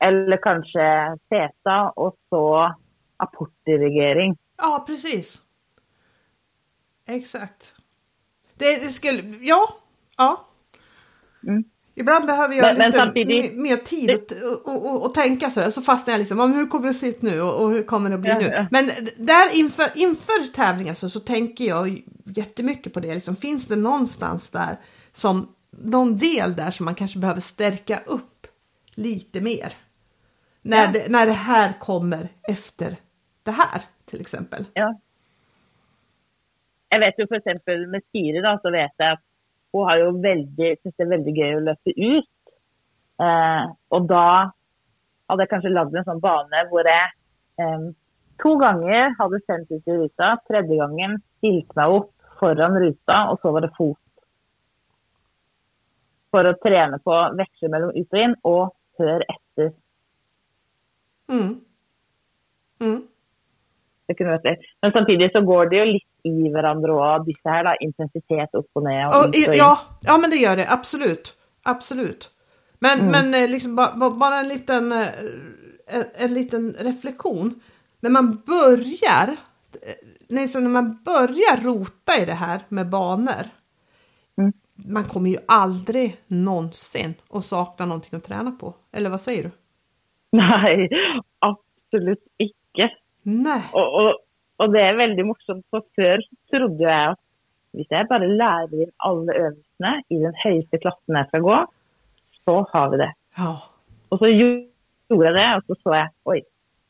Eller 0.00 0.36
kanske 0.42 1.16
CETA 1.28 1.90
och 1.96 2.16
så 2.28 2.74
apportdirigering. 3.16 4.36
Ja, 4.56 4.84
precis. 4.86 5.42
Exakt. 7.08 7.74
Det, 8.58 8.82
det 8.82 8.88
skulle, 8.88 9.22
ja, 9.40 9.76
ja. 10.16 10.46
Mm. 11.46 11.64
Ibland 11.94 12.26
behöver 12.26 12.54
jag 12.54 12.78
men, 12.78 12.90
lite 12.90 13.24
men 13.24 13.62
mer 13.62 13.76
tid 13.76 14.10
att 14.10 14.32
och, 14.64 14.86
och, 14.86 15.04
och, 15.04 15.14
tänka 15.14 15.50
så 15.50 15.70
så 15.72 15.82
fastnar 15.82 16.14
jag 16.14 16.18
liksom, 16.18 16.52
hur 16.52 16.66
kommer 16.66 16.88
det 16.88 16.94
se 16.94 17.08
ut 17.08 17.22
nu 17.22 17.40
och, 17.40 17.62
och 17.62 17.70
hur 17.70 17.82
kommer 17.82 18.10
det 18.10 18.14
att 18.14 18.20
bli 18.20 18.30
ja, 18.30 18.38
nu? 18.38 18.46
Ja. 18.46 18.66
Men 18.70 18.90
där 19.16 19.58
inför, 19.58 19.86
inför 19.94 20.52
tävlingen 20.52 20.94
så, 20.94 21.10
så 21.10 21.20
tänker 21.20 21.64
jag 21.64 22.02
jättemycket 22.24 22.92
på 22.92 23.00
det, 23.00 23.14
liksom, 23.14 23.36
finns 23.36 23.66
det 23.66 23.76
någonstans 23.76 24.50
där 24.50 24.76
som 25.12 25.48
någon 25.70 26.16
del 26.16 26.56
där 26.56 26.70
som 26.70 26.84
man 26.84 26.94
kanske 26.94 27.18
behöver 27.18 27.40
stärka 27.40 27.98
upp 28.06 28.46
lite 28.94 29.40
mer? 29.40 29.72
När, 30.62 30.84
ja. 30.84 30.90
det, 30.92 31.12
när 31.12 31.26
det 31.26 31.32
här 31.32 31.72
kommer 31.78 32.28
efter 32.48 32.96
det 33.42 33.50
här 33.50 33.82
till 34.04 34.20
exempel. 34.20 34.64
Ja. 34.74 34.98
Jag 36.88 37.00
vet 37.00 37.18
ju 37.18 37.26
för 37.26 37.34
exempel 37.34 37.86
med 37.86 38.02
Siri 38.12 38.40
då, 38.40 38.58
så 38.62 38.70
vet 38.70 38.92
jag 38.96 39.12
att 39.12 39.20
hon 39.72 39.84
har 39.84 39.96
ju 39.96 40.20
väldigt, 40.20 40.80
det 40.82 41.02
är 41.02 41.06
väldigt 41.06 41.36
kul 41.36 41.56
att 41.56 41.64
löpa 41.64 41.90
ut. 42.00 42.24
Eh, 43.20 43.72
och 43.88 44.02
då 44.02 44.52
hade 45.26 45.42
jag 45.42 45.50
kanske 45.50 45.68
lagt 45.68 45.94
en 45.94 46.04
sån 46.04 46.20
bana 46.20 46.48
där 46.48 46.84
jag 46.84 47.74
eh, 47.74 47.80
två 48.42 48.56
gånger 48.56 49.14
hade 49.18 49.40
sänt 49.40 49.70
ut 49.70 49.88
i 49.88 49.90
ruta, 49.90 50.38
tredje 50.48 50.76
gången 50.76 51.20
stilt 51.36 51.74
mig 51.74 51.86
upp 51.86 52.10
föran 52.38 52.80
ruta 52.80 53.28
och 53.28 53.40
så 53.40 53.52
var 53.52 53.60
det 53.60 53.70
fot. 53.76 53.98
För 56.30 56.44
att 56.44 56.60
träna 56.60 56.98
på 56.98 57.32
växla 57.36 57.68
mellan 57.68 57.96
ut 57.96 58.12
och 58.12 58.18
in 58.18 58.36
och 58.42 58.76
hör 58.98 59.24
efter 59.28 59.72
Mm. 61.30 61.60
Mm. 62.80 63.00
Det 64.08 64.16
kunne 64.18 64.34
vært 64.34 64.46
det. 64.48 64.56
Men 64.82 64.92
samtidig 64.92 65.30
så 65.32 65.40
går 65.46 65.70
det 65.70 65.76
ju 65.76 65.84
lite 65.92 66.28
i 66.28 66.50
varandra 66.52 66.96
òg, 66.98 67.26
disse 67.28 67.52
her, 67.52 67.64
da. 67.64 67.76
Intensitet 67.80 68.54
upp 68.58 68.70
och 68.74 68.84
ner. 68.84 69.08
Och, 69.08 69.28
och 69.28 69.54
ja, 69.54 69.78
ja, 70.02 70.18
men 70.18 70.30
det 70.30 70.36
gör 70.36 70.56
det 70.56 70.66
absolut. 70.68 71.36
Absolut. 71.62 72.30
Men, 72.78 73.00
mm. 73.00 73.10
men 73.10 73.42
eh, 73.42 73.50
liksom 73.50 73.76
bara, 73.76 74.10
bara 74.10 74.36
en 74.36 74.48
liten, 74.48 74.92
eh, 74.92 75.08
en, 75.86 76.04
en, 76.14 76.34
liten 76.34 76.72
reflektion. 76.78 77.60
När 78.00 78.10
man 78.10 78.42
börjar, 78.46 79.36
liksom 80.28 80.62
när 80.62 80.70
man 80.70 80.98
börjar 81.04 81.64
rota 81.64 82.22
i 82.22 82.24
det 82.24 82.34
här 82.34 82.60
med 82.68 82.90
banor. 82.90 83.48
Mm. 84.38 84.52
man 84.74 85.04
kommer 85.04 85.30
ju 85.30 85.36
aldrig 85.48 86.16
någonsin 86.26 87.14
att 87.30 87.44
sakna 87.44 87.86
någonting 87.86 88.16
att 88.16 88.24
träna 88.24 88.50
på. 88.50 88.74
Eller 88.92 89.10
vad 89.10 89.20
säger 89.20 89.42
du? 89.42 89.50
Nej, 90.42 90.88
absolut 91.42 92.22
ikke. 92.38 92.90
Nej. 93.22 93.64
Og, 93.74 93.86
og, 94.00 94.20
og 94.60 94.72
det 94.74 94.84
er 94.84 95.00
veldig 95.00 95.26
morsomt, 95.26 95.64
for 95.72 95.84
før 95.98 96.22
trodde 96.52 96.86
jeg 96.86 97.10
at 97.14 97.20
hvis 97.74 97.90
jeg 97.90 98.08
bare 98.10 98.26
lærer 98.26 98.72
inn 98.82 98.94
alle 99.06 99.34
øvelsene 99.44 99.92
i 100.10 100.16
den 100.22 100.38
høyeste 100.44 100.80
klassen 100.82 101.18
jeg 101.18 101.28
skal 101.30 101.44
gå, 101.46 101.58
så 102.44 102.56
har 102.72 102.88
vi 102.90 103.02
det. 103.02 103.10
Ja. 103.38 103.52
Og 104.10 104.22
så 104.22 104.30
gjorde 104.30 105.26
jeg 105.26 105.36
det, 105.36 105.48
og 105.56 105.62
så 105.66 105.76
så 105.82 105.94
jeg 105.94 106.08
oi, 106.32 106.40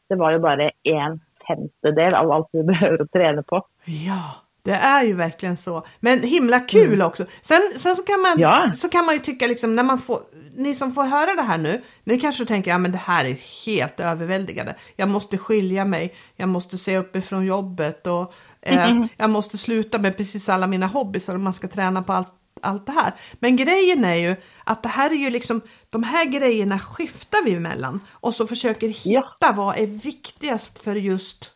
det 0.09 0.19
var 0.19 0.33
jo 0.35 0.45
bare 0.45 0.71
en 0.89 1.19
femtedel 1.47 2.17
av 2.17 2.33
alt 2.37 2.49
vi 2.57 2.65
behøver 2.71 3.05
å 3.05 3.11
trene 3.13 3.45
på. 3.47 3.61
Ja, 4.07 4.23
det 4.63 4.73
är 4.75 5.03
ju 5.05 5.15
verkligen 5.15 5.57
så. 5.57 5.87
Men 6.01 6.23
himla 6.23 6.61
kul 6.61 7.03
också. 7.03 7.27
Sen, 7.43 7.61
sen 7.77 7.97
så, 7.97 8.03
kan 8.03 8.21
man, 8.21 8.39
Ja. 8.41 8.73
så 8.77 8.89
kan 8.89 9.05
man 9.07 9.15
ju 9.15 9.21
tycka 9.21 9.47
liksom 9.47 9.77
när 9.77 9.83
man 9.83 9.99
får, 9.99 10.19
ni 10.57 10.75
som 10.75 10.95
får 10.95 11.05
höra 11.05 11.35
det 11.35 11.43
här 11.43 11.59
nu, 11.59 11.83
ni 12.05 12.21
kanske 12.21 12.47
tänker 12.47 12.71
ja 12.71 12.79
men 12.79 12.93
det 12.93 12.99
här 12.99 13.25
är 13.25 13.39
helt 13.67 14.01
överväldigande. 14.01 14.75
Jag 14.97 15.09
måste 15.09 15.39
skilja 15.39 15.85
mig, 15.85 16.15
jag 16.37 16.49
måste 16.49 16.79
se 16.79 16.97
upp 16.99 17.17
ifrån 17.17 17.47
jobbet 17.47 18.07
och 18.07 18.35
eh, 18.63 19.03
jag 19.17 19.31
måste 19.31 19.59
sluta 19.59 19.99
med 19.99 20.17
precis 20.17 20.49
alla 20.49 20.67
mina 20.67 20.87
hobbys 20.87 21.29
om 21.29 21.43
man 21.43 21.55
ska 21.55 21.69
träna 21.69 22.03
på 22.03 22.13
allt, 22.13 22.29
allt 22.63 22.87
det 22.87 22.93
här. 22.93 23.15
Men 23.39 23.57
grejen 23.57 24.05
är 24.05 24.15
ju 24.15 24.37
att 24.65 24.83
det 24.83 24.89
här 24.89 25.11
är 25.11 25.15
ju 25.15 25.31
liksom, 25.31 25.61
de 25.91 26.03
här 26.03 26.25
grejerna 26.25 26.79
skiftar 26.79 27.45
vi 27.45 27.55
emellan 27.55 28.01
och 28.11 28.35
så 28.35 28.47
försöker 28.47 28.89
hitta 28.89 29.37
Ja. 29.41 29.53
vad 29.57 29.79
är 29.79 29.87
viktigast 29.87 30.79
för 30.85 30.95
just 30.95 31.51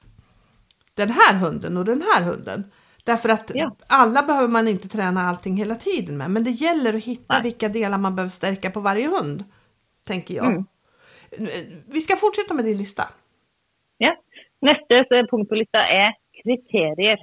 den 0.95 1.11
här 1.11 1.35
hunden 1.35 1.77
och 1.77 1.85
den 1.85 2.03
här 2.15 2.23
hunden. 2.23 2.65
Därför 3.05 3.29
att 3.29 3.51
Ja. 3.55 3.77
alla 3.87 4.23
behöver 4.23 4.49
man 4.49 4.69
inte 4.69 4.89
träna 4.89 5.21
allting 5.21 5.57
hela 5.57 5.75
tiden 5.75 6.17
med. 6.17 6.31
Men 6.31 6.45
det 6.45 6.51
gäller 6.51 6.95
att 6.95 7.05
hitta 7.05 7.35
Nej. 7.35 7.43
vilka 7.43 7.69
delar 7.69 7.99
man 7.99 8.17
behöver 8.17 8.31
stärka 8.31 8.71
på 8.71 8.81
varje 8.81 9.09
hund. 9.09 9.45
Tänker 10.07 10.35
jag. 10.35 10.47
Mm. 10.47 10.65
Vi 11.87 12.01
ska 12.01 12.17
fortsätta 12.17 12.55
med 12.55 12.65
din 12.65 12.79
lista. 12.79 13.03
Ja. 13.99 14.17
Så 14.89 15.27
punkt 15.31 15.49
på 15.49 15.55
lista 15.55 15.79
er 15.79 16.13
kriterier. 16.43 17.19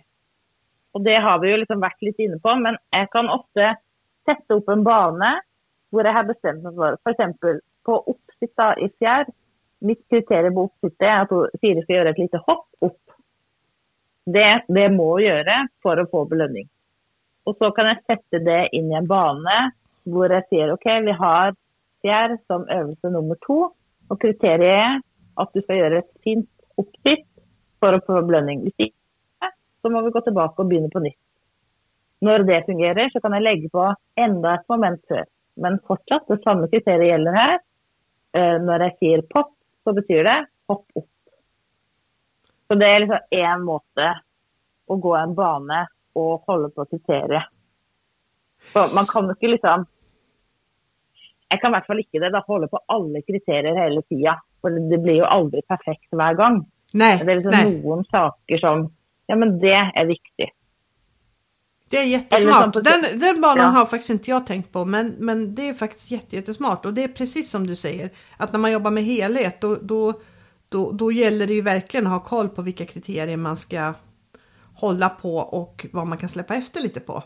Og 0.93 1.03
det 1.03 1.15
har 1.21 1.39
vi 1.39 1.51
jo 1.51 1.57
liksom 1.57 1.79
vært 1.81 2.01
litt 2.03 2.19
inne 2.19 2.39
på, 2.43 2.55
men 2.59 2.75
jeg 2.91 3.07
kan 3.13 3.29
ofte 3.31 3.75
sette 4.27 4.57
opp 4.57 4.67
en 4.69 4.83
bane 4.83 5.29
hvor 5.91 6.03
jeg 6.07 6.13
har 6.13 6.27
bestemt 6.27 6.63
meg 6.63 6.75
for 6.75 6.97
f.eks. 6.99 7.61
på 7.87 7.95
oppsitt 8.11 8.53
da, 8.59 8.73
i 8.75 8.89
fjær. 8.99 9.25
Mitt 9.81 10.01
kriterium 10.11 10.53
på 10.59 10.65
oppsittet 10.67 11.07
er 11.07 11.21
at 11.23 11.29
hun- 11.31 11.49
Siri 11.59 11.81
skal 11.81 11.95
gjøre 11.95 12.09
et 12.09 12.19
lite 12.19 12.41
hopp 12.47 12.67
opp. 12.81 13.10
Det, 14.25 14.63
det 14.67 14.89
må 14.93 15.19
göra 15.19 15.37
gjøre 15.37 15.67
for 15.81 15.99
å 15.99 16.09
få 16.11 16.25
belønning. 16.25 16.67
Och 17.43 17.57
så 17.57 17.71
kan 17.71 17.87
jag 17.87 18.05
sätta 18.05 18.39
det 18.39 18.69
in 18.71 18.91
i 18.91 18.95
en 18.95 19.07
bana 19.07 19.71
där 20.03 20.29
jag 20.29 20.47
säger 20.47 20.73
OK, 20.73 20.85
vi 20.85 21.11
har 21.11 21.55
fjärr 22.01 22.37
som 22.47 22.67
övelse 22.67 23.09
nummer 23.09 23.37
två 23.45 23.71
och 24.07 24.21
kriteriet 24.21 24.61
är 24.61 25.01
att 25.33 25.53
du 25.53 25.61
ska 25.61 25.75
göra 25.75 25.97
ett 25.97 26.21
fint 26.23 26.49
uppsikt 26.77 27.27
för 27.79 27.93
att 27.93 28.05
få 28.05 28.21
belöning. 28.21 28.71
Så 29.81 29.89
måste 29.89 30.05
vi 30.05 30.11
gå 30.11 30.21
tillbaka 30.21 30.61
och 30.61 30.67
börja 30.67 30.89
på 30.89 30.99
nytt. 30.99 31.19
När 32.19 32.39
det 32.39 32.65
fungerar 32.65 33.09
så 33.09 33.21
kan 33.21 33.33
jag 33.33 33.43
lägga 33.43 33.69
på 33.69 33.95
ända 34.15 34.53
ett 34.55 34.69
moment 34.69 35.01
för. 35.07 35.25
Men 35.55 35.79
fortsatt, 35.87 36.27
det 36.27 36.43
samma 36.43 36.67
kriteriet 36.67 37.07
gäller 37.07 37.31
här. 37.31 37.59
Eh, 38.33 38.61
Når 38.63 38.83
jeg 39.01 39.29
pop, 39.29 39.51
så 39.83 39.93
betyder 39.93 40.23
det 40.23 40.45
hopp 40.67 40.85
upp. 40.95 41.10
Så 42.71 42.75
det 42.79 42.87
er 42.87 43.01
liksom 43.03 43.25
én 43.35 43.63
måte 43.67 44.05
å 44.87 44.95
gå 45.03 45.11
en 45.19 45.33
bane 45.35 45.81
og 46.15 46.45
holde 46.47 46.69
på 46.71 46.85
kriteriet. 46.87 47.49
Så 48.71 48.85
man 48.95 49.07
kan 49.09 49.27
ikke 49.33 49.49
liksom 49.51 49.83
Jeg 51.51 51.59
kan 51.59 51.73
i 51.73 51.75
hvert 51.75 51.87
fall 51.89 51.99
ikke 51.99 52.19
det, 52.23 52.29
da 52.31 52.39
holde 52.47 52.69
på 52.71 52.79
alle 52.87 53.19
kriterier 53.27 53.75
hele 53.75 54.01
tida. 54.07 54.37
For 54.63 54.71
det 54.71 55.01
blir 55.03 55.17
jo 55.19 55.25
aldri 55.27 55.59
perfekt 55.67 56.07
hver 56.15 56.37
gang. 56.39 56.61
Nej, 56.93 57.17
Det 57.19 57.27
er 57.27 57.35
liksom 57.41 57.51
nej. 57.57 57.73
noen 57.83 58.05
saker 58.07 58.57
som 58.63 58.87
Ja, 59.27 59.35
men 59.35 59.59
det 59.59 59.73
är 59.95 60.05
viktigt. 60.05 60.49
det 61.89 61.97
är 61.97 62.03
jättesmart. 62.05 62.73
Den, 62.73 63.19
den 63.19 63.41
banan 63.41 63.57
Ja. 63.57 63.79
har 63.79 63.85
faktiskt 63.85 64.09
inte 64.09 64.29
jag 64.29 64.47
tänkt 64.47 64.71
på. 64.71 64.85
Men, 64.85 65.15
men 65.19 65.55
det 65.55 65.69
är 65.69 65.73
faktiskt 65.73 66.11
jätte, 66.11 66.35
jättesmart. 66.35 66.85
Och 66.85 66.93
det 66.93 67.03
är 67.03 67.07
precis 67.07 67.49
som 67.51 67.67
du 67.67 67.75
säger. 67.75 68.09
Att 68.37 68.51
när 68.53 68.59
man 68.59 68.71
jobbar 68.71 68.91
med 68.91 69.03
helhet 69.03 69.61
då, 69.61 69.75
då, 69.81 70.13
då, 70.71 70.91
då 70.91 71.11
gäller 71.11 71.47
det 71.47 71.53
ju 71.53 71.61
verkligen 71.61 72.07
att 72.07 72.13
ha 72.13 72.19
koll 72.19 72.49
på 72.49 72.61
vilka 72.61 72.85
kriterier 72.85 73.37
man 73.37 73.57
ska 73.57 73.93
hålla 74.75 75.09
på 75.09 75.35
och 75.35 75.85
vad 75.93 76.07
man 76.07 76.17
kan 76.17 76.29
släppa 76.29 76.55
efter 76.55 76.81
lite 76.81 76.99
på. 76.99 77.23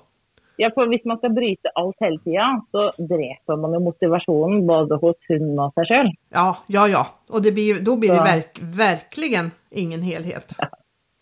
Ja, 0.57 0.71
for 0.75 0.87
Hvis 0.87 1.05
man 1.05 1.17
skal 1.17 1.33
bryte 1.33 1.69
alt 1.75 1.95
hele 1.99 2.19
tida, 2.19 2.61
så 2.71 2.89
dreper 3.03 3.55
man 3.61 3.73
jo 3.73 3.79
motivasjonen 3.79 4.67
både 4.67 4.95
hos 5.01 5.15
hunden 5.29 5.59
og 5.59 5.73
seg 5.75 5.85
sjøl. 5.89 6.11
Ja, 6.31 6.57
ja, 6.67 6.87
ja. 6.87 7.05
Och 7.29 7.41
det 7.41 7.51
blir, 7.51 7.63
ju- 7.75 7.81
då 7.83 7.97
blir 7.97 8.09
det 8.09 8.15
Ja. 8.15 8.23
verk, 8.23 8.59
verkligen 8.61 9.51
ingen 9.71 10.01
helhet. 10.01 10.55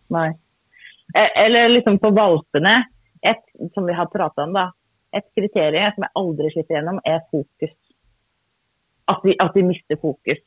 Nei. 0.07 0.27
Eh, 1.15 1.43
Eller 1.45 1.69
liksom 1.69 1.99
på 1.99 2.09
valpene, 2.09 2.83
et, 3.21 3.43
som 3.73 3.85
vi 3.85 3.93
har 3.93 4.05
prata 4.05 4.43
om, 4.43 4.53
da. 4.53 4.71
Et 5.17 5.25
kriterium 5.35 5.91
som 5.95 6.03
jeg 6.03 6.11
aldri 6.15 6.51
slipper 6.51 6.75
gjennom, 6.75 6.99
er 7.05 7.19
fokus. 7.31 7.73
At 9.07 9.19
de, 9.23 9.35
at 9.39 9.53
de 9.53 9.63
mister 9.63 9.95
fokus. 10.01 10.37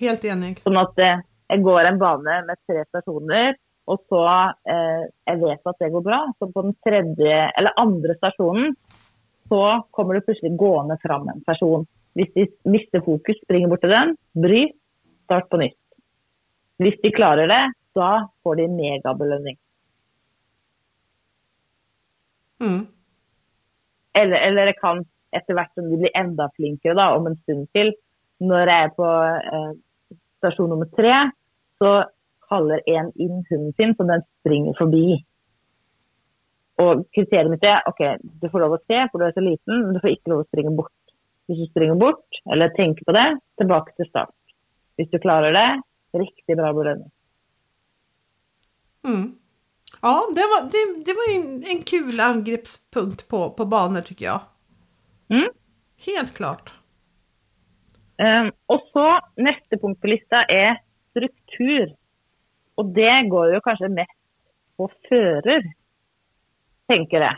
Helt 0.00 0.24
enig. 0.28 0.56
Sånn 0.64 0.78
at 0.80 0.98
eh, 1.00 1.22
jeg 1.52 1.62
går 1.64 1.88
en 1.88 2.00
bane 2.00 2.40
med 2.48 2.60
tre 2.68 2.84
stasjoner, 2.88 3.56
og 3.86 4.02
så 4.10 4.22
eh, 4.68 5.04
jeg 5.30 5.40
vet 5.42 5.70
at 5.70 5.82
det 5.82 5.92
går 5.94 6.04
bra. 6.04 6.20
Så 6.38 6.50
på 6.52 6.64
den 6.66 6.74
tredje 6.84 7.36
eller 7.56 7.80
andre 7.80 8.16
stasjonen 8.18 8.74
så 9.46 9.62
kommer 9.94 10.16
det 10.16 10.26
plutselig 10.26 10.56
gående 10.58 10.98
fram 11.02 11.28
en 11.30 11.44
person. 11.46 11.86
Hvis 12.18 12.32
de 12.34 12.46
mister 12.66 13.04
fokus, 13.04 13.38
springer 13.44 13.70
bort 13.70 13.84
til 13.84 13.94
den, 13.94 14.16
bryt, 14.34 14.74
start 15.28 15.46
på 15.52 15.60
nytt. 15.60 15.78
Hvis 16.82 16.98
de 17.02 17.12
klarer 17.14 17.48
det, 17.50 17.62
da 17.96 18.26
får 18.44 18.58
de 18.60 18.66
megabelønning. 18.72 19.56
Mm. 22.60 22.82
Eller, 24.16 24.36
eller 24.48 24.70
det 24.70 24.78
kan 24.80 25.04
etter 25.36 25.56
hvert 25.56 25.72
som 25.76 25.88
de 25.90 25.98
blir 26.00 26.14
enda 26.16 26.48
flinkere 26.56 26.96
da, 26.96 27.10
om 27.16 27.28
en 27.28 27.38
stund 27.44 27.66
til. 27.76 27.92
Når 28.42 28.70
jeg 28.70 28.86
er 28.86 28.94
på 28.96 29.08
eh, 29.08 29.72
stasjon 30.46 30.70
nummer 30.72 30.88
tre, 30.94 31.14
så 31.82 31.96
kaller 32.48 32.82
en 32.86 33.10
inn 33.14 33.42
hunden 33.50 33.72
sin, 33.76 33.94
så 33.96 34.06
den 34.06 34.22
springer 34.40 34.76
forbi. 34.78 35.18
Og 36.82 37.06
kriteriet 37.16 37.50
mitt 37.50 37.64
er 37.64 37.86
ok, 37.88 38.02
du 38.22 38.48
får 38.52 38.62
lov 38.62 38.76
å 38.76 38.82
se, 38.84 39.00
for 39.10 39.18
du 39.18 39.26
er 39.26 39.34
så 39.34 39.44
liten, 39.44 39.82
men 39.82 39.96
du 39.96 40.02
får 40.02 40.14
ikke 40.14 40.32
lov 40.32 40.44
å 40.44 40.48
springe 40.50 40.74
bort. 40.76 40.94
Hvis 41.46 41.62
du 41.62 41.66
springer 41.70 41.98
bort, 41.98 42.40
eller 42.52 42.74
tenker 42.76 43.06
på 43.06 43.14
det, 43.16 43.26
tilbake 43.60 43.94
til 43.96 44.08
start. 44.10 44.34
Hvis 44.98 45.10
du 45.12 45.18
klarer 45.22 45.54
det, 45.56 45.68
riktig 46.16 46.56
bra 46.58 46.72
belønning. 46.76 47.10
Mm. 49.06 49.26
Ja, 50.02 50.14
det 50.34 50.46
var, 50.50 50.66
det, 50.72 50.82
det 51.06 51.14
var 51.16 51.30
en, 51.34 51.46
en 51.72 51.82
kul 51.86 52.20
angreppspunkt 52.20 53.28
på, 53.28 53.50
på 53.56 53.64
banor 53.64 54.04
tycker 54.06 54.24
jag. 54.24 54.40
Mm? 55.32 55.48
Helt 56.06 56.34
klart. 56.34 56.74
Um, 58.16 58.52
og 58.72 58.86
så 58.94 59.08
neste 59.36 59.78
punkt 59.80 60.00
på 60.00 60.08
lista 60.08 60.44
er 60.48 60.78
struktur. 61.10 61.90
Og 62.76 62.94
det 62.96 63.16
går 63.32 63.56
jo 63.56 63.64
kanskje 63.64 63.92
mest 63.92 64.16
på 64.76 64.88
fører, 65.08 65.68
tenker 66.88 67.24
jeg. 67.24 67.36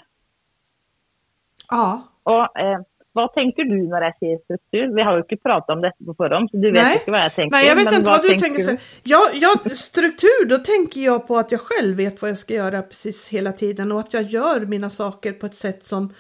Ja, 1.71 1.89
Og 2.29 2.61
eh, 2.61 2.79
hva 3.17 3.27
tenker 3.35 3.67
du 3.67 3.77
når 3.89 4.05
jeg 4.09 4.17
sier 4.19 4.41
struktur? 4.45 4.91
Vi 4.95 5.05
har 5.07 5.17
jo 5.17 5.25
ikke 5.25 5.41
prata 5.43 5.75
om 5.75 5.83
dette 5.83 6.05
på 6.07 6.15
forhånd, 6.19 6.51
så 6.53 6.61
du 6.61 6.69
vet 6.69 6.79
Nej. 6.79 6.99
ikke 7.01 7.15
hva 7.15 7.23
jeg 7.25 7.35
tenker. 7.39 7.55
Nej, 7.57 7.67
jag 7.67 7.79
vet 7.79 7.93
inte 7.93 8.11
hva 8.11 8.17
vad 8.17 8.27
du 8.27 8.39
tänker. 8.39 8.63
säga. 8.63 8.79
Ja, 9.13 9.21
ja, 9.35 9.53
struktur, 9.75 10.45
då 10.49 10.59
tänker 10.59 11.01
jag 11.01 11.27
på 11.29 11.39
att 11.39 11.53
jag 11.53 11.61
själv 11.61 11.97
vet 11.97 12.23
vad 12.23 12.31
jag 12.31 12.39
ska 12.39 12.55
göra 12.55 12.83
precis 12.83 13.29
hela 13.29 13.53
tiden 13.53 13.93
och 13.93 14.01
att 14.01 14.15
jag 14.15 14.23
gör 14.23 14.61
mina 14.61 14.91
saker 14.91 15.33
på 15.33 15.47
ett 15.47 15.55
sätt 15.55 15.83
som 15.85 16.15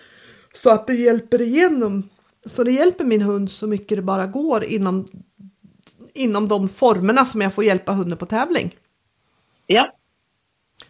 så 0.55 0.71
att 0.71 0.87
det 0.87 0.95
hjälper 0.95 1.43
igenom. 1.43 2.09
Så 2.45 2.65
det 2.65 2.71
hjälper 2.73 3.05
min 3.05 3.23
hund 3.23 3.51
så 3.51 3.67
mycket 3.67 3.99
det 3.99 4.03
bara 4.03 4.27
går 4.27 4.65
inom, 4.65 5.07
inom 6.15 6.49
de 6.49 6.69
formerna 6.69 7.25
som 7.25 7.41
jag 7.41 7.55
får 7.55 7.65
hjälpa 7.65 7.93
hunden 7.93 8.19
på 8.19 8.27
tävling. 8.27 8.77
Ja. 9.67 9.93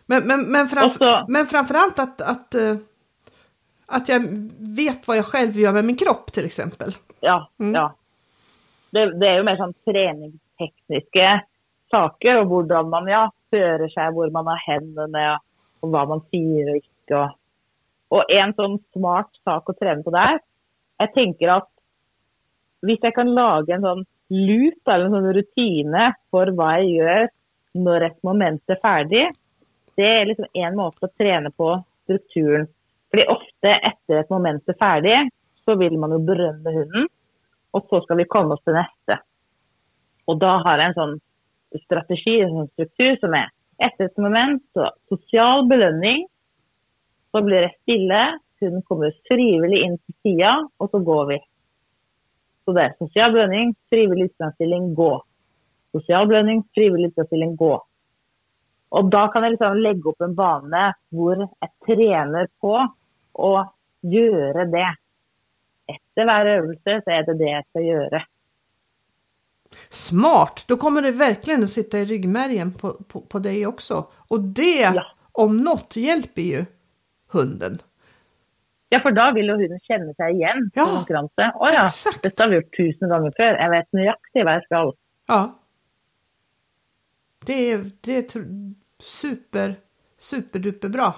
Men, 0.06 0.26
men, 0.26 0.52
men, 0.52 0.68
framf 0.68 0.92
Och 0.92 0.98
så- 0.98 1.24
men 1.28 1.46
framförallt 1.46 1.98
att, 1.98 2.20
att, 2.20 2.54
eh, 2.54 2.76
att 3.86 4.08
jag 4.08 4.20
vet 4.58 5.08
vad 5.08 5.16
jag 5.16 5.26
själv 5.26 5.58
gör 5.58 5.72
med 5.72 5.84
min 5.84 5.96
kropp 5.96 6.32
till 6.32 6.44
exempel. 6.44 6.92
Ja. 7.20 7.50
Mm. 7.60 7.74
ja. 7.74 7.94
Det, 8.90 9.18
det 9.20 9.26
er 9.28 9.36
jo 9.36 9.44
mer 9.44 9.58
sånn 9.60 9.74
treningstekniske 9.84 11.26
saker, 11.92 12.38
og 12.40 12.46
hvordan 12.52 12.88
man 12.88 13.08
ja, 13.10 13.26
fører 13.52 13.90
seg, 13.92 14.14
hvor 14.16 14.30
man 14.32 14.48
har 14.48 14.62
hendene, 14.64 15.24
og 15.82 15.92
hva 15.92 16.06
man 16.08 16.22
og 16.22 16.78
ikke. 16.78 17.18
Og, 17.18 17.34
og 18.16 18.32
en 18.32 18.54
sånn 18.56 18.78
smart 18.96 19.28
sak 19.44 19.68
å 19.68 19.76
trene 19.76 20.04
på 20.04 20.14
der, 20.14 20.40
jeg 20.98 21.12
tenker 21.14 21.52
at 21.56 21.68
hvis 22.86 23.02
jeg 23.02 23.14
kan 23.16 23.30
lage 23.34 23.74
en 23.74 23.84
sånn 23.84 24.04
loop, 24.30 24.80
eller 24.86 25.08
en 25.08 25.16
sånn 25.16 25.36
rutine 25.36 26.08
for 26.32 26.50
hva 26.54 26.72
jeg 26.78 26.98
gjør 26.98 27.28
når 27.78 28.06
et 28.08 28.18
moment 28.26 28.74
er 28.74 28.80
ferdig, 28.82 29.26
det 29.98 30.06
er 30.06 30.28
liksom 30.28 30.50
en 30.54 30.76
måte 30.78 31.06
å 31.06 31.14
trene 31.18 31.50
på 31.50 31.72
strukturen. 32.04 32.68
För 33.10 33.30
ofta 33.30 33.74
efter 33.90 34.16
ett 34.16 34.30
moment 34.30 34.68
är 34.68 34.78
färdigt 34.78 35.32
så 35.64 35.74
vill 35.74 35.98
man 35.98 36.12
ju 36.12 36.18
berömma 36.18 36.70
hunden 36.70 37.08
och 37.70 37.86
så 37.88 38.00
ska 38.00 38.14
vi 38.14 38.24
komma 38.24 38.54
oss 38.54 38.64
till 38.64 38.72
nästa. 38.72 39.20
Och 40.24 40.38
då 40.38 40.46
har 40.46 40.78
jag 40.78 40.86
en 40.86 40.94
sån 40.94 41.20
strategi, 41.84 42.40
en 42.40 42.50
sån 42.50 42.68
struktur 42.68 43.16
som 43.16 43.34
är 43.34 43.48
efter 43.78 44.04
ett 44.04 44.16
moment 44.16 44.62
så 44.72 44.92
social 45.08 45.66
belöning, 45.66 46.28
så 47.30 47.42
blir 47.42 47.60
det 47.60 47.72
stilla, 47.82 48.38
hunden 48.60 48.82
kommer 48.82 49.14
frivilligt 49.28 49.84
in 49.84 49.98
till 49.98 50.14
sidan 50.22 50.70
och 50.76 50.90
så 50.90 50.98
går 50.98 51.26
vi. 51.26 51.38
Så 52.64 52.72
det 52.72 52.82
är 52.82 52.94
social 52.98 53.32
belöning, 53.32 53.74
frivillig 53.88 54.24
utgangsstilling, 54.24 54.94
gå. 54.94 55.24
Social 55.92 56.26
belöning, 56.28 56.64
frivillig 56.74 57.08
utgangsstilling, 57.08 57.56
gå. 57.56 57.84
Och 58.88 59.04
då 59.04 59.28
kan 59.28 59.42
jag 59.42 59.50
liksom 59.50 59.76
lägga 59.76 60.10
upp 60.10 60.20
en 60.20 60.34
bana 60.34 60.94
där 61.10 61.48
jag 61.60 61.70
tränar 61.86 62.48
på 62.60 62.76
att 63.32 63.74
göra 64.00 64.64
det. 64.64 64.96
Efter 65.86 66.26
varje 66.26 66.52
övelse 66.52 67.02
så 67.04 67.10
är 67.10 67.26
det 67.26 67.34
det 67.34 67.50
jag 67.50 67.64
ska 67.68 67.80
göra. 67.80 68.22
Smart! 69.88 70.64
Då 70.68 70.76
kommer 70.76 71.02
det 71.02 71.10
verkligen 71.10 71.64
att 71.64 71.70
sitta 71.70 71.98
i 71.98 72.04
ryggmärgen 72.04 72.72
på, 72.72 72.92
på, 72.92 73.20
på 73.20 73.38
dig 73.38 73.66
också. 73.66 74.06
Och 74.28 74.40
det 74.40 74.80
ja. 74.80 75.04
om 75.32 75.56
något 75.56 75.96
hjälper 75.96 76.42
ju 76.42 76.64
hunden. 77.32 77.78
Ja, 78.88 79.00
för 79.00 79.10
då 79.10 79.32
vill 79.34 79.46
ju 79.46 79.52
hunden 79.52 79.80
känna 79.80 80.14
sig 80.14 80.32
igen 80.32 80.70
ja, 80.74 80.86
konkurrensen. 80.86 81.50
Åh 81.54 81.68
ja, 81.72 81.84
exakt. 81.84 82.22
detta 82.22 82.42
har 82.42 82.50
vi 82.50 82.56
gjort 82.56 82.76
tusen 82.76 83.08
gånger 83.08 83.32
förr. 83.36 83.54
Jag 83.54 83.70
vet 83.70 83.92
nöjaktigt 83.92 84.44
vad 84.44 84.54
jag 84.54 84.64
ska. 84.64 84.92
Ja. 85.26 85.58
Det 87.46 87.72
är, 87.72 87.90
det 88.00 88.16
är 88.16 88.42
super, 89.02 89.74
superduper 90.18 90.88
bra. 90.88 91.14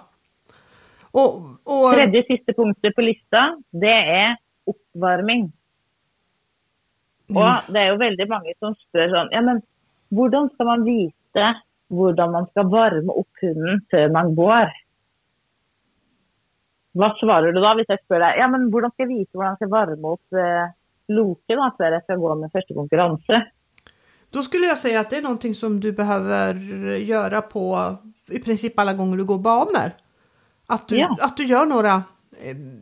Och, 1.10 1.36
och... 1.64 1.94
Tredje 1.94 2.22
sista 2.22 2.52
punkten 2.52 2.92
på 2.94 3.01
listan, 3.01 3.64
det 3.70 3.92
är 3.92 4.36
uppvärmning. 4.64 5.52
Mm. 7.30 7.42
Och 7.42 7.72
det 7.72 7.78
är 7.78 7.92
ju 7.92 7.97
väldigt 7.97 8.28
många 8.28 8.52
som 8.59 8.74
frågar 8.92 9.28
ja 9.30 9.40
men 9.40 9.62
hur 10.10 10.55
ska 10.55 10.64
man 10.64 10.84
veta 10.84 11.60
hur 11.88 12.30
man 12.32 12.47
ska 12.47 12.62
värma 12.62 13.12
upp 13.12 13.28
hunden 13.40 13.80
för 13.90 14.09
man 14.09 14.34
går? 14.34 14.72
Vad 16.93 17.17
svarar 17.17 17.43
du 17.43 17.53
då 17.53 17.69
om 17.69 17.85
jag 17.89 17.99
frågar 18.09 18.21
dig, 18.21 18.39
ja 18.39 18.49
men 18.49 18.61
hur 18.61 18.91
ska 18.91 19.03
jag 19.03 19.09
veta 19.09 19.39
hur 19.39 19.45
jag 19.45 19.57
ska 19.57 19.67
värma 19.67 20.12
upp 20.12 20.33
eh, 20.33 20.71
Loke 21.09 21.55
då 21.55 21.75
för 21.77 21.85
jag 21.85 22.03
ska 22.03 22.15
gå 22.15 22.35
med 22.35 22.53
första 22.53 22.75
konkurrensen? 22.75 23.43
Då 24.31 24.43
skulle 24.43 24.67
jag 24.67 24.79
säga 24.79 25.01
att 25.01 25.11
det 25.11 25.17
är 25.17 25.23
någonting 25.23 25.55
som 25.55 25.81
du 25.81 25.93
behöver 25.93 26.55
göra 26.97 27.43
på 27.43 27.97
i 28.31 28.39
princip 28.39 28.79
alla 28.79 28.93
gånger 28.93 29.17
du 29.17 29.25
går 29.25 29.39
banor. 29.39 29.91
Att 30.67 30.89
du, 30.89 30.99
ja. 30.99 31.17
att 31.21 31.37
du 31.37 31.45
gör 31.45 31.67
några 31.67 32.03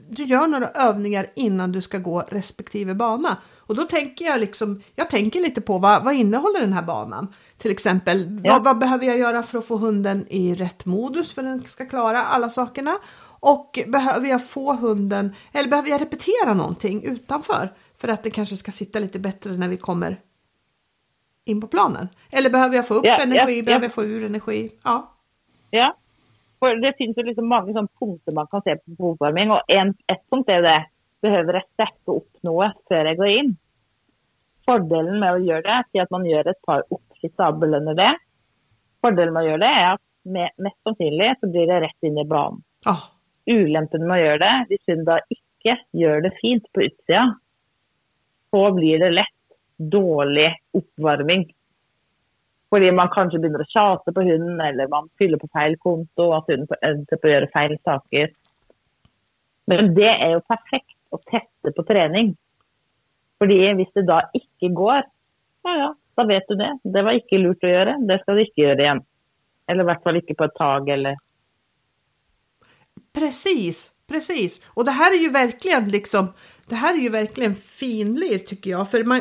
du 0.09 0.25
gör 0.25 0.47
några 0.47 0.69
övningar 0.69 1.27
innan 1.35 1.73
du 1.73 1.83
ska 1.83 1.99
gå 1.99 2.21
respektive 2.29 2.95
bana. 2.95 3.37
Och 3.57 3.75
då 3.75 3.83
tänker 3.83 4.25
jag 4.25 4.41
liksom, 4.41 4.83
jag 4.95 5.11
tänker 5.11 5.41
lite 5.41 5.61
på 5.61 5.79
vad, 5.79 6.05
vad 6.05 6.15
innehåller 6.15 6.61
den 6.61 6.73
här 6.73 6.83
banan? 6.83 7.35
Till 7.59 7.71
exempel, 7.71 8.41
ja. 8.45 8.53
vad, 8.53 8.65
vad, 8.65 8.79
behöver 8.79 9.07
jag 9.07 9.19
göra 9.19 9.43
för 9.43 9.59
att 9.59 9.67
få 9.67 9.77
hunden 9.77 10.27
i 10.29 10.55
rätt 10.55 10.85
modus 10.85 11.35
för 11.35 11.43
att 11.43 11.49
den 11.49 11.65
ska 11.65 11.87
klara 11.87 12.23
alla 12.25 12.51
sakerna? 12.51 12.93
Och 13.40 13.78
behöver 13.86 14.28
jag 14.28 14.48
få 14.48 14.77
hunden, 14.77 15.35
eller 15.52 15.70
behöver 15.70 15.89
jag 15.89 16.01
repetera 16.01 16.55
någonting 16.55 17.05
utanför 17.05 17.73
för 18.01 18.09
att 18.09 18.23
det 18.23 18.31
kanske 18.31 18.56
ska 18.56 18.70
sitta 18.70 18.98
lite 18.98 19.19
bättre 19.19 19.52
när 19.52 19.69
vi 19.69 19.77
kommer 19.77 20.16
in 21.44 21.60
på 21.60 21.66
planen? 21.66 22.09
Eller 22.31 22.51
behöver 22.51 22.77
jag 22.77 22.89
få 22.89 22.94
upp 22.94 23.05
ja, 23.05 23.23
energi, 23.23 23.59
ja, 23.59 23.65
behöver 23.65 23.85
jag 23.85 23.93
få 23.93 24.05
ur 24.05 24.24
energi? 24.24 24.70
Ja. 24.85 25.15
Ja, 25.70 25.97
för 26.59 26.77
det 26.77 26.94
finns 26.98 27.16
ju 27.16 27.23
liksom 27.23 27.48
många 27.48 27.66
sådana 27.66 27.89
punkter 28.01 28.32
man 28.32 28.47
kan 28.47 28.62
se 28.62 28.77
på 28.77 28.97
provvärmning 28.97 29.51
och 29.51 29.62
en, 29.69 29.89
ett 29.89 30.24
sånt 30.28 30.48
är 30.48 30.62
det 30.62 30.86
behöver 31.23 31.55
jag 31.55 31.62
sätta 31.62 32.12
upp 32.12 32.43
något 32.43 32.73
för 32.89 33.05
jag 33.05 33.16
går 33.16 33.28
in. 33.28 33.56
Fördelen 34.65 35.20
med 35.20 35.32
att 35.32 35.44
göra 35.44 35.85
det 35.93 35.98
är 35.98 36.02
att 36.02 36.10
man 36.10 36.27
gör 36.27 36.48
ett 36.48 36.62
par 36.62 36.85
uppsitt 36.90 37.40
och 37.40 37.59
belönar 37.59 37.94
det. 37.94 38.19
Fördelen 39.01 39.35
med 39.35 39.40
att 39.40 39.48
göra 39.48 39.59
det 39.59 39.65
är 39.65 39.94
att 39.94 40.01
mest 40.56 40.77
sannolikt 40.82 41.40
så 41.40 41.51
blir 41.51 41.66
det 41.66 41.81
rätt 41.81 42.02
in 42.02 42.19
i 42.19 42.24
banan. 42.24 42.62
Oh. 42.86 43.18
Ulempen 43.49 44.07
med 44.07 44.16
att 44.16 44.27
göra 44.27 44.66
det, 44.69 44.93
om 44.93 44.97
hon 44.97 45.05
då 45.05 45.20
inte 45.29 45.83
gör 45.93 46.20
det 46.20 46.33
fint 46.41 46.73
på 46.73 46.83
utsidan, 46.83 47.41
så 48.51 48.73
blir 48.73 48.99
det 48.99 49.11
lätt 49.11 49.27
dålig 49.77 50.55
uppvärmning. 50.73 51.55
För 52.70 52.93
man 52.93 53.09
kanske 53.09 53.39
börjar 53.39 53.65
tjata 53.65 54.12
på 54.12 54.23
hunden, 54.23 54.61
eller 54.61 54.89
man 54.89 55.09
fyller 55.19 55.39
på 55.39 55.49
fel 55.49 55.77
konto, 55.77 56.33
att 56.33 56.47
hunden 56.47 56.77
ender 56.83 57.05
på 57.05 57.16
eh, 57.16 57.16
typ 57.16 57.25
att 57.25 57.31
göra 57.31 57.47
fel 57.47 57.79
saker. 57.85 58.31
Men 59.65 59.95
det 59.95 60.09
är 60.09 60.31
ju 60.31 60.41
perfekt 60.41 60.99
att 61.11 61.23
testa 61.23 61.73
på 61.77 61.83
träning. 61.83 62.37
För 63.39 63.45
om 63.45 63.87
det 63.95 64.03
då 64.03 64.23
inte 64.33 64.75
går, 64.75 65.03
ja 65.62 65.77
ja, 65.77 65.95
då 66.15 66.25
vet 66.25 66.49
du 66.49 66.55
det. 66.55 66.79
Det 66.85 67.03
var 67.03 67.12
inte 67.12 67.39
lurt 67.39 67.65
att 67.65 67.70
göra, 67.70 67.99
det 67.99 68.19
ska 68.19 68.33
du 68.33 68.41
inte 68.41 68.61
göra 68.61 68.83
igen. 68.83 69.03
Eller 69.66 69.85
i 69.85 69.91
alla 69.91 70.01
fall 70.01 70.16
inte 70.16 70.35
på 70.35 70.45
ett 70.45 70.55
tag 70.55 70.89
eller... 70.89 71.16
Precis, 73.13 73.91
precis. 74.09 74.61
Och 74.67 74.85
det 74.85 74.91
här 74.91 75.15
är 75.15 75.19
ju 75.19 75.29
verkligen 75.29 75.89
liksom, 75.89 76.27
det 76.69 76.75
här 76.75 76.95
är 76.95 76.99
ju 76.99 77.09
verkligen 77.09 77.55
finlir 77.55 78.39
tycker 78.39 78.71
jag. 78.71 78.91
För 78.91 79.05
man, 79.05 79.21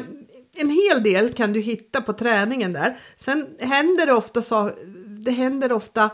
en 0.58 0.70
hel 0.70 1.04
del 1.04 1.34
kan 1.34 1.54
du 1.54 1.60
hitta 1.60 2.02
på 2.02 2.14
träningen 2.14 2.74
där. 2.74 2.98
Sen 3.20 3.48
händer 3.60 4.06
det 4.06 4.14
ofta 4.14 4.42
så, 4.42 4.72
det 5.26 5.32
händer 5.32 5.72
ofta 5.72 6.10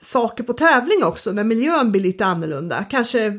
saker 0.00 0.44
på 0.44 0.52
tävling 0.52 1.04
också 1.04 1.32
när 1.32 1.44
miljön 1.44 1.92
blir 1.92 2.02
lite 2.02 2.26
annorlunda. 2.26 2.84
Kanske 2.84 3.32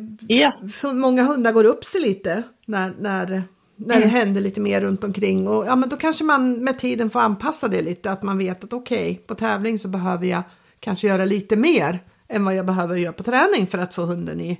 för 0.73 0.93
många 0.93 1.23
hundar 1.23 1.51
går 1.51 1.63
upp 1.63 1.85
sig 1.85 2.01
lite 2.01 2.43
när, 2.65 2.93
när, 2.99 3.43
när 3.75 3.95
mm. 3.95 4.01
det 4.01 4.07
händer 4.07 4.41
lite 4.41 4.61
mer 4.61 4.81
runt 4.81 5.03
omkring 5.03 5.47
och 5.47 5.65
ja 5.65 5.75
men 5.75 5.89
då 5.89 5.97
kanske 5.97 6.23
man 6.23 6.53
med 6.53 6.79
tiden 6.79 7.09
får 7.09 7.19
anpassa 7.19 7.67
det 7.67 7.81
lite 7.81 8.11
att 8.11 8.23
man 8.23 8.37
vet 8.37 8.63
att 8.63 8.73
okej 8.73 9.11
okay, 9.11 9.15
på 9.15 9.35
tävling 9.35 9.79
så 9.79 9.87
behöver 9.87 10.25
jag 10.25 10.43
kanske 10.79 11.07
göra 11.07 11.25
lite 11.25 11.55
mer 11.55 11.99
än 12.29 12.45
vad 12.45 12.55
jag 12.55 12.65
behöver 12.65 12.95
göra 12.95 13.13
på 13.13 13.23
träning 13.23 13.67
för 13.67 13.77
att 13.77 13.93
få 13.93 14.01
hunden 14.01 14.41
i, 14.41 14.59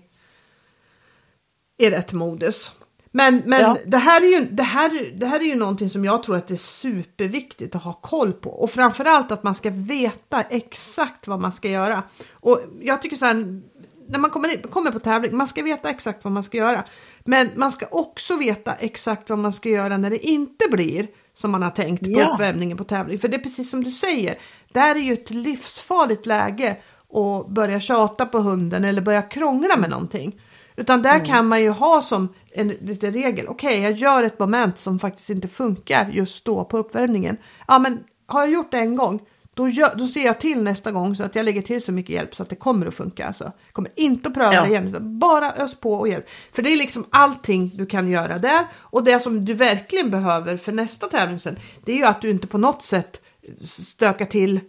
i 1.77 1.89
rätt 1.89 2.13
modus. 2.13 2.71
Men, 3.11 3.41
men 3.45 3.61
ja. 3.61 3.77
det, 3.85 3.97
här 3.97 4.21
är 4.21 4.39
ju, 4.39 4.47
det, 4.51 4.63
här, 4.63 5.11
det 5.15 5.25
här 5.25 5.39
är 5.39 5.43
ju 5.43 5.55
någonting 5.55 5.89
som 5.89 6.05
jag 6.05 6.23
tror 6.23 6.37
att 6.37 6.47
det 6.47 6.53
är 6.53 6.57
superviktigt 6.57 7.75
att 7.75 7.83
ha 7.83 7.93
koll 7.93 8.33
på 8.33 8.49
och 8.49 8.71
framförallt 8.71 9.31
att 9.31 9.43
man 9.43 9.55
ska 9.55 9.69
veta 9.69 10.41
exakt 10.41 11.27
vad 11.27 11.39
man 11.39 11.51
ska 11.51 11.69
göra. 11.69 12.03
Och 12.31 12.61
jag 12.81 13.01
tycker 13.01 13.17
så 13.17 13.25
här, 13.25 13.61
när 14.07 14.19
man 14.19 14.31
kommer, 14.31 14.61
kommer 14.61 14.91
på 14.91 14.99
tävling, 14.99 15.37
man 15.37 15.47
ska 15.47 15.63
veta 15.63 15.89
exakt 15.89 16.23
vad 16.23 16.33
man 16.33 16.43
ska 16.43 16.57
göra. 16.57 16.83
Men 17.23 17.49
man 17.55 17.71
ska 17.71 17.85
också 17.91 18.37
veta 18.37 18.73
exakt 18.73 19.29
vad 19.29 19.39
man 19.39 19.53
ska 19.53 19.69
göra 19.69 19.97
när 19.97 20.09
det 20.09 20.27
inte 20.27 20.65
blir 20.71 21.07
som 21.35 21.51
man 21.51 21.63
har 21.63 21.71
tänkt 21.71 22.03
på 22.03 22.09
ja. 22.09 22.33
uppvärmningen 22.33 22.77
på 22.77 22.83
tävling. 22.83 23.19
För 23.19 23.27
det 23.27 23.37
är 23.37 23.43
precis 23.43 23.69
som 23.69 23.83
du 23.83 23.91
säger, 23.91 24.35
det 24.73 24.79
här 24.79 24.95
är 24.95 24.99
ju 24.99 25.13
ett 25.13 25.29
livsfarligt 25.29 26.25
läge 26.25 26.77
att 27.13 27.47
börja 27.47 27.79
tjata 27.79 28.25
på 28.25 28.39
hunden 28.39 28.85
eller 28.85 29.01
börja 29.01 29.21
krångla 29.21 29.77
med 29.77 29.89
någonting. 29.89 30.41
Utan 30.75 31.01
där 31.01 31.15
mm. 31.15 31.25
kan 31.25 31.47
man 31.47 31.61
ju 31.61 31.69
ha 31.69 32.01
som 32.01 32.33
en 32.51 32.67
liten 32.67 33.13
regel. 33.13 33.47
Okej, 33.47 33.69
okay, 33.69 33.81
jag 33.81 33.91
gör 33.91 34.23
ett 34.23 34.39
moment 34.39 34.77
som 34.77 34.99
faktiskt 34.99 35.29
inte 35.29 35.47
funkar 35.47 36.09
just 36.13 36.45
då 36.45 36.65
på 36.65 36.77
uppvärmningen. 36.77 37.37
Ja, 37.67 37.79
men 37.79 38.03
har 38.25 38.41
jag 38.41 38.51
gjort 38.51 38.71
det 38.71 38.77
en 38.77 38.95
gång, 38.95 39.19
då, 39.53 39.69
gör, 39.69 39.95
då 39.95 40.07
ser 40.07 40.25
jag 40.25 40.39
till 40.39 40.63
nästa 40.63 40.91
gång 40.91 41.15
så 41.15 41.23
att 41.23 41.35
jag 41.35 41.45
lägger 41.45 41.61
till 41.61 41.81
så 41.81 41.91
mycket 41.91 42.15
hjälp 42.15 42.35
så 42.35 42.43
att 42.43 42.49
det 42.49 42.55
kommer 42.55 42.85
att 42.85 42.93
funka. 42.93 43.27
Alltså. 43.27 43.51
Kommer 43.71 43.91
inte 43.95 44.27
att 44.27 44.33
pröva 44.33 44.53
ja. 44.53 44.61
det 44.63 44.69
igen, 44.69 44.87
utan 44.87 45.19
bara 45.19 45.53
ös 45.53 45.79
på 45.79 45.93
och 45.93 46.07
hjälp. 46.07 46.25
För 46.51 46.61
det 46.61 46.73
är 46.73 46.77
liksom 46.77 47.05
allting 47.09 47.71
du 47.75 47.85
kan 47.85 48.11
göra 48.11 48.37
där. 48.37 48.67
Och 48.75 49.03
det 49.03 49.19
som 49.19 49.45
du 49.45 49.53
verkligen 49.53 50.11
behöver 50.11 50.57
för 50.57 50.71
nästa 50.71 51.07
tävling 51.07 51.39
sen, 51.39 51.59
det 51.85 51.91
är 51.91 51.95
ju 51.95 52.03
att 52.03 52.21
du 52.21 52.29
inte 52.29 52.47
på 52.47 52.57
något 52.57 52.81
sätt 52.81 53.21
stökar 53.63 54.25
till 54.25 54.59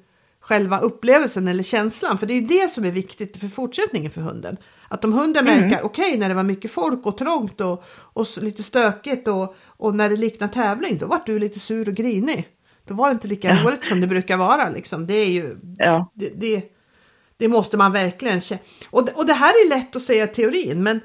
själva 0.41 0.79
upplevelsen 0.79 1.49
eller 1.49 1.63
känslan. 1.63 2.19
För 2.19 2.27
det 2.27 2.35
är 2.35 2.43
det 2.43 2.71
som 2.71 2.85
är 2.85 2.91
viktigt 2.91 3.37
för 3.37 3.49
fortsättningen 3.49 4.11
för 4.11 4.21
hunden. 4.21 4.57
Att 4.89 5.05
om 5.05 5.13
hunden 5.13 5.47
mm. 5.47 5.61
märker, 5.61 5.85
okej 5.85 6.07
okay, 6.07 6.19
när 6.19 6.29
det 6.29 6.35
var 6.35 6.43
mycket 6.43 6.71
folk 6.71 7.07
och 7.07 7.19
trångt 7.19 7.61
och, 7.61 7.85
och 7.89 8.27
lite 8.41 8.63
stökigt 8.63 9.29
och, 9.29 9.57
och 9.65 9.95
när 9.95 10.09
det 10.09 10.17
liknar 10.17 10.49
tävling, 10.49 10.99
då 10.99 11.07
var 11.07 11.23
du 11.27 11.39
lite 11.39 11.61
sur 11.61 11.89
och 11.89 11.95
grinig. 11.95 12.49
Då 12.85 12.95
var 12.95 13.09
det 13.09 13.13
inte 13.13 13.29
lika 13.29 13.49
ja. 13.49 13.63
roligt 13.63 13.85
som 13.85 14.01
det 14.01 14.07
brukar 14.07 14.37
vara 14.37 14.69
liksom. 14.69 15.07
Det 15.07 15.15
är 15.15 15.31
ju, 15.31 15.57
ja. 15.77 16.11
det, 16.15 16.41
det, 16.41 16.65
det 17.37 17.49
måste 17.49 17.77
man 17.77 17.93
verkligen 17.93 18.41
känna. 18.41 18.61
Och, 18.91 19.09
och 19.15 19.27
det 19.27 19.33
här 19.33 19.51
är 19.65 19.69
lätt 19.69 19.97
att 19.97 20.03
säga 20.03 20.27
teorin, 20.27 20.83
men 20.83 21.01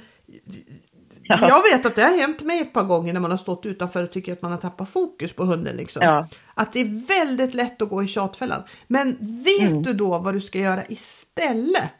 Ja. 1.29 1.47
Jag 1.49 1.63
vet 1.71 1.85
att 1.85 1.95
det 1.95 2.01
har 2.01 2.17
hänt 2.17 2.41
mig 2.41 2.59
ett 2.59 2.73
par 2.73 2.83
gånger 2.83 3.13
när 3.13 3.19
man 3.19 3.31
har 3.31 3.37
stått 3.37 3.65
utanför 3.65 4.03
och 4.03 4.11
tycker 4.11 4.33
att 4.33 4.41
man 4.41 4.51
har 4.51 4.57
tappat 4.57 4.89
fokus 4.89 5.33
på 5.33 5.43
hunden. 5.43 5.77
Liksom. 5.77 6.01
Ja. 6.01 6.27
Att 6.53 6.73
det 6.73 6.79
är 6.79 7.07
väldigt 7.07 7.53
lätt 7.53 7.81
att 7.81 7.89
gå 7.89 8.03
i 8.03 8.07
tjatfällan. 8.07 8.63
Men 8.87 9.17
vet 9.43 9.71
mm. 9.71 9.83
du 9.83 9.93
då 9.93 10.19
vad 10.19 10.33
du 10.33 10.41
ska 10.41 10.59
göra 10.59 10.83
istället? 10.89 11.91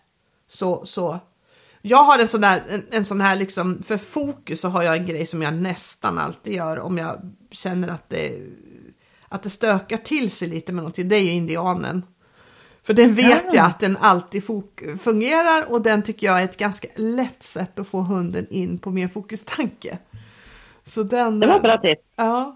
Så, 0.48 0.86
så 0.86 1.20
jag 1.82 2.04
har 2.04 2.20
en 2.20 2.28
sån 2.28 2.42
där, 2.42 2.64
en, 2.70 2.84
en, 2.92 3.06
sån 3.06 3.22
här 3.22 3.36
liksom, 3.36 3.84
för 3.84 3.98
fokus 3.98 4.62
så 4.62 4.68
har 4.68 4.84
jag 4.84 4.98
en 4.98 5.06
grej 5.06 5.26
som 5.26 5.42
jag 5.42 5.54
nästan 5.54 6.18
alltid 6.18 6.54
gör 6.54 6.80
om 6.80 6.98
jag 6.98 7.32
känner 7.52 7.88
att 7.88 8.10
det, 8.10 8.40
att 9.30 9.44
det 9.44 9.50
stökar 9.50 9.98
till 9.98 10.32
sig 10.32 10.48
lite 10.48 10.72
med 10.72 10.84
någonting. 10.84 11.10
Det 11.10 11.16
är 11.16 11.24
ju 11.24 11.32
indianen. 11.32 12.04
För 12.86 12.94
den 12.94 13.14
vet 13.14 13.44
Ja. 13.46 13.54
jag 13.56 13.66
att 13.66 13.80
den 13.80 13.98
alltid 13.98 14.44
fungerar 15.02 15.72
och 15.72 15.82
den 15.82 16.04
tycker 16.04 16.28
jag 16.28 16.40
är 16.42 16.46
ett 16.46 16.58
ganska 16.58 16.88
lätt 16.96 17.44
sätt 17.44 17.80
att 17.80 17.88
få 17.88 18.00
hunden 18.02 18.48
in 18.50 18.78
på 18.78 18.90
min 18.92 19.10
fokustanke. 19.10 19.98
Så 20.86 21.04
den... 21.04 21.40
Det 21.40 21.48
var 21.48 21.60
bra 21.60 21.78
tips. 21.78 22.02
Ja. 22.16 22.56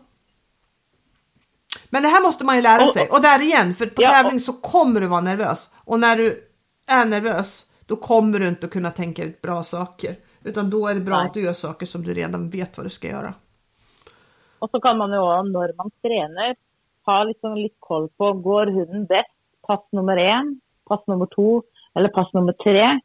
Men 1.90 2.04
det 2.04 2.10
här 2.10 2.22
måste 2.24 2.44
man 2.44 2.56
ju 2.56 2.62
lära 2.62 2.84
Och- 2.86 2.94
sig. 2.94 3.08
Och 3.12 3.22
där 3.22 3.42
igen, 3.42 3.76
för 3.76 3.86
på 3.86 4.02
Ja, 4.04 4.10
tävling 4.10 4.40
så 4.40 4.54
kommer 4.54 5.02
du 5.02 5.08
vara 5.08 5.22
nervös. 5.22 5.70
Och 5.76 6.00
när 6.00 6.16
du 6.18 6.48
är 6.88 7.06
nervös, 7.06 7.66
då 7.86 7.96
kommer 7.96 8.40
du 8.40 8.48
inte 8.48 8.66
att 8.66 8.72
kunna 8.72 8.92
tänka 8.92 9.24
ut 9.24 9.42
bra 9.42 9.64
saker. 9.64 10.16
Utan 10.44 10.70
då 10.70 10.88
är 10.88 10.94
det 10.96 11.02
bra 11.02 11.18
Nej. 11.18 11.26
att 11.26 11.34
du 11.34 11.42
gör 11.42 11.54
saker 11.54 11.86
som 11.86 12.04
du 12.04 12.14
redan 12.14 12.50
vet 12.50 12.78
vad 12.78 12.86
du 12.86 12.90
ska 12.90 13.08
göra. 13.08 13.34
Och 14.60 14.70
så 14.70 14.82
kan 14.82 14.98
man 14.98 15.12
ju 15.12 15.18
också, 15.20 15.44
när 15.44 15.74
man 15.78 15.92
tränar, 16.02 16.56
ha 17.06 17.24
liksom 17.24 17.56
lite 17.56 17.76
koll 17.80 18.10
på, 18.18 18.34
går 18.34 18.66
hunden 18.66 19.06
bäst 19.06 19.30
pass 19.70 19.86
nummer 19.92 20.18
en, 20.18 20.60
pass 20.90 21.02
nummer 21.08 21.28
två 21.36 21.64
eller 21.96 22.10
pass 22.10 22.34
nummer 22.34 22.54
tre? 22.54 23.00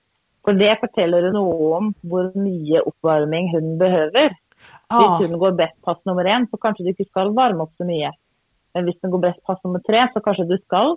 För 0.45 0.53
det 0.53 0.81
fortäller 0.81 1.23
ju 1.23 1.32
något 1.32 1.77
om 1.78 1.95
hur 2.03 2.41
mycket 2.47 2.86
uppvärmning 2.86 3.55
hunden 3.55 3.78
behöver. 3.78 4.36
Ja, 4.89 4.99
Hvis 4.99 5.24
hunden 5.24 5.39
går 5.39 5.53
bäst 5.53 5.82
pass 5.82 5.99
nummer 6.05 6.24
en, 6.24 6.47
så 6.51 6.57
kanske 6.57 6.82
du 6.82 6.89
inte 6.89 7.05
ska 7.05 7.28
värma 7.28 7.65
upp 7.65 7.77
så 7.77 7.85
mycket. 7.85 8.12
Men 8.73 8.89
om 8.89 8.93
den 9.01 9.11
går 9.11 9.19
bäst 9.19 9.43
pass 9.43 9.65
nummer 9.65 9.78
tre, 9.78 10.09
så 10.15 10.20
kanske 10.20 10.45
du 10.45 10.59
ska 10.59 10.97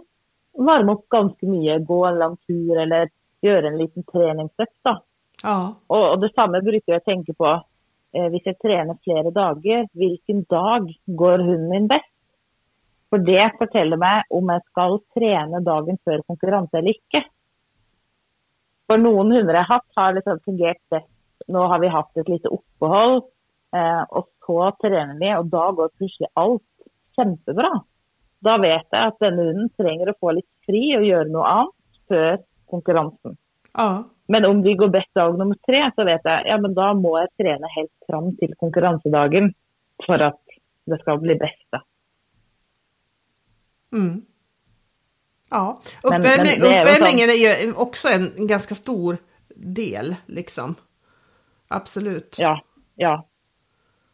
värma 0.57 0.93
upp 0.93 1.09
ganska 1.09 1.47
mycket, 1.47 1.87
gå 1.87 2.05
en 2.05 2.19
lång 2.19 2.37
tur 2.47 2.79
eller 2.79 3.09
göra 3.41 3.67
en 3.67 3.77
liten 3.77 4.03
träningsøkt. 4.03 4.79
da. 4.83 5.01
ja, 5.43 5.75
Och, 5.87 6.11
och 6.11 6.19
detsamma 6.19 6.61
brukar 6.61 6.93
jag 6.93 7.03
tänka 7.03 7.33
på 7.33 7.45
eh, 8.13 8.25
om 8.25 8.39
jag 8.43 8.59
tränar 8.59 8.97
flera 9.03 9.31
dagar. 9.31 9.87
Vilken 9.93 10.43
dag 10.43 10.93
går 11.05 11.37
hunden 11.37 11.69
min 11.69 11.87
bäst? 11.87 12.16
För 13.09 13.17
det 13.17 13.51
fortäller 13.57 13.97
mig 13.97 14.23
om 14.29 14.49
jag 14.49 14.65
ska 14.65 14.99
träna 15.13 15.59
dagen 15.59 15.97
för 16.03 16.21
konkurrens 16.21 16.69
eller 16.73 16.87
inte. 16.87 17.29
För 18.87 18.97
någon 18.97 19.31
hundar 19.31 19.53
jag 19.53 19.63
haft 19.63 19.91
har 19.95 20.13
liksom 20.13 20.39
fungerat 20.45 20.89
bäst. 20.89 21.07
Nu 21.47 21.57
har 21.57 21.79
vi 21.79 21.87
haft 21.87 22.17
ett 22.17 22.29
litet 22.29 22.51
uppehåll 22.51 23.21
eh, 23.75 24.01
och 24.09 24.29
så 24.45 24.71
tränar 24.81 25.19
vi 25.19 25.35
och 25.35 25.45
då 25.45 25.71
går 25.71 25.89
plötsligt 25.97 26.29
allt 26.33 26.63
jättebra. 27.17 27.81
Då 28.39 28.57
vet 28.57 28.87
jag 28.89 29.07
att 29.07 29.19
den 29.19 29.37
hunden 29.37 29.69
tränger 29.69 30.07
att 30.07 30.19
få 30.19 30.31
lite 30.31 30.47
fri 30.65 30.97
och 30.97 31.05
göra 31.05 31.27
något 31.27 31.47
annat 31.47 31.73
för 32.07 32.39
konkurrensen. 32.65 33.37
ja, 33.73 34.03
Men 34.27 34.45
om 34.45 34.63
de 34.63 34.75
går 34.75 34.87
bäst 34.87 35.13
dag 35.13 35.37
nummer 35.37 35.55
tre, 35.65 35.91
så 35.95 36.03
vet 36.03 36.21
jag 36.23 36.47
ja, 36.47 36.57
men 36.57 36.73
då 36.73 36.93
må 36.93 37.19
jag 37.19 37.29
träna 37.37 37.67
helt 37.67 37.91
fram 38.07 38.35
till 38.35 38.53
konkurrensdagen 38.57 39.53
för 40.05 40.19
att 40.19 40.41
det 40.85 40.97
ska 40.97 41.17
bli 41.17 41.35
bästa. 41.35 41.81
Mm. 43.93 44.21
Ja, 45.49 45.81
uppvärmning, 46.03 46.59
men 46.61 46.79
uppvärmningen 46.79 47.29
är 47.29 47.65
ju 47.65 47.73
också 47.73 48.07
en 48.07 48.47
ganska 48.47 48.75
stor 48.75 49.17
del 49.55 50.15
liksom. 50.25 50.75
Absolut. 51.67 52.35
Ja, 52.39 52.61
ja. 52.95 53.27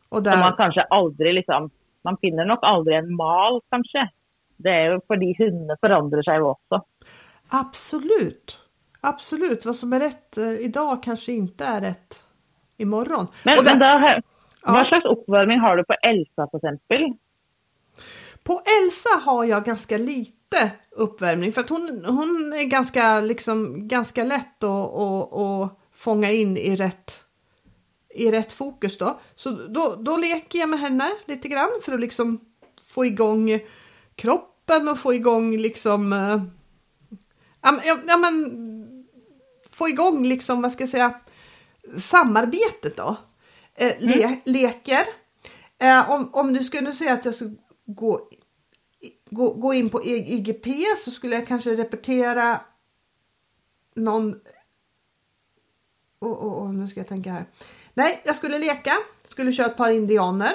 Och 0.09 0.23
där, 0.23 0.37
man 0.37 0.55
kanske 0.57 0.81
aldrig 0.81 1.33
liksom, 1.33 1.69
man 2.01 2.17
finner 2.17 2.45
nog 2.45 2.57
aldrig 2.61 2.97
en 2.97 3.15
mal 3.15 3.61
kanske. 3.69 4.09
Det 4.57 4.69
är 4.69 4.91
ju 4.91 4.99
för 5.07 5.15
de 5.17 5.35
hundarna 5.37 5.77
förändrar 5.81 6.23
sig 6.23 6.41
också. 6.41 6.85
Absolut. 7.49 8.59
Absolut. 9.01 9.65
Vad 9.65 9.75
som 9.75 9.93
är 9.93 9.99
rätt 9.99 10.37
eh, 10.37 10.51
idag 10.51 11.03
kanske 11.03 11.31
inte 11.31 11.65
är 11.65 11.81
rätt 11.81 12.25
imorgon. 12.77 13.27
Men, 13.43 13.57
och 13.59 13.63
där, 13.63 13.99
men 13.99 14.21
Ja. 14.65 14.73
vad 14.73 14.87
slags 14.87 15.05
uppvärmning 15.05 15.59
har 15.59 15.77
du 15.77 15.83
på 15.83 15.93
Elsa 15.93 16.47
till 16.47 16.57
exempel? 16.57 17.13
På 18.43 18.61
Elsa 18.81 19.09
har 19.09 19.45
jag 19.45 19.65
ganska 19.65 19.97
lite 19.97 20.71
uppvärmning 20.91 21.53
för 21.53 21.61
att 21.61 21.69
hon, 21.69 22.05
hon 22.05 22.53
är 22.53 22.63
ganska, 22.63 23.21
liksom, 23.21 23.87
ganska 23.87 24.23
lätt 24.23 24.63
att, 24.63 24.93
att, 24.93 25.33
att 25.33 25.79
fånga 25.95 26.31
in 26.31 26.57
i 26.57 26.75
rätt, 26.75 27.23
i 28.15 28.31
rätt 28.31 28.53
fokus 28.53 28.97
då. 28.97 29.19
Så 29.35 29.49
då, 29.51 29.95
då 29.99 30.17
leker 30.17 30.59
jag 30.59 30.69
med 30.69 30.79
henne 30.79 31.11
lite 31.25 31.47
grann 31.47 31.69
för 31.81 31.93
att 31.93 31.99
liksom 31.99 32.39
få 32.93 33.05
igång 33.05 33.59
kroppen 34.15 34.89
och 34.89 34.99
få 34.99 35.13
igång 35.13 35.57
liksom 35.57 36.13
eh, 36.13 36.43
ja, 37.61 37.79
ja, 38.07 38.17
men 38.17 38.53
få 39.69 39.89
igång 39.89 40.25
liksom, 40.25 40.61
vad 40.61 40.71
ska 40.71 40.83
jag 40.83 40.89
säga, 40.89 41.19
samarbetet 41.99 42.97
då. 42.97 43.15
Eh, 43.75 43.93
le, 43.99 44.41
Leker. 44.45 45.03
Eh, 45.81 46.09
om, 46.09 46.29
om 46.33 46.53
du 46.53 46.63
skulle 46.63 46.91
säga 46.91 47.13
att 47.13 47.25
jag 47.25 47.35
skulle 47.35 47.55
gå, 47.85 48.29
gå, 49.29 49.53
gå 49.53 49.73
in 49.73 49.89
på 49.89 50.03
I- 50.03 50.33
IGP 50.33 50.67
så 51.05 51.11
skulle 51.11 51.35
jag 51.35 51.47
kanske 51.47 51.75
repetera 51.75 52.61
någon... 53.95 54.35
Oh, 56.19 56.31
oh, 56.31 56.63
oh, 56.63 56.73
nu 56.73 56.87
ska 56.87 56.99
jag 56.99 57.07
tänka 57.07 57.31
här. 57.31 57.45
Nej, 57.93 58.21
jag 58.25 58.35
skulle 58.35 58.59
leka, 58.59 58.93
skulle 59.27 59.53
köra 59.53 59.67
ett 59.67 59.77
par 59.77 59.89
indianer, 59.89 60.53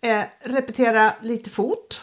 eh, 0.00 0.24
repetera 0.40 1.14
lite 1.22 1.50
fot 1.50 2.00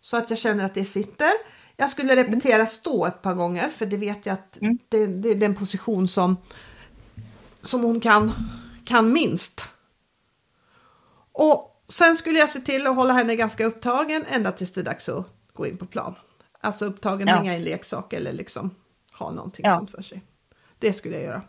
så 0.00 0.16
att 0.16 0.30
jag 0.30 0.38
känner 0.38 0.64
att 0.64 0.74
det 0.74 0.84
sitter. 0.84 1.30
Jag 1.76 1.90
skulle 1.90 2.16
repetera 2.16 2.66
stå 2.66 3.06
ett 3.06 3.22
par 3.22 3.34
gånger 3.34 3.68
för 3.68 3.86
det 3.86 3.96
vet 3.96 4.26
jag 4.26 4.32
att 4.34 4.60
Mm. 4.60 4.78
det, 4.88 5.06
det 5.06 5.28
är 5.30 5.34
den 5.34 5.54
position 5.54 6.08
som, 6.08 6.36
som 7.60 7.82
hon 7.82 8.00
kan, 8.00 8.32
kan 8.84 9.12
minst. 9.12 9.60
Och 11.32 11.71
sen 11.92 12.16
skulle 12.16 12.38
jag 12.38 12.50
se 12.50 12.60
till 12.60 12.86
att 12.86 12.96
hålla 12.96 13.12
henne 13.12 13.36
ganska 13.36 13.64
upptagen 13.64 14.24
ända 14.30 14.52
tills 14.52 14.72
det 14.72 14.80
är 14.80 14.84
dags 14.84 15.08
att 15.08 15.26
gå 15.52 15.66
in 15.66 15.76
på 15.76 15.86
plan. 15.86 16.14
Alltså 16.60 16.84
upptagen, 16.84 17.28
Ja. 17.28 17.34
hänga 17.34 17.52
i 17.52 17.56
en 17.56 17.64
leksak 17.64 18.12
eller 18.12 18.32
liksom 18.32 18.70
ha 19.18 19.30
någonting 19.30 19.64
Ja. 19.68 19.76
sånt 19.78 19.90
för 19.90 20.02
sig. 20.02 20.22
Det 20.78 20.92
skulle 20.92 21.14
jag 21.14 21.24
göra. 21.24 21.42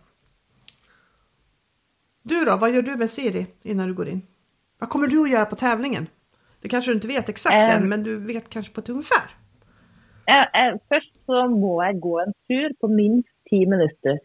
Du 2.23 2.45
då, 2.45 2.57
vad 2.57 2.71
gör 2.71 2.81
du 2.81 2.95
med 2.95 3.09
Siri 3.09 3.45
innan 3.61 3.87
du 3.87 3.93
går 3.93 4.07
in? 4.09 4.21
Vad 4.79 4.89
kommer 4.89 5.07
du 5.07 5.21
att 5.23 5.29
göra 5.31 5.45
på 5.45 5.55
tävlingen? 5.55 6.07
Det 6.61 6.69
kanske 6.69 6.91
du 6.91 6.95
inte 6.95 7.07
vet 7.07 7.29
exakt 7.29 7.53
Ehm. 7.53 7.83
än, 7.83 7.89
men 7.89 8.03
du 8.03 8.17
vet 8.17 8.49
kanske 8.49 8.73
på 8.73 8.79
ett 8.79 8.89
ungefär. 8.89 9.29
Eh, 10.27 10.65
eh, 10.67 10.75
Först 10.89 11.13
så 11.25 11.47
må 11.47 11.83
jag 11.83 11.99
gå 11.99 12.19
en 12.19 12.33
tur 12.47 12.73
på 12.81 12.87
minst 12.87 13.29
10 13.49 13.69
minuter. 13.69 14.19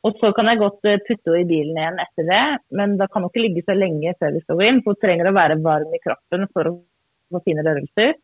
Och 0.00 0.16
så 0.20 0.32
kan 0.32 0.46
jag 0.46 0.58
gott 0.58 0.84
eh, 0.84 0.98
putta 1.08 1.38
i 1.38 1.44
bilen 1.44 1.76
igen 1.76 1.98
efter 1.98 2.22
det, 2.22 2.58
men 2.68 2.98
det 2.98 3.08
kan 3.12 3.24
inte 3.24 3.38
ligga 3.38 3.62
så 3.62 3.74
länge 3.74 4.14
innan 4.20 4.34
vi 4.34 4.40
ska 4.40 4.54
gå 4.54 4.62
in, 4.62 4.82
för 4.82 4.90
det 4.90 5.00
behöver 5.00 5.32
vara 5.32 5.54
varm 5.54 5.94
i 5.94 5.98
kroppen 5.98 6.48
för 6.52 6.64
att 6.64 6.84
få 7.30 7.40
fina 7.44 7.62
rörelser. 7.62 8.14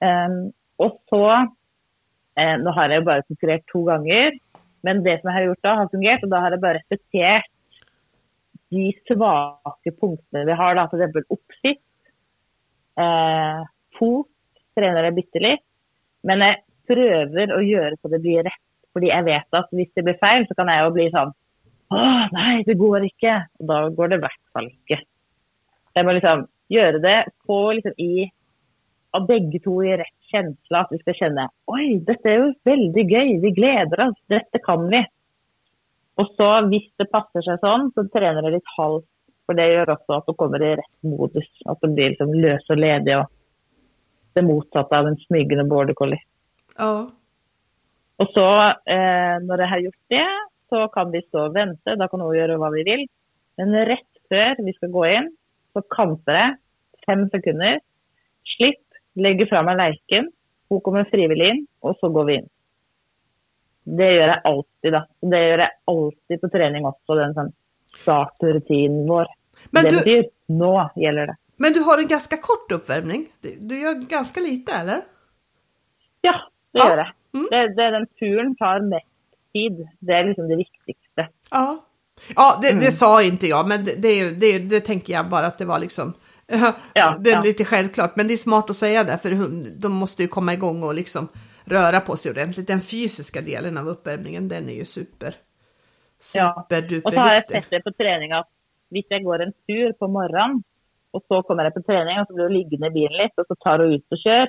Um, 0.00 0.52
och 0.76 1.02
så, 1.08 1.30
eh, 2.40 2.58
nu 2.58 2.70
har 2.70 2.88
jag 2.88 3.04
bara 3.04 3.22
konkurrerat 3.22 3.66
två 3.72 3.82
gånger, 3.82 4.32
men 4.80 5.02
det 5.02 5.20
som 5.20 5.30
jag 5.30 5.36
har 5.36 5.42
gjort 5.42 5.62
då 5.62 5.68
har 5.68 5.88
fungerat 5.88 6.22
och 6.22 6.28
då 6.28 6.36
har 6.36 6.50
jag 6.50 6.60
bara 6.60 6.74
repeterat 6.74 7.44
de 8.68 8.92
svaga 9.06 9.92
punkterna 10.00 10.44
vi 10.44 10.52
har, 10.52 10.74
då, 10.74 10.88
till 10.88 11.00
exempel 11.00 11.22
uppsikt, 11.28 11.82
eh, 12.98 13.66
fot, 13.98 14.26
tränar 14.74 15.04
jag 15.04 15.14
bittelite, 15.14 15.62
men 16.22 16.40
jag 16.40 16.56
försöker 16.86 17.58
att 17.58 17.66
göra 17.66 17.96
så 18.02 18.08
det 18.08 18.18
blir 18.18 18.42
rätt. 18.42 18.65
För 18.96 19.04
jag 19.04 19.22
vet 19.22 19.54
att 19.54 19.72
om 19.72 19.84
det 19.94 20.02
blir 20.02 20.14
fel 20.20 20.46
så 20.48 20.54
kan 20.54 20.68
jag 20.72 20.84
jo 20.86 20.92
bli 20.94 21.10
sånn 21.12 21.32
Å, 21.92 21.98
nej, 22.32 22.62
det 22.66 22.74
går 22.74 23.04
inte. 23.04 23.32
Og 23.60 23.66
då 23.68 23.76
går 23.94 24.08
det 24.08 24.16
i 24.16 24.22
hvert 24.22 24.46
fall 24.52 24.64
inte. 24.70 24.96
Jeg 25.94 26.06
må 26.06 26.14
liksom 26.16 26.46
göra 26.72 26.98
det, 26.98 27.18
få 27.46 27.58
liksom 27.76 27.92
i, 28.02 28.30
av 29.14 29.26
bägge 29.26 29.60
två 29.64 29.84
i 29.84 29.96
rätt 30.00 30.30
känsla, 30.32 30.80
att 30.80 30.90
vi 30.90 30.98
ska 30.98 31.12
känna, 31.12 31.50
oj, 31.66 32.00
dette 32.08 32.30
är 32.30 32.38
ju 32.38 32.54
väldigt 32.64 33.10
gøy, 33.12 33.36
vi 33.40 33.50
gläder 33.50 34.00
oss, 34.08 34.18
detta 34.26 34.58
kan 34.58 34.88
vi. 34.88 35.04
Och 36.14 36.32
så, 36.36 36.48
om 36.58 36.70
det 36.96 37.10
passar 37.12 37.42
sig 37.42 37.58
sånn, 37.60 37.92
så 37.94 38.08
tränar 38.08 38.42
jag 38.42 38.52
lite 38.52 38.74
halvt. 38.76 39.12
För 39.46 39.54
det 39.54 39.68
gör 39.72 39.90
också 39.90 40.12
att 40.12 40.26
du 40.26 40.34
kommer 40.34 40.62
i 40.62 40.76
rätt 40.76 41.02
modus, 41.02 41.52
att 41.64 41.78
du 41.80 41.88
blir 41.88 42.08
liksom 42.08 42.34
lös 42.34 42.70
och 42.70 42.76
ledig 42.76 43.18
och 43.18 43.30
det 44.32 44.42
motsatta 44.42 44.98
av 44.98 45.06
en 45.06 45.16
smygande 45.16 45.64
border 45.64 45.94
collie. 45.94 46.22
Ja, 46.78 47.10
och 48.16 48.28
så 48.34 48.60
eh, 48.68 49.36
när 49.46 49.58
jag 49.58 49.68
har 49.68 49.78
gjort 49.78 50.02
det 50.08 50.26
så 50.68 50.88
kan 50.88 51.10
vi 51.10 51.22
stå 51.22 51.46
och 51.46 51.56
vänta, 51.56 51.96
då 51.96 52.08
kan 52.08 52.30
vi 52.30 52.38
göra 52.38 52.56
vad 52.58 52.72
vi 52.72 52.82
vill. 52.82 53.06
Men 53.56 53.86
rätt 53.86 54.12
för 54.28 54.64
vi 54.64 54.72
ska 54.72 54.86
gå 54.86 55.06
in 55.06 55.36
så 55.72 55.82
kantar 55.82 56.32
jag 56.34 56.56
fem 57.06 57.28
sekunder, 57.30 57.80
slipp, 58.56 58.84
lägger 59.14 59.46
fram 59.46 59.68
en 59.68 59.76
leken, 59.76 60.32
hon 60.68 60.80
kommer 60.80 61.04
frivillig 61.04 61.48
in 61.48 61.66
och 61.80 61.96
så 62.00 62.08
går 62.08 62.24
vi 62.24 62.34
in. 62.34 62.48
Det 63.84 64.04
gör 64.12 64.28
jag 64.28 64.40
alltid 64.44 64.92
då. 64.92 65.06
Det 65.20 65.48
gör 65.48 65.58
jag 65.58 65.70
alltid 65.84 66.40
på 66.40 66.48
träning 66.48 66.86
också, 66.86 67.14
den 67.14 67.34
sån 67.34 67.52
startrutinen 68.00 69.06
vår. 69.08 69.26
Men 69.70 69.84
det 69.84 69.90
du- 69.90 69.96
betyder, 69.96 70.30
nu 70.46 71.02
gäller 71.02 71.26
det. 71.26 71.36
men 71.56 71.72
du 71.72 71.80
har 71.80 71.98
en 71.98 72.06
ganska 72.08 72.36
kort 72.36 72.72
uppvärmning. 72.72 73.26
Du- 73.42 73.56
Du 73.60 73.80
gör 73.80 73.94
ganska 73.94 74.40
lite 74.40 74.72
eller? 74.72 75.00
Ja, 76.20 76.32
det 76.72 76.78
Ja. 76.78 76.88
gör 76.88 76.96
jag. 76.98 77.12
Mm. 77.36 77.48
Det, 77.50 77.74
det, 77.74 77.90
den 77.90 78.06
turen 78.06 78.56
tar 78.56 78.80
mest 78.80 79.06
tid. 79.52 79.88
Det 79.98 80.12
är 80.12 80.24
liksom 80.24 80.48
det 80.48 80.56
viktigaste. 80.56 81.28
Ja, 81.50 81.84
ja 82.36 82.58
det, 82.62 82.70
Mm. 82.70 82.84
det 82.84 82.92
sa 82.92 83.22
inte 83.22 83.46
jag, 83.46 83.68
men 83.68 83.84
det, 83.84 84.30
det, 84.40 84.58
det, 84.58 84.80
tänker 84.80 85.12
jag 85.12 85.28
bara 85.28 85.46
att 85.46 85.58
det 85.58 85.64
var 85.64 85.78
liksom. 85.78 86.12
Ja, 86.94 87.16
det 87.20 87.30
är 87.30 87.34
ja. 87.34 87.42
lite 87.42 87.64
självklart, 87.64 88.16
men 88.16 88.28
det 88.28 88.34
är 88.34 88.38
smart 88.38 88.70
att 88.70 88.76
säga 88.76 89.04
det 89.04 89.18
för 89.18 89.30
de 89.80 89.92
måste 89.92 90.22
ju 90.22 90.28
komma 90.28 90.52
igång 90.52 90.82
och 90.82 90.94
liksom 90.94 91.28
röra 91.64 92.00
på 92.00 92.16
sig 92.16 92.30
ordentligt. 92.30 92.66
Den 92.66 92.80
fysiska 92.80 93.40
delen 93.40 93.78
av 93.78 93.88
uppvärmningen, 93.88 94.48
den 94.48 94.68
är 94.68 94.74
ju 94.74 94.84
super. 94.84 95.34
Ja. 96.34 96.66
Och 97.04 97.14
så 97.14 97.20
har 97.20 97.34
jag 97.34 97.48
sett 97.48 97.70
det 97.70 97.80
på 97.80 97.92
träning 97.92 98.32
att 98.32 98.48
om 98.90 99.02
jag 99.08 99.22
går 99.22 99.38
en 99.42 99.52
tur 99.66 99.92
på 99.92 100.08
morgonen 100.08 100.62
och 101.10 101.24
så 101.28 101.42
kommer 101.42 101.64
jag 101.64 101.74
på 101.74 101.82
träning 101.82 102.20
och 102.20 102.26
så 102.26 102.34
blir 102.34 102.44
du 102.44 102.54
liggande 102.54 102.86
i 102.86 102.90
bilen 102.90 103.22
lite 103.22 103.40
och 103.40 103.46
så 103.46 103.54
tar 103.54 103.78
du 103.78 103.94
ut 103.94 104.06
och 104.10 104.18
kör. 104.18 104.48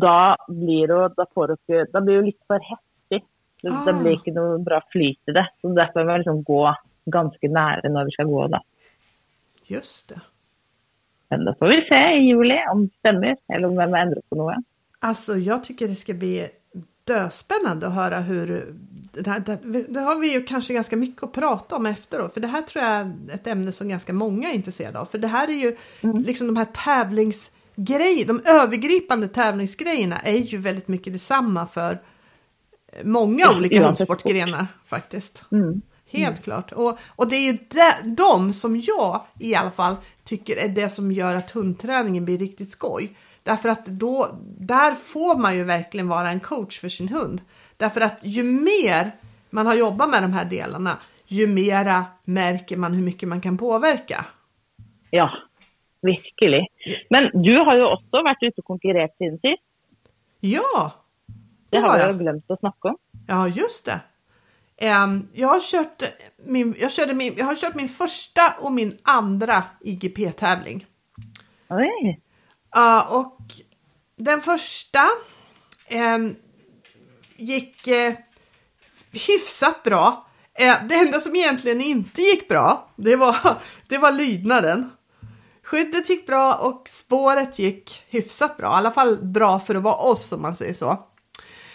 Då 0.00 0.36
blir 0.48 0.88
du, 0.88 1.14
då 1.16 1.26
får 1.34 1.48
du, 1.48 1.84
då 1.92 2.00
blir 2.00 2.14
du 2.14 2.22
lite 2.22 2.44
för 2.46 2.60
häftig. 2.60 3.28
Det, 3.62 3.70
ah. 3.70 3.84
det 3.84 3.92
blir 3.92 4.12
inte 4.12 4.30
någon 4.30 4.64
bra 4.64 4.82
flyt 4.90 5.28
i 5.28 5.32
det. 5.32 5.48
Så 5.60 5.68
därför 5.68 5.84
måste 5.84 6.04
man 6.04 6.16
liksom 6.18 6.42
gå 6.42 6.76
ganska 7.04 7.48
nära 7.48 7.88
när 7.88 8.04
vi 8.04 8.10
ska 8.10 8.24
gå 8.24 8.46
då. 8.46 8.60
Just 9.66 10.08
det. 10.08 10.20
Men 11.28 11.44
då 11.44 11.54
får 11.58 11.66
vi 11.66 11.86
se 11.88 12.16
i 12.16 12.26
juli 12.26 12.58
om 12.72 12.86
det 12.86 12.94
stämmer 12.98 13.36
eller 13.54 13.68
om 13.68 13.72
vi 13.72 13.78
har 13.78 13.98
ändrat 13.98 14.28
på 14.28 14.36
något. 14.36 14.54
Alltså 14.98 15.36
jag 15.36 15.64
tycker 15.64 15.88
det 15.88 15.94
ska 15.94 16.14
bli 16.14 16.48
döspännande 17.04 17.86
att 17.86 17.94
höra 17.94 18.20
hur 18.20 18.74
det 19.12 19.30
här, 19.30 19.40
det, 19.40 19.84
det, 19.88 20.00
har 20.00 20.20
vi 20.20 20.32
ju 20.32 20.42
kanske 20.42 20.74
ganska 20.74 20.96
mycket 20.96 21.22
att 21.22 21.32
prata 21.32 21.76
om 21.76 21.86
efteråt. 21.86 22.34
För 22.34 22.40
det 22.40 22.48
här 22.48 22.62
tror 22.62 22.84
jag 22.84 22.92
är 22.92 23.12
ett 23.34 23.46
ämne 23.46 23.72
som 23.72 23.88
ganska 23.88 24.12
många 24.12 24.50
är 24.50 24.54
intresserade 24.54 24.98
av. 24.98 25.04
För 25.04 25.18
det 25.18 25.28
här 25.28 25.48
är 25.48 25.52
ju 25.52 25.76
mm. 26.00 26.22
liksom 26.22 26.46
de 26.46 26.56
här 26.56 26.68
tävlingsgrejerna, 27.76 28.24
de 28.24 28.50
övergripande 28.50 29.28
tävlingsgrejerna 29.28 30.16
är 30.16 30.38
ju 30.38 30.58
väldigt 30.58 30.88
mycket 30.88 31.12
detsamma 31.12 31.66
för 31.66 32.00
många 33.04 33.50
olika 33.56 33.86
hundsportgrenar 33.86 34.66
faktiskt. 34.86 35.44
Mm. 35.52 35.82
Helt 36.06 36.28
mm. 36.28 36.42
klart. 36.42 36.72
Och, 36.72 36.98
och 37.16 37.28
det 37.28 37.36
är 37.36 37.52
ju 37.52 37.58
de, 37.68 38.14
de 38.14 38.52
som 38.52 38.80
jag 38.80 39.24
i 39.38 39.54
alla 39.54 39.70
fall 39.70 39.96
tycker 40.24 40.56
är 40.56 40.68
det 40.68 40.88
som 40.88 41.12
gör 41.12 41.34
att 41.34 41.50
hundträningen 41.50 42.24
blir 42.24 42.38
riktigt 42.38 42.70
skoj. 42.70 43.16
Därför 43.42 43.68
att 43.68 43.86
då, 43.86 44.28
där 44.58 44.94
får 44.94 45.38
man 45.38 45.56
ju 45.56 45.64
verkligen 45.64 46.08
vara 46.08 46.30
en 46.30 46.40
coach 46.40 46.80
för 46.80 46.88
sin 46.88 47.08
hund. 47.08 47.40
Därför 47.76 48.00
att 48.00 48.18
ju 48.22 48.42
mer 48.42 49.10
man 49.50 49.66
har 49.66 49.74
jobbat 49.74 50.10
med 50.10 50.22
de 50.22 50.32
här 50.32 50.44
delarna, 50.44 50.98
ju 51.26 51.46
mera 51.46 52.04
märker 52.24 52.76
man 52.76 52.92
hur 52.92 53.02
mycket 53.02 53.28
man 53.28 53.40
kan 53.40 53.58
påverka. 53.58 54.24
Ja, 55.10 55.30
verkligen. 56.04 56.66
Men 57.10 57.42
du 57.42 57.58
har 57.58 57.76
ju 57.76 57.84
också 57.84 58.22
varit 58.22 58.42
ute 58.42 58.60
och 58.60 58.64
konkurrerat 58.64 59.14
sen 59.18 59.38
sist. 59.38 59.62
Ja, 60.40 60.92
det, 61.70 61.76
det 61.76 61.78
har 61.78 61.98
jag 61.98 62.18
glömt 62.18 62.50
att 62.50 62.60
snacka 62.60 62.88
om. 62.88 62.96
Ja, 63.26 63.48
just 63.48 63.84
det. 63.84 64.00
Um, 64.82 65.28
jag, 65.32 65.48
har 65.48 65.60
kört 65.60 66.02
min, 66.36 66.74
jag, 66.78 66.92
körde 66.92 67.14
min, 67.14 67.34
jag 67.36 67.44
har 67.44 67.56
kört 67.56 67.74
min 67.74 67.88
första 67.88 68.54
och 68.60 68.72
min 68.72 68.98
andra 69.02 69.62
IGP-tävling. 69.80 70.86
Oj. 71.68 72.20
Uh, 72.76 73.12
och 73.16 73.38
den 74.16 74.42
första 74.42 75.08
um, 76.16 76.36
gick 77.36 77.88
uh, 77.88 78.14
hyfsat 79.12 79.82
bra. 79.82 80.26
Uh, 80.62 80.86
det 80.88 80.94
enda 80.94 81.20
som 81.20 81.36
egentligen 81.36 81.80
inte 81.80 82.22
gick 82.22 82.48
bra, 82.48 82.88
det 82.96 83.16
var, 83.16 83.36
det 83.88 83.98
var 83.98 84.12
lydnaden. 84.12 84.90
Skyddet 85.74 86.08
gick 86.08 86.26
bra 86.26 86.54
och 86.54 86.88
spåret 86.88 87.58
gick 87.58 88.02
hyfsat 88.08 88.56
bra. 88.56 88.66
I 88.66 88.74
alla 88.74 88.90
fall 88.90 89.24
bra 89.24 89.60
för 89.60 89.74
att 89.74 89.82
vara 89.82 89.94
oss 89.94 90.32
om 90.32 90.42
man 90.42 90.56
säger 90.56 90.74
så. 90.74 90.98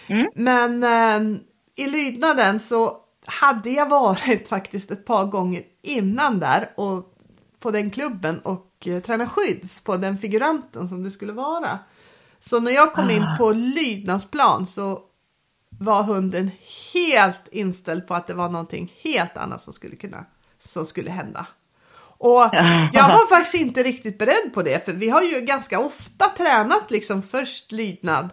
Mm. 0.08 0.28
Men 0.36 0.84
eh, 0.84 1.40
i 1.76 1.88
lydnaden 1.88 2.60
så 2.60 2.98
hade 3.26 3.70
jag 3.70 3.90
varit 3.90 4.48
faktiskt 4.50 4.92
ett 4.92 5.06
par 5.06 5.26
gånger 5.26 5.64
innan 5.82 6.40
där 6.40 6.70
och 6.76 7.14
på 7.60 7.72
den 7.72 7.92
klubben 7.92 8.40
och 8.40 8.88
eh, 8.88 9.00
träna 9.00 9.30
skydds 9.30 9.84
på 9.84 9.98
den 9.98 10.18
figuranten 10.18 10.90
som 10.90 11.04
det 11.04 11.12
skulle 11.12 11.34
vara. 11.34 11.80
Så 12.40 12.60
när 12.60 12.72
jag 12.72 12.94
kom 12.94 13.10
in 13.10 13.24
ah. 13.24 13.38
på 13.38 13.52
lydnadsplan 13.52 14.68
så 14.68 15.00
var 15.70 16.04
hunden 16.04 16.52
helt 16.94 17.48
inställd 17.52 18.08
på 18.08 18.14
att 18.14 18.28
det 18.28 18.34
var 18.34 18.50
någonting 18.50 18.94
helt 19.04 19.38
annat 19.38 19.62
som 19.62 19.74
skulle 19.74 19.96
kunna 19.96 20.26
som 20.60 20.86
skulle 20.86 21.12
hända. 21.12 21.48
Och 22.20 22.50
jag 22.94 23.08
var 23.08 23.30
faktiskt 23.30 23.56
inte 23.56 23.84
riktigt 23.84 24.18
beredd 24.18 24.54
på 24.54 24.62
det 24.62 24.86
för 24.86 24.94
vi 24.94 25.10
har 25.10 25.22
ju 25.22 25.42
ganska 25.42 25.80
ofta 25.80 26.26
tränat 26.38 26.92
liksom 26.92 27.22
först 27.22 27.72
lydnad 27.72 28.30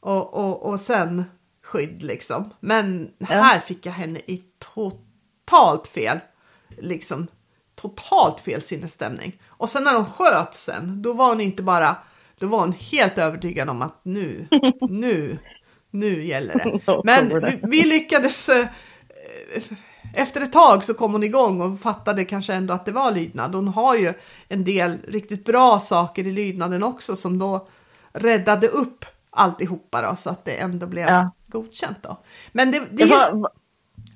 och, 0.00 0.34
och, 0.34 0.62
och 0.62 0.80
sen 0.80 1.24
skydd 1.62 2.02
liksom. 2.02 2.50
Men 2.60 3.10
här 3.20 3.60
fick 3.60 3.86
jag 3.86 3.92
henne 3.92 4.18
i 4.18 4.42
totalt 4.74 5.88
fel, 5.88 6.18
liksom 6.78 7.26
totalt 7.74 8.40
fel 8.40 8.62
sinnesstämning. 8.62 9.40
Och 9.46 9.68
sen 9.70 9.84
när 9.84 9.92
de 9.92 10.04
sköt 10.04 10.54
sen, 10.54 11.02
då 11.02 11.12
var 11.12 11.28
hon 11.28 11.40
inte 11.40 11.62
bara, 11.62 11.96
då 12.38 12.46
var 12.46 12.58
hon 12.58 12.72
helt 12.72 13.18
övertygad 13.18 13.68
om 13.68 13.82
att 13.82 14.00
nu, 14.02 14.48
nu, 14.90 15.38
nu 15.90 16.24
gäller 16.24 16.54
det. 16.54 17.00
Men 17.04 17.28
vi, 17.28 17.60
vi 17.62 17.88
lyckades, 17.88 18.48
eh, 18.48 18.66
efter 20.16 20.40
ett 20.40 20.52
tag 20.52 20.84
så 20.84 20.94
kom 20.94 21.12
hon 21.12 21.22
igång 21.22 21.60
och 21.60 21.80
fattade 21.80 22.24
kanske 22.24 22.54
ändå 22.54 22.74
att 22.74 22.84
det 22.84 22.92
var 22.92 23.12
lydnad. 23.12 23.54
Hon 23.54 23.68
har 23.68 23.94
ju 23.96 24.12
en 24.48 24.64
del 24.64 24.98
riktigt 25.08 25.44
bra 25.44 25.80
saker 25.80 26.26
i 26.26 26.32
lydnaden 26.32 26.82
också 26.82 27.16
som 27.16 27.38
då 27.38 27.66
räddade 28.12 28.68
upp 28.68 29.04
alltihopa 29.30 30.02
då 30.02 30.16
så 30.16 30.30
att 30.30 30.44
det 30.44 30.60
ändå 30.60 30.86
blev 30.86 31.08
ja. 31.08 31.30
godkänt 31.46 32.02
då. 32.02 32.16
Men 32.52 32.70
det, 32.70 32.82
det, 32.90 33.02
är 33.02 33.06
just... 33.06 33.32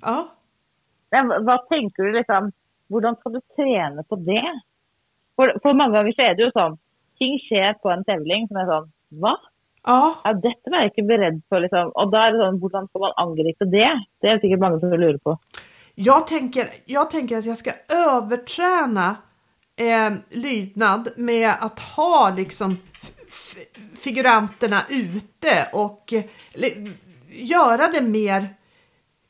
Ja. 0.02 0.28
Men 1.10 1.44
vad 1.44 1.68
tänker 1.68 2.02
du 2.02 2.12
liksom, 2.12 2.52
hur 2.88 3.14
ska 3.14 3.30
du 3.30 3.40
träna 3.56 4.02
på 4.02 4.16
det? 4.16 4.60
För, 5.36 5.58
för 5.62 5.72
många 5.72 5.98
gånger 5.98 6.12
så 6.12 6.22
är 6.22 6.34
det 6.34 6.42
ju 6.42 6.50
så, 6.50 6.78
ting 7.18 7.38
sker 7.38 7.72
på 7.72 7.90
en 7.90 8.04
tävling 8.04 8.48
som 8.48 8.56
är 8.56 8.66
så, 8.66 8.88
va? 9.08 9.40
Ja. 9.86 10.14
ja 10.24 10.32
detta 10.32 10.70
var 10.70 10.76
jag 10.76 10.86
inte 10.86 11.02
beredd 11.02 11.42
på 11.48 11.58
liksom. 11.58 11.88
Och 11.88 12.10
då 12.10 12.18
är 12.18 12.32
det 12.32 12.38
så, 12.38 12.50
hur 12.50 12.86
ska 12.88 12.98
man 12.98 13.12
angripa 13.16 13.64
det? 13.64 14.04
Det 14.20 14.26
är 14.26 14.38
säkert 14.38 14.60
många 14.60 14.80
som 14.80 14.90
lurar 14.90 15.18
på. 15.18 15.38
Jag 15.94 16.26
tänker, 16.26 16.70
jag 16.84 17.10
tänker 17.10 17.38
att 17.38 17.44
jag 17.44 17.58
ska 17.58 17.72
överträna 17.88 19.16
eh, 19.76 20.12
lydnad 20.30 21.08
med 21.16 21.54
att 21.60 21.78
ha 21.78 22.34
liksom 22.36 22.76
figuranterna 24.00 24.82
ute 24.88 25.68
och 25.72 26.14
göra 27.28 27.88
det 27.88 28.00
mer 28.00 28.54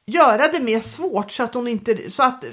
göra 0.06 0.48
det 0.48 0.60
mer 0.60 0.80
svårt 0.80 1.32
så 1.32 1.42
att 1.42 1.54
hon 1.54 1.68
inte 1.68 2.10
så 2.10 2.22
att 2.22 2.44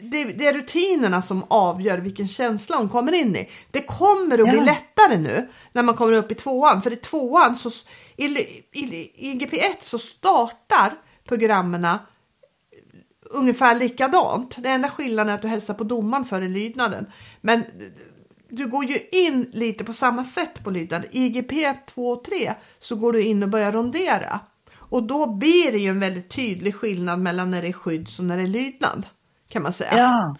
det, 0.00 0.24
det, 0.24 0.46
är 0.46 0.52
rutinerna 0.52 1.22
som 1.22 1.44
avgör 1.48 1.98
vilken 1.98 2.28
känsla 2.28 2.76
hon 2.76 2.88
kommer 2.88 3.12
in 3.12 3.36
i. 3.36 3.50
Det 3.70 3.80
kommer 3.80 4.38
att 4.38 4.46
ja. 4.46 4.52
bli 4.52 4.60
lättare 4.60 5.16
nu 5.16 5.48
när 5.72 5.82
man 5.82 5.94
kommer 5.94 6.12
upp 6.12 6.32
i 6.32 6.34
tvåan 6.34 6.82
för 6.82 6.92
i 6.92 6.96
tvåan 6.96 7.56
så 7.56 7.70
i, 8.16 8.24
i, 8.26 9.10
i 9.16 9.34
GP1 9.34 9.74
så 9.80 9.98
startar 9.98 10.92
programmen 11.24 11.84
ungefär 13.34 13.74
likadant. 13.74 14.56
Det 14.62 14.68
enda 14.68 14.88
skillnaden 14.88 15.30
är 15.30 15.34
att 15.34 15.42
du 15.42 15.48
hälsar 15.48 15.74
på 15.74 15.84
domaren 15.84 16.24
före 16.24 16.48
lydnaden. 16.48 17.06
Men 17.40 17.64
du 18.48 18.66
går 18.66 18.84
ju 18.84 18.98
in 19.12 19.50
lite 19.52 19.84
på 19.84 19.92
samma 19.92 20.24
sätt 20.24 20.64
på 20.64 20.70
lydnad. 20.70 21.04
I 21.10 21.26
IGP 21.26 21.52
2 21.86 22.08
och 22.08 22.24
3 22.24 22.54
så 22.78 22.96
går 22.96 23.12
du 23.12 23.22
in 23.22 23.42
och 23.42 23.48
börjar 23.48 23.72
rondera. 23.72 24.40
Och 24.76 25.02
då 25.02 25.26
blir 25.26 25.72
det 25.72 25.78
ju 25.78 25.88
en 25.88 26.00
väldigt 26.00 26.30
tydlig 26.30 26.74
skillnad 26.74 27.18
mellan 27.18 27.50
när 27.50 27.62
det 27.62 27.68
är 27.68 27.72
skydds 27.72 28.18
och 28.18 28.24
när 28.24 28.36
det 28.36 28.42
är 28.42 28.46
lydnad. 28.46 29.06
Kan 29.48 29.62
man 29.62 29.72
säga. 29.72 29.96
Ja. 29.96 30.36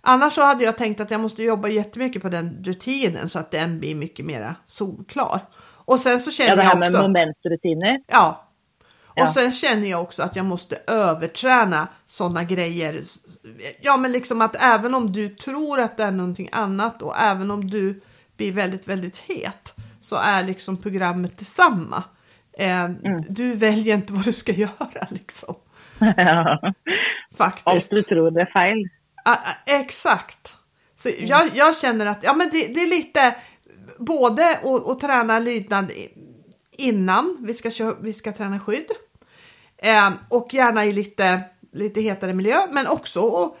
Annars 0.00 0.34
så 0.34 0.42
hade 0.42 0.64
jag 0.64 0.76
tänkt 0.76 1.00
att 1.00 1.10
jag 1.10 1.20
måste 1.20 1.42
jobba 1.42 1.68
jättemycket 1.68 2.22
på 2.22 2.28
den 2.28 2.64
rutinen 2.64 3.28
så 3.28 3.38
att 3.38 3.50
den 3.50 3.80
blir 3.80 3.94
mycket 3.94 4.24
mera 4.24 4.56
solklar. 4.66 5.40
Och 5.86 6.00
sen 6.00 6.18
så 6.18 6.30
känner 6.30 6.50
jag 6.50 6.58
också... 6.58 6.68
Ja, 6.68 6.74
det 6.74 6.84
här 6.84 6.92
med 6.92 7.02
momentrutiner. 7.02 8.00
Ja, 9.14 9.22
och 9.22 9.28
sen 9.28 9.52
känner 9.52 9.90
jag 9.90 10.02
också 10.02 10.22
att 10.22 10.36
jag 10.36 10.46
måste 10.46 10.76
överträna 10.86 11.88
sådana 12.06 12.44
grejer. 12.44 13.00
Ja, 13.80 13.96
men 13.96 14.12
liksom 14.12 14.42
att 14.42 14.56
även 14.62 14.94
om 14.94 15.12
du 15.12 15.28
tror 15.28 15.80
att 15.80 15.96
det 15.96 16.04
är 16.04 16.10
någonting 16.10 16.48
annat 16.52 17.02
och 17.02 17.16
även 17.18 17.50
om 17.50 17.70
du 17.70 18.00
blir 18.36 18.52
väldigt, 18.52 18.88
väldigt 18.88 19.18
het 19.18 19.74
så 20.00 20.16
är 20.16 20.44
liksom 20.44 20.76
programmet 20.76 21.38
detsamma. 21.38 22.02
Eh, 22.58 22.84
mm. 22.84 23.24
Du 23.28 23.54
väljer 23.54 23.94
inte 23.94 24.12
vad 24.12 24.24
du 24.24 24.32
ska 24.32 24.52
göra 24.66 25.06
liksom. 25.08 25.54
Ja. 25.98 26.72
Faktiskt. 27.38 27.66
Allt 27.66 27.90
du 27.90 28.02
tror 28.02 28.30
det 28.30 28.40
är 28.40 28.46
fel. 28.46 28.88
Ah, 29.24 29.36
exakt. 29.66 30.54
Så 30.98 31.08
mm. 31.08 31.26
jag, 31.26 31.50
jag, 31.54 31.76
känner 31.76 32.06
att 32.06 32.24
ja, 32.24 32.34
men 32.34 32.50
det, 32.52 32.74
det 32.74 32.80
är 32.80 32.88
lite 32.88 33.34
både 33.98 34.58
att 34.86 35.00
träna 35.00 35.38
lydnad 35.38 35.92
innan 36.78 37.36
vi 37.40 37.54
ska, 37.54 37.70
köra, 37.70 37.96
vi 38.00 38.12
ska 38.12 38.32
träna 38.32 38.60
skydd. 38.60 38.90
Eh, 39.76 40.10
och 40.28 40.54
gärna 40.54 40.84
i 40.84 40.92
lite, 40.92 41.40
lite 41.72 42.00
hetare 42.00 42.32
miljö, 42.32 42.56
men 42.70 42.86
också 42.86 43.44
att 43.44 43.56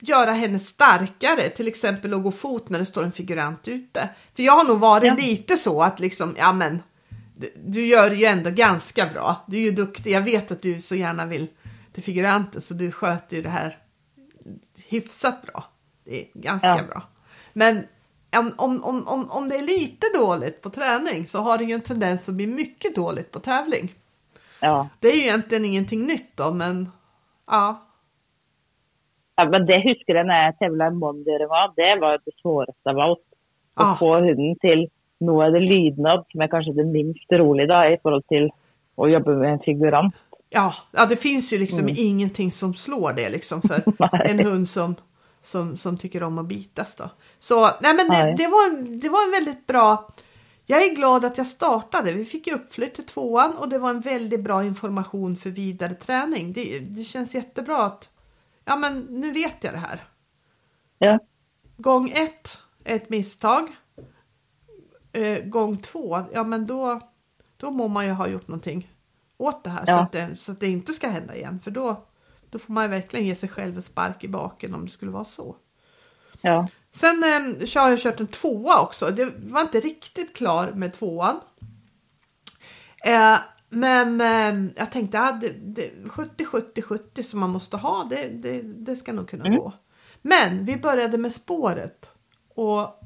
göra 0.00 0.32
henne 0.32 0.58
starkare, 0.58 1.48
till 1.48 1.68
exempel 1.68 2.14
att 2.14 2.22
gå 2.22 2.32
fot 2.32 2.68
när 2.68 2.78
det 2.78 2.86
står 2.86 3.04
en 3.04 3.12
figurant 3.12 3.68
ute. 3.68 4.08
För 4.36 4.42
jag 4.42 4.52
har 4.52 4.64
nog 4.64 4.78
varit 4.78 5.04
ja. 5.04 5.14
lite 5.14 5.56
så 5.56 5.82
att 5.82 6.00
liksom, 6.00 6.34
ja 6.38 6.52
men, 6.52 6.82
du 7.64 7.86
gör 7.86 8.10
det 8.10 8.16
ju 8.16 8.24
ändå 8.24 8.50
ganska 8.50 9.06
bra. 9.06 9.44
Du 9.46 9.56
är 9.56 9.60
ju 9.60 9.70
duktig. 9.70 10.10
Jag 10.10 10.20
vet 10.20 10.50
att 10.50 10.62
du 10.62 10.80
så 10.80 10.94
gärna 10.94 11.26
vill 11.26 11.46
till 11.92 12.02
figuranter 12.02 12.60
så 12.60 12.74
du 12.74 12.92
sköter 12.92 13.36
ju 13.36 13.42
det 13.42 13.48
här 13.48 13.78
hyfsat 14.88 15.42
bra. 15.42 15.64
Det 16.04 16.20
är 16.20 16.26
ganska 16.34 16.68
ja. 16.68 16.82
bra. 16.82 17.02
Men 17.52 17.86
om, 18.38 18.52
om, 18.56 18.84
om, 18.84 19.08
om, 19.08 19.30
om 19.30 19.48
det 19.48 19.56
är 19.56 19.62
lite 19.62 20.06
dåligt 20.18 20.62
på 20.62 20.70
träning 20.70 21.26
så 21.26 21.38
har 21.38 21.58
det 21.58 21.64
ju 21.64 21.74
en 21.74 21.80
tendens 21.80 22.28
att 22.28 22.34
bli 22.34 22.46
mycket 22.46 22.94
dåligt 22.94 23.30
på 23.32 23.40
tävling. 23.40 23.94
Ja. 24.60 24.88
Det 25.00 25.08
är 25.08 25.14
ju 25.14 25.22
egentligen 25.22 25.64
ingenting 25.64 26.06
nytt 26.06 26.36
då, 26.36 26.52
men 26.52 26.88
ja. 27.46 27.86
ja 29.36 29.44
men 29.44 29.66
det 29.66 29.80
husker 29.84 30.14
jeg 30.14 30.26
når 30.26 30.34
jeg 30.44 30.56
tevla 30.58 30.86
i 30.86 30.94
Mondiarema. 30.94 31.72
Det 31.76 31.92
var 32.00 32.18
det 32.24 32.34
svåraste 32.42 32.90
av 32.90 32.98
allt. 32.98 33.26
Å 33.76 33.82
Ah. 33.82 33.94
få 33.96 34.14
hunden 34.20 34.56
til 34.60 34.88
noe 35.20 35.46
av 35.46 35.52
det 35.52 35.60
lydnad 35.60 36.24
som 36.32 36.40
är 36.40 36.48
kanske 36.48 36.72
det 36.72 36.84
minst 36.84 37.32
rolige 37.32 37.66
da, 37.66 37.84
i 37.88 37.96
forhold 38.02 38.24
til 38.28 38.50
å 38.96 39.08
jobbe 39.08 39.36
med 39.36 39.52
en 39.52 39.62
figurant. 39.64 40.14
Ja, 40.50 40.74
ja, 40.92 41.06
det 41.06 41.16
finns 41.16 41.52
ju 41.52 41.58
liksom 41.58 41.88
ingenting 41.88 42.50
som 42.50 42.74
slår 42.74 43.12
det 43.12 43.28
liksom 43.30 43.62
för 43.62 43.82
en 44.30 44.38
hund 44.38 44.68
som, 44.68 44.94
som, 45.42 45.76
som 45.76 45.96
tycker 45.96 46.22
om 46.22 46.38
att 46.38 46.46
bitas 46.46 46.96
då. 46.96 47.10
Så 47.40 47.64
nej 47.80 47.94
men 47.94 48.08
det, 48.08 48.34
det, 48.38 48.46
var, 48.48 48.66
en- 48.68 49.00
det 49.00 49.08
var 49.08 49.24
en 49.24 49.30
väldigt 49.30 49.66
bra 49.66 50.08
jag 50.66 50.82
är 50.84 50.94
glad 50.94 51.24
att 51.24 51.38
jag 51.38 51.46
startade. 51.46 52.12
Vi 52.12 52.24
fick 52.24 52.46
uppflytt 52.52 52.94
till 52.94 53.06
tvåan 53.06 53.56
och 53.56 53.68
det 53.68 53.78
var 53.78 53.90
en 53.90 54.00
väldigt 54.00 54.40
bra 54.40 54.64
information 54.64 55.36
för 55.36 55.50
vidare 55.50 55.94
träning. 55.94 56.52
Det, 56.52 56.78
det 56.78 57.04
känns 57.04 57.34
jättebra 57.34 57.82
att 57.82 58.10
ja 58.64 58.76
men 58.76 59.00
nu 59.00 59.32
vet 59.32 59.64
jag 59.64 59.74
det 59.74 59.78
här. 59.78 60.04
Ja. 60.98 61.18
Gång 61.76 62.10
ett 62.10 62.58
är 62.84 62.96
ett 62.96 63.08
misstag. 63.08 63.68
Eh, 65.12 65.44
gång 65.44 65.76
två, 65.78 66.22
ja 66.32 66.44
men 66.44 66.66
då, 66.66 67.00
då 67.56 67.70
må 67.70 67.88
man 67.88 68.04
ju 68.06 68.12
ha 68.12 68.28
gjort 68.28 68.48
någonting 68.48 68.94
åt 69.36 69.64
det 69.64 69.70
här 69.70 69.84
så, 69.86 69.90
Ja. 69.90 70.00
att 70.00 70.12
det, 70.12 70.36
så 70.36 70.52
att 70.52 70.60
det 70.60 70.68
inte 70.68 70.92
ska 70.92 71.08
hända 71.08 71.36
igen. 71.36 71.60
För 71.64 71.70
då, 71.70 72.04
då 72.50 72.58
får 72.58 72.72
man 72.72 72.90
verkligen 72.90 73.26
ge 73.26 73.34
sig 73.34 73.48
själv 73.48 73.76
en 73.76 73.82
spark 73.82 74.24
i 74.24 74.28
baken 74.28 74.74
om 74.74 74.84
det 74.84 74.90
skulle 74.92 75.10
vara 75.12 75.24
så. 75.24 75.56
Ja. 76.40 76.68
Sen 76.92 77.24
eh, 77.24 77.66
så 77.66 77.80
har 77.80 77.90
jag 77.90 78.00
kört 78.00 78.20
en 78.20 78.26
tvåa 78.26 78.80
också. 78.80 79.10
Det 79.10 79.32
var 79.36 79.60
inte 79.60 79.80
riktigt 79.80 80.36
klar 80.36 80.72
med 80.72 80.92
tvåan. 80.92 81.40
Eh, 83.04 83.38
men 83.68 84.20
eh, 84.20 84.70
jag 84.76 84.92
tänkte 84.92 85.18
att 85.20 85.40
det, 85.62 85.90
70, 86.08 86.44
70, 86.44 86.82
70 86.82 87.22
som 87.24 87.40
man 87.40 87.50
måste 87.50 87.76
ha, 87.76 88.06
det, 88.10 88.28
det, 88.28 88.62
det 88.62 88.96
ska 88.96 89.12
nog 89.12 89.28
kunna 89.28 89.44
gå. 89.56 89.72
Men 90.22 90.64
vi 90.64 90.76
började 90.76 91.18
med 91.18 91.34
spåret 91.34 92.10
och 92.54 93.00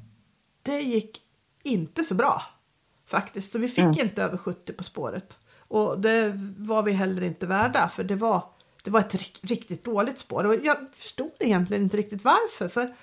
det 0.62 0.80
gick 0.80 1.20
inte 1.62 2.04
så 2.04 2.14
bra 2.14 2.42
faktiskt. 3.06 3.54
Och 3.54 3.62
vi 3.62 3.68
fick 3.68 3.84
inte 4.02 4.22
över 4.22 4.36
70 4.36 4.72
på 4.72 4.84
spåret. 4.84 5.36
Och 5.68 6.00
det 6.00 6.32
var 6.58 6.82
vi 6.82 6.92
heller 6.92 7.22
inte 7.22 7.46
värda 7.46 7.88
för 7.88 8.04
det 8.04 8.16
var, 8.16 8.44
det 8.84 8.90
var 8.90 9.00
ett 9.00 9.14
rik- 9.14 9.38
riktigt 9.42 9.84
dåligt 9.84 10.18
spår. 10.18 10.44
Och 10.46 10.54
jag 10.62 10.76
förstod 10.96 11.30
egentligen 11.38 11.82
inte 11.82 11.96
riktigt 11.96 12.24
varför. 12.24 12.68
För 12.68 12.94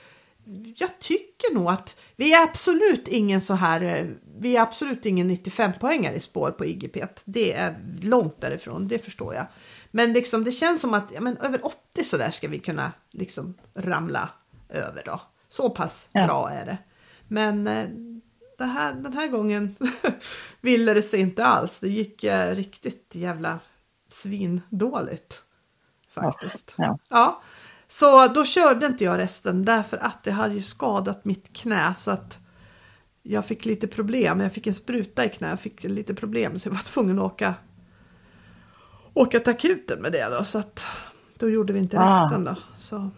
jag 0.75 0.99
tycker 0.99 1.53
nog 1.53 1.69
att 1.69 1.95
vi 2.15 2.33
är 2.33 2.43
absolut 2.43 3.07
ingen 3.07 3.41
så 3.41 3.53
här, 3.53 3.81
eh, 3.81 4.05
vi 4.39 4.57
är 4.57 4.61
absolut 4.61 5.05
ingen 5.05 5.27
95 5.27 5.71
poängare 5.79 6.15
i 6.15 6.19
spår 6.19 6.51
på 6.51 6.65
IGP. 6.65 7.05
Det 7.25 7.53
är 7.53 7.79
långt 8.01 8.41
därifrån, 8.41 8.87
det 8.87 8.99
förstår 8.99 9.35
jag. 9.35 9.45
Men 9.91 10.13
liksom 10.13 10.43
det 10.43 10.51
känns 10.51 10.81
som 10.81 10.93
att 10.93 11.11
ja, 11.13 11.21
men 11.21 11.37
över 11.37 11.65
80 11.65 12.03
så 12.03 12.17
där 12.17 12.31
ska 12.31 12.47
vi 12.47 12.59
kunna 12.59 12.91
liksom 13.11 13.53
ramla 13.73 14.29
över 14.69 15.03
då. 15.05 15.21
Så 15.49 15.69
pass 15.69 16.09
Ja. 16.13 16.25
bra 16.25 16.49
är 16.49 16.65
det. 16.65 16.77
Men 17.27 17.67
eh, 17.67 17.87
det 18.57 18.65
här, 18.65 18.93
den 18.93 19.13
här 19.13 19.27
gången 19.27 19.75
ville 20.61 20.93
det 20.93 21.01
sig 21.01 21.19
inte 21.19 21.45
alls. 21.45 21.79
Det 21.79 21.89
gick 21.89 22.23
eh, 22.23 22.55
riktigt 22.55 23.11
jävla 23.15 23.59
svindåligt. 24.09 25.43
Faktiskt. 26.09 26.73
Ja. 26.77 26.97
Ja, 27.09 27.41
så 27.91 28.27
då 28.27 28.45
körde 28.45 28.85
inte 28.85 29.03
jag 29.03 29.17
resten 29.19 29.65
därför 29.65 29.97
att 29.97 30.23
det 30.23 30.31
hade 30.31 30.53
ju 30.53 30.61
skadat 30.61 31.25
mitt 31.25 31.53
knä 31.53 31.93
så 31.97 32.11
att 32.11 32.39
jag 33.23 33.45
fick 33.45 33.65
lite 33.65 33.87
problem. 33.87 34.39
Jag 34.39 34.53
fick 34.53 34.67
en 34.67 34.73
spruta 34.73 35.25
i 35.25 35.29
knä, 35.29 35.49
jag 35.49 35.59
fick 35.59 35.83
lite 35.83 36.13
problem 36.13 36.59
så 36.59 36.67
jag 36.69 36.73
var 36.73 36.81
tvungen 36.81 37.19
att 37.19 37.25
åka 37.25 37.53
åka 39.13 39.39
till 39.39 39.49
akuten 39.49 40.01
med 40.01 40.11
det 40.11 40.29
då 40.29 40.43
så 40.43 40.59
att 40.59 40.85
då 41.39 41.49
gjorde 41.49 41.73
vi 41.73 41.79
inte 41.79 41.99
Ah. 41.99 42.23
resten 42.23 42.43
då. 42.43 42.55
Så. 42.77 43.09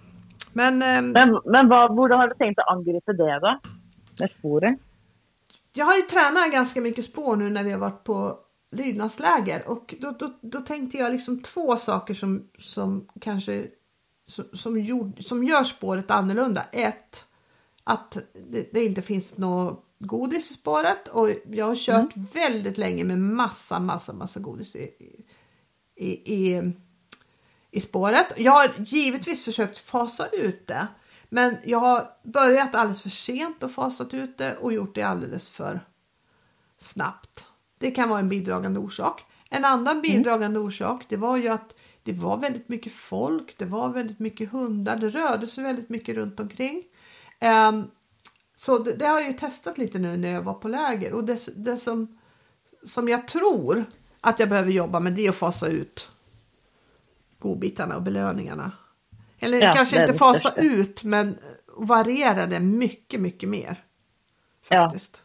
Men 0.54 0.82
ehm, 0.82 1.12
Men, 1.12 1.30
men 1.46 1.68
hva, 1.68 1.88
hvordan 1.88 2.20
har 2.20 2.28
du 2.28 2.36
tenkt 2.36 2.60
å 2.60 2.62
angripe 2.72 3.14
det, 3.14 3.40
da? 3.40 3.60
Med 4.20 4.30
sporet? 4.40 4.80
jag 5.76 5.86
har 5.86 5.96
ju 5.96 6.02
tränat 6.02 6.52
ganska 6.52 6.82
mycket 6.82 7.06
spår 7.06 7.36
nu 7.36 7.50
när 7.50 7.64
vi 7.64 7.72
har 7.72 7.80
varit 7.80 8.04
på 8.04 8.38
lydnadsläger 8.72 9.68
och 9.68 9.96
då, 10.02 10.12
då, 10.20 10.34
då 10.42 10.60
tänkte 10.60 10.98
jag 10.98 11.12
liksom 11.12 11.42
två 11.42 11.76
saker 11.76 12.14
som, 12.14 12.48
som 12.60 13.08
kanske 13.22 13.66
som, 14.54 14.80
gjord, 14.80 15.24
som 15.24 15.44
gör 15.44 15.64
spåret 15.64 16.12
annorlunda. 16.12 16.64
Ett, 16.72 17.26
att 17.84 18.18
det, 18.50 18.70
det 18.74 18.86
inte 18.86 19.02
finns 19.02 19.38
något 19.38 19.86
godis 20.00 20.52
i 20.52 20.54
spåret 20.54 21.08
och 21.08 21.30
jag 21.52 21.66
har 21.66 21.76
kört 21.76 22.18
väldigt 22.34 22.78
länge 22.78 23.04
med 23.04 23.20
massa, 23.20 23.80
massa, 23.80 24.14
massa 24.14 24.40
godis 24.40 24.76
i, 24.76 24.92
i, 25.96 26.34
i, 26.36 26.72
i 27.72 27.82
spåret. 27.82 28.28
Jag 28.38 28.52
har 28.52 28.70
givetvis 28.78 29.46
försökt 29.46 29.80
fasa 29.80 30.28
ut 30.28 30.68
det. 30.68 30.88
Men 31.34 31.58
jag 31.64 31.80
har 31.80 32.10
börjat 32.24 32.76
alldeles 32.76 33.02
för 33.02 33.10
sent 33.10 33.64
och 33.64 33.72
fasat 33.72 34.14
ut 34.14 34.38
det 34.38 34.56
och 34.56 34.74
gjort 34.74 34.96
det 34.96 35.04
alldeles 35.04 35.50
för 35.50 35.86
snabbt. 36.78 37.48
Det 37.78 37.92
kan 37.92 38.10
vara 38.10 38.20
en 38.20 38.30
bidragande 38.30 38.80
orsak. 38.80 39.26
En 39.50 39.66
annan 39.66 40.02
bidragande 40.02 40.60
orsak 40.60 41.06
det 41.10 41.18
var 41.18 41.38
ju 41.38 41.48
att 41.48 41.74
det 42.04 42.14
var 42.14 42.38
väldigt 42.38 42.70
mycket 42.70 42.94
folk, 42.94 43.58
det 43.58 43.66
var 43.66 43.90
väldigt 43.90 44.20
mycket 44.20 44.52
hundar, 44.52 44.96
det 44.96 45.10
rörde 45.10 45.48
sig 45.48 45.64
väldigt 45.64 45.90
mycket 45.90 46.16
runt 46.16 46.40
omkring. 46.40 46.84
Ehm, 47.40 47.84
så 48.56 48.78
det, 48.78 48.94
det 48.94 49.06
har 49.06 49.20
jag 49.20 49.28
ju 49.30 49.38
testat 49.38 49.78
lite 49.78 50.00
nu 50.00 50.18
när 50.18 50.32
jag 50.32 50.42
var 50.42 50.54
på 50.54 50.68
läger 50.68 51.14
och 51.14 51.24
det, 51.24 51.66
det 51.66 51.78
som, 51.78 52.20
som 52.86 53.10
jag 53.10 53.28
tror 53.28 53.86
att 54.22 54.40
jag 54.40 54.50
behöver 54.50 54.72
jobba 54.72 55.00
med 55.00 55.14
det 55.14 55.26
är 55.26 55.30
att 55.30 55.36
fasa 55.36 55.68
ut 55.68 56.12
godbitarna 57.40 57.96
och 57.96 58.02
belöningarna. 58.04 58.72
Eller 59.40 59.62
Ja, 59.62 59.74
kanske 59.74 60.02
inte 60.02 60.18
fasa 60.18 60.40
största. 60.40 60.62
ut 60.62 61.04
men 61.04 61.38
variera 61.68 62.46
det 62.46 62.60
mycket, 62.60 63.22
mycket 63.22 63.50
mer. 63.50 63.84
Ja. 64.70 64.84
Faktiskt. 64.84 65.24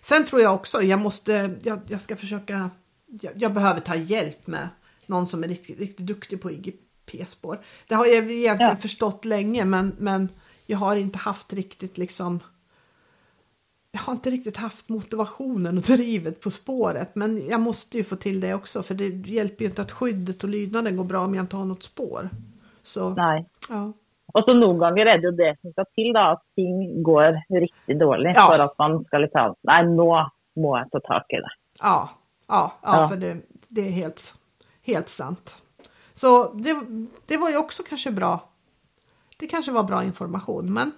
Sen 0.00 0.24
tror 0.24 0.42
jag 0.42 0.54
också, 0.54 0.82
jag 0.82 1.00
måste, 1.00 1.56
jag, 1.62 1.80
jag 1.86 2.00
ska 2.00 2.16
försöka, 2.16 2.70
jag, 3.06 3.32
jag 3.36 3.54
behöver 3.54 3.80
ta 3.80 3.94
hjälp 3.94 4.46
med 4.46 4.68
någon 5.08 5.26
som 5.26 5.44
är 5.44 5.48
riktigt, 5.48 5.78
riktigt 5.78 6.06
duktig 6.06 6.42
på 6.42 6.50
IGP-spår. 6.50 7.58
Det 7.88 7.94
har 7.94 8.06
jag 8.06 8.14
egentligen 8.30 8.70
Ja. 8.72 8.76
förstått 8.76 9.24
länge 9.24 9.64
men, 9.64 9.96
men 9.98 10.28
jag 10.66 10.78
har 10.78 10.96
inte 10.96 11.18
haft 11.18 11.52
riktigt 11.52 11.98
liksom 11.98 12.40
jag 13.90 14.00
har 14.00 14.12
inte 14.12 14.30
riktigt 14.30 14.56
haft 14.56 14.88
motivationen 14.88 15.76
och 15.78 15.82
drivet 15.82 16.40
på 16.40 16.50
spåret 16.50 17.14
men 17.14 17.46
jag 17.46 17.60
måste 17.60 17.96
ju 17.96 18.04
få 18.04 18.16
till 18.16 18.40
det 18.40 18.54
också 18.54 18.82
för 18.82 18.94
det 18.94 19.08
hjälper 19.08 19.64
ju 19.64 19.68
inte 19.70 19.82
att 19.82 19.92
skyddet 19.92 20.42
och 20.44 20.48
lydnaden 20.50 20.96
går 20.96 21.04
bra 21.04 21.24
om 21.24 21.34
jag 21.34 21.42
inte 21.42 21.56
har 21.56 21.64
något 21.64 21.82
spår. 21.82 22.28
Så, 22.82 23.08
Nei. 23.14 23.44
ja. 23.68 23.92
Og 24.34 24.44
så 24.44 24.52
noen 24.52 24.76
ganger 24.78 25.06
er 25.08 25.18
det 25.22 25.24
jo 25.24 25.30
det 25.36 25.54
som 25.62 25.72
skal 25.72 25.86
til, 25.96 26.08
da, 26.12 26.22
at 26.34 26.42
ting 26.56 27.02
går 27.02 27.38
riktig 27.60 27.94
dårlig 28.00 28.34
Ja. 28.36 28.42
for 28.46 28.60
at 28.64 28.74
man 28.78 28.98
skal 29.06 29.22
liksom 29.24 29.54
Nei, 29.64 29.78
nå 29.88 30.08
må 30.60 30.74
jeg 30.76 30.90
ta 30.92 31.00
tak 31.06 31.32
i 31.32 31.40
det. 31.40 31.52
Ja, 31.80 32.08
ja, 32.48 32.60
ja, 32.82 33.00
Ja. 33.00 33.08
för 33.08 33.16
det, 33.16 33.36
det 33.68 33.88
är 33.88 33.92
helt, 33.92 34.34
helt 34.92 35.08
sant. 35.08 35.62
Så 36.14 36.52
det, 36.54 36.76
det 37.26 37.36
var 37.36 37.50
ju 37.50 37.56
också 37.56 37.82
kanske 37.82 38.10
bra. 38.10 38.50
Det 39.36 39.46
kanske 39.46 39.72
var 39.72 39.82
bra 39.84 40.04
information, 40.04 40.72
men 40.72 40.92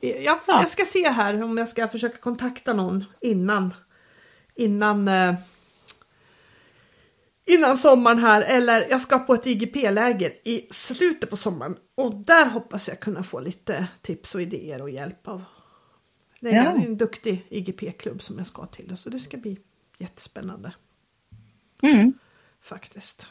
jag, 0.00 0.20
Ja. 0.24 0.40
jag 0.46 0.70
ska 0.70 0.84
se 0.84 1.08
här 1.08 1.42
om 1.42 1.58
jag 1.58 1.68
ska 1.68 1.88
försöka 1.88 2.16
kontakta 2.18 2.72
någon 2.74 3.04
innan 3.20 3.74
innan 4.54 5.08
eh, 5.08 5.34
innan 7.46 7.78
sommaren 7.78 8.18
här 8.18 8.42
eller 8.42 8.86
jag 8.90 9.00
ska 9.00 9.18
på 9.18 9.34
ett 9.34 9.46
IGP-läger 9.46 10.32
i 10.48 10.68
slutet 10.70 11.30
på 11.30 11.36
sommaren 11.36 11.76
och 11.94 12.14
där 12.14 12.46
hoppas 12.46 12.88
jag 12.88 13.00
kunna 13.00 13.22
få 13.22 13.40
lite 13.40 13.86
tips 14.02 14.34
och 14.34 14.42
idéer 14.42 14.82
och 14.82 14.90
hjälp 14.90 15.28
av 15.28 15.44
det 16.40 16.50
är 16.50 16.54
Ja. 16.64 16.70
en 16.70 16.96
duktig 16.96 17.46
IGP-klubb 17.48 18.22
som 18.22 18.38
jag 18.38 18.46
ska 18.46 18.66
till 18.66 18.96
så 18.96 19.10
det 19.10 19.18
ska 19.18 19.36
bli 19.36 19.58
jättespännande 19.98 20.72
Mm. 21.82 22.12
Faktiskt. 22.68 23.28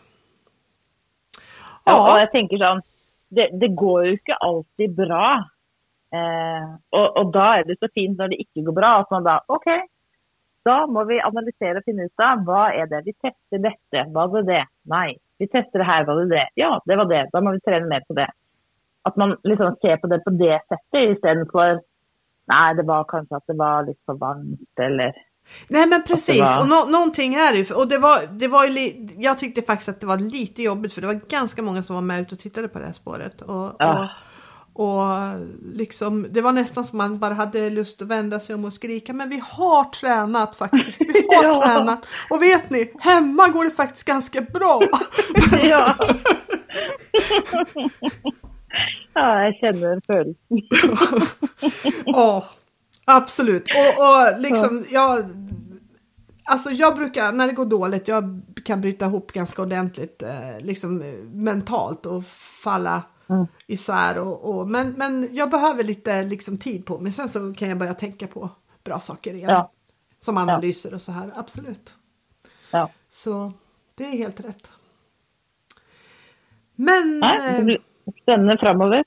Ja, 1.85 1.95
og 1.95 2.15
jeg 2.17 2.31
tenker 2.33 2.61
sånn 2.61 2.79
Det, 3.35 3.49
det 3.61 3.67
går 3.77 4.05
jo 4.07 4.13
ikke 4.15 4.37
alltid 4.47 4.93
bra. 4.95 5.27
Eh, 6.15 6.67
og, 6.95 7.05
og 7.19 7.33
da 7.33 7.45
er 7.59 7.65
det 7.67 7.75
så 7.81 7.89
fint 7.91 8.15
når 8.19 8.31
det 8.31 8.45
ikke 8.45 8.63
går 8.67 8.75
bra, 8.77 8.91
at 9.01 9.11
man 9.11 9.25
da 9.25 9.39
OK, 9.51 9.67
da 10.65 10.77
må 10.89 11.03
vi 11.09 11.17
analysere 11.21 11.81
og 11.81 11.87
finne 11.89 12.07
ut 12.07 12.23
av 12.23 12.45
hva 12.47 12.69
er 12.73 12.87
det. 12.89 13.03
Vi 13.05 13.13
tester 13.17 13.61
dette. 13.61 14.05
Var 14.15 14.31
det 14.33 14.45
det? 14.47 14.63
Nei. 14.93 15.09
Vi 15.41 15.49
tester 15.51 15.81
det 15.81 15.89
her. 15.89 16.07
Var 16.07 16.21
det 16.21 16.29
det? 16.31 16.45
Ja, 16.61 16.71
det 16.89 16.97
var 17.01 17.09
det. 17.11 17.25
Da 17.33 17.41
må 17.43 17.53
vi 17.53 17.61
trene 17.65 17.89
mer 17.91 18.05
på 18.07 18.15
det. 18.17 18.29
At 19.05 19.19
man 19.21 19.35
liksom 19.45 19.75
ser 19.81 19.99
på 20.01 20.09
det 20.09 20.21
på 20.25 20.33
det 20.39 20.55
settet 20.69 21.17
istedenfor 21.17 21.83
Nei, 22.45 22.75
det 22.77 22.83
var 22.85 23.07
kanskje 23.09 23.39
at 23.39 23.47
det 23.49 23.55
var 23.57 23.87
litt 23.87 23.97
for 24.05 24.19
varmt, 24.21 24.81
eller 24.85 25.15
nej 25.67 25.87
men 25.87 26.03
precis 26.03 26.39
var- 26.41 26.61
och 26.61 26.67
nå 26.67 26.85
någonting 26.85 27.33
är 27.35 27.53
det 27.53 27.71
och 27.71 27.87
det 27.87 27.97
var, 27.97 28.19
det 28.31 28.47
var 28.47 28.65
ju 28.65 29.07
jag 29.17 29.39
tyckte 29.39 29.61
faktiskt 29.61 29.89
att 29.89 29.99
det 30.01 30.07
var 30.07 30.17
lite 30.17 30.63
jobbigt 30.63 30.93
för 30.93 31.01
det 31.01 31.07
var 31.07 31.13
ganska 31.29 31.61
många 31.61 31.83
som 31.83 31.95
var 31.95 32.01
med 32.01 32.21
ut 32.21 32.31
och 32.31 32.39
tittade 32.39 32.67
på 32.67 32.79
det 32.79 32.85
här 32.85 32.93
spåret 32.93 33.41
och, 33.41 33.75
Ja. 33.79 34.09
Och 34.77 35.03
liksom, 35.73 36.27
det 36.31 36.41
var 36.41 36.51
nästan 36.51 36.85
som 36.85 36.97
man 36.97 37.19
bara 37.19 37.33
hade 37.33 37.69
lust 37.69 38.01
att 38.01 38.07
vända 38.07 38.39
sig 38.39 38.55
om 38.55 38.65
och 38.65 38.73
skrika. 38.73 39.13
Men 39.13 39.29
vi 39.29 39.43
har 39.49 39.83
tränat 39.83 40.55
faktiskt. 40.55 41.01
Vi 41.01 41.27
har 41.35 41.43
Ja. 41.43 41.61
tränat. 41.61 42.07
Och 42.29 42.41
vet 42.41 42.69
ni, 42.69 42.91
hemma 42.99 43.47
går 43.47 43.63
det 43.65 43.71
faktiskt 43.71 44.05
ganska 44.05 44.41
bra. 44.41 44.81
ja. 45.63 45.95
ja, 49.13 49.43
jag 49.43 49.55
känner 49.55 50.01
følelsen. 50.07 50.35
Ja, 52.05 52.45
absolut. 53.05 53.63
Och, 53.63 54.03
och 54.05 54.39
liksom, 54.41 54.85
jag, 54.89 55.25
alltså 56.43 56.69
jag 56.69 56.95
brukar, 56.95 57.31
när 57.31 57.47
det 57.47 57.53
går 57.53 57.65
dåligt, 57.65 58.07
jag 58.07 58.41
kan 58.65 58.81
bryta 58.81 59.05
ihop 59.05 59.31
ganska 59.31 59.61
ordentligt, 59.61 60.23
eh, 60.23 60.57
liksom 60.59 61.01
eh, 61.01 61.13
mentalt 61.23 62.05
och 62.05 62.25
falla 62.63 63.03
Mm. 63.29 63.47
isär. 63.67 64.17
Och, 64.17 64.55
och, 64.55 64.67
men, 64.67 64.91
men 64.91 65.29
jag 65.31 65.49
behöver 65.49 65.83
lite 65.83 66.23
liksom, 66.23 66.57
tid 66.57 66.85
på 66.85 66.99
mig, 66.99 67.11
sen 67.11 67.29
så 67.29 67.53
kan 67.53 67.69
jag 67.69 67.77
börja 67.77 67.93
tänka 67.93 68.27
på 68.27 68.49
bra 68.83 68.99
saker 68.99 69.33
igen. 69.33 69.49
Ja. 69.49 69.71
Som 70.19 70.37
analyser 70.37 70.93
och 70.93 71.01
så 71.01 71.11
här, 71.11 71.31
absolut. 71.35 71.95
Ja. 72.71 72.89
Så 73.09 73.51
det 73.95 74.03
är 74.03 74.17
helt 74.17 74.39
rätt. 74.39 74.73
Men 76.75 77.19
Nej, 77.19 77.51
det 77.51 77.57
eh, 77.57 77.63
blir 77.63 77.79
spännande 78.21 78.57
framöver. 78.57 79.03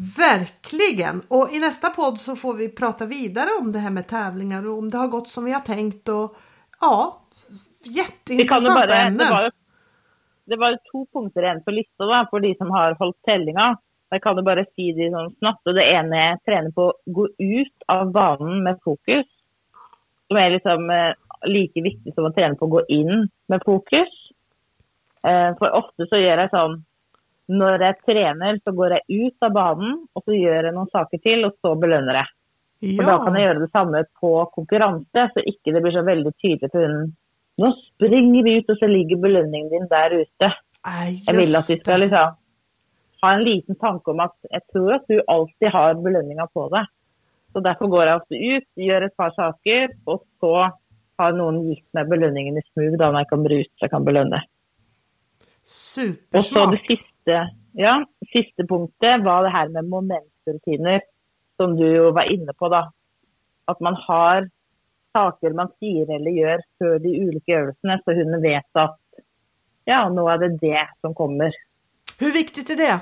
Verkligen! 0.00 1.22
Och 1.28 1.48
i 1.52 1.58
nästa 1.60 1.90
podd 1.90 2.18
så 2.18 2.36
får 2.36 2.54
vi 2.54 2.68
prata 2.68 3.06
vidare 3.06 3.48
om 3.60 3.72
det 3.72 3.78
här 3.78 3.90
med 3.90 4.08
tävlingar 4.08 4.68
och 4.68 4.78
om 4.78 4.90
det 4.90 4.98
har 4.98 5.08
gått 5.08 5.28
som 5.28 5.44
vi 5.44 5.52
har 5.52 5.60
tänkt 5.60 6.08
och 6.08 6.36
ja, 6.80 7.20
jätteintressanta 7.84 8.74
bara, 8.74 8.86
det 8.86 8.94
ämnen. 8.94 9.30
var, 9.30 9.50
det 10.44 10.56
var 10.56 10.78
to 10.92 11.06
punkter 11.12 11.42
igjen 11.42 11.64
på 11.64 11.70
lista 11.70 12.06
da, 12.06 12.26
for 12.30 12.40
de 12.40 12.54
som 12.54 12.70
har 12.70 12.96
holdt 12.98 13.22
tellinga. 13.22 13.76
Jeg 14.10 14.22
kan 14.22 14.36
jo 14.40 14.42
bare 14.42 14.64
si 14.74 14.88
de 14.96 15.10
sånn 15.12 15.34
snabbt. 15.38 15.66
og 15.68 15.76
Det 15.76 15.84
ene 15.86 16.22
er 16.30 16.40
trener 16.48 16.72
på 16.74 16.88
å 16.90 16.96
gå 17.18 17.28
ut 17.38 17.84
av 17.88 18.10
banen 18.12 18.64
med 18.64 18.80
fokus. 18.84 19.28
Som 20.26 20.40
er 20.40 20.54
liksom 20.56 20.90
eh, 20.90 21.12
like 21.46 21.82
viktig 21.84 22.14
som 22.14 22.26
å 22.26 22.32
trene 22.34 22.58
på 22.58 22.66
å 22.66 22.74
gå 22.78 22.86
inn 22.88 23.28
med 23.52 23.62
fokus. 23.68 24.16
Eh, 25.22 25.50
for 25.60 25.76
ofte 25.76 26.08
så 26.08 26.18
gjør 26.18 26.42
jeg 26.44 26.54
sånn 26.56 26.80
Når 27.50 27.82
jeg 27.82 27.98
trener, 28.06 28.58
så 28.62 28.72
går 28.76 28.94
jeg 28.96 29.24
ut 29.26 29.46
av 29.46 29.54
banen, 29.56 29.96
og 30.14 30.22
så 30.26 30.36
gjør 30.36 30.68
jeg 30.68 30.74
noen 30.76 30.90
saker 30.92 31.22
til, 31.24 31.46
og 31.48 31.56
så 31.58 31.74
belønner 31.82 32.20
jeg. 32.20 32.30
For 32.96 33.08
da 33.08 33.16
kan 33.24 33.36
jeg 33.36 33.42
Ja, 33.42 33.48
gjøre 33.48 33.64
det 33.64 33.70
samme 33.74 34.02
på 34.20 34.30
konkurranse, 34.54 35.24
så 35.34 35.42
ikke 35.52 35.74
det 35.74 35.82
blir 35.84 35.96
så 35.96 36.04
veldig 36.06 36.32
tydelig 36.38 36.70
for 36.70 36.84
hunden. 36.86 37.10
Nå 37.60 37.72
springer 37.82 38.44
vi 38.46 38.58
ut, 38.60 38.70
og 38.72 38.78
så 38.80 38.88
ligger 38.88 39.20
belønningen 39.20 39.72
din 39.72 39.88
der 39.90 40.14
ute. 40.22 40.52
Nej, 40.86 41.20
Jeg 41.26 41.36
vil 41.36 41.56
at 41.56 41.68
just 41.68 41.82
skal 41.82 42.00
liksom 42.00 42.36
ha 43.22 43.32
en 43.34 43.44
liten 43.44 43.76
tanke 43.76 44.10
om 44.10 44.20
at 44.24 44.32
jeg 44.50 44.62
tror 44.72 44.94
at 44.94 45.10
du 45.10 45.20
alltid 45.28 45.68
har 45.74 45.94
belønninga 45.94 46.46
på 46.54 46.68
deg. 46.72 46.86
Så 47.52 47.60
derfor 47.60 47.90
går 47.92 48.06
jeg 48.06 48.20
ofte 48.20 48.36
ut, 48.38 48.66
gjør 48.78 49.04
et 49.06 49.16
par 49.18 49.34
saker, 49.36 49.88
og 50.06 50.22
så 50.40 50.54
har 51.20 51.36
noen 51.36 51.60
gitt 51.68 51.84
meg 51.96 52.08
belønningen 52.08 52.56
i 52.56 52.64
smug 52.70 52.96
da 53.00 53.10
når 53.10 53.24
jeg 53.24 53.30
kommer 53.32 53.54
ut 53.58 53.70
så 53.74 53.86
jeg 53.86 53.92
kan 53.92 54.06
belønne. 54.06 54.40
Og 56.32 56.44
så 56.46 56.64
Supersmart. 56.64 56.70
det 56.72 56.80
siste, 56.86 57.09
ja, 57.72 57.94
siste 58.32 58.66
punktet 58.68 59.24
var 59.24 59.44
det 59.44 59.52
her 59.54 59.68
med 59.68 59.88
momentrutiner, 59.90 61.00
som 61.56 61.76
du 61.76 61.84
jo 61.86 62.10
var 62.16 62.30
inne 62.32 62.54
på, 62.56 62.68
da. 62.72 62.86
At 63.70 63.80
man 63.80 63.94
har 64.06 64.48
saker 65.12 65.54
man 65.58 65.70
sier 65.78 66.10
eller 66.14 66.30
gjør 66.30 66.62
før 66.78 66.98
de 67.02 67.14
ulike 67.24 67.56
øvelsene, 67.56 67.98
så 68.04 68.14
hunden 68.14 68.42
vet 68.42 68.80
at 68.82 68.96
ja, 69.88 70.04
nå 70.08 70.26
er 70.30 70.38
det 70.42 70.52
det 70.62 70.86
som 71.00 71.14
kommer. 71.14 71.54
Hur 72.20 72.32
viktigt 72.32 72.70
är 72.70 72.76
det 72.76 73.00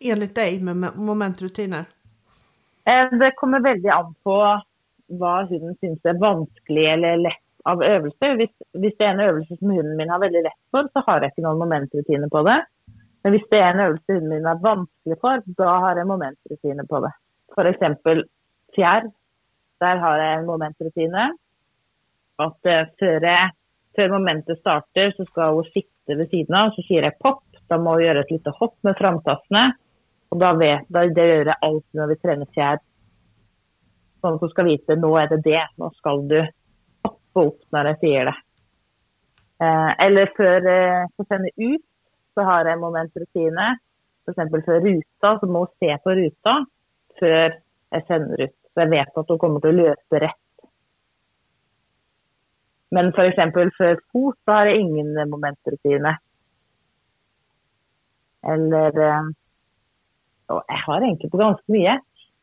enligt 0.00 0.34
dig 0.34 0.62
med 0.62 0.92
momentrutiner? 0.96 1.84
Eh, 2.84 3.18
Det 3.18 3.32
kommer 3.36 3.60
veldig 3.60 3.90
an 3.90 4.14
på 4.22 4.38
hva 5.18 5.34
hunden 5.48 5.76
syns 5.80 6.04
er 6.04 6.20
vanskelig 6.20 6.86
eller 6.92 7.16
lett 7.16 7.44
av 7.64 7.82
øvelse. 7.82 8.34
Hvis, 8.36 8.52
hvis 8.72 8.96
det 8.98 9.06
er 9.06 9.14
en 9.14 9.26
øvelse 9.28 9.56
som 9.56 9.70
hunden 9.70 9.96
min 9.96 10.10
har 10.10 10.20
veldig 10.20 10.42
lett 10.46 10.60
for, 10.70 10.88
så 10.92 11.02
har 11.06 11.20
jeg 11.22 11.32
ikke 11.32 11.46
noen 11.46 11.62
momentrutine 11.64 12.28
på 12.32 12.42
det. 12.48 12.58
Men 13.22 13.34
hvis 13.34 13.48
det 13.50 13.60
er 13.60 13.72
en 13.72 13.84
øvelse 13.86 14.14
hunden 14.14 14.30
min 14.32 14.46
er 14.46 14.62
vanskelig 14.62 15.16
for, 15.20 15.42
da 15.58 15.74
har 15.84 15.98
jeg 15.98 16.06
momentrutine 16.06 16.86
på 16.90 17.00
det. 17.04 17.12
F.eks. 17.54 17.82
fjær. 18.76 19.08
Der 19.80 19.96
har 20.02 20.16
jeg 20.22 20.38
en 20.38 20.46
momentrutine. 20.46 21.24
At 22.38 22.70
eh, 22.72 22.86
før, 23.00 23.26
jeg, 23.26 23.50
før 23.96 24.14
momentet 24.14 24.58
starter, 24.58 25.12
så 25.16 25.26
skal 25.30 25.54
hun 25.54 25.70
sitte 25.74 26.18
ved 26.18 26.30
siden 26.30 26.54
av, 26.54 26.72
så 26.74 26.84
sier 26.86 27.06
jeg 27.06 27.18
pop. 27.22 27.42
Da 27.68 27.78
må 27.78 27.96
hun 27.96 28.04
gjøre 28.06 28.24
et 28.24 28.32
lite 28.32 28.54
hopp 28.60 28.76
med 28.86 28.98
framtassene. 28.98 29.64
Og 30.30 30.40
da 30.42 30.52
vet, 30.60 30.86
da, 30.92 31.06
det 31.08 31.26
gjør 31.30 31.50
jeg 31.50 31.62
alltid 31.68 32.00
når 32.00 32.12
vi 32.12 32.18
trener 32.22 32.52
fjær. 32.54 32.82
Sånn 34.22 34.36
at 34.36 34.44
hun 34.44 34.52
skal 34.52 34.68
vite 34.68 34.98
nå 34.98 35.12
er 35.18 35.30
det 35.32 35.40
det. 35.46 35.62
Nå 35.80 35.90
skal 35.98 36.24
du 36.30 36.38
hoppe 37.06 37.44
opp 37.44 37.60
når 37.74 37.92
jeg 37.92 38.00
sier 38.04 38.30
det. 38.30 38.36
Eh, 39.58 39.92
eller 40.06 40.34
før 40.36 40.68
eh, 40.70 41.06
jeg 41.18 41.26
sender 41.26 41.54
ut, 41.58 41.86
så 42.38 42.44
har 42.46 42.70
jeg 42.70 42.78
momentrutine. 42.78 43.70
F.eks. 44.28 44.52
før 44.66 44.84
ruta, 44.84 45.32
så 45.40 45.48
må 45.50 45.64
hun 45.64 45.72
se 45.82 45.94
på 46.04 46.14
ruta 46.18 46.54
før 47.18 47.56
jeg 47.56 48.04
sender 48.06 48.44
ut. 48.44 48.54
Så 48.68 48.84
jeg 48.84 48.92
vet 48.92 49.18
at 49.22 49.32
hun 49.32 49.40
kommer 49.42 49.64
til 49.64 49.74
å 49.74 49.78
løse 49.80 50.22
rett. 50.22 50.44
Men 52.94 53.10
f.eks. 53.10 53.42
før 53.80 53.98
fot, 54.12 54.38
så 54.44 54.60
har 54.60 54.70
jeg 54.70 54.84
ingen 54.84 55.18
momentrutine. 55.32 56.14
Eller 58.48 59.02
eh, 59.02 59.32
og 60.54 60.62
jeg 60.64 60.80
har 60.86 61.04
egentlig 61.04 61.30
på 61.32 61.40
ganske 61.40 61.74
mye. 61.74 61.98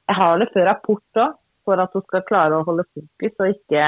Jeg 0.06 0.18
har 0.20 0.38
det 0.42 0.52
før 0.54 0.68
rapport 0.70 1.22
òg, 1.24 1.40
for 1.66 1.82
at 1.82 1.96
hun 1.98 2.04
skal 2.06 2.28
klare 2.28 2.60
å 2.60 2.66
holde 2.68 2.86
fokus 2.92 3.40
og 3.42 3.54
ikke, 3.56 3.86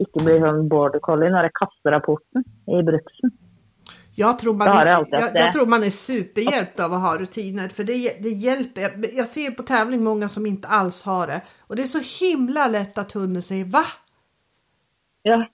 ikke 0.00 0.22
bli 0.24 0.38
sånn 0.40 0.68
border 0.72 1.02
collie 1.04 1.28
når 1.32 1.50
jeg 1.50 1.58
kaster 1.58 1.92
rapporten 1.92 2.46
i 2.72 2.80
bruksen. 2.86 3.34
Jag 4.20 4.38
tror, 4.38 4.54
man 4.54 4.68
är, 4.68 4.86
jag 4.86 5.06
jag, 5.10 5.36
jag 5.36 5.52
tror 5.52 5.66
man 5.66 5.82
är 5.82 5.90
superhjälpt 5.90 6.80
av 6.80 6.94
att 6.94 7.00
ha 7.00 7.18
rutiner. 7.18 7.68
För 7.68 7.84
det, 7.84 8.16
det 8.20 8.28
hjälper. 8.28 9.10
Jag, 9.16 9.26
ser 9.28 9.50
på 9.50 9.62
tävling 9.62 10.04
många 10.04 10.28
som 10.28 10.46
inte 10.46 10.68
alls 10.68 11.02
har 11.04 11.26
det. 11.26 11.40
Och 11.60 11.76
det 11.76 11.82
är 11.82 11.86
så 11.86 12.24
himla 12.26 12.66
lätt 12.66 12.98
att 12.98 13.12
hunden 13.12 13.42
säger 13.42 13.64
va? 13.64 13.84
Ja, 15.22 15.46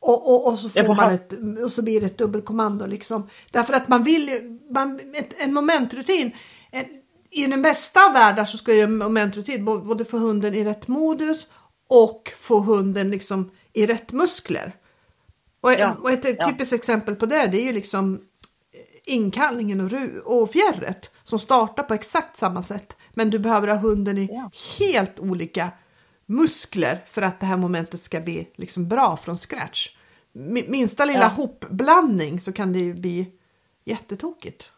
Och, 0.00 0.28
och, 0.30 0.46
och, 0.48 0.58
så 0.58 0.68
får 0.68 0.86
man 0.88 0.98
ha- 0.98 1.12
ett, 1.12 1.32
och 1.64 1.72
så 1.72 1.82
blir 1.82 2.00
det 2.00 2.06
ett 2.06 2.18
dubbelkommando 2.18 2.86
liksom. 2.86 3.28
Därför 3.50 3.74
att 3.74 3.88
man 3.88 4.02
vill 4.04 4.58
man, 4.70 5.00
ett, 5.14 5.34
en 5.38 5.54
momentrutin. 5.54 6.32
En, 6.70 6.84
I 7.30 7.46
den 7.46 7.62
bästa 7.62 8.06
av 8.06 8.12
världar 8.12 8.44
så 8.44 8.58
ska 8.58 8.74
ju 8.74 8.80
en 8.80 8.98
momentrutin 8.98 9.64
både 9.64 10.04
få 10.04 10.18
hunden 10.18 10.54
i 10.54 10.64
rätt 10.64 10.88
modus 10.88 11.48
och 11.88 12.32
få 12.38 12.60
hunden 12.60 13.10
liksom 13.10 13.50
i 13.72 13.86
rätt 13.86 14.12
muskler. 14.12 14.72
Och, 15.60 15.72
Ja, 15.72 15.96
och 16.00 16.10
ett, 16.10 16.36
ja. 16.38 16.46
typiskt 16.46 16.72
exempel 16.72 17.16
på 17.16 17.26
det, 17.26 17.46
det 17.46 17.58
är 17.60 17.64
ju 17.64 17.72
liksom 17.72 18.20
inkallningen 19.06 19.80
och, 19.80 19.92
och 20.40 20.50
fjärret 20.50 21.10
som 21.24 21.38
startar 21.38 21.82
på 21.82 21.94
exakt 21.94 22.36
samma 22.36 22.62
sätt. 22.62 22.96
Men 23.14 23.30
du 23.30 23.38
behöver 23.38 23.68
ha 23.68 23.76
hunden 23.76 24.18
i 24.18 24.28
Ja. 24.32 24.50
helt 24.78 25.18
olika 25.18 25.70
muskler 26.26 27.04
för 27.10 27.22
att 27.22 27.40
det 27.40 27.46
här 27.46 27.56
momentet 27.56 28.02
ska 28.02 28.20
bli 28.20 28.48
liksom 28.56 28.88
bra 28.88 29.16
från 29.16 29.38
scratch. 29.38 29.88
Mi- 30.34 30.70
Minsta 30.70 31.04
lilla 31.04 31.18
Ja. 31.20 31.26
hopblandning 31.28 32.40
så 32.40 32.52
kan 32.52 32.72
det 32.72 32.78
ju 32.78 32.94
bli 32.94 33.32
jättetokigt. 33.84 34.72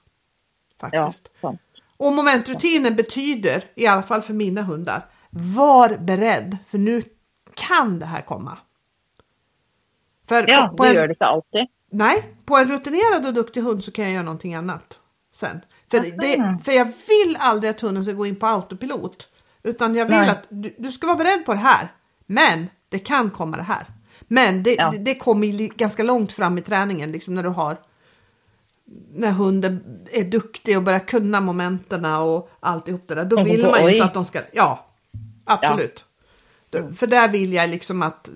ja, 0.80 0.88
Faktiskt. 0.90 1.28
sånn. 1.40 1.58
Och 1.96 2.12
momentrutinen 2.12 2.96
betyder, 2.96 3.64
i 3.74 3.86
alla 3.86 4.02
fall 4.02 4.22
för 4.22 4.34
mina 4.34 4.62
hundar, 4.62 5.06
var 5.30 5.96
beredd 5.96 6.56
för 6.66 6.78
nu 6.78 7.02
kan 7.54 7.98
det 7.98 8.06
här 8.06 8.22
komma. 8.22 8.58
För 10.32 10.50
ja 10.50 10.74
på, 10.76 10.84
det 10.84 10.90
en, 10.90 10.96
gjør 10.96 11.06
det 11.08 11.12
ikke 11.12 11.24
alltid. 11.24 11.66
Nej, 11.90 12.22
på 12.44 12.56
en 12.56 12.68
rutinerad 12.68 13.26
och 13.26 13.34
duktig 13.34 13.60
hund 13.60 13.84
så 13.84 13.92
kan 13.92 14.04
jag 14.04 14.14
göra 14.14 14.24
någonting 14.24 14.54
annat 14.54 15.00
sen. 15.34 15.60
För, 15.90 16.00
det, 16.00 16.58
för 16.64 16.72
jag 16.72 16.84
vill 16.84 17.36
aldrig 17.38 17.70
att 17.70 17.80
hunden 17.80 18.04
ska 18.04 18.12
gå 18.12 18.26
in 18.26 18.36
på 18.36 18.46
autopilot. 18.46 19.28
Utan 19.62 19.94
jag 19.94 20.06
vill 20.06 20.16
Nej. 20.16 20.28
att 20.30 20.46
du, 20.48 20.74
du 20.78 20.92
ska 20.92 21.06
vara 21.06 21.16
beredd 21.16 21.46
på 21.46 21.52
det 21.52 21.60
här. 21.60 21.88
Men 22.26 22.68
det 22.88 22.98
kan 22.98 23.30
komma 23.30 23.56
det 23.56 23.62
här. 23.62 23.86
Men 24.20 24.62
det, 24.62 24.74
Ja. 24.74 24.90
det, 24.90 24.98
det 24.98 25.14
kommer 25.14 25.76
ganska 25.76 26.02
långt 26.02 26.32
fram 26.32 26.58
i 26.58 26.62
träningen, 26.62 27.12
liksom 27.12 27.34
när 27.34 27.42
du 27.42 27.48
har 27.48 27.76
när 29.14 29.30
hunden 29.30 30.04
är 30.12 30.24
duktig 30.24 30.76
och 30.76 30.82
börjar 30.82 30.98
kunna 30.98 31.40
momenten 31.40 32.04
och 32.04 32.50
alltihop 32.60 33.08
det 33.08 33.14
där. 33.14 33.24
Då 33.24 33.44
vill 33.44 33.66
man 33.66 33.86
ju 33.86 33.92
inte 33.92 34.04
att 34.04 34.14
de 34.14 34.24
ska, 34.24 34.40
ja, 34.52 34.86
absolut. 35.44 36.04
Då- 36.72 36.92
För 36.92 37.06
där 37.06 37.28
vill 37.28 37.52
jag 37.52 37.70
liksom 37.70 38.02
att, 38.02 38.30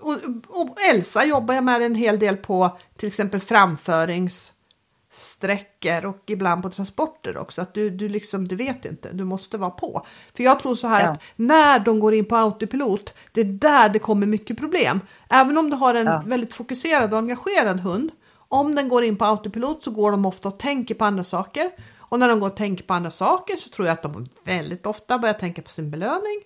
och, 0.00 0.14
och 0.48 0.76
Elsa 0.94 1.24
jobbar 1.24 1.54
jag 1.54 1.64
med 1.64 1.82
en 1.82 1.94
hel 1.94 2.18
del 2.18 2.36
på 2.36 2.78
till 2.96 3.08
exempel 3.08 3.40
framföringssträckor 3.40 6.04
och 6.06 6.22
ibland 6.26 6.62
på 6.62 6.70
transporter 6.70 7.36
också. 7.38 7.62
Att 7.62 7.74
du, 7.74 7.90
du 7.90 8.08
liksom, 8.08 8.48
du 8.48 8.56
vet 8.56 8.84
inte, 8.84 9.12
du 9.12 9.24
måste 9.24 9.58
vara 9.58 9.70
på. 9.70 10.06
För 10.36 10.44
jag 10.44 10.60
tror 10.60 10.74
så 10.74 10.88
här 10.88 11.02
Ja. 11.04 11.10
att 11.10 11.20
när 11.36 11.78
de 11.78 12.00
går 12.00 12.14
in 12.14 12.24
på 12.24 12.36
autopilot, 12.36 13.14
det 13.32 13.40
är 13.40 13.44
där 13.44 13.88
det 13.88 13.98
kommer 13.98 14.26
mycket 14.26 14.58
problem. 14.58 15.00
Även 15.30 15.58
om 15.58 15.70
du 15.70 15.76
har 15.76 15.94
en 15.94 16.06
Ja. 16.06 16.22
väldigt 16.26 16.52
fokuserad 16.54 17.12
och 17.12 17.18
engagerad 17.18 17.80
hund, 17.80 18.10
om 18.48 18.74
den 18.74 18.88
går 18.88 19.04
in 19.04 19.16
på 19.16 19.24
autopilot 19.24 19.84
så 19.84 19.90
går 19.90 20.10
de 20.10 20.26
ofta 20.26 20.48
och 20.48 20.58
tänker 20.58 20.94
på 20.94 21.04
andra 21.04 21.24
saker. 21.24 21.70
Och 21.98 22.18
när 22.18 22.28
de 22.28 22.40
går 22.40 22.46
och 22.48 22.56
tänker 22.56 22.84
på 22.84 22.94
andra 22.94 23.10
saker 23.10 23.56
så 23.56 23.68
tror 23.68 23.86
jag 23.88 23.92
att 23.92 24.02
de 24.02 24.26
väldigt 24.44 24.86
ofta 24.86 25.18
börjar 25.18 25.34
tänka 25.34 25.62
på 25.62 25.70
sin 25.70 25.90
belöning. 25.90 26.40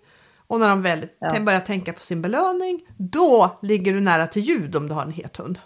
Och 0.53 0.61
när 0.61 0.69
de 0.69 0.83
väldigt 0.83 1.17
Ja. 1.19 1.41
börjar 1.41 1.61
tänka 1.61 1.93
på 1.93 2.01
sin 2.01 2.23
belöning, 2.23 2.87
då 2.97 3.59
ligger 3.63 3.93
du 3.93 4.01
nära 4.01 4.27
till 4.27 4.43
ljud 4.43 4.77
om 4.77 4.89
du 4.89 4.95
har 4.95 5.03
en 5.03 5.13
het 5.13 5.37
hund. 5.37 5.59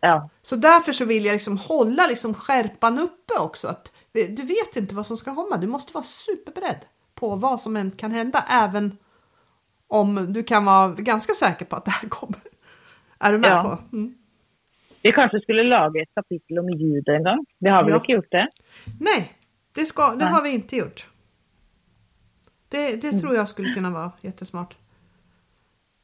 Ja, 0.00 0.28
Så 0.42 0.56
därför 0.56 0.92
så 0.92 1.04
vill 1.04 1.24
jag 1.24 1.32
liksom 1.32 1.58
hålla 1.58 2.06
liksom 2.06 2.34
skärpan 2.34 2.98
uppe 2.98 3.34
också. 3.40 3.68
Att 3.68 3.92
du 4.12 4.42
vet 4.42 4.76
inte 4.76 4.94
vad 4.94 5.06
som 5.06 5.16
ska 5.16 5.34
komma. 5.34 5.56
Du 5.56 5.66
måste 5.66 5.92
vara 5.92 6.04
superberedd 6.04 6.80
på 7.14 7.36
vad 7.36 7.60
som 7.60 7.76
än 7.76 7.90
kan 7.90 8.12
hända. 8.12 8.44
Även 8.50 8.96
om 9.88 10.32
du 10.32 10.42
kan 10.42 10.64
vara 10.64 10.88
ganska 10.88 11.32
säker 11.32 11.64
på 11.64 11.76
att 11.76 11.84
det 11.84 11.90
här 11.90 12.08
kommer. 12.08 12.40
Är 13.18 13.32
du 13.32 13.38
med 13.38 13.50
Ja. 13.50 13.62
på? 13.90 13.96
Mm. 13.96 14.14
vi 15.02 15.12
kanske 15.12 15.40
skulle 15.40 15.62
laga 15.62 16.02
ett 16.02 16.14
kapitel 16.14 16.58
om 16.58 16.68
ljud 16.70 17.08
en 17.08 17.24
gång. 17.24 17.46
Vi 17.58 17.70
har 17.70 17.82
väl 17.84 17.92
Ja. 17.92 17.96
inte 17.98 18.12
gjort 18.12 18.30
det? 18.30 18.48
Nej, 19.00 19.32
det, 19.74 19.86
ska, 19.86 20.10
det 20.10 20.16
Nej. 20.24 20.28
har 20.32 20.42
vi 20.42 20.50
inte 20.50 20.76
gjort. 20.76 21.06
Det, 22.68 22.96
det 22.96 23.20
tror 23.20 23.34
jag 23.34 23.48
skulle 23.48 23.74
kunna 23.74 23.90
vara 23.90 24.12
jättesmart. 24.20 24.76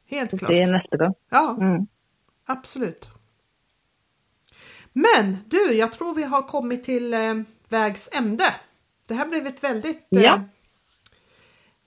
Helt 0.05 0.29
klart. 0.29 0.51
Det 0.51 0.61
är 0.61 0.71
nästa 0.71 0.97
gång. 0.97 1.13
Ja, 1.29 1.57
Mm. 1.59 1.87
absolut. 2.45 3.09
Men 4.93 5.37
du, 5.47 5.73
jag 5.73 5.91
tror 5.93 6.15
vi 6.15 6.23
har 6.23 6.41
kommit 6.41 6.83
till 6.83 7.13
eh, 7.13 7.33
vägs 7.69 8.09
ände. 8.11 8.43
Det 9.07 9.13
här 9.13 9.25
blev 9.27 9.47
ett 9.47 9.63
väldigt... 9.63 10.07
Eh, 10.15 10.21
Ja. 10.21 10.43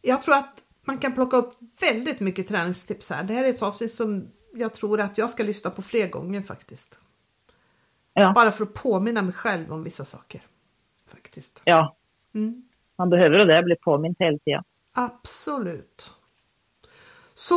Jag 0.03 0.23
tror 0.23 0.35
att 0.35 0.63
man 0.85 0.99
kan 0.99 1.15
plocka 1.15 1.37
upp 1.37 1.55
väldigt 1.81 2.21
mycket 2.21 2.49
träningstips 2.49 3.11
här. 3.11 3.25
Det 3.25 3.35
här 3.35 3.45
är 3.45 3.51
ett 3.51 3.63
avsnitt 3.63 3.95
som 3.95 4.29
jag 4.55 4.75
tror 4.75 5.01
att 5.01 5.19
jag 5.19 5.31
ska 5.31 5.43
lyssna 5.43 5.71
på 5.71 5.83
fler 5.83 6.09
gånger 6.09 6.43
faktiskt. 6.43 6.99
Ja. 8.13 8.33
Bara 8.35 8.53
för 8.53 8.65
att 8.65 8.75
påminna 8.75 9.23
mig 9.23 9.33
själv 9.35 9.73
om 9.73 9.83
vissa 9.83 10.05
saker. 10.05 10.41
Faktiskt. 11.07 11.63
ja, 11.65 11.97
Mm. 12.35 12.69
Man 12.99 13.11
behöver 13.11 13.39
det, 13.39 13.63
bli 13.63 13.77
påmint 13.77 14.17
hela 14.21 14.39
tiden. 14.39 14.65
Absolut. 14.93 16.13
Så 17.35 17.55